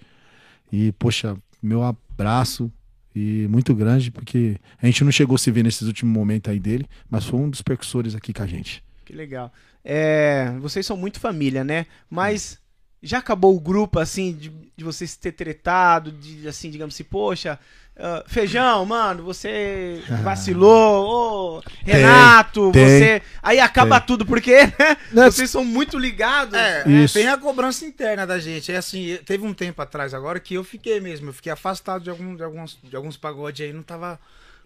E, 0.71 0.91
poxa, 0.93 1.37
meu 1.61 1.83
abraço 1.83 2.71
e 3.15 3.47
muito 3.49 3.75
grande, 3.75 4.09
porque 4.09 4.57
a 4.81 4.85
gente 4.85 5.03
não 5.03 5.11
chegou 5.11 5.35
a 5.35 5.37
se 5.37 5.51
ver 5.51 5.63
nesses 5.63 5.87
últimos 5.87 6.13
momentos 6.13 6.51
aí 6.51 6.59
dele, 6.59 6.87
mas 7.09 7.25
foi 7.25 7.39
um 7.39 7.49
dos 7.49 7.61
percussores 7.61 8.15
aqui 8.15 8.33
com 8.33 8.41
a 8.41 8.47
gente. 8.47 8.83
Que 9.05 9.13
legal. 9.13 9.51
É, 9.83 10.53
vocês 10.59 10.85
são 10.85 10.97
muito 10.97 11.19
família, 11.19 11.63
né? 11.63 11.85
Mas 12.09 12.59
já 13.01 13.19
acabou 13.19 13.55
o 13.55 13.59
grupo, 13.59 13.99
assim, 13.99 14.33
de, 14.33 14.49
de 14.75 14.83
vocês 14.83 15.15
ter 15.15 15.31
tretado, 15.31 16.11
de, 16.11 16.47
assim, 16.47 16.69
digamos 16.69 16.95
assim, 16.95 17.03
poxa, 17.03 17.59
ah, 18.01 18.23
Feijão, 18.25 18.85
mano, 18.85 19.23
você 19.23 20.01
vacilou, 20.23 21.57
ô, 21.57 21.63
Renato, 21.83 22.71
tem, 22.71 22.85
você... 22.85 23.21
Aí 23.43 23.59
acaba 23.59 23.99
tudo, 23.99 24.25
porque 24.25 24.55
né, 24.55 24.97
Né, 25.11 25.25
vocês 25.25 25.49
são 25.49 25.65
muito 25.65 25.99
ligados. 25.99 26.53
É, 26.53 26.87
Isso. 26.87 27.15
tem 27.15 27.27
a 27.27 27.37
cobrança 27.37 27.85
interna 27.85 28.25
da 28.25 28.39
gente. 28.39 28.71
É 28.71 28.77
assim, 28.77 29.17
teve 29.25 29.45
um 29.45 29.53
tempo 29.53 29.81
atrás 29.81 30.13
agora 30.13 30.39
que 30.39 30.53
eu 30.53 30.63
fiquei 30.63 31.01
mesmo. 31.01 31.29
Eu 31.29 31.33
fiquei 31.33 31.51
afastado 31.51 32.03
de, 32.03 32.09
algum, 32.09 32.35
de, 32.35 32.43
alguns, 32.43 32.79
de 32.81 32.95
alguns 32.95 33.17
pagodes 33.17 33.65
aí, 33.65 33.73
não 33.73 33.83
tava. 33.83 34.17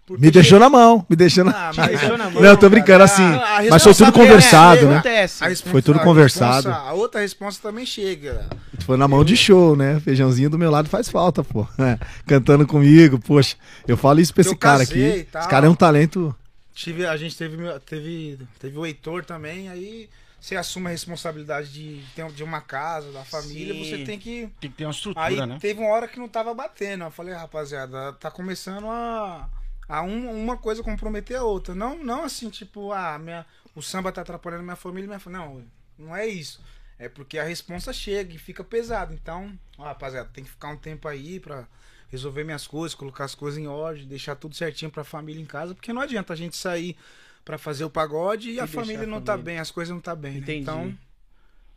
Porque- 0.06 0.22
Me 0.24 0.30
deixou 0.30 0.58
na 0.60 0.68
mão, 0.68 1.04
me 1.08 1.16
deixou 1.16 1.44
na 1.44 1.50
Ah, 1.50 1.72
mas- 1.76 1.88
deixou 1.88 2.16
na 2.18 2.30
mão. 2.30 2.42
Não, 2.42 2.50
eu 2.50 2.56
tô 2.56 2.68
brincando 2.68 3.02
Ah, 3.02 3.04
assim. 3.06 3.22
a 3.22 3.28
Mas 3.28 3.38
foi 3.82 3.94
tudo 3.94 4.04
responsabilidade 4.04 4.12
conversado, 4.12 4.80
chega, 4.80 4.90
né? 4.90 5.24
A 5.24 5.70
Foi 5.70 5.82
tudo 5.82 5.98
a 5.98 6.02
conversado. 6.02 6.68
responsa- 6.68 6.88
a 6.88 6.92
outra 6.92 7.20
resposta 7.20 7.68
também 7.68 7.86
chega. 7.86 8.48
Foi 8.80 8.96
na 8.96 9.08
mão 9.08 9.24
de 9.24 9.36
show, 9.36 9.74
né? 9.76 9.98
Feijãozinho 10.00 10.50
do 10.50 10.58
meu 10.58 10.70
lado 10.70 10.88
faz 10.88 11.08
falta, 11.08 11.42
pô. 11.42 11.66
É, 11.78 11.98
Cantando 12.26 12.66
comigo, 12.66 13.18
poxa. 13.18 13.56
Eu 13.88 13.96
falo 13.96 14.20
isso 14.20 14.32
pra 14.34 14.40
esse 14.42 14.50
Eu 14.50 14.56
cara 14.58 14.80
casei 14.86 15.10
aqui. 15.20 15.28
tal. 15.30 15.40
Esse 15.42 15.50
cara 15.50 15.66
é 15.66 15.70
um 15.70 15.74
talento. 15.74 16.34
Tive, 16.74 17.06
a 17.06 17.16
gente 17.16 17.36
teve, 17.36 17.56
teve, 17.86 18.38
teve 18.58 18.76
o 18.78 18.84
Heitor 18.84 19.24
também, 19.24 19.68
aí 19.68 20.08
você 20.40 20.56
assume 20.56 20.88
a 20.88 20.90
responsabilidade 20.90 21.72
de, 21.72 22.00
ter- 22.16 22.26
de 22.32 22.42
uma 22.42 22.60
casa, 22.60 23.10
da 23.12 23.24
família, 23.24 23.72
Sim. 23.72 23.84
você 23.84 23.98
tem 24.04 24.18
que. 24.18 24.48
Tem 24.60 24.68
que 24.70 24.76
ter 24.76 24.84
uma 24.84 24.90
estrutura, 24.90 25.24
Aí 25.24 25.36
né? 25.46 25.56
teve 25.60 25.80
uma 25.80 25.88
hora 25.90 26.08
que 26.08 26.18
não 26.18 26.28
tava 26.28 26.52
batendo. 26.52 27.04
Eu 27.04 27.10
falei, 27.12 27.32
rapaziada, 27.32 28.12
tá 28.14 28.28
começando 28.30 28.88
a, 28.88 29.48
a 29.88 30.02
um- 30.02 30.30
uma 30.42 30.56
coisa 30.56 30.82
comprometer 30.82 31.36
a 31.36 31.42
outra. 31.44 31.74
Não, 31.74 32.02
não 32.02 32.24
assim, 32.24 32.48
tipo, 32.50 32.92
ah, 32.92 33.18
minha, 33.18 33.44
o 33.74 33.82
samba 33.82 34.10
tá 34.12 34.22
atrapalhando 34.22 34.62
minha 34.62 34.76
família, 34.76 35.06
minha 35.06 35.18
família. 35.20 35.44
Não, 35.46 35.64
não 35.98 36.16
é 36.16 36.26
isso. 36.26 36.60
É 36.98 37.08
porque 37.08 37.38
a 37.38 37.44
responsa 37.44 37.92
chega 37.92 38.34
e 38.34 38.38
fica 38.38 38.62
pesado. 38.62 39.12
Então, 39.12 39.52
ó, 39.76 39.84
rapaziada, 39.84 40.28
tem 40.32 40.44
que 40.44 40.50
ficar 40.50 40.68
um 40.68 40.76
tempo 40.76 41.08
aí 41.08 41.40
pra 41.40 41.66
resolver 42.08 42.44
minhas 42.44 42.66
coisas, 42.66 42.94
colocar 42.94 43.24
as 43.24 43.34
coisas 43.34 43.58
em 43.60 43.66
ordem, 43.66 44.06
deixar 44.06 44.36
tudo 44.36 44.54
certinho 44.54 44.90
pra 44.90 45.02
família 45.02 45.42
em 45.42 45.46
casa, 45.46 45.74
porque 45.74 45.92
não 45.92 46.00
adianta 46.00 46.32
a 46.32 46.36
gente 46.36 46.56
sair 46.56 46.96
pra 47.44 47.58
fazer 47.58 47.84
o 47.84 47.90
pagode 47.90 48.50
e, 48.50 48.60
a 48.60 48.64
deixar 48.64 48.80
família 48.80 49.02
a 49.02 49.06
não 49.06 49.20
tá 49.20 49.32
família. 49.32 49.44
bem, 49.52 49.58
as 49.58 49.70
coisas 49.72 49.92
não 49.92 50.00
tá 50.00 50.14
bem. 50.14 50.32
né? 50.34 50.38
Entendi. 50.38 50.60
Então, 50.62 50.96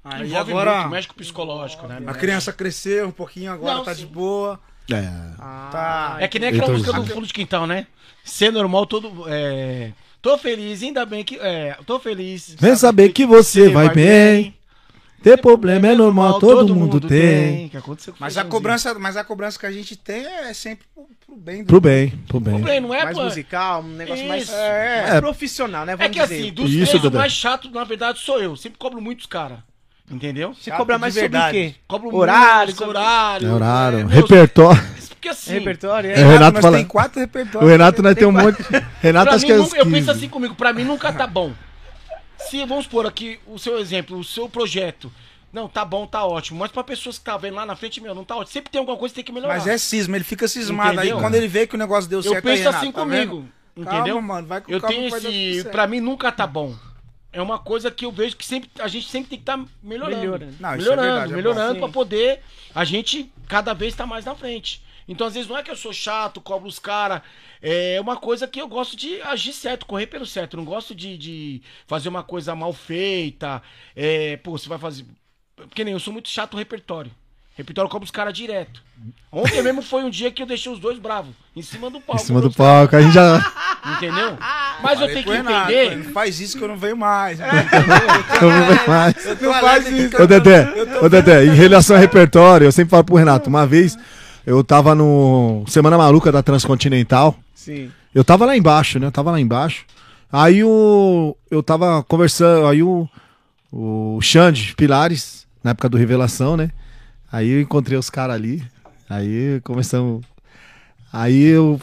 aí 0.03 0.27
Envolve 0.27 0.51
agora 0.51 0.75
muito, 0.81 0.89
mexe 0.91 1.07
com 1.07 1.13
o 1.13 1.17
psicológico, 1.17 1.87
né? 1.87 1.99
a 2.05 2.13
criança 2.13 2.53
cresceu 2.53 3.07
um 3.07 3.11
pouquinho, 3.11 3.51
agora 3.51 3.75
Não, 3.77 3.83
tá 3.83 3.95
sim. 3.95 4.01
de 4.05 4.13
boa. 4.13 4.59
É. 4.91 5.09
Ah, 5.39 5.69
Tá. 5.71 6.17
É 6.19 6.27
que 6.27 6.39
nem 6.39 6.49
aquela 6.49 6.71
música 6.71 6.93
do 6.93 7.05
fundo 7.05 7.27
de 7.27 7.33
quintal, 7.33 7.67
né? 7.67 7.87
Ser 8.23 8.51
normal, 8.51 8.85
todo. 8.85 9.25
É... 9.27 9.91
Tô 10.21 10.37
feliz, 10.37 10.81
ainda 10.81 11.05
bem 11.05 11.23
que. 11.23 11.37
É, 11.39 11.77
tô 11.85 11.99
feliz. 11.99 12.55
Vem 12.59 12.75
saber 12.75 13.09
que 13.09 13.25
você 13.25 13.69
vai 13.69 13.93
bem. 13.93 14.55
Ter 15.21 15.37
problema 15.41 15.87
é 15.87 15.95
normal, 15.95 16.39
todo 16.39 16.75
mundo 16.75 16.99
tem. 17.01 17.69
Que 17.69 17.77
aconteceu 17.77 18.13
com 18.13 18.19
o 18.19 18.21
Mas 18.21 18.37
a 18.37 18.43
cobrança, 18.45 18.93
mas 18.95 19.17
a 19.17 19.23
cobrança 19.23 19.57
que 19.59 19.65
a 19.65 19.71
gente 19.71 19.95
tem 19.95 20.25
é 20.25 20.53
sempre 20.53 20.85
pro, 20.93 21.07
pro 21.25 21.35
bem 21.35 21.63
do 21.63 21.67
Pro 21.67 21.81
bem, 21.81 22.09
pro 22.27 22.39
bem. 22.39 22.53
Problema, 22.55 22.87
não 22.87 22.93
é, 22.93 23.03
mais 23.03 23.17
pô? 23.17 23.23
musical, 23.23 23.81
um 23.81 23.87
negócio 23.95 24.25
mais, 24.27 24.43
Isso. 24.43 24.51
mais 24.51 25.13
É. 25.13 25.21
profissional, 25.21 25.85
né? 25.85 25.93
É 25.93 25.95
Vamos 25.95 26.15
que 26.15 26.21
dizer. 26.23 26.35
assim, 26.41 26.53
dos 26.53 26.69
Isso, 26.71 26.91
três, 26.99 27.03
o 27.03 27.11
mais 27.11 27.33
chato, 27.33 27.69
na 27.71 27.83
verdade, 27.83 28.19
sou 28.19 28.39
eu. 28.41 28.55
Sempre 28.55 28.77
cobro 28.77 29.01
muitos 29.01 29.25
caras. 29.25 29.59
Entendeu? 30.09 30.53
Você 30.53 30.69
chato 30.69 30.77
cobra 30.77 30.97
mais 30.97 31.13
sobre 31.13 31.37
o 31.37 31.51
quê? 31.51 31.75
Cobro 31.87 32.15
Horário, 32.15 32.67
música, 32.67 32.85
sobre- 32.85 32.97
horário. 32.97 33.47
É 33.47 33.51
horário, 33.53 33.99
é, 33.99 34.03
meus- 34.05 34.13
repertório. 34.13 34.81
Porque 35.17 35.29
assim, 35.29 35.53
Repertório, 35.53 36.11
É, 36.11 36.21
é? 36.21 36.25
o 36.25 36.29
Renato 36.29 36.53
nós 36.53 36.61
fala- 36.61 36.77
tem 36.77 36.85
quatro 36.85 37.17
O 37.17 37.21
repertórios. 37.21 37.69
Renato 37.71 38.01
nós 38.03 38.15
tem 38.15 38.27
um 38.27 38.31
monte. 38.31 38.57
Renato 39.01 39.31
acho 39.35 39.45
que 39.45 39.51
é 39.51 39.57
nunca- 39.57 39.75
eu 39.77 39.85
penso 39.85 39.97
15. 40.07 40.11
assim 40.11 40.29
comigo, 40.29 40.55
pra 40.55 40.71
mim 40.71 40.83
nunca 40.85 41.11
tá 41.11 41.27
bom. 41.27 41.51
Se, 42.37 42.63
vamos 42.65 42.85
supor 42.85 43.05
aqui, 43.05 43.39
o 43.47 43.57
seu 43.59 43.77
exemplo, 43.79 44.17
o 44.17 44.23
seu 44.23 44.47
projeto. 44.47 45.11
Não, 45.51 45.67
tá 45.67 45.83
bom, 45.83 46.05
tá 46.05 46.23
ótimo. 46.23 46.59
Mas 46.59 46.71
pra 46.71 46.83
pessoas 46.83 47.17
que 47.17 47.25
tá 47.25 47.35
vendo 47.35 47.55
lá 47.55 47.65
na 47.65 47.75
frente, 47.75 47.99
meu, 47.99 48.13
não 48.13 48.23
tá 48.23 48.35
ótimo. 48.35 48.53
Sempre 48.53 48.71
tem 48.71 48.79
alguma 48.79 48.95
coisa 48.97 49.11
que 49.11 49.15
tem 49.17 49.25
que 49.25 49.31
melhorar. 49.31 49.55
Mas 49.55 49.65
é 49.67 49.77
cisma, 49.77 50.15
ele 50.15 50.23
fica 50.23 50.47
cismado. 50.47 50.93
Entendeu? 50.93 51.15
Aí 51.17 51.21
quando 51.21 51.35
ele 51.35 51.47
vê 51.47 51.65
que 51.67 51.75
o 51.75 51.77
negócio 51.77 52.09
deu 52.09 52.19
eu 52.19 52.23
certo, 52.23 52.35
aí, 52.47 52.53
penso 52.53 52.63
Renato, 52.65 52.77
assim 52.77 52.91
tá 52.91 53.01
comigo. 53.01 53.35
vendo? 53.75 53.87
Entendeu? 53.87 54.15
Calma, 54.15 54.33
mano, 54.35 54.47
vai 54.47 54.61
com 54.61 54.71
eu 54.71 54.79
calma 54.79 54.95
tenho 54.95 55.07
esse. 55.17 55.55
certo. 55.61 55.71
Pra 55.71 55.87
mim 55.87 55.99
nunca 55.99 56.31
tá 56.31 56.45
bom. 56.47 56.73
É 57.31 57.41
uma 57.41 57.59
coisa 57.59 57.91
que 57.91 58.05
eu 58.05 58.11
vejo 58.11 58.35
que 58.35 58.45
sempre 58.45 58.69
a 58.79 58.87
gente 58.87 59.07
sempre 59.07 59.29
tem 59.29 59.37
que 59.37 59.43
estar 59.43 59.63
melhorando. 59.83 60.17
Melhorando. 60.17 60.55
Não, 60.59 60.69
é 60.69 60.77
melhorando, 60.77 61.01
verdade, 61.01 61.33
é 61.33 61.35
melhorando 61.35 61.73
bom. 61.75 61.79
pra 61.81 61.89
poder 61.89 62.41
a 62.73 62.85
gente 62.85 63.31
cada 63.47 63.73
vez 63.73 63.93
estar 63.93 64.05
mais 64.05 64.25
na 64.25 64.33
frente. 64.33 64.81
Então, 65.07 65.25
às 65.25 65.33
vezes, 65.33 65.47
não 65.49 65.57
é 65.57 65.63
que 65.63 65.71
eu 65.71 65.75
sou 65.75 65.93
chato, 65.93 66.41
cobro 66.41 66.67
os 66.67 66.79
caras. 66.79 67.21
É 67.61 67.99
uma 68.01 68.17
coisa 68.17 68.47
que 68.47 68.59
eu 68.59 68.67
gosto 68.67 68.97
de 68.97 69.21
agir 69.21 69.53
certo, 69.53 69.85
correr 69.85 70.07
pelo 70.07 70.25
certo. 70.25 70.55
Eu 70.55 70.57
Não 70.57 70.65
gosto 70.65 70.93
de, 70.93 71.17
de 71.17 71.61
fazer 71.85 72.09
uma 72.09 72.23
coisa 72.23 72.53
mal 72.55 72.73
feita. 72.73 73.61
É, 73.95 74.37
pô, 74.37 74.51
você 74.51 74.67
vai 74.67 74.77
fazer. 74.77 75.05
Porque 75.55 75.83
nem 75.83 75.93
eu 75.93 75.99
sou 75.99 76.11
muito 76.11 76.29
chato 76.29 76.53
no 76.53 76.59
repertório. 76.59 77.11
Repertório 77.57 77.87
eu 77.87 77.91
cobro 77.91 78.05
os 78.05 78.11
caras 78.11 78.33
direto. 78.33 78.83
Ontem 79.31 79.63
mesmo 79.63 79.81
foi 79.81 80.03
um 80.03 80.09
dia 80.11 80.29
que 80.31 80.43
eu 80.43 80.45
deixei 80.45 80.71
os 80.71 80.77
dois 80.79 80.99
bravos. 80.99 81.33
Em 81.55 81.61
cima 81.63 81.89
do 81.89 81.97
Em 81.97 82.01
palco. 82.01 82.21
cima 82.23 82.39
do 82.39 82.51
palco, 82.51 82.95
a 82.95 83.01
gente 83.01 83.13
já. 83.13 83.53
Entendeu? 83.97 84.37
Mas 84.83 84.99
eu 85.01 85.07
Falei 85.07 85.13
tenho 85.13 85.23
pro 85.25 85.31
que 85.31 85.37
Renato, 85.37 85.71
entender. 85.71 85.95
Não 85.97 86.13
faz 86.13 86.39
isso 86.39 86.55
que 86.57 86.63
eu 86.63 86.67
não 86.67 86.77
venho 86.77 86.95
mais. 86.95 87.39
Eu 87.39 88.51
não 88.51 88.65
vou 88.65 88.87
mais. 88.87 89.25
Eu 89.25 89.35
tô 89.37 89.51
alegre 89.51 90.09
que 90.09 90.21
Ô 90.21 90.27
Dedé, 90.27 90.67
ô 91.01 91.09
Dedé, 91.09 91.45
em 91.45 91.55
relação 91.55 91.95
ao 91.95 92.01
repertório, 92.01 92.65
eu 92.65 92.71
sempre 92.71 92.91
falo 92.91 93.03
pro 93.03 93.15
Renato, 93.15 93.49
uma 93.49 93.65
vez 93.65 93.97
eu 94.45 94.63
tava 94.63 94.93
no 94.93 95.63
Semana 95.67 95.97
Maluca 95.97 96.31
da 96.31 96.43
Transcontinental, 96.43 97.37
Sim. 97.55 97.91
eu 98.13 98.23
tava 98.23 98.45
lá 98.45 98.55
embaixo, 98.55 98.99
né? 98.99 99.07
Eu 99.07 99.11
tava 99.11 99.31
lá 99.31 99.39
embaixo. 99.39 99.83
Aí 100.31 100.63
o. 100.63 101.35
Eu 101.49 101.63
tava 101.63 102.03
conversando, 102.03 102.67
aí 102.67 102.83
o. 102.83 103.09
O 103.71 104.19
Xande 104.21 104.73
Pilares, 104.75 105.45
na 105.63 105.71
época 105.71 105.89
do 105.89 105.97
Revelação, 105.97 106.55
né? 106.55 106.69
Aí 107.31 107.49
eu 107.49 107.61
encontrei 107.61 107.97
os 107.97 108.09
caras 108.09 108.35
ali. 108.35 108.63
Aí 109.09 109.59
começamos. 109.63 110.23
Aí 111.11 111.43
eu. 111.43 111.79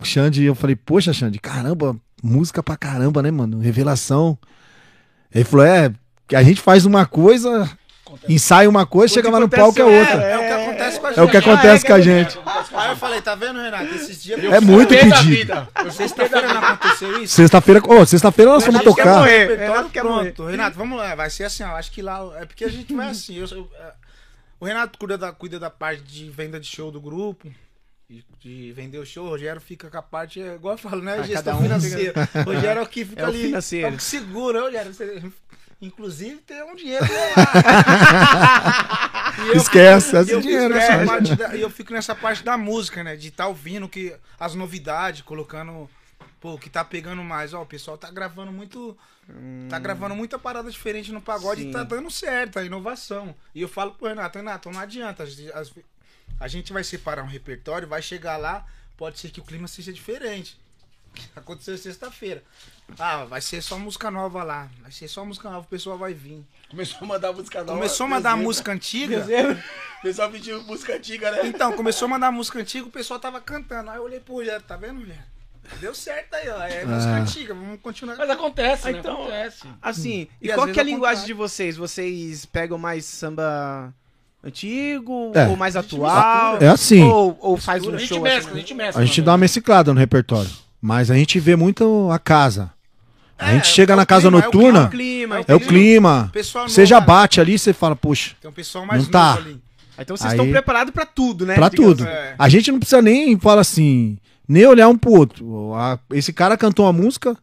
O 0.00 0.04
Xande, 0.04 0.44
eu 0.44 0.54
falei, 0.54 0.76
poxa, 0.76 1.12
Xande, 1.12 1.40
caramba, 1.40 1.96
música 2.22 2.62
pra 2.62 2.76
caramba, 2.76 3.20
né, 3.22 3.30
mano? 3.32 3.58
Revelação. 3.58 4.38
Ele 5.34 5.44
falou, 5.44 5.66
é, 5.66 5.92
que 6.28 6.36
a 6.36 6.42
gente 6.42 6.60
faz 6.60 6.86
uma 6.86 7.04
coisa, 7.04 7.68
ensaia 8.28 8.68
uma 8.70 8.86
coisa, 8.86 9.12
chega 9.12 9.28
lá 9.28 9.40
no 9.40 9.48
palco 9.48 9.80
é 9.80 9.84
outra. 9.84 10.22
É, 10.22 10.36
o 10.36 10.40
que 10.40 10.52
acontece 10.52 11.00
com 11.00 11.06
a 11.06 11.10
gente. 11.10 11.18
É 11.18 11.22
o 11.22 11.28
que 11.28 11.36
acontece 11.36 11.86
com 11.86 11.92
a 11.94 12.00
gente. 12.00 12.38
Aí 12.74 12.90
eu 12.90 12.96
falei, 12.96 13.20
tá 13.20 13.34
vendo, 13.34 13.60
Renato? 13.60 13.92
Esses 13.92 14.22
dias. 14.22 14.38
É 14.44 14.60
muito 14.60 14.90
pedido. 14.90 15.66
Sexta-feira 15.90 16.46
não 16.54 16.60
aconteceu 16.62 17.22
isso? 17.22 17.34
Sexta-feira, 17.34 17.82
ô, 17.84 18.06
sexta-feira 18.06 18.52
nós 18.52 18.64
fomos 18.64 18.80
Renato 18.80 18.96
quer 18.96 19.02
tocar. 19.02 19.18
morrer, 19.18 19.46
Renato 19.48 19.60
Renato 19.72 19.90
quer 19.90 20.00
pronto. 20.00 20.46
Renato, 20.46 20.78
vamos 20.78 20.96
lá, 20.96 21.14
vai 21.16 21.28
ser 21.28 21.44
assim, 21.44 21.64
ó. 21.64 21.70
Acho 21.76 21.90
que 21.90 22.00
lá. 22.00 22.20
É 22.40 22.46
porque 22.46 22.64
a 22.64 22.68
gente 22.70 22.94
vai 22.94 23.08
assim. 23.08 23.34
eu- 23.36 23.46
eu- 23.50 23.68
é, 23.80 23.92
o 24.60 24.64
Renato 24.64 24.98
cuida 24.98 25.18
da, 25.18 25.32
cuida 25.32 25.58
da 25.58 25.70
parte 25.70 26.02
de 26.02 26.28
venda 26.30 26.58
de 26.60 26.66
show 26.66 26.90
do 26.90 27.00
grupo. 27.00 27.50
De, 28.10 28.24
de 28.40 28.72
vender 28.72 28.96
o 28.98 29.04
show, 29.04 29.26
o 29.26 29.28
Rogério 29.28 29.60
fica 29.60 29.90
com 29.90 29.98
a 29.98 30.02
parte, 30.02 30.40
é, 30.40 30.54
igual 30.54 30.74
eu 30.74 30.78
falo, 30.78 31.02
né? 31.02 31.18
Ah, 31.18 31.22
Gestão 31.22 31.44
cada 31.44 31.56
um 31.58 31.62
financeira. 31.62 32.28
O 32.34 32.42
Rogério 32.54 32.80
é 32.80 32.82
o 32.82 32.86
que 32.86 33.04
fica 33.04 33.20
É 33.20 33.24
o 33.24 33.28
ali. 33.28 33.42
financeiro. 33.42 33.86
É 33.86 33.90
o 33.90 33.96
que 33.98 34.02
segura, 34.02 34.60
Rogério. 34.62 34.94
Você, 34.94 35.22
inclusive 35.82 36.36
tem 36.38 36.62
um 36.62 36.74
dinheiro 36.74 37.04
lá. 37.04 39.34
Eu 39.46 39.54
Esquece, 39.54 40.06
fico- 40.06 40.18
esse 40.22 40.30
e 40.30 40.34
eu 40.34 40.40
dinheiro, 40.40 40.74
fico 40.74 40.78
nessa 40.80 40.96
né? 40.96 41.06
parte 41.06 41.36
da- 41.36 41.54
E 41.54 41.60
eu 41.60 41.70
fico 41.70 41.92
nessa 41.92 42.14
parte 42.14 42.42
da 42.42 42.56
música, 42.58 43.04
né? 43.04 43.14
De 43.14 43.28
estar 43.28 43.46
ouvindo 43.46 43.88
que, 43.88 44.12
as 44.40 44.54
novidades, 44.54 45.20
colocando. 45.22 45.88
Pô, 46.40 46.54
o 46.54 46.58
que 46.58 46.70
tá 46.70 46.84
pegando 46.84 47.22
mais, 47.24 47.52
ó, 47.52 47.62
o 47.62 47.66
pessoal 47.66 47.98
tá 47.98 48.10
gravando 48.10 48.52
muito. 48.52 48.96
Tá 49.68 49.78
gravando 49.78 50.14
muita 50.14 50.38
parada 50.38 50.70
diferente 50.70 51.10
no 51.12 51.20
pagode 51.20 51.62
Sim. 51.62 51.68
e 51.70 51.72
tá 51.72 51.82
dando 51.82 52.10
certo, 52.10 52.58
a 52.58 52.64
inovação. 52.64 53.34
E 53.54 53.60
eu 53.60 53.68
falo 53.68 53.92
pro 53.92 54.08
Renato, 54.08 54.38
Renato, 54.38 54.70
não 54.70 54.80
adianta. 54.80 55.24
as- 55.24 55.72
a 56.40 56.46
gente 56.48 56.72
vai 56.72 56.84
separar 56.84 57.22
um 57.24 57.26
repertório, 57.26 57.88
vai 57.88 58.00
chegar 58.00 58.36
lá, 58.36 58.64
pode 58.96 59.18
ser 59.18 59.30
que 59.30 59.40
o 59.40 59.44
clima 59.44 59.66
seja 59.66 59.92
diferente. 59.92 60.56
Aconteceu 61.34 61.76
sexta-feira. 61.76 62.44
Ah, 62.98 63.24
vai 63.24 63.40
ser 63.40 63.60
só 63.60 63.76
música 63.78 64.08
nova 64.10 64.44
lá. 64.44 64.68
Vai 64.80 64.92
ser 64.92 65.08
só 65.08 65.24
música 65.24 65.50
nova, 65.50 65.66
o 65.66 65.68
pessoal 65.68 65.98
vai 65.98 66.14
vir. 66.14 66.44
Começou 66.70 66.98
a 67.02 67.06
mandar 67.06 67.32
música 67.32 67.58
nova. 67.64 67.72
Começou 67.72 68.06
a 68.06 68.08
mandar 68.08 68.36
música 68.36 68.70
antiga. 68.72 69.26
O 69.98 70.02
pessoal 70.02 70.30
pediu 70.30 70.62
música 70.62 70.94
antiga, 70.94 71.30
né? 71.32 71.46
Então, 71.48 71.72
começou 71.72 72.06
a 72.06 72.08
mandar 72.10 72.30
música 72.30 72.60
antiga, 72.60 72.86
o 72.86 72.90
pessoal 72.90 73.18
tava 73.18 73.40
cantando. 73.40 73.90
Aí 73.90 73.96
eu 73.96 74.04
olhei 74.04 74.20
pro 74.20 74.34
Rogério, 74.34 74.62
tá 74.64 74.76
vendo, 74.76 75.00
Rogério? 75.00 75.24
Deu 75.80 75.94
certo 75.94 76.34
aí, 76.34 76.48
ó. 76.48 76.62
É 76.62 76.84
música 76.84 77.12
Ah. 77.12 77.18
antiga, 77.20 77.54
vamos 77.54 77.78
continuar. 77.80 78.16
Mas 78.16 78.30
acontece, 78.30 78.88
Ah, 78.88 78.92
né? 78.92 78.98
então- 78.98 79.14
Acontece. 79.22 79.62
Assim, 79.82 80.28
e, 80.40 80.48
E 80.48 80.50
às 80.50 80.56
qual 80.56 80.68
que 80.68 80.78
é 80.78 80.82
a 80.82 80.84
linguagem 80.84 81.24
de 81.26 81.32
vocês? 81.32 81.76
Vocês 81.76 82.44
pegam 82.46 82.78
mais 82.78 83.04
samba 83.04 83.92
antigo 84.42 85.32
É. 85.34 85.46
ou 85.48 85.56
mais 85.56 85.76
atual? 85.76 86.58
É 86.60 86.68
assim. 86.68 87.02
Ou, 87.02 87.36
ou 87.40 87.56
faz 87.56 87.84
A 87.84 87.88
um 87.88 87.98
gente 87.98 88.08
show 88.08 88.20
mescla, 88.20 88.50
a 88.50 88.52
assim? 88.52 88.60
gente 88.60 88.74
mescla. 88.74 89.02
A 89.02 89.04
gente 89.04 89.22
dá 89.22 89.32
uma 89.32 89.38
mesclada 89.38 89.92
no 89.92 89.98
repertório. 90.00 90.50
Mas 90.80 91.10
a 91.10 91.14
gente 91.14 91.38
vê 91.40 91.56
muito 91.56 92.08
a 92.12 92.18
casa. 92.18 92.70
A 93.38 93.50
É, 93.50 93.54
gente 93.54 93.68
chega 93.68 93.92
é 93.92 93.96
na 93.96 94.04
casa 94.06 94.22
clima, 94.28 94.38
é 94.38 94.44
noturna, 94.44 94.80
É 94.80 94.84
o 94.84 94.88
clima. 94.90 95.40
é 95.46 95.54
o 95.54 95.60
clima. 95.60 96.32
Você 96.66 96.84
já 96.86 97.00
bate 97.00 97.40
ali, 97.40 97.56
você 97.58 97.72
fala, 97.72 97.94
poxa, 97.94 98.34
Tem 98.40 98.50
um 98.50 98.54
pessoal 98.54 98.84
mais 98.84 99.04
Não 99.04 99.10
tá. 99.10 99.34
ali. 99.34 99.60
Então 100.00 100.16
vocês 100.16 100.30
Aí- 100.32 100.36
estão 100.38 100.50
preparados 100.50 100.92
pra 100.92 101.04
tudo, 101.04 101.44
né? 101.44 101.54
pra 101.54 101.68
Digamos 101.68 101.98
tudo. 101.98 102.06
é. 102.08 102.34
A 102.38 102.48
gente 102.48 102.70
não 102.70 102.78
precisa 102.78 103.02
nem 103.02 103.38
falar 103.38 103.60
assim, 103.62 104.16
nem 104.48 104.66
olhar 104.66 104.88
um 104.88 104.96
pro 104.96 105.12
outro. 105.12 105.72
Esse 106.12 106.32
cara 106.32 106.56
cantou 106.56 106.86
uma 106.86 106.92
música, 106.92 107.36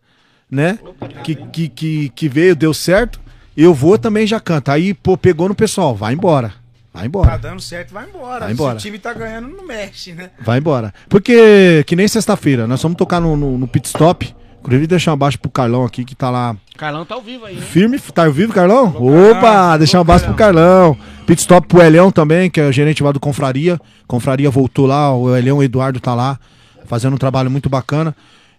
né? 0.49 0.79
Que, 1.23 1.35
que, 1.35 1.69
que, 1.69 2.09
que 2.09 2.29
veio, 2.29 2.55
deu 2.55 2.73
certo. 2.73 3.19
Eu 3.55 3.73
vou 3.73 3.97
também 3.97 4.25
já 4.27 4.39
canta. 4.39 4.73
Aí, 4.73 4.93
pô, 4.93 5.15
pegou 5.15 5.47
no 5.47 5.55
pessoal, 5.55 5.95
vai 5.95 6.13
embora. 6.13 6.53
Vai 6.93 7.03
Tá 7.03 7.07
embora. 7.07 7.37
dando 7.37 7.61
certo, 7.61 7.93
vai 7.93 8.05
embora. 8.07 8.39
Vai 8.45 8.53
embora. 8.53 8.79
Se 8.79 8.87
o 8.87 8.89
time 8.89 8.99
tá 8.99 9.13
ganhando, 9.13 9.49
não 9.49 9.67
mexe, 9.67 10.13
né? 10.13 10.29
Vai 10.41 10.59
embora. 10.59 10.93
Porque, 11.09 11.83
que 11.85 11.95
nem 11.95 12.07
sexta-feira, 12.07 12.65
nós 12.67 12.81
vamos 12.81 12.97
tocar 12.97 13.19
no, 13.19 13.35
no, 13.35 13.57
no 13.57 13.67
pit 13.67 13.85
stop. 13.87 14.33
Inclusive, 14.61 14.87
deixar 14.87 15.11
um 15.11 15.13
abaixo 15.13 15.37
pro 15.37 15.51
Carlão 15.51 15.85
aqui, 15.85 16.03
que 16.03 16.15
tá 16.15 16.29
lá 16.31 16.55
Carlão 16.75 17.05
tá 17.05 17.13
ao 17.13 17.21
vivo 17.21 17.45
aí, 17.45 17.55
hein? 17.55 17.61
firme. 17.61 17.99
Tá 17.99 18.25
ao 18.25 18.31
vivo, 18.31 18.51
Carlão? 18.51 18.91
Carlão, 18.91 19.31
Opa, 19.31 19.77
deixar 19.77 19.99
um 19.99 20.01
abraço 20.01 20.25
pro 20.25 20.33
Carlão. 20.33 20.97
Pit 21.27 21.39
stop 21.41 21.67
pro 21.67 21.81
Elhão 21.83 22.09
também, 22.11 22.49
que 22.49 22.59
é 22.59 22.67
o 22.67 22.71
gerente 22.71 23.03
lá 23.03 23.11
do 23.11 23.19
Confraria. 23.19 23.79
Confraria 24.07 24.49
voltou 24.49 24.87
lá, 24.87 25.13
o 25.15 25.35
Elhão 25.35 25.57
o 25.57 25.63
Eduardo 25.63 25.99
tá 25.99 26.15
lá, 26.15 26.39
fazendo 26.85 27.13
um 27.13 27.17
trabalho 27.17 27.49
muito 27.51 27.69
bacana. 27.69 28.15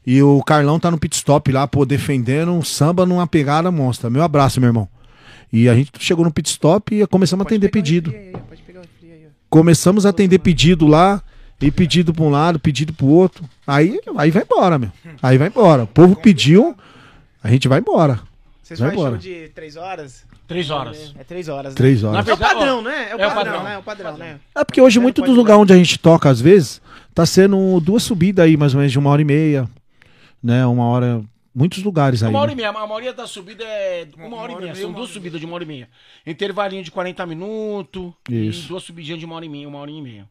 E 0.07 0.23
o 0.23 0.43
Carlão 0.43 0.79
tá 0.79 0.91
no 0.91 0.99
pit 0.99 1.17
stop 1.17 1.51
lá, 1.51 1.67
pô, 1.67 1.85
defendendo 1.85 2.53
um 2.53 2.63
samba 2.63 3.05
numa 3.05 3.27
pegada 3.27 3.71
monstra. 3.73 4.09
Meu 4.09 4.23
abraço, 4.23 4.61
meu 4.61 4.69
irmão. 4.69 4.89
E 5.53 5.69
a 5.69 5.75
gente 5.75 5.91
chegou 5.99 6.25
no 6.25 6.33
pit 6.33 6.49
stop 6.49 6.95
e 6.95 7.07
começamos 7.07 7.45
a 7.45 7.47
atender 7.47 7.71
pedido. 7.71 8.13
Pode 8.13 8.63
pegar 8.63 8.81
o 8.81 8.83
refri 8.83 9.13
aí, 9.13 9.27
ó. 9.27 9.31
Começamos 9.51 10.07
a 10.07 10.11
atender 10.11 10.39
pedido 10.39 10.87
lá, 10.87 11.23
e 11.61 11.71
pedido 11.71 12.13
pra 12.13 12.25
um 12.25 12.31
lado, 12.31 12.59
pedido 12.61 12.93
pro 12.93 13.07
outro. 13.07 13.45
Aí, 13.67 13.99
aí 14.17 14.31
vai 14.31 14.43
embora, 14.43 14.79
meu. 14.79 14.91
Aí 15.23 15.39
vai 15.39 15.49
embora. 15.49 15.85
O 15.85 15.87
povo 15.87 16.15
pediu, 16.17 16.77
a 17.43 17.49
gente 17.49 17.67
vai 17.67 17.81
embora. 17.81 18.21
Vocês 18.63 18.81
Vai 18.81 18.91
fazem 18.91 18.99
show 19.05 19.09
embora. 19.09 19.23
de 19.23 19.49
três 19.55 19.77
horas? 19.77 20.25
Três 20.47 20.71
horas. 20.71 21.15
É 21.19 21.25
três 21.25 21.49
horas. 21.49 21.73
né? 21.73 21.77
Três 21.77 22.05
horas. 22.05 22.29
É 22.29 22.35
o 22.35 22.37
padrão, 22.37 22.83
né? 22.83 23.09
É 23.11 23.17
o 23.17 23.21
é 23.21 23.27
o 23.27 23.31
padrão, 23.31 23.35
padrão. 23.35 23.63
né? 23.65 23.75
É 23.75 23.79
o 23.79 23.83
padrão, 23.83 24.17
né? 24.17 24.37
É 24.55 24.65
porque 24.65 24.81
hoje, 24.81 24.99
muito 25.01 25.21
pode 25.21 25.31
dos 25.31 25.37
lugares 25.37 25.63
onde 25.63 25.73
a 25.73 25.77
gente 25.77 25.99
toca, 25.99 26.29
às 26.29 26.41
vezes, 26.41 26.81
tá 27.17 27.25
sendo 27.25 27.81
duas 27.81 28.03
subidas 28.03 28.45
aí, 28.45 28.59
mais 28.59 28.75
ou 28.75 28.79
menos, 28.79 28.93
de 28.93 28.99
uma 28.99 29.09
hora 29.09 29.23
e 29.23 29.25
meia. 29.25 29.67
Né? 30.43 30.67
Uma 30.67 30.85
hora. 30.85 31.25
Muitos 31.55 31.83
lugares 31.83 32.23
aí. 32.23 32.29
Uma 32.29 32.41
hora 32.41 32.53
e 32.53 32.55
né? 32.55 32.63
meia. 32.63 32.69
A 32.69 32.87
maioria 32.87 33.15
da 33.15 33.27
subida 33.27 33.65
é 33.65 34.07
uma, 34.19 34.37
hora 34.37 34.53
e 34.53 34.57
meia. 34.57 34.75
São 34.75 34.93
duas 34.93 35.09
subidas 35.09 35.41
de 35.41 35.47
uma 35.47 35.55
hora 35.55 35.65
e 35.65 35.67
meia. 35.67 35.89
Intervalinho 36.27 36.85
de 36.85 36.91
40 36.91 37.25
minutos. 37.25 38.13
Isso. 38.29 38.67
E 38.67 38.69
duas 38.69 38.83
subidinhas 38.83 39.19
de 39.19 39.25
uma 39.25 39.35
hora 39.35 39.47
e 39.47 39.49
meia, 39.49 39.67
uma 39.67 39.79
hora 39.79 39.91
e 39.91 40.03
meia. 40.03 40.29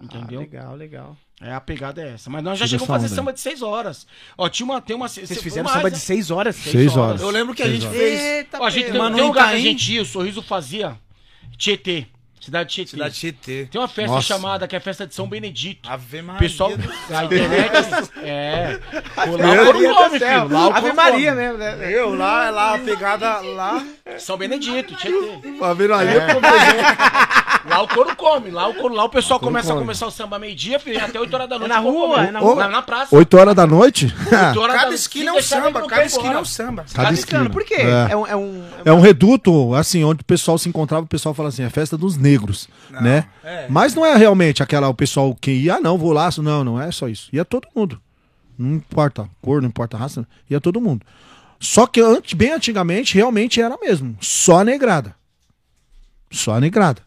Entendeu? 0.00 0.40
Ah, 0.40 0.42
legal, 0.42 0.74
legal. 0.74 1.16
É, 1.38 1.52
a 1.52 1.60
pegada 1.60 2.00
é 2.00 2.14
essa. 2.14 2.30
Mas 2.30 2.42
nós 2.42 2.58
já 2.58 2.66
chegamos 2.66 2.88
a 2.88 2.94
fazer 2.94 3.14
samba 3.14 3.32
de 3.34 3.40
seis 3.40 3.60
horas. 3.60 4.06
Ó, 4.38 4.48
tinha 4.48 4.64
uma. 4.64 4.80
Tem 4.80 4.96
uma 4.96 5.08
Vocês 5.08 5.42
fizeram 5.42 5.68
samba 5.68 5.90
de 5.90 5.98
seis 5.98 6.30
horas? 6.30 6.56
Seis 6.56 6.96
horas. 6.96 7.20
Eu 7.20 7.28
lembro 7.28 7.54
que 7.54 7.62
a 7.62 7.68
gente 7.68 7.84
horas. 7.84 7.98
fez. 7.98 8.20
Eita, 8.20 8.58
Ó, 8.58 8.64
a 8.64 8.70
gente 8.70 8.90
tem, 8.90 8.92
tem 8.92 9.02
um 9.02 9.26
lugar 9.26 9.48
que 9.50 9.56
a 9.56 9.58
Itaim. 9.58 9.62
gente 9.62 9.92
ia, 9.92 10.00
o 10.00 10.06
Sorriso 10.06 10.40
fazia. 10.40 10.96
Tietê. 11.58 12.06
Cidade 12.44 12.70
Tietê. 12.74 12.90
Cidade 12.90 13.14
Tietê. 13.14 13.68
Tem 13.70 13.80
uma 13.80 13.86
festa 13.86 14.14
Nossa. 14.16 14.26
chamada 14.26 14.66
que 14.66 14.74
é 14.74 14.78
a 14.78 14.80
festa 14.80 15.06
de 15.06 15.14
São 15.14 15.28
Benedito. 15.28 15.88
Ave 15.88 16.20
O 16.20 16.24
Maria. 16.24 16.38
pessoal 16.40 16.70
da 16.76 17.24
internet. 17.24 18.10
é. 18.24 18.78
Pô, 19.14 19.36
Lá 19.36 19.54
Maria 19.64 19.92
o 19.92 20.18
céu. 20.18 20.42
filho. 20.42 20.48
Lá 20.48 20.68
o 20.68 20.72
Ave 20.72 20.92
Maria 20.92 21.34
né? 21.34 21.52
Eu 21.92 22.14
lá, 22.14 22.50
lá, 22.50 22.74
a 22.74 22.78
pegada 22.78 23.40
lá. 23.40 23.86
São 24.18 24.36
Benedito, 24.36 24.94
Tietê. 24.96 25.58
Tá 25.60 25.72
vendo 25.74 25.94
aí? 25.94 26.08
Lá 27.68 27.82
o 27.82 27.88
couro 27.88 28.16
come. 28.16 28.50
Lá 28.50 28.66
o, 28.68 28.74
couro, 28.74 28.94
lá 28.94 29.04
o 29.04 29.08
pessoal 29.08 29.38
começa 29.38 29.68
a 29.68 29.74
come. 29.74 29.84
começar 29.86 30.06
o 30.06 30.10
samba 30.10 30.36
meio-dia, 30.38 30.80
até 31.00 31.20
8 31.20 31.32
horas 31.32 31.48
da 31.48 31.58
noite. 31.58 31.68
na 31.72 31.80
o 31.80 31.84
povo 31.84 32.06
rua, 32.06 32.16
é 32.24 32.26
na 32.26 32.32
Na, 32.32 32.40
rua. 32.40 32.68
na 32.68 32.82
praça. 32.82 33.14
8 33.16 33.36
horas 33.38 33.54
da 33.54 33.66
noite? 33.66 34.12
8 34.48 34.60
horas 34.60 34.74
Cada 34.76 34.88
da- 34.88 34.94
esquina 34.94 35.30
é 35.30 35.32
um 35.34 35.40
samba, 35.42 35.80
não 35.80 35.86
cada 35.86 36.02
quer 36.02 36.06
esquina 36.06 36.34
é 36.34 36.38
um 36.38 36.44
samba. 36.44 36.84
Cada 36.92 37.08
Tá 37.08 37.14
esquina. 37.14 37.38
brincando, 37.44 37.54
Por 37.54 37.64
quê? 37.64 37.74
É. 37.82 38.08
É, 38.12 38.16
um, 38.16 38.26
é 38.26 38.36
um- 38.36 38.64
É 38.84 38.92
um 38.92 39.00
reduto, 39.00 39.72
assim, 39.76 40.02
onde 40.02 40.22
o 40.22 40.24
pessoal 40.24 40.58
se 40.58 40.68
encontrava, 40.68 41.04
o 41.04 41.08
pessoal 41.08 41.32
fala 41.34 41.48
assim, 41.50 41.62
é 41.62 41.70
festa 41.70 41.96
dos 41.96 42.16
negros, 42.16 42.68
né? 42.90 43.26
é. 43.44 43.66
Mas 43.68 43.94
não 43.94 44.04
é 44.04 44.16
realmente 44.16 44.62
aquela, 44.62 44.88
o 44.88 44.94
pessoal 44.94 45.32
que 45.40 45.52
ia, 45.52 45.76
ah, 45.76 45.80
não, 45.80 45.96
vou 45.96 46.12
lá, 46.12 46.28
não, 46.38 46.64
não 46.64 46.82
é 46.82 46.90
só 46.90 47.08
isso. 47.08 47.28
Ia 47.32 47.44
todo 47.44 47.68
mundo. 47.74 48.00
Não 48.58 48.74
importa 48.74 49.28
cor, 49.40 49.62
não 49.62 49.68
importa 49.68 49.96
raça, 49.96 50.26
ia 50.50 50.60
todo 50.60 50.80
mundo. 50.80 51.06
Só 51.62 51.86
que 51.86 52.00
antes, 52.00 52.32
bem 52.32 52.50
antigamente, 52.50 53.14
realmente 53.14 53.60
era 53.60 53.78
mesmo, 53.80 54.16
só 54.20 54.58
a 54.58 54.64
negrada. 54.64 55.14
Só 56.28 56.54
a 56.54 56.60
negrada. 56.60 57.00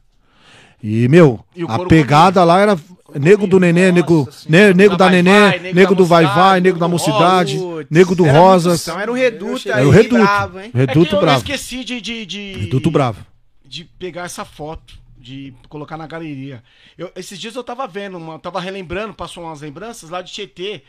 E, 0.81 1.09
meu, 1.09 1.43
E 1.53 1.65
o 1.65 1.69
a 1.69 1.85
pegada 1.87 2.41
lá 2.45 2.59
era 2.61 2.79
nego 3.19 3.47
do 3.47 3.59
nenê, 3.59 3.91
nego, 3.91 4.29
ne- 4.47 4.73
nego 4.73 4.95
da 4.95 5.05
Vai 5.05 5.15
nenê, 5.15 5.31
Vai, 5.39 5.59
nego 5.59 5.75
nego 5.75 5.89
da 5.91 5.97
do 5.97 6.05
vai 6.05 6.25
vai, 6.25 6.61
nego 6.61 6.79
da 6.79 6.87
mocidade, 6.87 7.59
nego 7.89 8.15
do 8.15 8.25
era 8.25 8.39
rosas. 8.39 8.81
som, 8.81 8.97
Era 8.97 9.11
um 9.11 9.15
reduto 9.15 9.67
Era 9.67 9.77
aí, 9.79 9.85
o 9.85 9.89
reduto. 9.89 10.15
bravo, 10.23 10.59
hein? 10.61 10.67
É 10.67 10.71
que 10.71 10.77
Reduto 10.77 11.15
eu 11.15 11.19
bravo. 11.21 11.37
esqueci 11.39 11.83
de, 11.83 11.99
de, 11.99 12.25
de. 12.25 12.53
Reduto 12.53 12.89
bravo. 12.89 13.25
de 13.65 13.83
pegar 13.83 14.23
essa 14.23 14.45
foto, 14.45 14.93
de 15.17 15.53
colocar 15.67 15.97
na 15.97 16.07
galeria. 16.07 16.63
Eu, 16.97 17.11
esses 17.15 17.37
dias 17.37 17.55
eu 17.55 17.63
tava 17.63 17.85
vendo, 17.87 18.17
uma, 18.17 18.35
eu 18.35 18.39
tava 18.39 18.61
relembrando, 18.61 19.13
passou 19.13 19.43
umas 19.43 19.59
lembranças 19.59 20.09
lá 20.09 20.21
de 20.21 20.31
Tietê. 20.31 20.81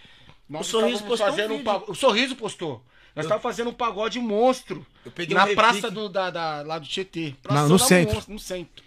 Nós 0.49 0.69
O 0.69 0.71
Sorriso 0.71 1.03
postou 1.05 1.27
um 1.27 1.31
fazendo 1.31 1.55
um 1.55 1.62
O 1.89 1.95
Sorriso 1.95 2.37
postou. 2.37 2.85
Nós 3.17 3.25
estávamos 3.25 3.43
fazendo 3.43 3.71
um 3.71 3.73
pagode 3.73 4.21
monstro. 4.21 4.85
Eu 5.05 5.11
peguei 5.11 5.35
na 5.35 5.45
um 5.47 5.55
praça 5.55 5.91
do, 5.91 6.09
da, 6.09 6.29
da- 6.31 6.62
lá 6.62 6.79
do 6.79 6.87
Tietê. 6.87 7.35
Praça 7.43 7.62
no 7.67 7.79
da 7.79 7.85
centro. 7.85 8.14
Monstro, 8.14 8.33
no 8.35 8.39
centro. 8.39 8.85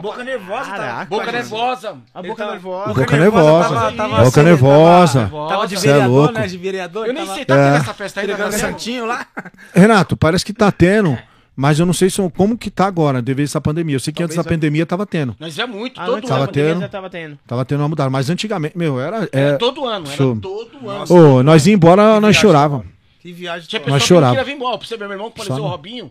Boca 0.00 0.22
nervosa, 0.22 0.70
tá? 0.72 1.04
Boca 1.06 1.32
nervosa. 1.32 1.96
A 2.14 2.22
boca 2.22 2.36
tava- 2.36 2.52
nervosa. 2.52 2.94
Boca 2.94 3.16
nervosa. 3.16 3.68
tava- 3.74 3.92
tava 3.92 4.24
Boca 4.24 4.42
nervosa. 4.42 5.20
Tava, 5.30 5.48
tava 5.48 5.66
de 5.66 5.74
é 5.74 5.78
vereador, 5.78 6.10
louco. 6.10 6.34
né? 6.34 6.46
De 6.46 6.58
vereador. 6.58 7.06
Eu 7.06 7.14
nem 7.14 7.24
tava 7.24 7.34
sei, 7.36 7.44
tá 7.46 7.56
É. 7.56 7.64
tendo 7.72 7.82
essa 7.82 7.94
festa 7.94 8.22
entregando 8.22 8.50
Tá 8.52 8.58
santinho 8.58 9.06
lá. 9.06 9.26
Renato, 9.74 10.16
parece 10.16 10.44
que 10.44 10.52
tá 10.52 10.70
tendo, 10.70 11.16
mas 11.56 11.78
eu 11.80 11.86
não 11.86 11.94
sei 11.94 12.10
se, 12.10 12.20
como 12.36 12.58
que 12.58 12.70
tá 12.70 12.86
agora, 12.86 13.22
devido 13.22 13.44
a 13.44 13.48
essa 13.48 13.60
pandemia. 13.60 13.96
Eu 13.96 14.00
sei 14.00 14.12
que 14.12 14.22
antes 14.22 14.36
da 14.36 14.42
Talvez 14.44 14.58
pandemia 14.60 14.84
tava 14.84 15.06
tendo. 15.06 15.34
Nós 15.40 15.58
é 15.58 15.66
muito, 15.66 15.98
Ah, 15.98 16.04
todo 16.04 16.20
Tava 16.26 16.40
ano. 16.42 16.46
pandemia 16.48 16.70
tendo. 16.72 16.80
já 16.82 16.88
tava 16.88 17.10
tendo. 17.10 17.38
Tava 17.46 17.64
tendo 17.64 17.80
uma 17.80 17.88
mudada. 17.88 18.10
Mas 18.10 18.28
antigamente, 18.28 18.76
meu, 18.76 19.00
era. 19.00 19.26
Era 19.32 19.54
É... 19.54 19.56
todo 19.56 19.86
ano, 19.86 20.06
era 20.08 20.16
todo 20.18 20.90
ano. 20.90 21.04
Ô, 21.38 21.42
nós 21.42 21.66
ia 21.66 21.72
embora, 21.74 22.20
nós 22.20 22.36
viagem, 22.38 22.40
chorava. 23.26 23.32
Que 23.32 23.32
viagem. 23.32 23.68
Tinha 23.68 23.80
pessoa 23.80 23.94
Nós 23.98 24.02
que 24.06 24.12
não 24.12 24.16
chorava. 24.16 24.32
queria 24.36 24.44
vir 24.44 24.56
embora. 24.56 24.78
Pra 24.78 24.86
você 24.86 24.96
ver, 24.96 25.04
meu 25.04 25.12
irmão 25.16 25.30
que 25.30 25.36
faleceu, 25.38 25.56
o 25.56 25.58
não. 25.60 25.68
Robinho, 25.68 26.10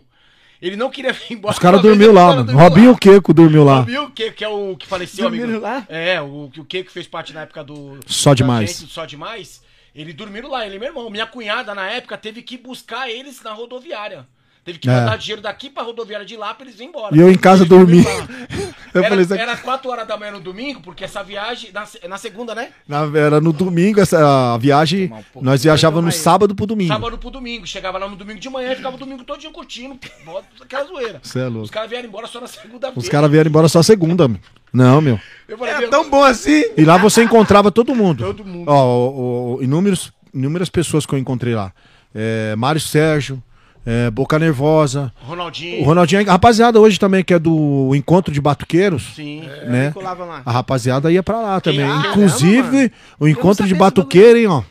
ele 0.60 0.76
não 0.76 0.90
queria 0.90 1.12
vir 1.12 1.32
embora. 1.34 1.52
Os 1.52 1.58
caras 1.58 1.78
Uma 1.80 1.82
vez 1.82 1.98
dormiu 1.98 2.12
lá, 2.14 2.26
mano. 2.28 2.44
dormiu 2.44 2.62
Robinho 2.68 2.86
lá. 2.90 2.92
o 2.92 2.98
Queco 2.98 3.34
dormiu 3.34 3.64
lá. 3.64 3.78
Robinho, 3.78 4.10
que, 4.10 4.30
que 4.32 4.44
é 4.44 4.48
o 4.48 4.76
que 4.76 4.86
faleceu, 4.86 5.24
Dormiram 5.24 5.48
amigo. 5.50 5.62
lá? 5.62 5.86
É, 5.88 6.20
o, 6.20 6.50
o 6.56 6.64
que 6.64 6.84
que 6.84 6.92
fez 6.92 7.06
parte 7.06 7.32
na 7.32 7.42
época 7.42 7.62
do. 7.64 7.98
Só 8.06 8.30
da 8.30 8.34
demais. 8.34 8.70
gente, 8.70 8.84
do 8.84 8.90
Só 8.90 9.04
demais. 9.04 9.62
Ele 9.94 10.12
dormiram 10.12 10.50
lá, 10.50 10.66
ele 10.66 10.76
e 10.76 10.78
meu 10.78 10.88
irmão. 10.88 11.08
Minha 11.08 11.26
cunhada, 11.26 11.74
na 11.74 11.88
época, 11.90 12.18
teve 12.18 12.42
que 12.42 12.58
buscar 12.58 13.08
eles 13.08 13.42
na 13.42 13.52
rodoviária. 13.52 14.26
Teve 14.66 14.78
que 14.80 14.90
É. 14.90 14.92
mandar 14.92 15.16
dinheiro 15.16 15.40
daqui 15.40 15.70
pra 15.70 15.84
rodoviária 15.84 16.26
de 16.26 16.36
lá 16.36 16.52
pra 16.52 16.66
eles 16.66 16.74
irem 16.76 16.88
embora. 16.88 17.16
E 17.16 17.20
eu 17.20 17.30
em 17.30 17.38
casa 17.38 17.64
dormi. 17.64 18.02
Eu 18.94 19.00
Era, 19.00 19.08
falei, 19.10 19.24
isso 19.24 19.34
aqui- 19.34 19.42
era 19.42 19.56
4 19.58 19.90
horas 19.90 20.08
da 20.08 20.16
manhã 20.16 20.32
no 20.32 20.40
domingo, 20.40 20.80
porque 20.80 21.04
essa 21.04 21.22
viagem. 21.22 21.70
Na, 21.70 21.86
na 22.08 22.16
segunda, 22.16 22.54
né? 22.54 22.70
Na- 22.88 23.04
era 23.14 23.42
no 23.42 23.52
domingo 23.52 24.00
essa 24.00 24.54
a 24.54 24.56
viagem. 24.56 25.12
Nós 25.34 25.62
viajávamos 25.62 26.14
no 26.14 26.18
sábado 26.18 26.54
pro 26.54 26.64
domingo. 26.64 26.90
Sábado 26.94 27.18
pro 27.18 27.30
domingo. 27.30 27.66
Chegava 27.66 27.98
lá 27.98 28.08
no 28.08 28.16
domingo 28.16 28.40
de 28.40 28.48
manhã 28.48 28.72
e 28.72 28.76
ficava 28.76 28.96
o 28.96 28.98
domingo 28.98 29.22
todinho 29.22 29.52
curtindo. 29.52 29.98
Bota 30.24 30.46
aquela 30.62 30.84
zoeira. 30.86 31.20
Cê 31.22 31.40
é 31.40 31.44
louco. 31.46 31.64
Os 31.64 31.70
caras 31.70 31.90
vieram 31.90 32.08
embora 32.08 32.26
só 32.26 32.40
na 32.40 32.46
segunda-feira. 32.46 32.98
Os 32.98 33.06
caras 33.08 33.30
vieram 33.30 33.50
embora 33.50 33.68
só 33.68 33.82
segunda. 33.82 34.30
Não, 34.72 35.00
meu. 35.02 35.20
Eu 35.46 35.58
falei, 35.58 35.74
É 35.74 35.78
meu, 35.80 35.90
tão 35.90 36.08
bom 36.08 36.24
assim. 36.24 36.64
E 36.74 36.82
lá 36.82 36.96
você 36.96 37.22
encontrava 37.22 37.70
todo 37.70 37.94
mundo. 37.94 38.24
Todo 38.24 38.44
mundo. 38.46 38.70
Ó, 38.70 38.82
o- 39.10 39.56
o- 39.58 39.62
inúmeros, 39.62 40.10
inúmeras 40.32 40.70
pessoas 40.70 41.04
que 41.04 41.14
eu 41.14 41.18
encontrei 41.18 41.54
lá. 41.54 41.70
É, 42.14 42.56
Mário 42.56 42.80
Sérgio, 42.80 43.42
é, 43.86 44.10
Boca 44.10 44.38
Nervosa. 44.38 45.12
Ronaldinho. 45.22 45.82
O 45.82 45.84
Ronaldinho, 45.84 46.28
a 46.28 46.32
rapaziada 46.32 46.80
hoje 46.80 46.98
também, 46.98 47.22
que 47.24 47.32
é 47.32 47.38
do 47.38 47.94
Encontro 47.94 48.34
de 48.34 48.40
Batuqueiros, 48.40 49.12
Sim. 49.14 49.42
né? 49.68 49.92
Colava 49.92 50.24
lá. 50.24 50.42
A 50.44 50.50
rapaziada 50.50 51.10
ia 51.12 51.22
pra 51.22 51.40
lá 51.40 51.60
também. 51.60 51.84
Ah, 51.84 52.02
Inclusive, 52.10 52.62
caramba, 52.70 52.92
o 53.20 53.28
Encontro 53.28 53.66
de 53.66 53.74
Batuqueiro, 53.74 54.38
hein, 54.38 54.46
ó. 54.48 54.62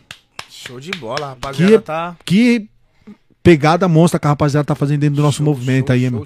Show 0.49 0.79
de 0.79 0.91
bola, 0.91 1.29
rapaziada. 1.29 1.71
Que, 1.77 1.79
Tá. 1.79 2.15
que 2.25 2.67
pegada 3.45 3.87
monstra 3.87 4.19
que 4.19 4.25
a 4.25 4.31
rapaziada 4.31 4.65
tá 4.65 4.73
fazendo 4.73 5.01
dentro 5.01 5.17
do 5.17 5.21
nosso 5.21 5.43
movimento 5.43 5.91
aí, 5.93 6.09
meu. 6.09 6.25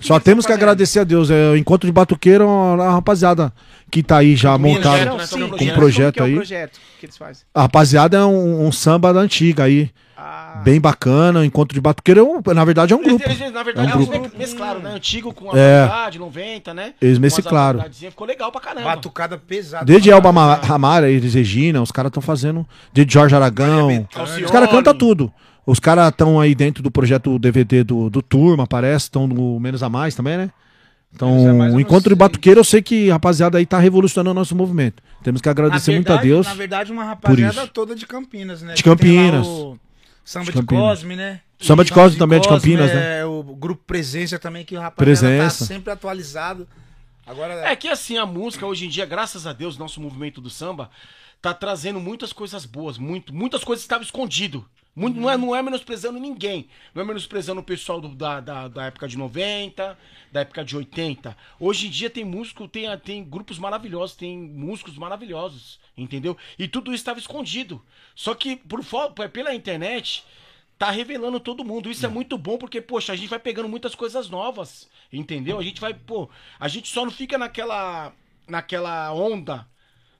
Só 0.00 0.20
temos 0.20 0.46
que 0.46 0.52
agradecer 0.52 1.00
a 1.00 1.04
Deus. 1.04 1.28
É, 1.30 1.50
o 1.50 1.56
Encontro 1.56 1.86
de 1.86 1.92
Batuqueiro, 1.92 2.48
a 2.80 2.92
rapaziada 2.92 3.52
que 3.90 4.02
tá 4.02 4.18
aí 4.18 4.36
já 4.36 4.56
montada 4.56 5.10
Com 5.58 5.64
um 5.64 5.74
projeto 5.74 6.14
que 6.14 6.20
é 6.20 6.22
o 6.22 6.26
aí. 6.26 6.34
projeto 6.36 6.78
que 7.00 7.06
eles 7.06 7.16
fazem? 7.18 7.42
A 7.52 7.62
rapaziada 7.62 8.16
é 8.18 8.24
um, 8.24 8.66
um 8.66 8.70
samba 8.70 9.12
da 9.12 9.18
antiga 9.20 9.64
aí. 9.64 9.90
Ah, 10.16 10.60
Bem 10.62 10.78
bacana. 10.80 11.44
Encontro 11.44 11.74
de 11.74 11.80
Batuqueiro, 11.80 12.40
é 12.46 12.54
na 12.54 12.64
verdade, 12.64 12.92
é 12.92 12.96
um 12.96 13.00
Eles, 13.00 13.14
grupo. 13.14 13.24
eles, 13.30 13.52
na 13.52 13.62
verdade, 13.62 13.90
É 13.90 13.94
um 13.96 13.98
eles 13.98 14.08
grupo. 14.08 14.38
mesclaram, 14.38 14.80
né? 14.80 14.90
Antigo 14.94 15.32
com 15.34 15.50
a 15.50 15.58
É. 15.58 15.82
atualidade, 15.84 16.18
90, 16.18 16.74
né? 16.74 16.92
Eles 17.00 17.18
mesclaram. 17.18 17.82
Ficou 17.90 18.26
legal 18.26 18.52
pra 18.52 18.60
caramba. 18.60 18.84
Batucada 18.84 19.36
pesada. 19.38 19.84
Desde 19.84 20.10
Elba 20.10 20.30
Ma- 20.30 20.46
Ma- 20.46 20.54
Ramara, 20.56 21.10
eles 21.10 21.32
Regina, 21.34 21.80
os 21.82 21.90
caras 21.90 22.10
estão 22.10 22.22
fazendo. 22.22 22.66
Desde 22.92 23.12
Jorge 23.12 23.34
Aragão. 23.34 24.06
Os 24.44 24.50
caras 24.50 24.70
cantam 24.70 24.94
tudo. 24.94 25.32
Os 25.70 25.78
caras 25.80 26.08
estão 26.08 26.40
aí 26.40 26.54
dentro 26.54 26.82
do 26.82 26.90
projeto 26.90 27.38
DVD 27.38 27.84
do, 27.84 28.10
do 28.10 28.20
Turma, 28.22 28.66
parece. 28.66 29.04
Estão 29.04 29.26
no 29.26 29.60
Menos 29.60 29.82
a 29.82 29.88
Mais 29.88 30.14
também, 30.14 30.36
né? 30.36 30.50
Então, 31.14 31.46
eu 31.68 31.74
o 31.74 31.80
Encontro 31.80 32.10
de. 32.10 32.14
Batuqueiro, 32.18 32.60
eu 32.60 32.64
sei 32.64 32.80
que 32.82 33.10
a 33.10 33.14
rapaziada 33.14 33.58
aí 33.58 33.66
tá 33.66 33.78
revolucionando 33.78 34.30
o 34.30 34.34
nosso 34.34 34.54
movimento. 34.54 35.02
Temos 35.22 35.40
que 35.40 35.48
agradecer 35.48 35.90
Na 35.92 35.96
muito 35.96 36.08
a 36.08 36.14
verdade- 36.16 36.28
Deus. 36.28 36.46
Na 36.46 36.54
verdade, 36.54 36.92
uma 36.92 37.04
rapaziada 37.04 37.62
isso. 37.62 37.68
toda 37.68 37.94
de 37.94 38.06
Campinas, 38.06 38.62
né? 38.62 38.74
De 38.74 38.82
Campinas. 38.82 39.46
o 39.46 39.78
Samba 40.24 40.44
De 40.46 40.52
de, 40.52 40.58
Campinas. 40.58 40.82
Cosme, 40.84 41.16
né? 41.16 41.40
Samba 41.58 41.84
de 41.84 41.92
Cosme 41.92 42.18
também 42.18 42.38
é 42.38 42.40
de 42.40 42.48
Campinas, 42.48 42.92
né? 42.92 43.20
É 43.20 43.24
o 43.24 43.42
grupo 43.42 43.82
Presença 43.86 44.38
também, 44.38 44.64
que 44.64 44.76
o 44.76 44.80
rapaziada 44.80 44.96
Presença. 45.28 45.58
tá 45.60 45.64
sempre 45.66 45.92
atualizado. 45.92 46.66
Agora, 47.26 47.54
É 47.68 47.76
que 47.76 47.86
assim, 47.88 48.16
a 48.16 48.26
música 48.26 48.64
hoje 48.66 48.86
em 48.86 48.88
dia, 48.88 49.04
graças 49.06 49.46
a 49.46 49.52
Deus, 49.52 49.76
nosso 49.78 50.00
movimento 50.00 50.40
do 50.40 50.50
samba, 50.50 50.90
tá 51.42 51.52
trazendo 51.54 52.00
muitas 52.00 52.32
coisas 52.32 52.64
boas, 52.64 52.98
muito, 52.98 53.34
muitas 53.34 53.62
coisas 53.62 53.82
que 53.82 53.86
estavam 53.86 54.04
escondidas. 54.04 54.62
Muito, 54.94 55.18
não, 55.20 55.30
é, 55.30 55.36
não 55.36 55.54
é 55.54 55.62
menosprezando 55.62 56.18
ninguém. 56.18 56.68
Não 56.94 57.02
é 57.02 57.04
menosprezando 57.06 57.60
o 57.60 57.64
pessoal 57.64 58.00
do- 58.00 58.08
da, 58.14 58.40
da, 58.40 58.68
da 58.68 58.86
época 58.86 59.06
de 59.08 59.16
90, 59.16 59.96
da 60.32 60.40
época 60.40 60.64
de 60.64 60.76
80. 60.76 61.36
Hoje 61.58 61.86
em 61.86 61.90
dia 61.90 62.10
tem 62.10 62.24
músico, 62.24 62.66
tem, 62.68 62.86
tem 62.98 63.24
grupos 63.24 63.58
maravilhosos, 63.58 64.16
tem 64.16 64.36
músicos 64.36 64.96
maravilhosos, 64.98 65.78
entendeu? 65.96 66.36
E 66.58 66.66
tudo 66.66 66.90
isso 66.92 67.02
estava 67.02 67.18
escondido. 67.18 67.80
Só 68.14 68.34
que 68.34 68.56
por, 68.56 68.84
pela 69.32 69.54
internet, 69.54 70.24
tá 70.76 70.90
revelando 70.90 71.38
todo 71.38 71.64
mundo. 71.64 71.90
Isso 71.90 72.06
é. 72.06 72.08
muito 72.08 72.36
bom 72.36 72.58
porque, 72.58 72.80
poxa, 72.80 73.12
a 73.12 73.16
gente 73.16 73.28
vai 73.28 73.38
pegando 73.38 73.68
muitas 73.68 73.94
coisas 73.94 74.28
novas, 74.28 74.88
entendeu? 75.12 75.58
A 75.58 75.62
gente 75.62 75.80
vai, 75.80 75.94
pô, 75.94 76.28
a 76.58 76.66
gente 76.68 76.88
só 76.88 77.04
não 77.04 77.12
fica 77.12 77.38
naquela 77.38 78.12
naquela 78.48 79.12
onda, 79.12 79.64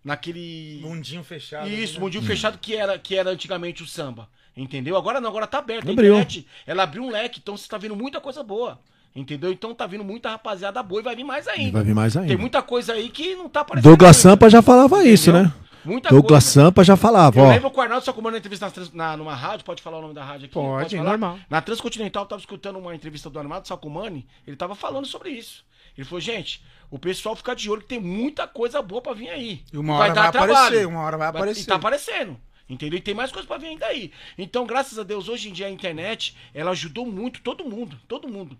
naquele 0.04 0.80
mundinho 0.82 1.24
fechado. 1.24 1.68
isso, 1.68 1.94
né? 1.94 2.00
mundinho 2.00 2.22
fechado 2.22 2.58
que 2.58 2.76
era 2.76 2.98
que 2.98 3.16
era 3.16 3.30
antigamente 3.30 3.82
o 3.82 3.86
samba, 3.86 4.28
entendeu? 4.62 4.96
Agora 4.96 5.20
não, 5.20 5.28
agora 5.30 5.46
tá 5.46 5.58
aberto. 5.58 5.88
A 5.88 5.92
Abriu. 5.92 6.12
internet, 6.14 6.46
ela 6.66 6.82
abriu 6.82 7.02
um 7.02 7.10
leque, 7.10 7.40
então 7.42 7.56
você 7.56 7.68
tá 7.68 7.78
vendo 7.78 7.96
muita 7.96 8.20
coisa 8.20 8.42
boa. 8.42 8.78
Entendeu? 9.14 9.50
Então 9.50 9.74
tá 9.74 9.86
vindo 9.88 10.04
muita 10.04 10.30
rapaziada 10.30 10.80
boa 10.84 11.00
e 11.00 11.04
vai 11.04 11.16
vir 11.16 11.24
mais 11.24 11.46
E 11.46 11.50
ainda. 11.50 11.72
vai 11.72 11.82
vir 11.82 11.94
mais 11.94 12.12
Tem 12.12 12.22
ainda. 12.22 12.38
muita 12.38 12.62
coisa 12.62 12.92
aí 12.92 13.08
que 13.08 13.34
não 13.34 13.48
tá 13.48 13.60
aparecendo. 13.62 13.90
Douglas 13.90 14.16
ainda, 14.16 14.30
Sampa 14.36 14.48
já 14.48 14.62
falava 14.62 15.04
isso, 15.04 15.30
entendeu? 15.30 15.48
né? 15.48 15.54
Muita 15.84 16.10
Douglas 16.10 16.44
coisa. 16.44 16.66
Sampa 16.68 16.84
já 16.84 16.96
falava, 16.96 17.40
Eu 17.40 17.44
ó. 17.44 17.48
lembro 17.48 17.70
que 17.72 17.76
o 17.78 17.80
Arnaldo 17.80 18.04
Sacomano 18.04 18.32
na 18.34 18.38
entrevista 18.38 18.66
na, 18.66 18.70
trans- 18.70 18.92
na- 18.92 19.16
numa 19.16 19.34
rádio, 19.34 19.64
pode 19.64 19.82
falar 19.82 19.98
o 19.98 20.02
nome 20.02 20.14
da 20.14 20.22
rádio 20.22 20.44
aqui? 20.44 20.54
Pode, 20.54 20.96
falar? 20.96 21.08
normal. 21.10 21.38
Na 21.48 21.60
Transcontinental, 21.60 22.22
eu 22.22 22.28
tava 22.28 22.40
escutando 22.40 22.78
uma 22.78 22.94
entrevista 22.94 23.28
do 23.28 23.36
Arnaldo 23.38 23.66
Sacomani, 23.66 24.24
ele 24.46 24.56
tava 24.56 24.76
falando 24.76 25.06
sobre 25.06 25.30
isso. 25.30 25.64
Ele 25.98 26.04
falou, 26.06 26.20
gente, 26.20 26.62
o 26.88 26.96
pessoal 26.98 27.34
fica 27.34 27.56
de 27.56 27.68
olho 27.68 27.80
que 27.80 27.88
tem 27.88 27.98
muita 28.00 28.46
coisa 28.46 28.80
boa 28.80 29.00
pra 29.02 29.12
vir 29.12 29.28
aí. 29.30 29.62
E 29.72 29.76
uma 29.78 29.94
hora 29.96 30.14
vai 30.14 30.26
aparecer, 30.28 30.86
uma 30.86 31.00
hora 31.00 31.16
vai 31.16 31.28
aparecer. 31.28 31.62
E 31.62 31.64
tá 31.66 31.74
aparecendo. 31.74 32.36
Entendeu? 32.70 32.98
E 32.98 33.02
tem 33.02 33.14
mais 33.14 33.32
coisa 33.32 33.46
pra 33.46 33.58
vir 33.58 33.66
ainda 33.66 33.86
aí. 33.86 34.12
Então, 34.38 34.64
graças 34.64 34.98
a 34.98 35.02
Deus, 35.02 35.28
hoje 35.28 35.48
em 35.48 35.52
dia 35.52 35.66
a 35.66 35.70
internet, 35.70 36.36
ela 36.54 36.70
ajudou 36.70 37.04
muito 37.04 37.42
todo 37.42 37.64
mundo. 37.64 37.98
Todo 38.06 38.28
mundo. 38.28 38.56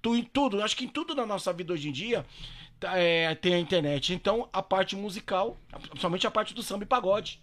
Tu, 0.00 0.16
em 0.16 0.24
tudo. 0.24 0.62
Acho 0.62 0.76
que 0.76 0.86
em 0.86 0.88
tudo 0.88 1.14
na 1.14 1.26
nossa 1.26 1.52
vida 1.52 1.74
hoje 1.74 1.90
em 1.90 1.92
dia 1.92 2.24
tá, 2.80 2.96
é, 2.96 3.34
tem 3.34 3.54
a 3.54 3.58
internet. 3.58 4.14
Então, 4.14 4.48
a 4.50 4.62
parte 4.62 4.96
musical, 4.96 5.58
principalmente 5.70 6.26
a 6.26 6.30
parte 6.30 6.54
do 6.54 6.62
samba 6.62 6.84
e 6.84 6.86
pagode, 6.86 7.38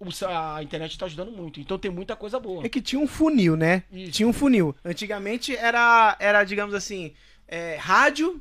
o 0.00 0.08
a 0.26 0.62
internet 0.62 0.96
tá 0.96 1.06
ajudando 1.06 1.32
muito. 1.32 1.60
Então 1.60 1.78
tem 1.78 1.90
muita 1.90 2.16
coisa 2.16 2.38
boa. 2.38 2.64
É 2.64 2.68
que 2.68 2.80
tinha 2.80 3.00
um 3.00 3.06
funil, 3.06 3.56
né? 3.56 3.82
Isso. 3.92 4.12
Tinha 4.12 4.28
um 4.28 4.32
funil. 4.32 4.74
Antigamente 4.84 5.56
era, 5.56 6.16
era 6.20 6.44
digamos 6.44 6.74
assim, 6.74 7.12
é, 7.46 7.76
rádio. 7.76 8.40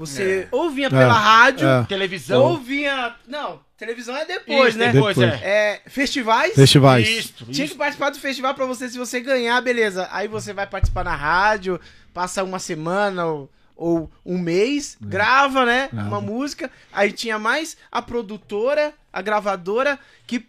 Você 0.00 0.48
ou 0.50 0.70
vinha 0.70 0.88
pela 0.88 1.12
rádio, 1.12 1.68
é. 1.68 1.84
Televisão. 1.84 2.42
ou 2.42 2.56
vinha. 2.58 3.14
Não, 3.28 3.60
televisão 3.76 4.16
é 4.16 4.24
depois, 4.24 4.70
Isso, 4.70 4.78
né? 4.78 4.92
Depois, 4.92 5.16
Depois. 5.16 5.42
é. 5.42 5.80
É, 5.84 5.90
festivais. 5.90 6.54
Festivais. 6.54 7.06
Isso, 7.06 7.44
Tinha 7.50 7.64
isso. 7.66 7.74
que 7.74 7.78
participar 7.78 8.08
do 8.10 8.18
festival 8.18 8.54
pra 8.54 8.64
você, 8.64 8.88
se 8.88 8.96
você 8.96 9.20
ganhar, 9.20 9.60
beleza. 9.60 10.08
Aí 10.10 10.26
você 10.26 10.54
vai 10.54 10.66
participar 10.66 11.04
na 11.04 11.14
rádio, 11.14 11.78
passa 12.14 12.42
uma 12.42 12.58
semana 12.58 13.26
ou, 13.26 13.50
ou 13.76 14.10
um 14.24 14.38
mês, 14.38 14.96
grava, 15.00 15.66
né? 15.66 15.90
Grava. 15.92 16.08
Uma 16.08 16.20
música. 16.22 16.70
Aí 16.92 17.12
tinha 17.12 17.38
mais 17.38 17.76
a 17.92 18.00
produtora, 18.00 18.94
a 19.12 19.20
gravadora, 19.20 19.98
que, 20.26 20.46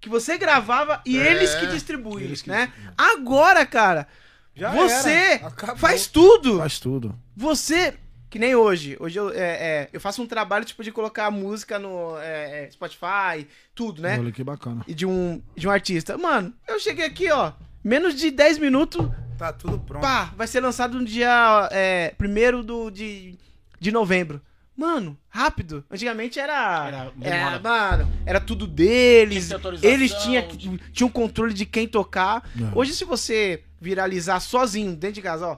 que 0.00 0.08
você 0.08 0.36
gravava 0.36 1.00
e 1.06 1.16
É, 1.16 1.30
eles 1.30 1.54
que 1.54 1.66
distribuem, 1.68 2.24
eles 2.24 2.42
que 2.42 2.50
né? 2.50 2.72
Agora, 2.96 3.64
cara, 3.64 4.08
Já 4.56 4.72
você 4.72 5.40
faz 5.76 6.08
tudo. 6.08 6.58
Faz 6.58 6.80
tudo. 6.80 7.14
Você. 7.36 7.94
Que 8.30 8.38
nem 8.38 8.54
hoje. 8.54 8.96
Hoje 9.00 9.18
eu, 9.18 9.30
é, 9.30 9.36
é, 9.38 9.88
eu 9.92 10.00
faço 10.00 10.22
um 10.22 10.26
trabalho 10.26 10.64
tipo 10.64 10.82
de 10.84 10.92
colocar 10.92 11.30
música 11.30 11.78
no 11.78 12.18
é, 12.18 12.64
é, 12.66 12.70
Spotify, 12.70 13.46
tudo, 13.74 14.02
né? 14.02 14.18
Olha 14.18 14.30
que 14.32 14.44
bacana. 14.44 14.84
e 14.86 14.92
de 14.94 15.06
um, 15.06 15.42
de 15.56 15.66
um 15.66 15.70
artista. 15.70 16.18
Mano, 16.18 16.52
eu 16.66 16.78
cheguei 16.78 17.06
aqui, 17.06 17.30
ó. 17.30 17.52
Menos 17.82 18.14
de 18.14 18.30
10 18.30 18.58
minutos, 18.58 19.08
Tá 19.38 19.52
tudo 19.52 19.78
pronto. 19.78 20.02
pá, 20.02 20.32
vai 20.36 20.46
ser 20.46 20.60
lançado 20.60 20.98
no 20.98 21.04
dia 21.06 21.68
é, 21.72 22.14
1 22.20 22.62
do, 22.62 22.90
de, 22.90 23.38
de 23.80 23.90
novembro. 23.92 24.42
Mano, 24.76 25.18
rápido. 25.28 25.84
Antigamente 25.90 26.38
era. 26.38 26.86
Era 26.86 27.12
Era, 27.20 27.58
mano, 27.60 28.12
era 28.26 28.40
tudo 28.40 28.66
deles. 28.66 29.48
Eles 29.82 30.12
tinham 30.22 30.46
de- 30.48 30.78
tinham 30.92 31.08
um 31.08 31.12
controle 31.12 31.52
de 31.54 31.64
quem 31.66 31.88
tocar. 31.88 32.48
É. 32.56 32.78
Hoje, 32.78 32.92
se 32.94 33.04
você 33.04 33.64
viralizar 33.80 34.38
sozinho 34.40 34.94
dentro 34.94 35.14
de 35.14 35.22
casa, 35.22 35.46
ó, 35.48 35.56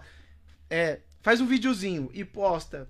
é, 0.71 1.01
faz 1.23 1.41
um 1.41 1.47
videozinho 1.47 2.11
e 2.15 2.25
posta 2.25 2.89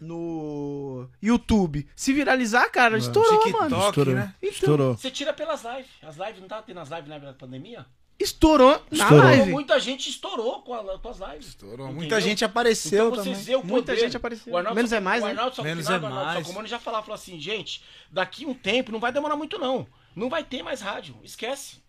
no 0.00 1.08
YouTube. 1.20 1.88
Se 1.96 2.12
viralizar, 2.12 2.68
cara, 2.70 2.96
É. 2.96 2.98
estourou, 2.98 3.40
TikTok, 3.40 3.52
mano. 3.70 3.88
Estourou. 3.88 4.14
né? 4.14 4.34
Então, 4.40 4.50
Estourou. 4.52 4.94
Você 4.96 5.10
tira 5.10 5.32
pelas 5.32 5.62
lives. 5.64 5.90
As 6.02 6.16
lives, 6.16 6.40
não 6.40 6.48
tava 6.48 6.62
tendo 6.62 6.80
as 6.80 6.88
lives 6.88 7.08
na 7.08 7.16
época 7.16 7.32
da 7.32 7.38
pandemia? 7.38 7.86
Estourou 8.18 8.82
na 8.90 9.04
Estourou. 9.04 9.24
live. 9.24 9.50
Muita 9.52 9.78
gente 9.78 10.10
estourou 10.10 10.62
com, 10.62 10.74
a- 10.74 10.98
com 10.98 11.08
as 11.08 11.18
lives. 11.18 11.48
Estourou. 11.48 11.74
Entendeu? 11.86 11.92
Muita 11.94 12.20
gente 12.20 12.44
apareceu 12.44 13.10
Então 13.10 13.24
você 13.24 13.30
também. 13.34 13.54
o 13.56 13.64
Muita 13.64 13.92
poder. 13.92 14.00
gente 14.00 14.16
apareceu. 14.16 14.52
O 14.52 14.56
Arnaldo 14.56 14.74
Menos 14.76 14.92
é 14.92 15.00
mais, 15.00 15.22
o 15.22 15.26
né? 15.26 15.30
Arnaldo 15.32 15.54
Sa- 15.56 15.62
Menos 15.62 15.86
Finado 15.86 16.04
é 16.04 16.08
Arnaldo 16.08 16.26
mais. 16.26 16.46
Sacomani 16.46 16.68
já 16.68 16.78
falava, 16.80 17.02
falou 17.04 17.14
assim, 17.14 17.38
gente, 17.40 17.82
daqui 18.10 18.44
um 18.44 18.54
tempo 18.54 18.90
não 18.90 18.98
vai 18.98 19.12
demorar 19.12 19.36
muito 19.36 19.56
não. 19.58 19.86
Não 20.16 20.28
vai 20.28 20.42
ter 20.42 20.62
mais 20.64 20.80
rádio, 20.80 21.16
esquece. 21.22 21.80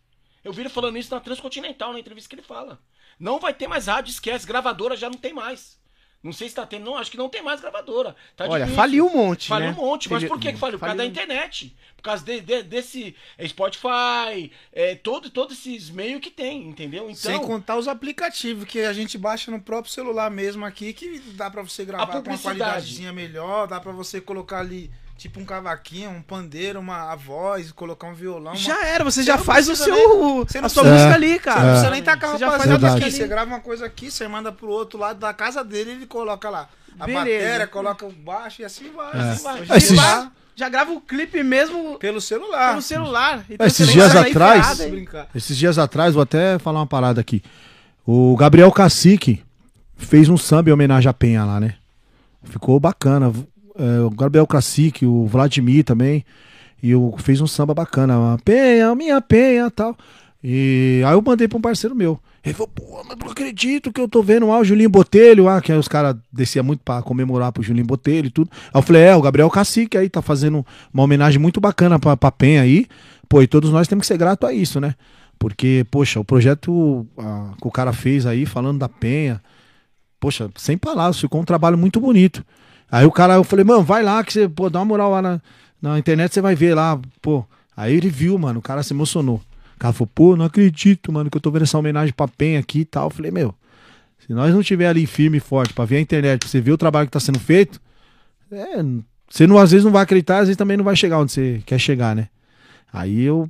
Eu 0.44 0.54
vi 0.54 0.62
ele 0.62 0.70
falando 0.70 0.98
isso 0.98 1.14
na 1.14 1.20
Transcontinental, 1.20 1.94
na 1.94 2.00
entrevista 2.00 2.30
que 2.30 2.36
ele 2.36 2.44
fala. 2.44 2.80
Não 3.20 3.40
vai 3.40 3.54
ter 3.54 3.68
mais 3.68 3.88
rádio, 3.88 4.12
esquece. 4.12 4.48
Gravadora 4.48 4.96
já 4.96 5.10
não 5.10 5.18
tem 5.18 5.34
mais. 5.34 5.78
Não 6.22 6.34
sei 6.34 6.50
se 6.50 6.56
tá 6.56 6.66
tendo, 6.66 6.84
não, 6.84 6.98
acho 6.98 7.10
que 7.10 7.16
não 7.18 7.30
tem 7.30 7.42
mais 7.42 7.62
gravadora. 7.62 8.14
Tá 8.36 8.44
Olha, 8.46 8.66
difícil. 8.66 8.76
faliu 8.76 9.08
um 9.08 9.16
monte, 9.16 9.48
Faliu 9.48 9.68
né? 9.70 9.74
um 9.74 9.82
monte, 9.86 10.12
mas 10.12 10.22
por 10.26 10.38
que 10.38 10.52
que 10.52 10.60
faliu? 10.60 10.78
Por 10.78 10.84
causa 10.86 10.98
da 10.98 11.06
internet. 11.06 11.74
Por 11.96 12.02
causa 12.04 12.26
de- 12.26 12.42
de- 12.42 12.64
desse 12.64 13.16
é, 13.38 13.48
Spotify, 13.48 14.52
é, 14.74 14.96
todo, 14.96 15.30
todos 15.30 15.58
esses 15.58 15.90
meios 15.90 16.20
que 16.20 16.30
tem, 16.30 16.68
entendeu? 16.68 17.04
Então, 17.06 17.16
Sem 17.16 17.40
contar 17.40 17.78
os 17.78 17.88
aplicativos 17.88 18.66
que 18.66 18.80
a 18.82 18.92
gente 18.92 19.18
baixa 19.18 19.50
no 19.50 19.62
próprio 19.62 19.94
celular 19.94 20.30
mesmo 20.30 20.66
aqui, 20.66 20.92
que 20.92 21.20
dá 21.36 21.50
pra 21.50 21.62
você 21.62 21.86
gravar 21.86 22.22
com 22.22 22.30
uma 22.30 22.38
qualidadezinha 22.38 23.14
melhor, 23.14 23.66
dá 23.68 23.80
pra 23.80 23.94
você 23.94 24.20
colocar 24.20 24.60
ali 24.60 24.92
tipo 25.20 25.40
um 25.40 25.46
cavaquinho, 25.46 26.10
um 26.10 26.22
pandeiro, 26.22 26.80
uma 26.80 27.12
a 27.12 27.16
voz, 27.16 27.72
colocar 27.72 28.08
um 28.08 28.14
violão. 28.14 28.54
uma- 28.54 28.56
Já 28.56 28.86
era, 28.88 29.04
você 29.04 29.20
Você 29.22 29.28
já 29.28 29.38
faz 29.38 29.68
o 29.70 29.76
seu. 29.76 29.94
Você 30.46 30.58
a 30.58 30.62
não 30.62 30.70
sua 30.70 30.84
precisa- 30.84 31.06
música 31.10 31.14
ali, 31.16 31.28
Você 31.28 31.34
não 31.36 31.40
cara. 31.44 31.70
precisa 31.72 31.90
nem 31.92 32.02
tacar 32.04 32.32
Você 32.32 32.38
já 32.38 32.50
rapaziada 32.50 32.88
a 32.88 32.90
aqui. 32.94 33.06
música 33.06 33.18
Você 33.24 33.28
grava 33.28 33.52
uma 33.52 33.60
coisa 33.60 33.86
aqui, 33.86 34.10
você 34.10 34.28
manda 34.28 34.52
pro 34.52 34.70
outro 34.70 34.98
lado 34.98 35.20
da 35.20 35.34
casa 35.34 35.64
dele, 35.64 35.92
ele 35.92 36.06
coloca 36.08 36.50
lá 36.50 36.70
a 37.00 37.06
Beleza. 37.06 37.26
bateria, 37.44 37.68
coloca 37.68 38.06
o 38.06 38.12
baixo 38.12 38.62
e 38.62 38.66
assim 38.66 38.90
vai. 38.96 39.18
É. 39.18 39.32
Assim 39.32 39.44
vai. 39.44 39.78
Esses- 39.78 39.92
E 39.92 39.96
lá, 39.96 40.32
Já 40.56 40.68
grava 40.68 40.92
o 40.92 41.00
clipe 41.00 41.42
mesmo 41.42 41.98
pelo 42.00 42.20
celular. 42.20 42.70
pelo 42.72 42.82
celular. 42.82 43.46
Então 43.50 43.66
Esses 43.66 43.88
você 43.88 43.94
dias 43.94 44.14
atrás- 44.16 44.68
ferrado, 44.68 44.90
brincar. 44.92 45.28
Esses 45.34 45.56
dias 45.58 45.78
atrás, 45.78 46.14
vou 46.14 46.24
até 46.24 46.60
falar 46.60 46.80
uma 46.82 46.88
parada 46.88 47.22
aqui. 47.22 47.42
O 48.06 48.36
Gabriel 48.36 48.70
Cacique 48.72 49.42
fez 49.96 50.28
um 50.28 50.36
samba 50.38 50.70
em 50.70 50.74
homenagem 50.74 51.10
à 51.10 51.14
Penha 51.14 51.46
lá, 51.46 51.60
né? 51.62 51.76
Ficou 52.44 52.78
bacana. 52.80 53.32
É, 53.76 54.02
o 54.02 54.10
Gabriel 54.10 54.48
Cacique, 54.48 55.06
o 55.06 55.26
Vladimir 55.26 55.84
também. 55.84 56.26
E 56.82 56.92
eu 56.92 57.14
fez 57.20 57.42
um 57.42 57.48
samba 57.48 57.74
bacana. 57.74 58.38
Penha, 58.44 58.94
minha 58.96 59.22
Penha 59.22 59.70
tal. 59.70 59.96
E 60.44 61.02
aí 61.06 61.14
eu 61.14 61.22
mandei 61.22 61.48
pra 61.48 61.58
um 61.58 61.62
parceiro 61.62 61.96
meu. 61.96 62.20
Ele 62.44 62.54
falou, 62.54 62.70
pô, 62.70 63.04
mas 63.06 63.18
não 63.18 63.30
acredito 63.30 63.92
que 63.92 64.00
eu 64.00 64.08
tô 64.08 64.24
vendo 64.24 64.48
lá 64.48 64.60
o 64.60 64.64
Julinho 64.64 64.90
Botelho, 64.90 65.50
ah, 65.50 65.62
que 65.62 65.74
aí 65.74 65.78
os 65.78 65.90
caras 65.90 66.16
desciam 66.32 66.64
muito 66.64 66.82
pra 66.84 67.02
comemorar 67.02 67.52
pro 67.52 67.62
Julinho 67.62 67.86
Botelho 67.86 68.28
e 68.28 68.32
tudo. 68.32 68.50
Aí 68.74 68.80
eu 68.80 68.82
falei, 68.82 69.02
é, 69.02 69.16
o 69.16 69.22
Gabriel 69.22 69.50
Cacique 69.50 69.98
aí 69.98 70.10
tá 70.10 70.22
fazendo 70.22 70.66
uma 70.94 71.04
homenagem 71.04 71.40
muito 71.40 71.60
bacana 71.60 72.00
pra, 72.00 72.16
pra 72.16 72.32
Penha 72.32 72.62
aí. 72.62 72.88
Pô, 73.28 73.42
e 73.42 73.48
todos 73.48 73.72
nós 73.72 73.88
temos 73.88 74.04
que 74.04 74.08
ser 74.08 74.18
gratos 74.18 74.48
a 74.48 74.54
isso, 74.54 74.80
né? 74.80 74.96
Porque, 75.38 75.86
poxa, 75.92 76.20
o 76.20 76.26
projeto 76.26 77.06
ah, 77.18 77.54
que 77.62 77.68
o 77.68 77.72
cara 77.72 77.92
fez 77.92 78.26
aí, 78.26 78.46
falando 78.46 78.80
da 78.80 78.88
Penha, 78.90 79.42
poxa, 80.20 80.50
sem 80.56 80.78
palavras, 80.78 81.20
ficou 81.20 81.42
um 81.42 81.46
trabalho 81.46 81.78
muito 81.78 82.00
bonito. 82.00 82.44
Aí 82.92 83.06
o 83.06 83.12
cara, 83.12 83.36
eu 83.36 83.44
falei, 83.44 83.64
mano, 83.64 83.84
vai 83.84 84.04
lá 84.04 84.24
que 84.24 84.34
você, 84.34 84.48
pô, 84.48 84.70
dá 84.70 84.80
uma 84.80 84.86
moral 84.86 85.12
lá 85.12 85.22
na, 85.22 85.42
na 85.82 86.00
internet, 86.00 86.34
você 86.34 86.42
vai 86.42 86.56
ver 86.56 86.76
lá, 86.76 87.00
pô. 87.22 87.46
Aí 87.76 87.96
ele 87.96 88.10
viu, 88.10 88.38
mano, 88.38 88.60
o 88.60 88.62
cara 88.62 88.84
se 88.84 88.94
emocionou. 88.94 89.42
O 89.76 89.80
cara 89.80 89.94
falou, 89.94 90.10
pô, 90.14 90.36
não 90.36 90.46
acredito, 90.46 91.12
mano, 91.12 91.30
que 91.30 91.38
eu 91.38 91.42
tô 91.42 91.52
vendo 91.52 91.64
essa 91.64 91.78
homenagem 91.78 92.14
pra 92.14 92.28
Penha 92.28 92.60
aqui 92.60 92.80
e 92.80 92.86
tal. 92.86 93.08
Eu 93.08 93.12
falei, 93.12 93.32
meu, 93.32 93.56
se 94.20 94.34
nós 94.34 94.54
não 94.54 94.62
tiver 94.62 94.88
ali 94.88 95.06
firme 95.06 95.38
e 95.38 95.40
forte 95.40 95.74
pra 95.74 95.86
ver 95.86 95.98
a 95.98 96.02
internet, 96.02 96.40
pra 96.40 96.50
você 96.50 96.60
ver 96.60 96.72
o 96.72 96.78
trabalho 96.78 97.08
que 97.08 97.14
tá 97.14 97.20
sendo 97.20 97.40
feito, 97.40 97.80
é, 98.52 98.84
você 99.30 99.46
não, 99.48 99.58
às 99.58 99.72
vezes 99.72 99.86
não 99.86 99.92
vai 99.92 100.04
acreditar, 100.04 100.40
às 100.40 100.48
vezes 100.48 100.58
também 100.58 100.76
não 100.76 100.84
vai 100.84 100.96
chegar 100.96 101.20
onde 101.20 101.32
você 101.32 101.62
quer 101.66 101.80
chegar, 101.80 102.16
né? 102.16 102.28
Aí 102.92 103.22
eu, 103.22 103.50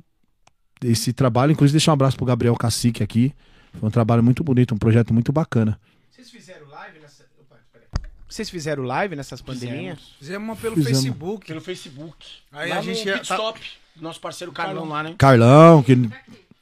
esse 0.84 1.12
trabalho, 1.12 1.52
inclusive 1.52 1.76
deixar 1.76 1.92
um 1.92 1.94
abraço 1.94 2.16
pro 2.16 2.26
Gabriel 2.26 2.54
Cacique 2.54 3.02
aqui, 3.02 3.34
foi 3.78 3.88
um 3.88 3.90
trabalho 3.90 4.22
muito 4.22 4.44
bonito, 4.44 4.74
um 4.74 4.78
projeto 4.78 5.14
muito 5.14 5.32
bacana. 5.32 5.80
Vocês 6.10 6.30
fizeram 6.30 6.68
live 6.68 6.98
nessa. 7.00 7.24
Opa, 7.40 7.56
peraí. 7.72 7.86
Vocês 8.30 8.48
fizeram 8.48 8.84
live 8.84 9.16
nessas 9.16 9.42
pandemias? 9.42 9.98
Fizemos 10.18 10.48
uma 10.48 10.56
pelo 10.56 10.76
Fizemos. 10.76 10.98
Facebook. 11.02 11.46
pelo 11.48 11.60
Facebook. 11.60 12.26
Aí 12.52 12.70
lá 12.70 12.78
a 12.78 12.82
gente 12.82 13.02
no 13.02 13.08
ia- 13.08 13.14
Pit 13.18 13.24
Stop, 13.32 13.60
nosso 14.00 14.20
parceiro 14.20 14.52
Carlão 14.52 14.88
lá, 14.88 15.02
né? 15.02 15.14
Carlão, 15.18 15.82
que. 15.82 16.08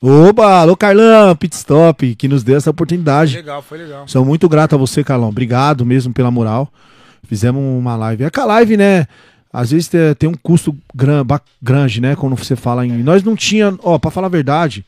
Oba, 0.01 0.61
alô 0.61 0.77
Carlão, 0.77 1.35
Pitstop, 1.35 2.14
que 2.14 2.29
nos 2.29 2.45
deu 2.45 2.57
essa 2.57 2.71
oportunidade. 2.71 3.35
Legal, 3.37 3.61
foi 3.61 3.79
legal. 3.79 4.07
Sou 4.07 4.25
muito 4.25 4.49
grato 4.49 4.77
a 4.77 4.79
você, 4.79 5.03
Carlão. 5.03 5.29
Obrigado 5.29 5.85
mesmo 5.85 6.14
pela 6.14 6.31
moral. 6.31 6.73
Fizemos 7.27 7.61
uma 7.61 7.97
live. 7.97 8.23
É 8.25 8.31
que 8.31 8.39
a 8.41 8.45
live, 8.45 8.77
né? 8.77 9.07
Às 9.53 9.73
vezes 9.73 9.89
tem, 9.89 10.14
tem 10.14 10.29
um 10.29 10.35
custo 10.35 10.77
grande, 11.61 12.01
né? 12.01 12.14
Quando 12.14 12.37
você 12.37 12.55
fala 12.55 12.87
em. 12.87 13.03
Nós 13.03 13.23
não 13.25 13.35
tinha. 13.35 13.77
Ó, 13.83 13.99
pra 13.99 14.11
falar 14.11 14.29
a 14.29 14.31
verdade, 14.31 14.87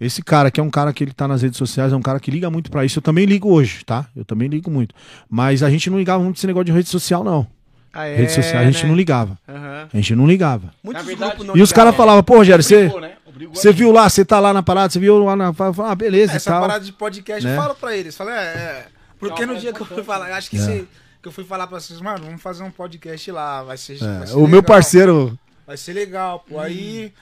esse 0.00 0.22
cara 0.22 0.50
que 0.50 0.58
é 0.58 0.62
um 0.62 0.70
cara 0.70 0.92
que 0.92 1.04
ele 1.04 1.12
tá 1.12 1.28
nas 1.28 1.42
redes 1.42 1.58
sociais, 1.58 1.92
é 1.92 1.96
um 1.96 2.00
cara 2.02 2.18
que 2.18 2.30
liga 2.30 2.48
muito 2.50 2.70
pra 2.70 2.84
isso. 2.84 2.98
Eu 2.98 3.02
também 3.02 3.24
ligo 3.26 3.50
hoje, 3.52 3.84
tá? 3.84 4.06
Eu 4.16 4.24
também 4.24 4.48
ligo 4.48 4.70
muito. 4.70 4.94
Mas 5.28 5.62
a 5.62 5.68
gente 5.70 5.90
não 5.90 5.98
ligava 5.98 6.22
muito 6.22 6.36
esse 6.38 6.46
negócio 6.46 6.64
de 6.66 6.72
rede 6.72 6.88
social, 6.88 7.22
não. 7.22 7.46
Ah, 7.92 8.06
é, 8.06 8.14
rede 8.16 8.32
social 8.32 8.62
a 8.62 8.64
gente 8.64 8.82
né? 8.84 8.88
não 8.88 8.96
ligava. 8.96 9.36
Aham. 9.48 9.88
A 9.92 9.96
gente 9.96 10.14
não 10.14 10.26
ligava. 10.26 10.72
Muitos 10.82 11.04
verdade- 11.04 11.30
grupos 11.32 11.46
não 11.48 11.56
E 11.56 11.62
os 11.62 11.72
caras 11.72 11.94
falavam, 11.96 12.22
pô, 12.22 12.36
Rogério, 12.36 12.62
você. 12.62 12.88
Né? 13.00 13.12
Obrigou 13.26 13.54
Você 13.54 13.72
viu 13.72 13.90
lá, 13.92 14.08
você 14.08 14.24
tá 14.24 14.38
lá 14.38 14.52
na 14.52 14.62
parada, 14.62 14.92
você 14.92 14.98
viu 15.00 15.24
lá 15.24 15.34
na. 15.36 15.52
fala, 15.52 15.90
Ah, 15.90 15.94
beleza 15.94 16.34
Essa 16.34 16.50
tal. 16.52 16.60
parada 16.60 16.84
de 16.84 16.92
podcast, 16.92 17.44
né? 17.44 17.56
eu 17.56 17.60
falo 17.60 17.74
pra 17.74 17.96
eles. 17.96 18.16
Falei, 18.16 18.34
é, 18.34 18.38
é. 18.38 18.86
Porque 19.18 19.42
É 19.42 19.46
no 19.46 19.56
dia 19.58 19.72
que 19.72 19.80
eu 19.80 19.86
fui 19.86 20.02
falar, 20.02 20.32
acho 20.36 20.48
que, 20.50 20.56
É. 20.56 20.60
se- 20.60 20.88
que 21.22 21.28
eu 21.28 21.32
fui 21.32 21.44
falar 21.44 21.66
pra 21.66 21.78
vocês, 21.80 22.00
mano, 22.00 22.24
vamos 22.24 22.40
fazer 22.40 22.62
um 22.62 22.70
podcast 22.70 23.30
lá, 23.32 23.62
vai 23.62 23.76
ser. 23.76 23.96
É, 24.02 24.18
vai 24.18 24.26
ser 24.26 24.32
o 24.34 24.36
meu 24.38 24.46
legal, 24.46 24.62
parceiro. 24.62 25.38
Vai 25.66 25.76
ser 25.76 25.92
legal, 25.92 26.44
pô. 26.48 26.58
Aí. 26.60 27.12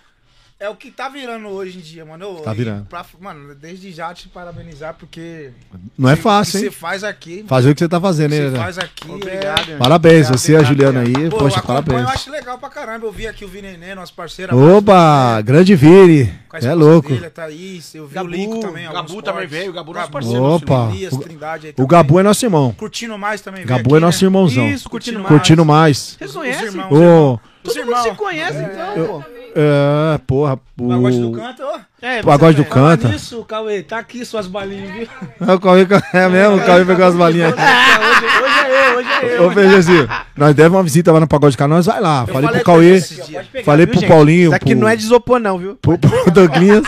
É 0.61 0.68
o 0.68 0.74
que 0.74 0.90
tá 0.90 1.09
virando 1.09 1.46
hoje 1.46 1.78
em 1.78 1.80
dia, 1.80 2.04
mano. 2.04 2.24
Eu- 2.24 2.34
Tá 2.42 2.52
virando. 2.52 2.84
pra- 2.86 3.06
mano, 3.20 3.54
desde 3.54 3.92
já 3.92 4.12
te 4.12 4.28
parabenizar, 4.28 4.92
porque. 4.98 5.50
Não 5.96 6.11
é 6.11 6.14
o 6.14 6.16
que 6.16 6.22
fácil, 6.24 6.59
Você 6.59 6.64
hein? 6.66 6.72
faz 6.72 7.04
aqui. 7.04 7.44
Fazer 7.46 7.70
o 7.70 7.74
que 7.74 7.78
você 7.78 7.88
tá 7.88 8.00
fazendo, 8.00 8.30
Você 8.32 8.40
né? 8.40 8.46
Dedé? 8.50 8.59
faz 8.59 8.76
aqui. 8.76 9.09
Obrigado, 9.09 9.70
é... 9.70 9.76
Parabéns, 9.76 10.26
Obrigado, 10.26 10.38
você 10.38 10.52
e 10.52 10.56
a 10.56 10.59
obrigado, 10.61 10.92
Juliana 10.94 11.00
aí. 11.20 11.30
Pô, 11.30 11.38
Poxa, 11.38 11.62
parabéns. 11.62 12.00
Eu 12.00 12.09
acho 12.09 12.30
legal 12.32 12.59
pra 12.59 12.68
caramba. 12.70 13.06
Eu 13.06 13.12
vi 13.12 13.28
aqui 13.28 13.44
o 13.44 13.48
Vinenê, 13.48 13.94
nosso 13.94 14.12
parceiro. 14.14 14.59
Oba, 14.59 15.40
grande 15.42 15.76
Vini. 15.76 16.28
É 16.61 16.74
louco. 16.74 17.09
Dele, 17.11 17.26
a 17.26 17.30
Thaís, 17.30 17.94
eu 17.94 18.09
vi 18.09 18.14
Gabu, 18.16 18.26
o 18.28 18.32
Lico 18.32 18.59
também. 18.59 18.88
o 18.88 18.92
Gabu 18.92 19.09
também 19.22 19.32
cortes. 19.42 19.50
veio, 19.50 19.70
o 19.70 19.74
Gabu 19.74 19.92
nosso 19.92 20.06
Gabu, 20.06 20.12
parceiro, 20.12 20.42
Opa. 20.42 20.90
Elias, 20.92 21.16
Trindade 21.18 21.66
aí 21.68 21.74
O. 21.78 21.86
Gabu 21.86 22.18
é 22.18 22.22
nosso 22.24 22.44
irmão. 22.44 22.72
Curtindo 22.72 23.16
mais 23.16 23.40
também. 23.40 23.64
Gabu 23.64 23.90
aqui, 23.90 23.96
é 23.96 24.00
nosso 24.00 24.24
né? 24.24 24.26
irmãozão. 24.26 24.68
Isso, 24.68 24.90
curtindo 24.90 25.18
mais. 25.20 25.28
Curtindo 25.28 25.64
mais. 25.64 26.16
Vocês 26.18 26.32
conhecem? 26.32 26.68
os 26.68 26.74
irmãos. 26.74 27.38
Todo 27.62 27.84
mundo 27.86 28.02
se 28.02 28.11
conhece, 28.12 28.59
então, 28.59 29.06
pô. 29.06 29.38
É, 29.55 30.18
porra. 30.26 30.59
O 30.78 30.88
pagode 30.88 31.20
do 31.20 31.32
canto, 31.32 31.62
ó. 31.64 31.78
É, 32.01 32.22
pagode 32.22 32.57
do. 32.62 32.64
Falar 32.64 32.96
nisso, 32.96 33.44
Cauê, 33.44 33.82
tá 33.82 33.99
aqui 33.99 34.24
suas 34.24 34.46
balinhas, 34.46 34.91
viu? 34.92 35.08
É, 35.41 35.53
o 35.53 35.58
Cauê, 35.58 35.87
é 36.12 36.29
mesmo, 36.29 36.57
o 36.57 36.64
Cauê 36.64 36.84
pegou 36.84 37.04
as 37.07 37.14
balinhas. 37.16 37.53
hoje, 37.53 38.26
hoje 38.45 38.54
é 38.54 38.91
eu, 38.92 38.96
hoje 38.99 39.08
é 39.22 39.38
eu. 39.38 39.46
Ô, 39.46 39.50
Feijãozinho, 39.50 40.08
nós 40.37 40.54
devemos 40.54 40.76
uma 40.76 40.84
visita 40.84 41.11
lá 41.12 41.18
no 41.20 41.26
Pagode 41.26 41.57
do 41.57 41.58
Canal, 41.58 41.79
nós 41.79 41.87
vai 41.87 42.00
lá. 42.00 42.26
Falei 42.26 42.49
pro 42.50 42.58
com 42.58 42.64
Cauê, 42.64 43.00
pegar. 43.00 43.64
falei 43.64 43.87
viu, 43.87 43.92
pro 43.92 44.00
gente? 44.00 44.08
Paulinho, 44.08 44.46
Isso 44.46 44.54
aqui 44.54 44.70
pro, 44.75 44.80
não 44.80 44.88
é 44.88 44.96
de 44.96 45.03
isopor, 45.03 45.38
não, 45.41 45.58
viu? 45.58 45.75
pro, 45.76 45.99
pro 45.99 46.30
Douglinhas. 46.30 46.84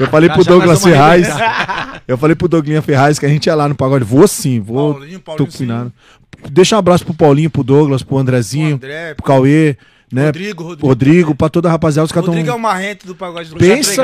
Eu 0.00 0.06
falei 0.08 0.28
Já- 0.28 0.34
pro 0.34 0.42
já 0.44 0.50
Douglas 0.50 0.82
Ferraz. 0.82 1.28
Eu 2.08 2.18
falei 2.18 2.34
pro 2.34 2.48
Douglinhas 2.48 2.84
Ferraz 2.84 3.18
que 3.18 3.26
a 3.26 3.28
gente 3.28 3.46
ia 3.46 3.54
lá 3.54 3.68
no 3.68 3.74
Pagode. 3.74 4.04
Vou 4.04 4.26
sim, 4.26 4.58
vou 4.60 4.94
Paulinho, 4.94 5.20
Paulinho, 5.20 5.46
tucunando. 5.50 5.92
deixa 6.50 6.74
um 6.74 6.78
abraço 6.78 7.04
pro 7.04 7.14
Paulinho, 7.14 7.50
pro 7.50 7.62
Douglas, 7.62 8.02
pro 8.02 8.18
Andrezinho, 8.18 8.72
O 8.72 8.74
André, 8.76 9.14
pro 9.14 9.24
Cauê, 9.26 9.76
né? 10.12 10.26
Rodrigo, 10.26 10.62
Rodrigo. 10.64 10.86
Rodrigo, 10.86 11.34
pra 11.34 11.48
toda 11.48 11.68
a 11.68 11.72
rapaziada. 11.72 12.04
Os 12.06 12.12
caras 12.12 12.26
Rodrigo 12.26 12.48
é 12.48 12.50
tão... 12.50 12.58
o 12.58 12.62
marrento 12.62 13.06
do 13.06 13.14
pagode 13.14 13.50
do 13.50 13.56
Pensa, 13.56 14.02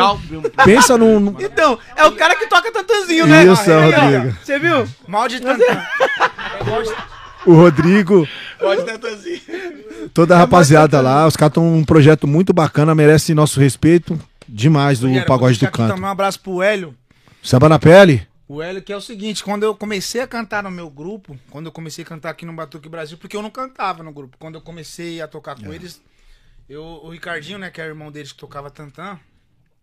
pensa 0.65 0.97
num. 0.97 1.19
num- 1.21 1.37
Então, 1.41 1.79
é 1.97 2.05
o 2.05 2.13
cara 2.13 2.37
que 2.37 2.47
toca 2.47 2.71
tantanzinho, 2.73 3.27
né? 3.27 3.45
Isso, 3.45 3.71
é 3.71 3.85
Rodrigo. 3.85 4.37
Você 4.43 4.59
viu? 4.59 4.87
Mal 5.09 5.29
de 5.29 5.41
tantã. 5.41 5.87
O 7.45 7.55
Rodrigo, 7.55 8.27
toda 10.13 10.35
a 10.35 10.39
rapaziada 10.39 11.01
lá. 11.01 11.27
Os 11.27 11.37
caras 11.37 11.51
estão 11.51 11.75
um 11.75 11.85
projeto 11.85 12.27
muito 12.27 12.53
bacana, 12.53 12.95
merece 12.95 13.35
nosso 13.35 13.61
respeito. 13.61 14.19
Demais 14.49 15.01
do 15.01 15.09
pagode 15.27 15.59
do 15.59 15.71
canto. 15.71 15.89
Também 15.95 16.05
um 16.05 16.11
abraço 16.13 16.41
pro 16.41 16.63
Hélio. 16.63 16.95
Samba 17.43 17.69
na 17.69 17.79
pele? 17.79 18.27
O 18.49 18.63
Hélio, 18.63 18.81
que 18.83 18.93
é 18.93 18.97
o 18.97 19.01
seguinte, 19.01 19.43
quando 19.43 19.65
eu 19.65 19.75
comecei 19.75 20.21
a 20.21 20.27
cantar 20.27 20.63
no 20.63 20.71
meu 20.71 20.89
grupo, 20.89 21.39
quando 21.51 21.67
eu 21.67 21.73
comecei 21.73 22.05
a 22.05 22.07
cantar 22.07 22.31
aqui 22.31 22.47
no 22.47 22.53
Batuque 22.53 22.89
Brasil, 22.89 23.19
porque 23.19 23.37
eu 23.37 23.43
não 23.43 23.51
cantava 23.51 24.05
no 24.05 24.13
grupo. 24.13 24.37
Quando 24.39 24.55
eu 24.55 24.61
comecei 24.61 25.21
a 25.21 25.27
tocar 25.27 25.57
com 25.57 25.73
eles, 25.73 26.01
eu, 26.69 26.83
o 26.83 27.09
Ricardinho, 27.11 27.59
né, 27.59 27.71
que 27.71 27.81
é 27.81 27.85
o 27.85 27.89
irmão 27.89 28.13
deles 28.13 28.31
que 28.31 28.39
tocava 28.39 28.71
tantã, 28.71 29.19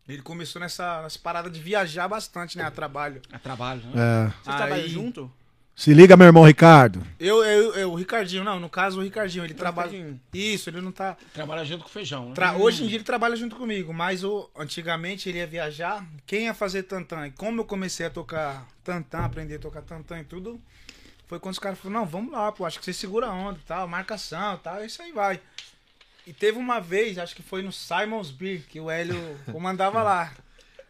ele 0.07 0.21
começou 0.21 0.61
nessa, 0.61 1.01
nessa 1.01 1.19
parada 1.19 1.49
de 1.49 1.59
viajar 1.59 2.07
bastante, 2.07 2.57
né, 2.57 2.63
a 2.63 2.71
trabalho. 2.71 3.21
É 3.31 3.37
trabalho, 3.37 3.81
né? 3.87 3.93
É. 3.95 4.27
Vocês 4.43 4.55
trabalham 4.55 4.75
Aí- 4.85 4.89
junto? 4.89 5.31
Se 5.75 5.91
liga, 5.91 6.15
meu 6.15 6.27
irmão 6.27 6.43
Ricardo. 6.43 7.05
Eu, 7.19 7.43
eu, 7.43 7.73
eu, 7.73 7.91
o 7.91 7.95
Ricardinho, 7.95 8.43
não, 8.43 8.59
no 8.59 8.69
caso 8.69 8.99
o 8.99 9.03
Ricardinho, 9.03 9.43
ele 9.43 9.55
trabalha... 9.55 10.15
Isso, 10.31 10.69
ele 10.69 10.79
não 10.81 10.91
tá... 10.91 11.17
Trabalha 11.33 11.65
junto 11.65 11.83
com 11.83 11.89
feijão, 11.89 12.29
né? 12.29 12.35
Tra- 12.35 12.53
Hoje 12.53 12.83
em 12.83 12.87
dia 12.87 12.97
ele 12.97 13.03
trabalha 13.03 13.35
junto 13.35 13.55
comigo, 13.55 13.91
mas 13.91 14.23
o, 14.23 14.47
antigamente 14.55 15.27
ele 15.29 15.39
ia 15.39 15.47
viajar, 15.47 16.05
quem 16.27 16.43
ia 16.45 16.53
fazer 16.53 16.83
tantã? 16.83 17.25
E 17.27 17.31
como 17.31 17.61
eu 17.61 17.65
comecei 17.65 18.05
a 18.05 18.09
tocar 18.11 18.67
tantã, 18.83 19.19
aprender 19.25 19.55
a 19.55 19.59
tocar 19.59 19.81
tantã 19.81 20.19
e 20.19 20.23
tudo, 20.23 20.61
foi 21.27 21.39
quando 21.39 21.53
os 21.53 21.59
caras 21.59 21.79
falaram, 21.79 22.01
não, 22.01 22.07
vamos 22.07 22.31
lá, 22.31 22.51
pô, 22.51 22.65
acho 22.65 22.77
que 22.77 22.85
você 22.85 22.93
segura 22.93 23.25
a 23.25 23.33
onda 23.33 23.57
e 23.59 23.65
tal, 23.67 23.87
marcação 23.87 24.53
e 24.53 24.59
tal, 24.59 24.85
isso 24.85 25.01
aí 25.01 25.11
vai. 25.11 25.39
E 26.27 26.31
teve 26.31 26.59
uma 26.59 26.79
vez, 26.79 27.17
acho 27.17 27.35
que 27.35 27.41
foi 27.41 27.63
no 27.63 27.71
Simon's 27.71 28.29
Beer, 28.29 28.61
que 28.69 28.79
o 28.79 28.91
Hélio 28.91 29.17
comandava 29.51 30.03
lá. 30.03 30.31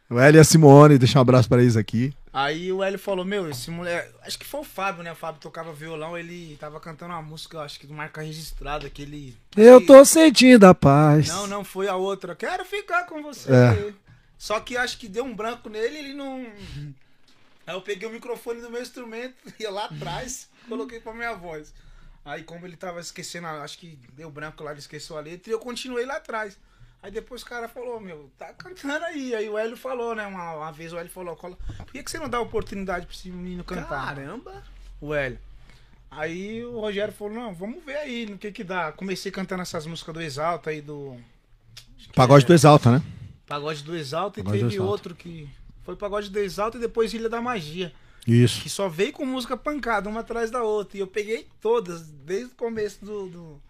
O 0.09 0.19
Hélio 0.19 0.39
e 0.39 0.41
a 0.41 0.43
Simone, 0.43 0.97
deixa 0.97 1.17
um 1.17 1.21
abraço 1.21 1.47
pra 1.47 1.61
eles 1.61 1.75
aqui. 1.75 2.13
Aí 2.31 2.71
o 2.71 2.83
Hélio 2.83 2.99
falou, 2.99 3.23
meu, 3.23 3.49
esse 3.49 3.69
moleque. 3.69 4.11
Acho 4.21 4.37
que 4.39 4.45
foi 4.45 4.61
o 4.61 4.63
Fábio, 4.63 5.03
né? 5.03 5.11
O 5.11 5.15
Fábio 5.15 5.39
tocava 5.39 5.71
violão, 5.71 6.17
ele 6.17 6.57
tava 6.59 6.79
cantando 6.79 7.13
uma 7.13 7.21
música, 7.21 7.57
eu 7.57 7.61
acho 7.61 7.79
que 7.79 7.87
de 7.87 7.93
marca 7.93 8.21
registrada, 8.21 8.89
que 8.89 9.01
ele. 9.03 9.37
Eu 9.55 9.85
tô 9.85 10.03
sentindo 10.03 10.65
a 10.65 10.73
paz. 10.73 11.27
Não, 11.27 11.47
não, 11.47 11.63
foi 11.63 11.87
a 11.87 11.95
outra. 11.95 12.35
Quero 12.35 12.65
ficar 12.65 13.05
com 13.05 13.21
você. 13.21 13.51
É. 13.51 13.93
Só 14.37 14.59
que 14.59 14.75
acho 14.75 14.97
que 14.97 15.07
deu 15.07 15.23
um 15.23 15.35
branco 15.35 15.69
nele 15.69 15.97
ele 15.97 16.13
não. 16.13 16.45
Aí 17.65 17.73
eu 17.73 17.81
peguei 17.81 18.09
o 18.09 18.11
microfone 18.11 18.59
do 18.59 18.69
meu 18.69 18.81
instrumento, 18.81 19.35
ia 19.57 19.71
lá 19.71 19.85
atrás, 19.85 20.49
coloquei 20.67 20.99
pra 20.99 21.13
minha 21.13 21.33
voz. 21.33 21.73
Aí 22.25 22.43
como 22.43 22.65
ele 22.65 22.75
tava 22.75 22.99
esquecendo, 22.99 23.47
acho 23.47 23.77
que 23.77 23.97
deu 24.13 24.29
branco 24.29 24.63
lá, 24.63 24.71
ele 24.71 24.79
esqueceu 24.79 25.17
a 25.17 25.21
letra, 25.21 25.49
e 25.49 25.53
eu 25.53 25.59
continuei 25.59 26.05
lá 26.05 26.17
atrás. 26.17 26.57
Aí 27.03 27.11
depois 27.11 27.41
o 27.41 27.45
cara 27.45 27.67
falou, 27.67 27.99
meu, 27.99 28.31
tá 28.37 28.53
cantando 28.53 29.03
aí. 29.03 29.35
Aí 29.35 29.49
o 29.49 29.57
Hélio 29.57 29.75
falou, 29.75 30.15
né? 30.15 30.25
Uma, 30.25 30.55
uma 30.55 30.71
vez 30.71 30.93
o 30.93 30.97
Hélio 30.97 31.11
falou, 31.11 31.35
"Cola, 31.35 31.57
por 31.77 31.91
que, 31.91 32.01
que 32.01 32.09
você 32.09 32.17
não 32.17 32.29
dá 32.29 32.39
oportunidade 32.39 33.05
pra 33.05 33.13
esse 33.13 33.29
menino 33.29 33.61
cantar? 33.61 34.15
Caramba. 34.15 34.63
o 35.01 35.13
Hélio. 35.13 35.37
Aí 36.09 36.63
o 36.63 36.79
Rogério 36.79 37.13
falou, 37.13 37.33
não, 37.33 37.53
vamos 37.53 37.83
ver 37.83 37.97
aí 37.97 38.25
no 38.25 38.37
que 38.37 38.51
que 38.53 38.63
dá. 38.63 38.93
Comecei 38.93 39.31
cantando 39.31 39.63
essas 39.63 39.85
músicas 39.85 40.13
do 40.13 40.21
Exalta 40.21 40.69
aí 40.69 40.79
do. 40.79 41.17
Pagode 42.15 42.45
do 42.45 42.53
Exalta, 42.53 42.89
né? 42.91 43.03
Pagode 43.45 43.83
do 43.83 43.95
Exalta 43.95 44.39
e 44.39 44.43
Pagode 44.43 44.61
teve 44.63 44.75
Exalta. 44.75 44.91
outro 44.91 45.15
que. 45.15 45.49
Foi 45.81 45.97
Pagode 45.97 46.29
do 46.29 46.39
Exalta 46.39 46.77
e 46.77 46.79
depois 46.81 47.13
Ilha 47.13 47.27
da 47.27 47.41
Magia. 47.41 47.91
Isso. 48.25 48.61
Que 48.61 48.69
só 48.69 48.87
veio 48.87 49.11
com 49.11 49.25
música 49.25 49.57
pancada, 49.57 50.07
uma 50.07 50.21
atrás 50.21 50.49
da 50.49 50.63
outra. 50.63 50.97
E 50.97 51.01
eu 51.01 51.07
peguei 51.07 51.49
todas, 51.59 52.07
desde 52.07 52.53
o 52.53 52.55
começo 52.55 53.03
do, 53.03 53.27
do, 53.27 53.61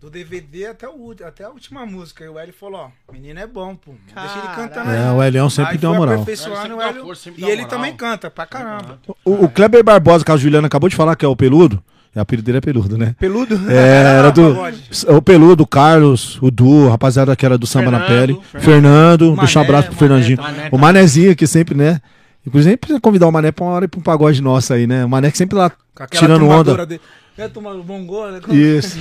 do 0.00 0.08
DVD 0.10 0.66
até, 0.66 0.88
o, 0.88 1.14
até 1.26 1.44
a 1.44 1.50
última 1.50 1.84
música. 1.84 2.24
E 2.24 2.28
o 2.28 2.38
Hélio 2.38 2.54
falou, 2.58 2.80
ó, 3.08 3.12
menino 3.12 3.38
é 3.38 3.46
bom, 3.46 3.74
pô. 3.76 3.92
Deixa 4.14 4.38
ele 4.38 4.54
cantando 4.54 4.90
É, 4.90 5.08
aí. 5.08 5.14
o 5.14 5.22
Elião 5.22 5.50
sempre 5.50 5.72
Aí 5.72 5.78
deu 5.78 5.90
uma 5.90 5.98
moral. 5.98 6.24
Hélio. 6.26 7.04
força, 7.04 7.30
E 7.36 7.44
ele 7.44 7.62
moral. 7.62 7.68
também 7.68 7.94
canta 7.94 8.30
pra 8.30 8.46
caramba. 8.46 8.98
O, 9.24 9.44
o 9.44 9.48
Kleber 9.48 9.84
Barbosa, 9.84 10.24
que 10.24 10.32
a 10.32 10.36
Juliana 10.36 10.66
acabou 10.68 10.88
de 10.88 10.96
falar, 10.96 11.16
que 11.16 11.24
é 11.24 11.28
o 11.28 11.36
Peludo. 11.36 11.82
É, 12.14 12.18
o 12.18 12.22
apelido 12.22 12.44
dele 12.46 12.58
é 12.58 12.60
Peludo, 12.60 12.98
né? 12.98 13.14
Peludo? 13.20 13.54
É, 13.70 14.16
era 14.18 14.30
do. 14.32 14.54
Pagode. 14.54 14.82
O 15.08 15.22
Peludo, 15.22 15.62
o 15.62 15.66
Carlos, 15.66 16.38
o 16.42 16.50
Du, 16.50 16.88
a 16.88 16.90
rapaziada 16.92 17.36
que 17.36 17.46
era 17.46 17.56
do 17.56 17.66
Samba 17.68 17.90
na 17.92 18.00
Fernando, 18.00 18.26
Pele. 18.26 18.40
Fernando, 18.64 19.24
Mané, 19.30 19.38
deixa 19.42 19.58
um 19.60 19.62
abraço 19.62 19.88
pro 19.90 19.94
Mané 19.94 19.98
Fernandinho. 20.24 20.38
Mané 20.42 20.68
o 20.72 20.78
Manezinho 20.78 21.30
aqui 21.30 21.46
sempre, 21.46 21.76
né? 21.76 22.00
Inclusive, 22.44 22.76
precisa 22.78 22.98
convidar 23.00 23.28
o 23.28 23.30
Mané 23.32 23.52
pra 23.52 23.64
uma 23.64 23.72
hora 23.74 23.84
ir 23.84 23.88
pra 23.88 24.00
um 24.00 24.02
pagode 24.02 24.42
nosso 24.42 24.72
aí, 24.72 24.86
né? 24.88 25.04
O 25.04 25.08
Mané 25.08 25.30
que 25.30 25.38
sempre 25.38 25.56
lá 25.56 25.70
tirando 26.10 26.48
onda. 26.48 26.84
dele. 26.86 27.00
Quer 27.36 27.48
tomar 27.50 27.72
o 27.72 27.82
bongô, 27.82 28.26
né? 28.30 28.40
Isso. 28.50 28.98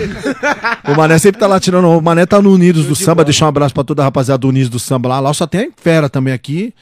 o 0.87 0.95
Mané 0.95 1.17
sempre 1.17 1.39
tá 1.39 1.47
lá 1.47 1.59
tirando. 1.59 1.87
O 1.89 2.01
Mané 2.01 2.25
tá 2.25 2.41
no 2.41 2.53
Unidos 2.53 2.85
do 2.85 2.95
Samba. 2.95 3.23
Deixa 3.25 3.43
um 3.43 3.47
abraço 3.47 3.73
pra 3.73 3.83
toda 3.83 4.01
a 4.01 4.05
rapaziada 4.05 4.37
do 4.39 4.47
Unidos 4.47 4.69
do 4.69 4.79
Samba 4.79 5.09
lá. 5.09 5.19
Lá 5.19 5.33
só 5.33 5.45
tem 5.45 5.71
fera 5.75 6.09
também 6.09 6.33
aqui. 6.33 6.73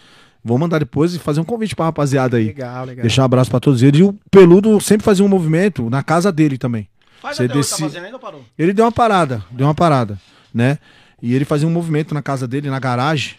Vou 0.43 0.57
mandar 0.57 0.79
depois 0.79 1.13
e 1.15 1.19
fazer 1.19 1.39
um 1.39 1.43
convite 1.43 1.75
pra 1.75 1.85
rapaziada 1.85 2.37
aí. 2.37 2.45
Legal, 2.47 2.85
legal. 2.85 3.01
Deixar 3.01 3.23
um 3.23 3.25
abraço 3.25 3.49
pra 3.49 3.59
todos 3.59 3.81
eles. 3.81 3.99
E 3.99 4.03
o 4.03 4.13
Peludo 4.29 4.79
sempre 4.79 5.03
fazia 5.03 5.25
um 5.25 5.27
movimento 5.27 5.89
na 5.89 6.03
casa 6.03 6.31
dele 6.31 6.57
também. 6.57 6.87
Faz 7.21 7.37
Você 7.37 7.47
desce- 7.47 7.71
tá 7.71 7.77
fazendo 7.89 8.03
ainda 8.05 8.15
ou 8.17 8.21
parou? 8.21 8.45
Ele 8.57 8.71
deu 8.71 8.85
uma 8.85 8.91
parada, 8.91 9.43
deu 9.51 9.65
uma 9.67 9.73
parada, 9.73 10.19
né? 10.53 10.77
E 11.21 11.33
ele 11.33 11.43
fazia 11.43 11.67
um 11.67 11.71
movimento 11.71 12.13
na 12.13 12.21
casa 12.21 12.47
dele, 12.47 12.69
na 12.69 12.79
garagem. 12.79 13.33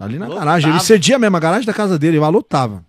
Ali 0.00 0.18
na 0.18 0.26
garagem. 0.26 0.70
Ele 0.70 0.80
cedia 0.80 1.18
mesmo 1.18 1.36
a 1.36 1.40
garagem 1.40 1.66
da 1.66 1.74
casa 1.74 1.98
dele, 1.98 2.18
lá 2.18 2.28
lotava. 2.28 2.82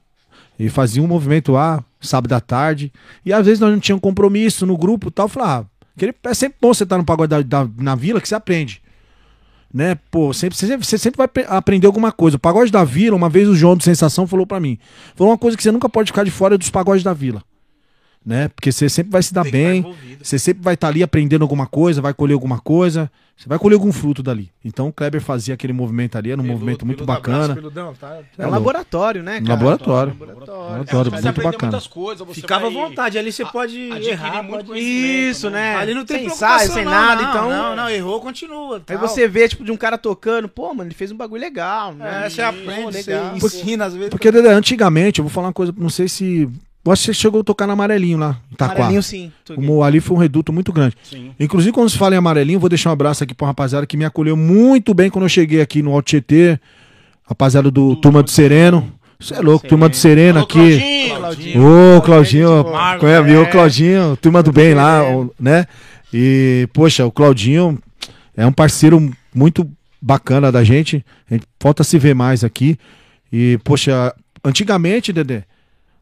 Ele 0.57 0.69
fazia 0.69 1.03
um 1.03 1.07
movimento 1.07 1.51
lá, 1.51 1.83
sábado 2.07 2.33
à 2.33 2.39
tarde. 2.39 2.91
E 3.25 3.31
às 3.33 3.45
vezes 3.45 3.59
nós 3.59 3.71
não 3.71 3.79
tínhamos 3.79 4.01
compromisso 4.01 4.65
no 4.65 4.77
grupo 4.77 5.07
e 5.07 5.11
tal. 5.11 5.25
Eu 5.25 5.29
falava, 5.29 5.67
ah, 5.81 5.85
aquele- 5.95 6.13
é 6.23 6.33
sempre 6.33 6.57
bom 6.61 6.73
você 6.73 6.83
estar 6.83 6.97
no 6.97 7.05
pagode 7.05 7.29
da, 7.29 7.41
da- 7.63 7.69
na 7.77 7.95
vila 7.95 8.19
que 8.21 8.27
você 8.27 8.35
aprende. 8.35 8.81
Né? 9.73 9.95
Pô, 10.11 10.31
sempre, 10.33 10.55
você, 10.55 10.67
sempre- 10.67 10.85
você 10.85 10.97
sempre 10.99 11.17
vai 11.17 11.45
aprender 11.47 11.87
alguma 11.87 12.11
coisa. 12.11 12.37
O 12.37 12.39
pagode 12.39 12.71
da 12.71 12.83
vila, 12.83 13.15
uma 13.15 13.27
vez 13.29 13.47
o 13.49 13.55
João 13.55 13.75
do 13.75 13.83
Sensação 13.83 14.27
falou 14.27 14.45
pra 14.45 14.59
mim. 14.59 14.77
Falou 15.15 15.31
uma 15.31 15.37
coisa 15.37 15.57
que 15.57 15.63
você 15.63 15.71
nunca 15.71 15.89
pode 15.89 16.11
ficar 16.11 16.23
de 16.23 16.29
fora 16.31 16.57
dos 16.57 16.69
pagodes 16.69 17.03
da 17.03 17.11
vila. 17.13 17.41
Né? 18.25 18.47
Porque 18.49 18.71
você 18.71 18.87
sempre 18.87 19.11
vai 19.11 19.21
se 19.21 19.33
dar 19.33 19.43
Tem 19.43 19.51
bem. 19.51 19.95
Você 20.21 20.39
sempre 20.39 20.63
vai 20.63 20.75
estar 20.75 20.87
ali 20.87 21.03
aprendendo 21.03 21.41
alguma 21.41 21.65
coisa, 21.67 22.01
vai 22.01 22.13
colher 22.13 22.35
alguma 22.35 22.57
coisa. 22.59 23.11
Você 23.35 23.49
vai 23.49 23.57
colher 23.59 23.73
algum 23.73 23.91
fruto 23.91 24.21
dali. 24.23 24.49
Então 24.63 24.87
o 24.87 24.93
Kleber 24.93 25.19
fazia 25.19 25.55
aquele 25.55 25.73
movimento 25.73 26.17
ali, 26.17 26.31
era 26.31 26.39
um 26.39 26.45
movimento 26.45 26.85
muito 26.85 27.03
peludo, 27.03 27.11
abraço, 27.11 27.39
bacana. 27.39 27.55
peludão, 27.55 27.93
tá? 27.99 28.07
É 28.09 28.11
um 28.13 28.21
louco. 28.43 28.51
laboratório, 28.51 29.23
né, 29.23 29.41
cara? 29.41 29.49
laboratório. 29.53 30.13
Laboratório. 30.13 30.42
Laboratório, 30.73 31.11
Você 31.11 31.15
muito 31.15 31.27
aprende 31.29 31.51
bacana. 31.51 31.71
muitas 31.71 31.87
coisas. 31.87 32.27
Você 32.27 32.41
Ficava 32.41 32.67
à 32.67 32.69
vontade, 32.69 33.17
ali 33.17 33.31
você 33.31 33.43
a- 33.43 33.47
pode 33.47 33.79
errar. 33.79 34.43
muito 34.43 34.65
pode- 34.65 34.79
Isso, 34.79 35.49
né? 35.49 35.75
Ali 35.75 35.93
não 35.93 36.05
tem 36.05 36.17
sem 36.17 36.25
preocupação, 36.25 36.55
ensaio, 36.57 36.71
sem 36.73 36.85
não, 36.85 36.91
nada, 36.91 37.21
não, 37.21 37.29
então. 37.29 37.49
Não, 37.49 37.75
não, 37.75 37.89
errou, 37.89 38.19
continua. 38.19 38.77
Aí 38.77 38.97
tal. 38.97 39.07
você 39.07 39.27
vê, 39.27 39.47
tipo, 39.47 39.63
de 39.63 39.71
um 39.71 39.77
cara 39.77 39.97
tocando, 39.97 40.47
pô, 40.47 40.73
mano, 40.73 40.87
ele 40.89 40.95
fez 40.95 41.11
um 41.11 41.17
bagulho 41.17 41.41
legal, 41.41 41.93
né? 41.93 42.25
É, 42.25 42.29
você 42.29 42.41
aprende, 42.41 42.93
você 43.01 43.11
legal. 43.11 43.37
ensina 43.37 43.85
às 43.85 43.93
vezes. 43.93 44.09
Porque 44.09 44.27
antigamente, 44.29 45.19
eu 45.19 45.23
vou 45.25 45.31
falar 45.31 45.47
uma 45.47 45.53
coisa, 45.53 45.73
não 45.77 45.89
sei 45.89 46.07
se. 46.07 46.49
Eu 46.85 46.91
acho 46.91 47.01
que 47.03 47.05
você 47.05 47.13
chegou 47.13 47.39
a 47.39 47.43
tocar 47.45 47.65
no 47.65 47.71
amarelinho 47.71 48.17
lá, 48.17 48.37
em 48.51 48.55
Itaquá. 48.55 48.73
Amarelinho, 48.73 49.01
sim. 49.01 49.31
Como 49.55 49.81
ali 49.83 50.01
foi 50.01 50.17
um 50.17 50.19
reduto 50.19 50.51
muito 50.51 50.73
grande. 50.73 50.97
Sim. 51.01 51.31
Inclusive, 51.39 51.71
quando 51.71 51.89
se 51.89 51.97
fala 51.97 52.13
em 52.13 52.17
amarelinho, 52.17 52.59
vou 52.59 52.67
deixar 52.67 52.89
um 52.89 52.93
abraço 52.93 53.23
aqui 53.23 53.33
pra 53.33 53.45
uma 53.45 53.51
rapaziada 53.51 53.87
que 53.87 53.95
me 53.95 54.03
acolheu 54.03 54.35
muito 54.35 54.93
bem 54.93 55.09
quando 55.09 55.23
eu 55.23 55.29
cheguei 55.29 55.61
aqui 55.61 55.81
no 55.81 55.93
Alto 55.93 56.07
Tietê. 56.07 56.59
Rapaziada 57.25 57.71
do 57.71 57.95
Turma 57.95 58.21
do 58.21 58.29
Sereno. 58.29 58.91
Você 59.23 59.35
é 59.35 59.39
louco, 59.39 59.67
Turma 59.67 59.87
do 59.89 59.95
Sereno 59.95 60.39
Alô, 60.39 60.45
aqui. 60.45 61.09
Claudinho. 61.09 61.17
Claudinho. 61.19 61.61
Ô, 61.97 62.01
Claudinho, 62.01 63.23
viu? 63.25 63.43
é. 63.43 63.45
Claudinho, 63.45 64.17
turma 64.17 64.43
do 64.43 64.51
bem 64.51 64.73
lá, 64.73 65.03
o- 65.03 65.33
né? 65.39 65.65
E, 66.13 66.67
poxa, 66.73 67.05
o 67.05 67.11
Claudinho 67.11 67.79
é 68.35 68.45
um 68.45 68.51
parceiro 68.51 69.11
muito 69.33 69.69
bacana 70.01 70.51
da 70.51 70.63
gente. 70.63 71.03
A 71.29 71.33
gente 71.35 71.45
falta 71.59 71.83
se 71.83 71.97
ver 71.97 72.13
mais 72.13 72.43
aqui. 72.43 72.77
E, 73.31 73.57
poxa, 73.63 74.13
antigamente, 74.43 75.13
Dedé, 75.13 75.45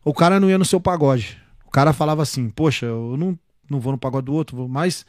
o 0.03 0.13
cara 0.13 0.39
não 0.39 0.49
ia 0.49 0.57
no 0.57 0.65
seu 0.65 0.79
pagode. 0.81 1.37
O 1.67 1.71
cara 1.71 1.93
falava 1.93 2.21
assim, 2.23 2.49
poxa, 2.49 2.87
eu 2.87 3.15
não, 3.17 3.37
não 3.69 3.79
vou 3.79 3.91
no 3.93 3.97
pagode 3.97 4.25
do 4.25 4.33
outro, 4.33 4.57
vou- 4.57 4.67
mas 4.67 5.05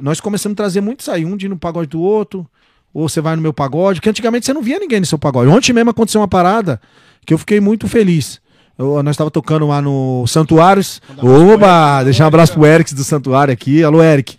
nós 0.00 0.20
começamos 0.20 0.54
a 0.54 0.56
trazer 0.56 0.80
muito 0.80 1.00
isso 1.00 1.10
aí, 1.10 1.24
um 1.24 1.36
de 1.36 1.46
ir 1.46 1.48
no 1.48 1.56
pagode 1.56 1.88
do 1.90 2.00
outro, 2.00 2.44
ou 2.92 3.08
você 3.08 3.20
vai 3.20 3.36
no 3.36 3.42
meu 3.42 3.52
pagode, 3.52 4.00
que 4.00 4.08
antigamente 4.08 4.46
você 4.46 4.52
não 4.52 4.62
via 4.62 4.78
ninguém 4.80 4.98
no 4.98 5.06
seu 5.06 5.18
pagode. 5.18 5.50
Ontem 5.50 5.72
mesmo 5.72 5.90
aconteceu 5.90 6.20
uma 6.20 6.26
parada 6.28 6.80
que 7.24 7.34
eu 7.34 7.38
fiquei 7.38 7.60
muito 7.60 7.88
feliz. 7.88 8.40
Eu- 8.78 9.02
nós 9.02 9.14
estava 9.14 9.30
tocando 9.30 9.66
lá 9.68 9.80
no 9.80 10.26
Santuários. 10.26 11.00
Oba! 11.18 12.02
Deixar 12.04 12.24
um 12.24 12.28
abraço 12.28 12.52
pro 12.54 12.66
Eric 12.66 12.94
do 12.94 13.04
Santuário 13.04 13.52
aqui. 13.52 13.82
Alô, 13.84 14.02
Eric, 14.02 14.36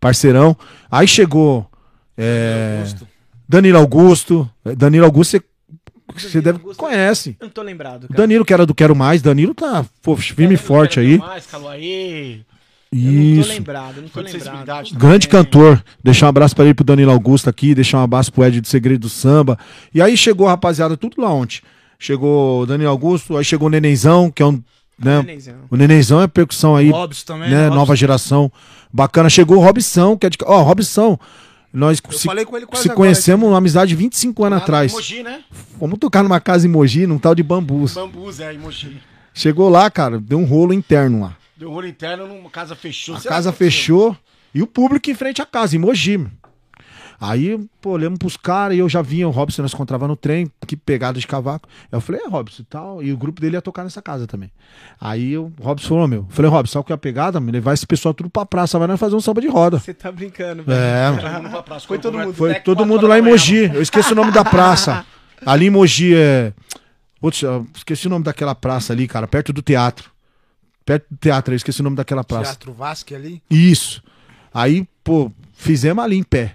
parceirão. 0.00 0.56
Aí 0.90 1.06
chegou 1.06 1.66
é, 2.18 2.84
Danilo 3.48 3.78
Augusto. 3.78 4.48
Danilo 4.76 5.04
Augusto, 5.04 5.40
você, 6.12 6.28
você 6.28 6.40
deve 6.40 6.58
Augusto. 6.58 6.78
conhece. 6.80 7.36
Eu 7.38 7.44
não 7.46 7.52
tô 7.52 7.62
lembrado, 7.62 8.08
cara. 8.08 8.14
Danilo, 8.22 8.44
que 8.44 8.52
era 8.52 8.66
do 8.66 8.74
Quero 8.74 8.96
Mais, 8.96 9.22
Danilo 9.22 9.54
tá 9.54 9.84
pô, 10.02 10.16
firme 10.16 10.54
e 10.54 10.58
forte 10.58 10.98
aí. 10.98 11.18
Mais, 11.18 11.46
Caluaí. 11.46 12.44
Eu 12.92 12.98
não 12.98 13.34
tô 13.34 13.40
Isso. 13.40 13.48
lembrado, 13.50 14.00
não 14.02 14.08
tô 14.08 14.20
lembrado. 14.20 14.94
Grande 14.94 15.28
cantor. 15.28 15.84
Deixar 16.02 16.26
um 16.26 16.28
abraço 16.30 16.54
para 16.56 16.64
ele 16.64 16.72
pro 16.74 16.84
Danilo 16.84 17.10
Augusto 17.12 17.50
aqui, 17.50 17.74
deixar 17.74 17.98
um 17.98 18.02
abraço 18.02 18.32
pro 18.32 18.44
Ed 18.44 18.60
do 18.60 18.66
Segredo 18.66 19.00
do 19.02 19.08
Samba. 19.08 19.58
E 19.92 20.00
aí 20.00 20.16
chegou 20.16 20.46
a 20.46 20.50
rapaziada, 20.50 20.96
tudo 20.96 21.20
lá 21.20 21.30
ontem. 21.32 21.60
Chegou 21.98 22.62
o 22.62 22.66
Danilo 22.66 22.90
Augusto, 22.90 23.36
aí 23.36 23.44
chegou 23.44 23.68
o 23.68 23.70
Nenenzão, 23.70 24.30
que 24.30 24.42
é 24.42 24.46
um 24.46 24.62
né? 24.98 25.22
Nenenzão. 25.22 25.54
O 25.70 25.76
Nenenzão 25.76 26.20
é 26.22 26.26
percussão 26.26 26.74
aí, 26.74 26.90
Robson 26.90 27.24
também. 27.26 27.50
né? 27.50 27.64
Robson. 27.64 27.74
Nova 27.74 27.96
geração. 27.96 28.50
Bacana. 28.92 29.28
Chegou 29.28 29.58
o 29.58 29.60
Robson, 29.60 30.16
que 30.16 30.26
é 30.26 30.30
de. 30.30 30.38
Ó, 30.44 30.62
Robson. 30.62 31.18
Nós 31.72 32.00
Eu 32.02 32.18
se, 32.18 32.26
falei 32.26 32.46
com 32.46 32.56
ele 32.56 32.64
quase 32.64 32.84
se 32.84 32.88
agora, 32.88 32.96
conhecemos 32.96 33.46
uma 33.46 33.58
amizade 33.58 33.90
de 33.90 33.96
25 33.96 34.44
anos 34.44 34.58
Lá 34.58 34.62
atrás. 34.62 34.92
Mogi, 34.92 35.22
né? 35.22 35.40
Vamos 35.78 35.98
tocar 35.98 36.22
numa 36.22 36.40
casa 36.40 36.66
em 36.66 36.70
Mogi, 36.70 37.06
num 37.06 37.18
tal 37.18 37.34
de 37.34 37.42
bambus. 37.42 37.92
Bambus, 37.92 38.40
é, 38.40 38.54
em 38.54 38.58
Mogi. 38.58 38.96
Chegou 39.34 39.68
lá, 39.68 39.90
cara, 39.90 40.18
deu 40.18 40.38
um 40.38 40.44
rolo 40.44 40.72
interno 40.72 41.20
lá. 41.20 41.36
Deu 41.54 41.68
um 41.68 41.74
rolo 41.74 41.86
interno, 41.86 42.26
numa 42.26 42.48
casa 42.48 42.74
fechou. 42.74 43.16
A 43.16 43.20
casa 43.20 43.52
fechou 43.52 44.16
e 44.54 44.62
o 44.62 44.66
público 44.66 45.10
em 45.10 45.14
frente 45.14 45.42
à 45.42 45.44
casa, 45.44 45.76
em 45.76 45.78
Mogi. 45.78 46.26
Aí, 47.18 47.58
pô, 47.80 47.90
olhamos 47.90 48.18
pros 48.18 48.36
caras 48.36 48.76
e 48.76 48.80
eu 48.80 48.88
já 48.88 49.00
vinha, 49.00 49.26
o 49.26 49.30
Robson 49.30 49.62
nós 49.62 49.72
encontrava 49.72 50.06
no 50.06 50.14
trem, 50.16 50.50
que 50.66 50.76
pegada 50.76 51.18
de 51.18 51.26
cavaco. 51.26 51.68
Eu 51.90 52.00
falei, 52.00 52.20
é, 52.22 52.28
Robson 52.28 52.62
e 52.62 52.64
tal. 52.66 53.02
E 53.02 53.12
o 53.12 53.16
grupo 53.16 53.40
dele 53.40 53.56
ia 53.56 53.62
tocar 53.62 53.84
nessa 53.84 54.02
casa 54.02 54.26
também. 54.26 54.50
Aí 55.00 55.36
o 55.36 55.50
Robson 55.60 55.88
falou, 55.88 56.06
meu. 56.08 56.20
Eu 56.20 56.26
falei, 56.28 56.50
Robson, 56.50 56.72
sabe 56.74 56.82
o 56.82 56.84
que 56.84 56.92
é 56.92 56.94
a 56.94 56.98
pegada? 56.98 57.40
Me 57.40 57.50
levar 57.52 57.72
esse 57.72 57.86
pessoal 57.86 58.12
tudo 58.12 58.28
pra 58.28 58.44
praça, 58.44 58.78
vai 58.78 58.86
nós 58.86 59.00
fazer 59.00 59.16
um 59.16 59.20
samba 59.20 59.40
de 59.40 59.48
roda. 59.48 59.78
Você 59.78 59.94
tá 59.94 60.12
brincando, 60.12 60.62
velho. 60.62 60.78
É, 60.78 61.16
Todo 61.16 61.32
mundo 61.42 61.50
pra 61.50 61.62
praça, 61.62 61.86
Foi 61.86 61.98
todo 61.98 62.18
mundo. 62.18 62.34
foi 62.34 62.54
todo 62.60 62.84
mundo 62.86 63.06
lá 63.06 63.18
em 63.18 63.22
Mogi. 63.22 63.70
Eu 63.74 63.80
esqueci 63.82 64.12
o 64.12 64.16
nome 64.16 64.30
da 64.32 64.44
praça. 64.44 65.04
Ali 65.44 65.66
em 65.66 65.70
Mogi 65.70 66.14
é. 66.14 66.52
Putz, 67.20 67.42
eu 67.42 67.66
esqueci 67.74 68.06
o 68.06 68.10
nome 68.10 68.24
daquela 68.24 68.54
praça 68.54 68.92
ali, 68.92 69.08
cara, 69.08 69.26
perto 69.26 69.52
do 69.52 69.62
teatro. 69.62 70.10
Perto 70.84 71.06
do 71.10 71.16
teatro, 71.16 71.52
eu 71.52 71.56
esqueci 71.56 71.80
o 71.80 71.84
nome 71.84 71.96
daquela 71.96 72.22
praça. 72.22 72.44
Teatro 72.52 72.72
Vasque 72.72 73.14
ali. 73.14 73.42
Isso. 73.50 74.02
Aí, 74.54 74.86
pô, 75.02 75.32
fizemos 75.54 76.04
ali 76.04 76.16
em 76.16 76.22
pé. 76.22 76.54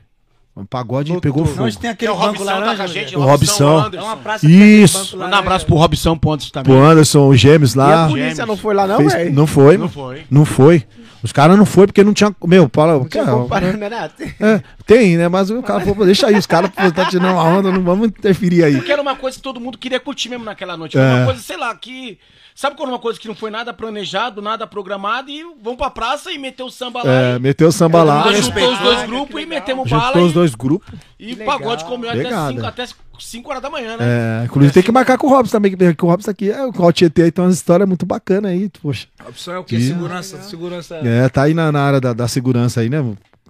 O 0.53 0.65
pagode 0.65 1.17
pegou 1.21 1.45
fogo. 1.45 1.63
Onde 1.63 1.77
tem 1.77 1.81
Que 1.95 2.05
é 2.05 2.09
aquele 2.09 2.11
o 2.11 2.15
banco 2.15 2.25
Robson 2.39 2.45
tá 2.45 2.53
laranja, 2.59 2.75
com 2.75 2.83
a 2.83 2.87
gente? 2.87 3.15
O 3.15 3.21
Robson. 3.21 3.77
Anderson. 3.79 3.97
É 3.97 4.01
uma 4.09 4.17
praça 4.17 4.45
Isso. 4.49 4.97
aquele 5.05 5.17
Manda 5.17 5.35
um 5.35 5.39
abraço 5.39 5.65
pro 5.65 5.75
Robson 5.75 6.17
Pontes 6.17 6.51
também. 6.51 6.73
Pro 6.73 6.83
Anderson, 6.83 7.29
os 7.29 7.39
gêmeos 7.39 7.73
E 7.73 7.79
a 7.79 7.83
lá. 7.85 8.07
polícia 8.09 8.29
Gêmeos. 8.31 8.47
não 8.49 8.57
foi 8.57 8.73
lá, 8.75 8.85
não, 8.87 8.97
fez- 8.97 9.13
velho? 9.13 9.33
não 9.33 9.47
foi, 9.47 9.77
não 9.77 9.89
foi. 9.89 10.23
Não 10.29 10.45
foi. 10.45 10.85
Os 11.23 11.31
caras 11.31 11.57
não 11.57 11.65
foi 11.65 11.85
porque 11.85 12.03
não 12.03 12.13
tinha. 12.13 12.35
Meu, 12.45 12.67
Paulo. 12.67 12.99
Não 12.99 13.07
tinha 13.07 13.23
cara, 13.23 13.73
né, 13.73 14.11
é, 14.39 14.61
tem, 14.85 15.17
né? 15.17 15.27
Mas 15.27 15.49
o 15.51 15.61
cara 15.61 15.79
falou, 15.81 16.05
deixa 16.05 16.27
aí, 16.27 16.35
os 16.35 16.47
caras 16.47 16.71
pô, 16.71 16.91
tá 16.91 17.05
tirando 17.05 17.31
uma 17.31 17.43
onda, 17.43 17.71
não 17.71 17.83
vamos 17.83 18.07
interferir 18.07 18.63
aí. 18.63 18.75
Porque 18.75 18.91
era 18.91 19.01
uma 19.01 19.15
coisa 19.15 19.37
que 19.37 19.43
todo 19.43 19.59
mundo 19.59 19.77
queria 19.77 19.99
curtir 19.99 20.29
mesmo 20.29 20.45
naquela 20.45 20.75
noite. 20.75 20.97
É. 20.97 21.01
Era 21.01 21.15
uma 21.17 21.25
coisa, 21.25 21.41
sei 21.41 21.57
lá, 21.57 21.75
que. 21.75 22.17
Sabe 22.53 22.75
quando 22.75 22.89
uma 22.89 22.99
coisa 22.99 23.19
que 23.19 23.27
não 23.27 23.35
foi 23.35 23.49
nada 23.49 23.73
planejado, 23.73 24.41
nada 24.41 24.67
programado, 24.67 25.29
e 25.29 25.41
vão 25.61 25.75
pra 25.75 25.89
praça 25.89 26.31
e 26.31 26.37
meter 26.37 26.63
o 26.63 26.69
samba 26.69 27.01
lá. 27.03 27.11
É, 27.11 27.35
e... 27.35 27.39
meteu 27.39 27.69
o 27.69 27.71
samba 27.71 28.03
lá. 28.03 28.31
Juntou 28.33 28.73
os 28.73 28.79
dois 28.79 29.03
grupos 29.03 29.41
e 29.41 29.45
metemos 29.45 29.89
bala 29.89 30.07
Juntou 30.07 30.25
os 30.25 30.31
e, 30.31 30.33
dois 30.33 30.55
grupos. 30.55 30.87
e 31.19 31.35
pagode 31.37 31.85
comeu 31.85 32.09
até 32.09 32.23
Pegada. 32.23 32.53
5 32.53 32.65
até 32.65 32.87
cinco 33.25 33.49
horas 33.49 33.61
da 33.61 33.69
manhã, 33.69 33.97
né? 33.97 34.05
É, 34.41 34.45
inclusive 34.45 34.73
tem 34.73 34.83
que 34.83 34.91
marcar 34.91 35.17
com 35.17 35.27
o 35.27 35.29
Robson 35.29 35.51
também, 35.57 35.75
que 35.75 35.93
que 35.93 36.05
o 36.05 36.07
Robson 36.07 36.31
aqui, 36.31 36.51
é, 36.51 36.65
o 36.65 36.91
Tietê 36.91 37.23
aí 37.23 37.31
tem 37.31 37.43
umas 37.43 37.55
histórias 37.55 37.87
muito 37.87 38.05
bacanas 38.05 38.51
aí, 38.51 38.69
poxa. 38.81 39.07
A 39.19 39.29
opção 39.29 39.53
é 39.53 39.59
o 39.59 39.63
quê? 39.63 39.79
Segurança. 39.79 40.41
Segurança. 40.41 40.95
É, 40.95 41.29
tá 41.29 41.43
aí 41.43 41.53
na, 41.53 41.71
na 41.71 41.81
área 41.81 42.01
da, 42.01 42.13
da 42.13 42.27
segurança 42.27 42.81
aí, 42.81 42.89
né? 42.89 43.03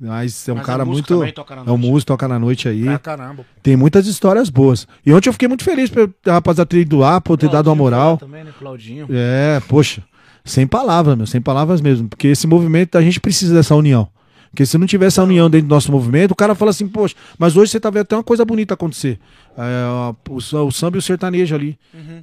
Mas 0.04 0.50
é 0.50 0.52
um 0.52 0.56
Mas 0.56 0.66
cara 0.66 0.82
é 0.82 0.86
muito. 0.86 1.24
é 1.24 1.72
um 1.72 1.78
músico, 1.78 2.08
toca 2.08 2.28
na 2.28 2.40
noite 2.40 2.68
aí. 2.68 2.86
Pra 2.86 2.98
caramba. 2.98 3.46
Tem 3.62 3.76
muitas 3.76 4.08
histórias 4.08 4.50
boas. 4.50 4.88
E 5.06 5.14
ontem 5.14 5.30
eu 5.30 5.34
fiquei 5.34 5.48
muito 5.48 5.64
feliz 5.64 5.92
por 5.92 6.12
a 6.26 6.32
rapaziada 6.34 6.66
ter 6.68 6.80
ido 6.80 6.98
lá, 6.98 7.22
por 7.22 7.38
ter 7.38 7.48
dado 7.50 7.68
uma 7.68 7.76
moral. 7.76 8.18
Também, 8.18 8.44
né? 8.44 8.52
Claudinho. 8.58 9.08
É, 9.12 9.62
poxa, 9.68 10.02
sem 10.44 10.66
palavras, 10.66 11.16
meu, 11.16 11.28
sem 11.28 11.40
palavras 11.40 11.82
mesmo. 11.82 12.10
Porque 12.10 12.30
esse 12.30 12.48
movimento, 12.48 12.98
a 12.98 13.02
gente 13.02 13.20
precisa 13.20 13.54
dessa 13.54 13.76
união. 13.76 14.08
Porque 14.52 14.66
se 14.66 14.78
não 14.78 14.86
tiver 14.86 15.06
essa 15.06 15.24
união 15.24 15.50
dentro 15.50 15.68
do 15.68 15.74
nosso 15.74 15.90
movimento, 15.92 16.32
o 16.32 16.36
cara 16.36 16.54
fala 16.54 16.72
assim, 16.72 16.86
poxa, 16.88 17.16
mas 17.40 17.56
hoje 17.56 17.72
você 17.72 17.80
tá 17.80 17.90
vendo 17.90 18.02
até 18.04 18.16
uma 18.18 18.24
coisa 18.24 18.44
bonita 18.44 18.74
acontecer. 18.74 19.18
É, 19.58 19.86
o, 20.30 20.36
o 20.36 20.72
samba 20.72 20.98
e 20.98 21.00
o 21.00 21.02
sertanejo 21.02 21.56
ali. 21.56 21.80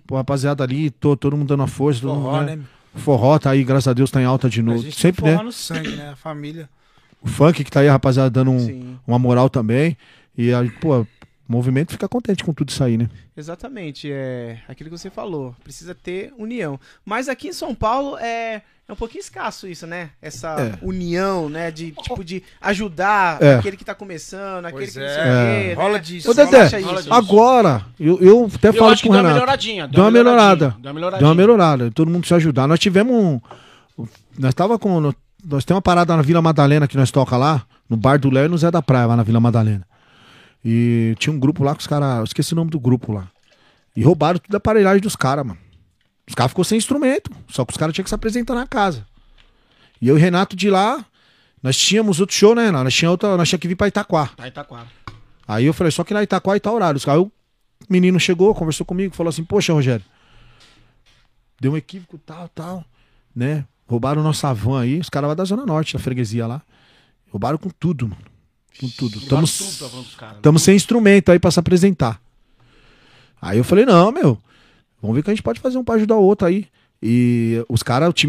Pô, 0.06 0.14
rapaziada 0.16 0.62
ali, 0.62 0.90
to- 0.90 1.16
todo 1.16 1.36
mundo 1.36 1.48
dando 1.48 1.62
a 1.62 1.66
força. 1.66 2.00
Forró, 2.02 2.32
mundo, 2.38 2.44
né? 2.46 2.58
O 2.94 2.98
forró 2.98 3.38
tá 3.38 3.50
aí, 3.50 3.64
graças 3.64 3.88
a 3.88 3.92
Deus, 3.94 4.10
tá 4.10 4.20
em 4.20 4.24
alta 4.26 4.48
de 4.48 4.60
novo. 4.62 4.82
Sempre, 4.92 5.22
forró 5.22 5.36
né? 5.38 5.42
no 5.42 5.52
sangue, 5.52 5.88
né? 5.96 6.10
A 6.10 6.16
família. 6.16 6.68
O 7.22 7.28
funk 7.28 7.64
que 7.64 7.70
tá 7.70 7.80
aí, 7.80 7.88
rapaziada, 7.88 8.28
dando 8.30 8.50
um- 8.50 8.96
uma 9.06 9.18
moral 9.18 9.48
também. 9.48 9.96
E 10.36 10.52
aí, 10.52 10.70
pô, 10.70 11.06
o 11.48 11.52
movimento 11.52 11.92
fica 11.92 12.06
contente 12.08 12.44
com 12.44 12.52
tudo 12.52 12.68
isso 12.68 12.84
aí, 12.84 12.98
né? 12.98 13.08
exatamente. 13.36 14.10
É 14.12 14.58
aquilo 14.68 14.90
que 14.90 14.98
você 14.98 15.08
falou. 15.10 15.54
Precisa 15.64 15.94
ter 15.94 16.32
união. 16.36 16.78
Mas 17.06 17.28
aqui 17.28 17.48
em 17.48 17.52
São 17.52 17.74
Paulo 17.74 18.18
é, 18.18 18.62
é 18.88 18.92
um 18.92 18.96
pouquinho 18.96 19.20
escasso 19.20 19.66
isso, 19.68 19.86
né? 19.86 20.10
Essa 20.20 20.56
É. 20.60 20.78
união, 20.84 21.48
né? 21.48 21.70
De, 21.70 21.92
tipo, 21.92 22.22
de 22.24 22.42
ajudar 22.60 23.40
É. 23.42 23.54
aquele 23.54 23.76
que 23.76 23.84
tá 23.84 23.94
começando, 23.94 24.66
aquele 24.66 24.82
Pois 24.84 24.92
que 24.92 24.98
não 24.98 25.06
é. 25.06 25.08
sei 25.14 25.22
o 25.22 25.24
quê, 25.24 25.68
né? 25.68 25.74
Rola 25.74 25.98
disso. 26.00 26.30
Ô, 26.30 26.34
Dedé. 26.34 26.68
Agora, 27.10 27.86
eu, 27.98 28.18
eu 28.20 28.50
até 28.54 28.68
Eu 28.68 28.74
falo 28.74 28.90
acho 28.90 29.02
que 29.02 29.08
com 29.08 29.14
o 29.14 29.16
deu 29.16 29.22
uma 29.22 29.28
Renato. 29.28 29.34
melhoradinha. 29.34 29.88
Deu 29.88 30.04
uma 30.04 30.10
melhorada. 30.10 30.68
Deu 30.78 30.88
uma 30.90 30.92
melhoradinha. 30.94 31.18
Deu 31.20 31.28
uma 31.28 31.34
melhorada, 31.34 31.90
todo 31.92 32.10
mundo 32.10 32.26
se 32.26 32.34
ajudar. 32.34 32.66
Nós 32.66 32.78
tivemos 32.80 33.14
um. 33.14 33.40
Nós 34.38 34.52
tava 34.54 34.78
com. 34.78 35.00
Nós 35.00 35.64
temos 35.64 35.76
uma 35.76 35.82
parada 35.82 36.14
na 36.16 36.22
Vila 36.22 36.42
Madalena 36.42 36.88
que 36.88 36.96
nós 36.96 37.10
toca 37.10 37.36
lá, 37.36 37.64
no 37.88 37.96
Bar 37.96 38.18
do 38.18 38.28
Léo 38.30 38.46
e 38.46 38.48
no 38.48 38.58
Zé 38.58 38.70
da 38.70 38.82
Praia, 38.82 39.06
lá 39.06 39.16
na 39.16 39.22
Vila 39.22 39.38
Madalena. 39.40 39.86
E 40.64 41.14
tinha 41.18 41.32
um 41.32 41.38
grupo 41.38 41.62
lá 41.62 41.74
que 41.74 41.80
os 41.80 41.86
caras. 41.86 42.18
Eu 42.18 42.24
esqueci 42.24 42.52
o 42.52 42.56
nome 42.56 42.70
do 42.70 42.80
grupo 42.80 43.12
lá. 43.12 43.28
E 43.94 44.02
roubaram 44.02 44.38
tudo 44.38 44.54
a 44.54 44.58
aparelhagem 44.58 45.00
dos 45.00 45.16
caras, 45.16 45.46
mano. 45.46 45.58
Os 46.26 46.34
caras 46.34 46.50
ficou 46.50 46.64
sem 46.64 46.78
instrumento. 46.78 47.30
Só 47.48 47.64
que 47.64 47.72
os 47.72 47.76
caras 47.76 47.94
tinham 47.94 48.04
que 48.04 48.10
se 48.10 48.14
apresentar 48.14 48.54
na 48.54 48.66
casa. 48.66 49.06
E 50.00 50.08
eu 50.08 50.16
e 50.16 50.18
o 50.18 50.20
Renato 50.20 50.54
de 50.54 50.70
lá, 50.70 51.04
nós 51.62 51.76
tínhamos 51.76 52.20
outro 52.20 52.34
show, 52.36 52.54
né, 52.54 52.66
Renato? 52.66 52.84
Nós 52.84 52.94
tínhamos, 52.94 53.12
outra, 53.14 53.36
nós 53.36 53.48
tínhamos 53.48 53.62
que 53.62 53.68
vir 53.68 53.76
pra 53.76 53.88
Itaquá. 53.88 54.28
Tá, 54.36 54.46
Itaquara. 54.46 54.86
Aí 55.46 55.64
eu 55.64 55.72
falei, 55.72 55.90
só 55.90 56.04
que 56.04 56.12
na 56.12 56.22
Itaquá 56.22 56.56
e 56.56 56.60
tá 56.60 56.70
horário. 56.70 57.00
Aí 57.06 57.18
o 57.18 57.32
menino 57.88 58.20
chegou, 58.20 58.54
conversou 58.54 58.84
comigo, 58.84 59.14
falou 59.14 59.30
assim, 59.30 59.42
poxa, 59.42 59.72
Rogério, 59.72 60.04
deu 61.58 61.72
um 61.72 61.76
equívoco, 61.76 62.18
tal, 62.18 62.48
tal, 62.50 62.84
né? 63.34 63.64
Roubaram 63.86 64.22
nossa 64.22 64.52
van 64.52 64.82
aí, 64.82 65.00
os 65.00 65.08
caras 65.08 65.28
lá 65.28 65.34
da 65.34 65.44
Zona 65.44 65.64
Norte, 65.64 65.94
da 65.94 65.98
freguesia 65.98 66.46
lá. 66.46 66.60
Roubaram 67.30 67.56
com 67.56 67.70
tudo, 67.70 68.06
mano. 68.06 68.22
Com 68.80 68.88
tudo. 68.90 69.18
Estamos 69.18 70.14
caras, 70.16 70.40
né? 70.44 70.58
Sem 70.58 70.76
instrumento 70.76 71.30
aí 71.30 71.38
pra 71.38 71.50
se 71.50 71.58
apresentar. 71.58 72.20
Aí 73.40 73.58
eu 73.58 73.64
falei, 73.64 73.84
não, 73.84 74.10
meu, 74.10 74.38
vamos 75.00 75.14
ver 75.14 75.20
o 75.20 75.24
que 75.24 75.30
a 75.30 75.34
gente 75.34 75.42
pode 75.42 75.60
fazer 75.60 75.78
um 75.78 75.84
pra 75.84 75.94
ajudar 75.94 76.16
o 76.16 76.22
outro 76.22 76.46
aí. 76.46 76.66
E 77.02 77.64
os 77.68 77.82
caras, 77.82 78.08
o 78.08 78.12
time 78.12 78.26